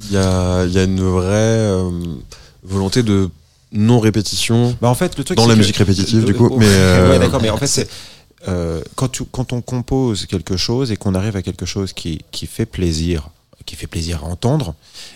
il 0.09 0.13
y 0.13 0.17
a, 0.17 0.65
il 0.65 0.71
y 0.73 0.79
a 0.79 0.83
une 0.83 1.01
vraie 1.01 1.27
euh, 1.33 1.89
volonté 2.63 3.03
de 3.03 3.29
non 3.71 3.99
répétition 3.99 4.75
Bah 4.81 4.89
en 4.89 4.95
fait 4.95 5.15
le 5.17 5.23
truc 5.23 5.37
dans 5.37 5.45
la 5.45 5.53
que- 5.53 5.59
musique 5.59 5.77
répétitive, 5.77 6.25
du 6.25 6.33
coup. 6.35 6.49
oh, 6.51 6.57
Mais 6.57 6.65
euh, 6.67 7.11
ouais, 7.11 7.19
d'accord, 7.19 7.41
mais 7.41 7.51
en 7.51 7.57
fait, 7.57 7.67
c'est 7.67 7.87
euh, 8.47 8.81
quand, 8.95 9.09
tu- 9.09 9.25
quand 9.25 9.53
on 9.53 9.61
compose 9.61 10.25
quelque 10.25 10.57
chose 10.57 10.91
et 10.91 10.97
qu'on 10.97 11.13
arrive 11.13 11.35
à 11.35 11.41
quelque 11.43 11.65
chose 11.67 11.93
qui, 11.93 12.21
qui 12.31 12.47
fait 12.47 12.65
plaisir, 12.65 13.29
qui 13.69 13.75
fait 13.75 13.87
plaisir 13.87 14.23
à 14.23 14.27
entendre, 14.27 14.73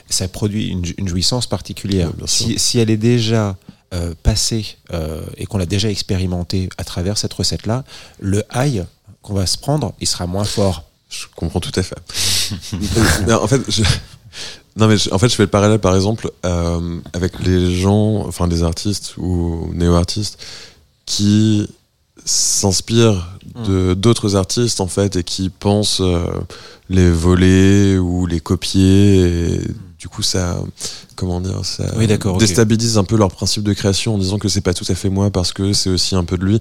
ça 0.09 0.27
produit 0.27 0.67
une, 0.67 0.83
une 0.99 1.07
jouissance 1.07 1.47
particulière. 1.47 2.11
Si, 2.27 2.59
si 2.59 2.77
elle 2.79 2.91
est 2.91 2.97
déjà 2.97 3.57
euh, 3.93 4.13
passée 4.21 4.77
euh, 4.93 5.23
et 5.37 5.45
qu'on 5.47 5.57
l'a 5.57 5.65
déjà 5.65 5.89
expérimentée 5.89 6.69
à 6.77 6.83
travers 6.83 7.17
cette 7.17 7.33
recette-là, 7.33 7.83
le 8.19 8.43
high 8.53 8.85
qu'on 9.23 9.33
va 9.33 9.45
se 9.47 9.57
prendre, 9.57 9.93
il 9.99 10.07
sera 10.07 10.27
moins 10.27 10.43
fort. 10.43 10.83
Je 11.09 11.25
comprends 11.35 11.59
tout 11.59 11.71
à 11.75 11.83
fait. 11.83 11.97
Non, 13.27 13.41
en 13.43 13.47
fait, 13.47 13.61
je... 13.69 13.83
non 14.75 14.87
mais 14.87 14.97
je- 14.97 15.11
en 15.11 15.17
fait, 15.17 15.29
je 15.29 15.35
fais 15.35 15.43
le 15.43 15.49
parallèle, 15.49 15.79
par 15.79 15.95
exemple, 15.95 16.29
euh, 16.45 16.99
avec 17.13 17.39
les 17.39 17.75
gens, 17.75 18.25
enfin 18.27 18.47
les 18.47 18.61
artistes 18.63 19.15
ou 19.17 19.69
néo-artistes 19.73 20.37
qui 21.05 21.67
s'inspirent 22.25 23.27
de 23.55 23.93
d'autres 23.93 24.35
artistes 24.35 24.81
en 24.81 24.87
fait 24.87 25.15
et 25.15 25.23
qui 25.23 25.49
pensent 25.49 26.01
euh, 26.01 26.25
les 26.89 27.09
voler 27.11 27.97
ou 27.97 28.25
les 28.25 28.39
copier. 28.39 29.61
Du 30.03 30.09
coup, 30.09 30.21
ça, 30.21 30.61
comment 31.15 31.39
dire, 31.39 31.63
ça 31.63 31.85
Oui, 31.95 32.07
déstabilise 32.37 32.97
un 32.97 33.05
peu 33.05 33.15
leur 33.15 33.31
principe 33.31 33.63
de 33.63 33.71
création 33.71 34.15
en 34.15 34.17
disant 34.17 34.37
que 34.37 34.49
c'est 34.49 34.59
pas 34.59 34.73
tout 34.73 34.83
à 34.89 34.95
fait 34.95 35.07
moi 35.07 35.31
parce 35.31 35.53
que 35.53 35.71
c'est 35.71 35.89
aussi 35.89 36.13
un 36.13 36.25
peu 36.25 36.37
de 36.37 36.43
lui. 36.43 36.59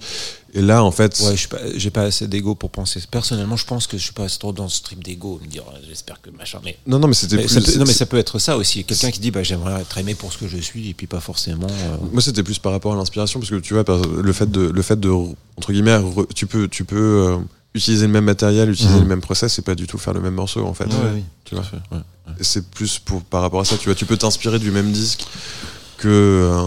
Et 0.54 0.62
là, 0.62 0.84
en 0.84 0.92
fait, 0.92 1.18
Ouais, 1.26 1.36
suis 1.36 1.48
pas, 1.48 1.58
j'ai 1.74 1.90
pas 1.90 2.02
assez 2.02 2.28
d'ego 2.28 2.54
pour 2.54 2.70
penser. 2.70 3.00
Personnellement, 3.10 3.56
je 3.56 3.66
pense 3.66 3.88
que 3.88 3.98
je 3.98 4.02
suis 4.04 4.12
pas 4.12 4.28
trop 4.28 4.52
dans 4.52 4.68
ce 4.68 4.80
trip 4.80 5.02
d'ego, 5.02 5.40
me 5.42 5.48
dire, 5.48 5.64
euh, 5.74 5.78
j'espère 5.88 6.20
que 6.22 6.30
machin. 6.30 6.60
Mais 6.64 6.76
non, 6.86 7.00
non, 7.00 7.08
mais 7.08 7.14
c'était 7.14 7.34
Mais 7.34 7.46
plus. 7.46 7.54
ça 7.54 7.60
peut, 7.60 7.78
non 7.80 7.84
mais 7.84 7.92
ça 7.92 8.06
peut 8.06 8.18
être 8.18 8.38
ça 8.38 8.56
aussi. 8.56 8.84
Quelqu'un 8.84 9.10
qui 9.10 9.18
dit 9.18 9.32
bah 9.32 9.42
j'aimerais 9.42 9.80
être 9.80 9.98
aimé 9.98 10.14
pour 10.14 10.32
ce 10.32 10.38
que 10.38 10.46
je 10.46 10.58
suis 10.58 10.90
et 10.90 10.94
puis 10.94 11.08
pas 11.08 11.18
forcément. 11.18 11.66
euh, 11.68 11.96
Moi, 12.12 12.22
c'était 12.22 12.44
plus 12.44 12.60
par 12.60 12.70
rapport 12.70 12.92
à 12.92 12.96
l'inspiration, 12.96 13.40
parce 13.40 13.50
que 13.50 13.56
tu 13.56 13.74
vois, 13.74 13.82
le 14.22 14.32
fait 14.32 14.48
de, 14.48 14.60
le 14.60 14.82
fait 14.82 15.00
de 15.00 15.10
entre 15.10 15.72
guillemets, 15.72 15.98
tu 16.36 16.46
peux, 16.46 16.68
tu 16.68 16.84
peux 16.84 16.96
euh, 17.32 17.36
utiliser 17.74 18.06
le 18.06 18.12
même 18.12 18.24
matériel, 18.24 18.70
utiliser 18.70 19.00
le 19.00 19.06
même 19.06 19.20
process, 19.20 19.54
c'est 19.54 19.62
pas 19.64 19.74
du 19.74 19.86
tout 19.86 19.98
faire 19.98 20.12
le 20.14 20.20
même 20.20 20.34
morceau, 20.34 20.64
en 20.66 20.74
fait. 20.74 20.86
tu 21.44 21.54
vois. 21.54 21.64
ouais. 21.90 21.98
Et 22.38 22.44
C'est 22.44 22.68
plus 22.70 22.98
pour, 22.98 23.22
par 23.22 23.42
rapport 23.42 23.60
à 23.60 23.64
ça, 23.64 23.76
tu 23.76 23.86
vois, 23.86 23.94
tu 23.94 24.06
peux 24.06 24.16
t'inspirer 24.16 24.58
du 24.58 24.70
même 24.70 24.92
disque 24.92 25.26
que, 25.98 26.08
euh, 26.08 26.66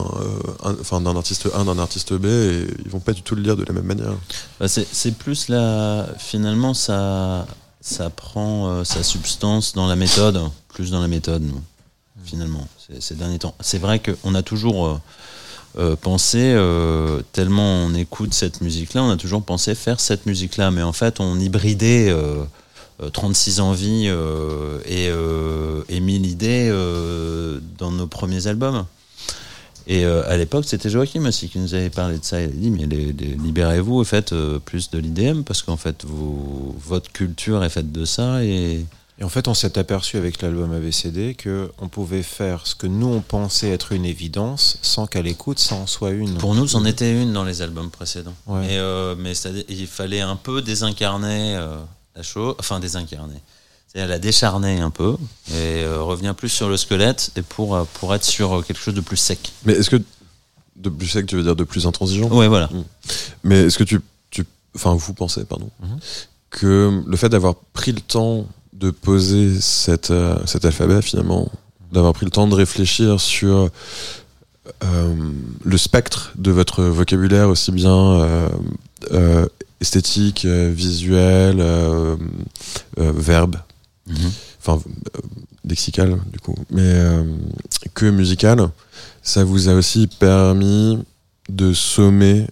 enfin, 0.82 1.02
d'un 1.02 1.16
artiste 1.16 1.50
A, 1.54 1.64
d'un 1.64 1.78
artiste 1.78 2.14
B, 2.14 2.26
et 2.26 2.68
ils 2.86 2.90
vont 2.90 3.00
pas 3.02 3.12
du 3.14 3.22
tout 3.22 3.36
le 3.36 3.42
lire 3.42 3.58
de 3.58 3.64
la 3.64 3.74
même 3.74 3.84
manière. 3.86 4.14
Bah, 4.60 4.68
c'est 4.68 5.12
plus 5.18 5.50
la. 5.50 6.08
Finalement, 6.18 6.74
ça, 6.74 7.46
ça 7.82 8.10
prend 8.10 8.70
euh, 8.70 8.84
sa 8.84 9.04
substance 9.04 9.74
dans 9.74 9.88
la 9.88 9.96
méthode, 9.98 10.40
plus 10.70 10.92
dans 10.92 11.02
la 11.02 11.10
méthode, 11.10 11.44
nous, 11.44 11.62
finalement, 12.24 12.66
ces, 12.88 13.02
ces 13.02 13.16
derniers 13.16 13.40
temps. 13.40 13.56
C'est 13.60 13.78
vrai 13.78 14.02
qu'on 14.02 14.36
a 14.36 14.42
toujours 14.42 14.88
euh, 14.88 14.98
euh, 15.78 15.96
pensé, 15.96 16.40
euh, 16.42 17.22
tellement 17.34 17.86
on 17.86 17.94
écoute 17.94 18.34
cette 18.34 18.62
musique-là, 18.62 19.04
on 19.04 19.10
a 19.10 19.18
toujours 19.18 19.44
pensé 19.44 19.76
faire 19.76 20.00
cette 20.00 20.26
musique-là, 20.26 20.72
mais 20.72 20.84
en 20.84 20.94
fait, 20.94 21.20
on 21.20 21.40
hybridait. 21.40 22.10
euh, 22.10 22.44
euh, 23.02 23.10
36 23.10 23.60
envies 23.60 24.06
euh, 24.08 24.80
et, 24.86 25.10
euh, 25.10 25.84
et 25.90 26.00
1000 26.00 26.26
idées 26.26 26.70
dans 27.78 27.92
nos 27.92 28.08
premiers 28.08 28.48
albums. 28.48 28.86
Et 29.88 30.04
à 30.04 30.36
l'époque, 30.36 30.66
c'était 30.66 30.90
Joachim 30.90 31.26
aussi 31.28 31.48
qui 31.48 31.60
nous 31.60 31.76
avait 31.76 31.92
parlé 31.92 32.18
de 32.18 32.24
ça. 32.24 32.42
Il 32.42 32.46
a 32.46 32.48
dit 32.48 32.72
Mais 32.72 32.88
libérez-vous 32.88 34.02
et 34.02 34.06
faites 34.06 34.34
plus 34.66 34.90
de 34.90 34.98
l'IDM 34.98 35.44
parce 35.44 35.62
qu'en 35.62 35.78
fait, 35.78 36.04
votre 36.08 37.12
culture 37.12 37.64
est 37.64 37.70
faite 37.70 37.92
de 37.92 38.04
ça. 38.04 38.44
Et 38.44 38.84
Et 39.18 39.24
en 39.24 39.30
fait, 39.30 39.48
on 39.48 39.54
s'est 39.54 39.78
aperçu 39.78 40.18
avec 40.18 40.42
l'album 40.42 40.74
ABCD 40.74 41.36
que 41.36 41.72
on 41.78 41.88
pouvait 41.88 42.22
faire 42.24 42.68
ce 42.68 42.76
que 42.76 42.86
nous 42.86 43.08
on 43.08 43.22
pensait 43.22 43.70
être 43.70 43.94
une 43.94 44.04
évidence 44.04 44.78
sans 44.82 45.08
qu'à 45.08 45.22
l'écoute 45.22 45.58
ça 45.60 45.76
en 45.76 45.88
soit 45.88 46.12
une. 46.12 46.36
pour 46.38 46.54
nous, 46.54 46.68
c'en 46.68 46.84
était 46.84 47.12
une 47.22 47.32
dans 47.32 47.46
les 47.46 47.62
albums 47.62 47.90
précédents. 47.90 48.34
Ouais. 48.46 48.68
Euh, 48.72 49.16
mais 49.18 49.32
il 49.70 49.88
fallait 49.88 50.20
un 50.20 50.36
peu 50.36 50.62
désincarner 50.62 51.56
euh, 51.56 51.78
la 52.16 52.24
chose, 52.24 52.56
enfin 52.60 52.80
désincarner. 52.82 53.40
C'est-à-dire 53.88 54.10
la 54.10 54.20
décharner 54.20 54.82
un 54.82 54.90
peu 54.90 55.16
et 55.52 55.54
euh, 55.86 56.02
revenir 56.02 56.36
plus 56.36 56.50
sur 56.50 56.68
le 56.68 56.76
squelette 56.76 57.32
et 57.38 57.42
pour, 57.42 57.76
euh, 57.76 57.86
pour 57.94 58.14
être 58.14 58.26
sur 58.26 58.58
euh, 58.58 58.62
quelque 58.62 58.82
chose 58.82 58.94
de 58.96 59.00
plus 59.02 59.16
sec. 59.16 59.54
Mais 59.64 59.72
est-ce 59.74 59.90
que 59.90 60.02
de 60.76 60.90
plus 60.90 61.08
sec, 61.08 61.26
tu 61.26 61.38
veux 61.38 61.44
dire 61.44 61.56
de 61.56 61.64
plus 61.64 61.88
intransigeant? 61.88 62.28
Ouais, 62.28 62.50
voilà. 62.50 62.70
Mais 63.46 63.62
est-ce 63.68 63.78
que 63.78 63.86
tu, 63.86 64.02
tu, 64.30 64.44
enfin, 64.76 64.94
vous 64.94 65.14
pensez, 65.14 65.46
pardon, 65.46 65.70
Mhm. 65.82 66.00
que 66.50 67.02
le 67.08 67.16
fait 67.16 67.30
d'avoir 67.30 67.56
pris 67.72 67.94
le 67.94 68.02
temps 68.02 68.46
de 68.80 68.92
poser 68.92 69.58
euh, 70.10 70.36
cet 70.46 70.66
alphabet, 70.66 71.02
finalement, 71.02 71.52
d'avoir 71.92 72.14
pris 72.14 72.26
le 72.26 72.32
temps 72.32 72.48
de 72.48 72.56
réfléchir 72.56 73.20
sur 73.20 73.70
euh, 74.84 75.16
le 75.64 75.78
spectre 75.78 76.32
de 76.36 76.52
votre 76.52 76.84
vocabulaire, 76.84 77.50
aussi 77.50 77.72
bien 77.72 77.96
euh, 78.22 78.50
euh, 79.12 79.46
esthétique, 79.82 80.46
visuel, 80.46 81.64
verbe, 82.98 83.58
Mhm. 84.08 84.32
enfin 84.60 84.80
lexical 85.68 86.20
du 86.32 86.40
coup, 86.40 86.54
mais 86.70 86.94
que 87.96 88.06
musical, 88.06 88.70
ça 89.24 89.44
vous 89.44 89.68
a 89.68 89.74
aussi 89.74 90.06
permis 90.06 91.00
de 91.50 91.74
sommer 91.74 92.46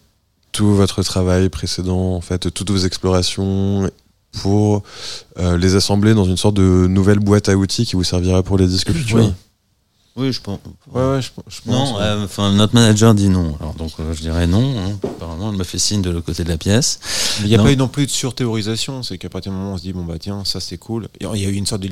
tout 0.51 0.73
votre 0.73 1.03
travail 1.03 1.49
précédent, 1.49 2.15
en 2.15 2.21
fait, 2.21 2.51
toutes 2.51 2.71
vos 2.71 2.85
explorations 2.85 3.89
pour 4.33 4.83
euh, 5.39 5.57
les 5.57 5.75
assembler 5.75 6.13
dans 6.13 6.25
une 6.25 6.37
sorte 6.37 6.55
de 6.55 6.87
nouvelle 6.87 7.19
boîte 7.19 7.49
à 7.49 7.55
outils 7.55 7.85
qui 7.85 7.95
vous 7.95 8.03
servira 8.03 8.43
pour 8.43 8.57
les 8.57 8.67
disques 8.67 8.91
futurs. 8.91 9.17
Oui. 9.19 9.31
Oui, 10.15 10.31
je 10.31 10.39
pense. 10.41 10.59
Ouais, 10.91 11.01
ouais, 11.01 11.21
je, 11.23 11.29
je 11.47 11.61
pense. 11.61 11.65
Non, 11.65 11.95
ouais. 11.97 12.03
euh, 12.03 12.25
enfin 12.25 12.51
notre 12.53 12.75
manager 12.75 13.15
dit 13.15 13.29
non. 13.29 13.57
Alors 13.59 13.73
donc 13.73 13.93
euh, 13.99 14.13
je 14.13 14.21
dirais 14.21 14.45
non. 14.45 14.77
hein. 14.77 14.99
Apparemment, 15.03 15.49
elle 15.49 15.57
me 15.57 15.63
fait 15.63 15.79
signe 15.79 16.03
de 16.03 16.11
l'autre 16.11 16.27
côté 16.27 16.43
de 16.43 16.49
la 16.49 16.57
pièce. 16.59 16.99
Il 17.39 17.47
n'y 17.47 17.55
a 17.55 17.57
Non. 17.57 17.63
pas 17.63 17.71
eu 17.71 17.77
non 17.77 17.87
plus 17.87 18.05
de 18.05 18.11
surthéorisation, 18.11 19.01
c'est 19.01 19.17
qu'à 19.17 19.29
partir 19.29 19.51
du 19.51 19.57
moment 19.57 19.71
où 19.71 19.73
on 19.73 19.77
se 19.77 19.81
dit, 19.81 19.91
bon 19.91 20.03
bah 20.05 20.19
tiens, 20.19 20.43
ça 20.45 20.59
c'est 20.59 20.77
cool, 20.77 21.07
il 21.19 21.25
y 21.41 21.45
a 21.47 21.49
eu 21.49 21.53
une 21.55 21.65
sorte 21.65 21.81
de, 21.81 21.87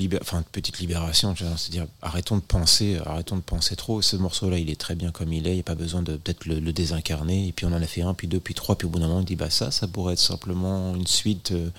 petite 0.51 0.77
libération, 0.77 1.34
c'est-à-dire 1.35 1.88
arrêtons 2.03 2.35
de 2.35 2.41
penser, 2.41 2.99
arrêtons 3.07 3.38
de 3.38 3.41
penser 3.41 3.76
trop, 3.76 4.03
ce 4.03 4.15
morceau-là 4.18 4.59
il 4.59 4.69
est 4.69 4.80
très 4.80 4.93
bien 4.93 5.09
comme 5.09 5.34
il 5.34 5.47
est, 5.47 5.51
il 5.51 5.55
n'y 5.55 5.59
a 5.61 5.63
pas 5.63 5.73
besoin 5.73 6.03
de 6.03 6.15
peut-être 6.18 6.45
le, 6.45 6.59
le 6.59 6.73
désincarner, 6.73 7.47
et 7.47 7.51
puis 7.53 7.65
on 7.65 7.69
en 7.73 7.81
a 7.81 7.88
fait 7.88 8.03
un, 8.03 8.13
puis 8.13 8.27
deux, 8.27 8.39
puis 8.39 8.53
trois, 8.53 8.76
puis 8.76 8.85
au 8.85 8.91
bout 8.91 8.99
d'un 8.99 9.07
moment 9.07 9.22
on 9.22 9.23
dit, 9.23 9.35
bah 9.35 9.49
ça, 9.49 9.72
ça 9.72 9.88
pourrait 9.88 10.13
être 10.13 10.19
simplement 10.19 10.95
une 10.95 11.07
suite 11.07 11.53
euh, 11.53 11.69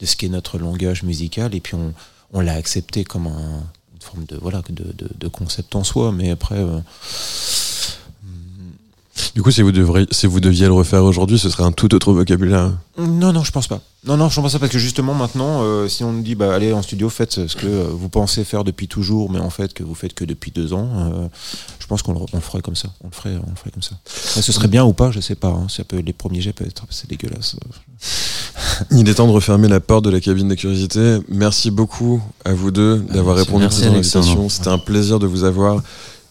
de 0.00 0.06
ce 0.06 0.16
qu'est 0.16 0.28
notre 0.28 0.58
langage 0.58 1.02
musical, 1.02 1.54
et 1.54 1.60
puis 1.60 1.74
on, 1.74 1.92
on 2.32 2.40
l'a 2.40 2.54
accepté 2.54 3.04
comme 3.04 3.26
un- 3.26 3.62
une 3.94 4.00
forme 4.02 4.24
de, 4.26 4.36
voilà, 4.40 4.62
de, 4.70 4.84
de, 4.92 5.08
de 5.18 5.28
concept 5.28 5.74
en 5.76 5.84
soi, 5.84 6.12
mais 6.12 6.30
après... 6.30 6.58
euh, 6.58 6.78
Du 9.34 9.42
coup, 9.42 9.50
si 9.50 9.62
vous, 9.62 9.72
devrez, 9.72 10.06
si 10.12 10.26
vous 10.26 10.40
deviez 10.40 10.66
le 10.66 10.72
refaire 10.72 11.04
aujourd'hui, 11.04 11.38
ce 11.38 11.48
serait 11.50 11.64
un 11.64 11.72
tout 11.72 11.92
autre 11.94 12.12
vocabulaire. 12.12 12.72
Non, 12.96 13.32
non, 13.32 13.42
je 13.44 13.50
pense 13.52 13.66
pas. 13.66 13.80
Non, 14.04 14.16
non, 14.16 14.28
je 14.28 14.40
pense 14.40 14.52
pas 14.52 14.58
parce 14.60 14.70
que 14.72 14.78
justement 14.78 15.12
maintenant, 15.14 15.62
euh, 15.62 15.88
si 15.88 16.02
on 16.04 16.12
nous 16.12 16.22
dit, 16.22 16.34
bah 16.36 16.54
allez 16.54 16.72
en 16.72 16.82
studio, 16.82 17.08
faites 17.08 17.46
ce 17.46 17.56
que 17.56 17.66
vous 17.66 18.08
pensez 18.08 18.44
faire 18.44 18.62
depuis 18.64 18.86
toujours, 18.88 19.30
mais 19.30 19.40
en 19.40 19.50
fait 19.50 19.74
que 19.74 19.82
vous 19.82 19.94
faites 19.94 20.14
que 20.14 20.24
depuis 20.24 20.50
deux 20.52 20.72
ans, 20.72 20.88
euh, 21.12 21.28
je 21.80 21.86
pense 21.86 22.02
qu'on 22.02 22.14
le, 22.14 22.20
on 22.20 22.36
le 22.36 22.40
ferait 22.40 22.62
comme 22.62 22.76
ça. 22.76 22.88
On 23.02 23.08
le 23.08 23.12
ferait, 23.12 23.36
on 23.44 23.50
le 23.50 23.56
ferait 23.56 23.70
comme 23.70 23.82
ça. 23.82 23.96
Ce 24.06 24.52
serait 24.52 24.68
bien 24.68 24.84
ou 24.84 24.92
pas, 24.92 25.10
je 25.10 25.20
sais 25.20 25.34
pas. 25.36 25.48
hein. 25.48 25.66
Ça 25.68 25.82
peut, 25.84 25.98
les 25.98 26.12
premiers 26.12 26.40
jets 26.40 26.52
peuvent 26.52 26.68
être 26.68 26.84
assez 26.88 27.06
dégueulasses. 27.08 27.56
Il 28.90 29.08
est 29.08 29.14
temps 29.14 29.26
de 29.26 29.32
refermer 29.32 29.68
la 29.68 29.80
porte 29.80 30.04
de 30.04 30.10
la 30.10 30.20
cabine 30.20 30.48
de 30.48 30.54
curiosité. 30.54 31.18
Merci 31.28 31.70
beaucoup 31.70 32.22
à 32.44 32.52
vous 32.52 32.70
deux 32.70 32.98
d'avoir 32.98 33.36
répondu 33.36 33.64
à 33.64 33.70
cette 33.70 33.86
invitation. 33.86 34.48
C'était 34.48 34.68
un 34.68 34.78
plaisir 34.78 35.18
de 35.18 35.26
vous 35.26 35.44
avoir 35.44 35.82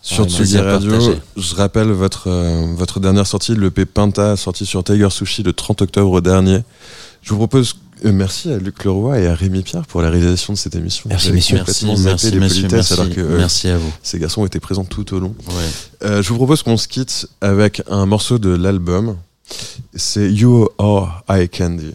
sur 0.02 0.24
Ouais, 0.24 0.30
Tsugi 0.30 0.58
Radio. 0.60 0.92
partagé. 0.92 1.20
Je 1.36 1.56
rappelle 1.56 1.90
votre, 1.92 2.30
euh, 2.30 2.66
votre 2.76 3.00
dernière 3.00 3.28
sortie, 3.28 3.56
le 3.56 3.72
P 3.72 3.86
Pinta, 3.86 4.36
sorti 4.38 4.66
sur 4.66 4.84
Tiger 4.84 5.10
Sushi 5.10 5.44
le 5.44 5.54
30 5.54 5.82
octobre 5.82 6.22
dernier. 6.22 6.62
Je 7.22 7.32
vous 7.32 7.38
propose. 7.38 7.74
euh, 8.06 8.12
merci 8.14 8.52
à 8.52 8.58
Luc 8.58 8.84
Leroy 8.86 9.20
et 9.20 9.28
à 9.28 9.34
Rémi 9.36 9.64
Pierre 9.64 9.86
pour 9.86 10.02
la 10.02 10.10
réalisation 10.10 10.54
de 10.54 10.58
cette 10.58 10.76
émission. 10.76 11.10
Merci, 11.10 11.32
messieurs. 11.34 11.58
Merci, 11.58 11.86
merci, 12.04 12.32
les 12.32 12.40
politesses 12.40 12.72
merci, 12.72 12.94
alors 12.94 13.10
que 13.10 13.20
euh, 13.22 13.38
merci 13.38 13.68
à 13.70 13.78
vous. 13.78 13.92
ces 14.04 14.20
garçons 14.20 14.46
étaient 14.46 14.60
présents 14.62 14.86
tout 14.86 15.14
au 15.14 15.20
long. 15.20 15.36
Ouais. 15.50 15.54
Euh, 16.08 16.22
je 16.22 16.30
vous 16.30 16.36
propose 16.38 16.62
qu'on 16.64 16.78
se 16.78 16.88
quitte 16.88 17.28
avec 17.42 17.82
un 17.90 18.06
morceau 18.06 18.38
de 18.38 18.50
l'album. 18.56 19.18
C'est 19.96 20.32
You 20.32 20.70
Are 20.78 21.24
Eye 21.30 21.50
Candy. 21.50 21.92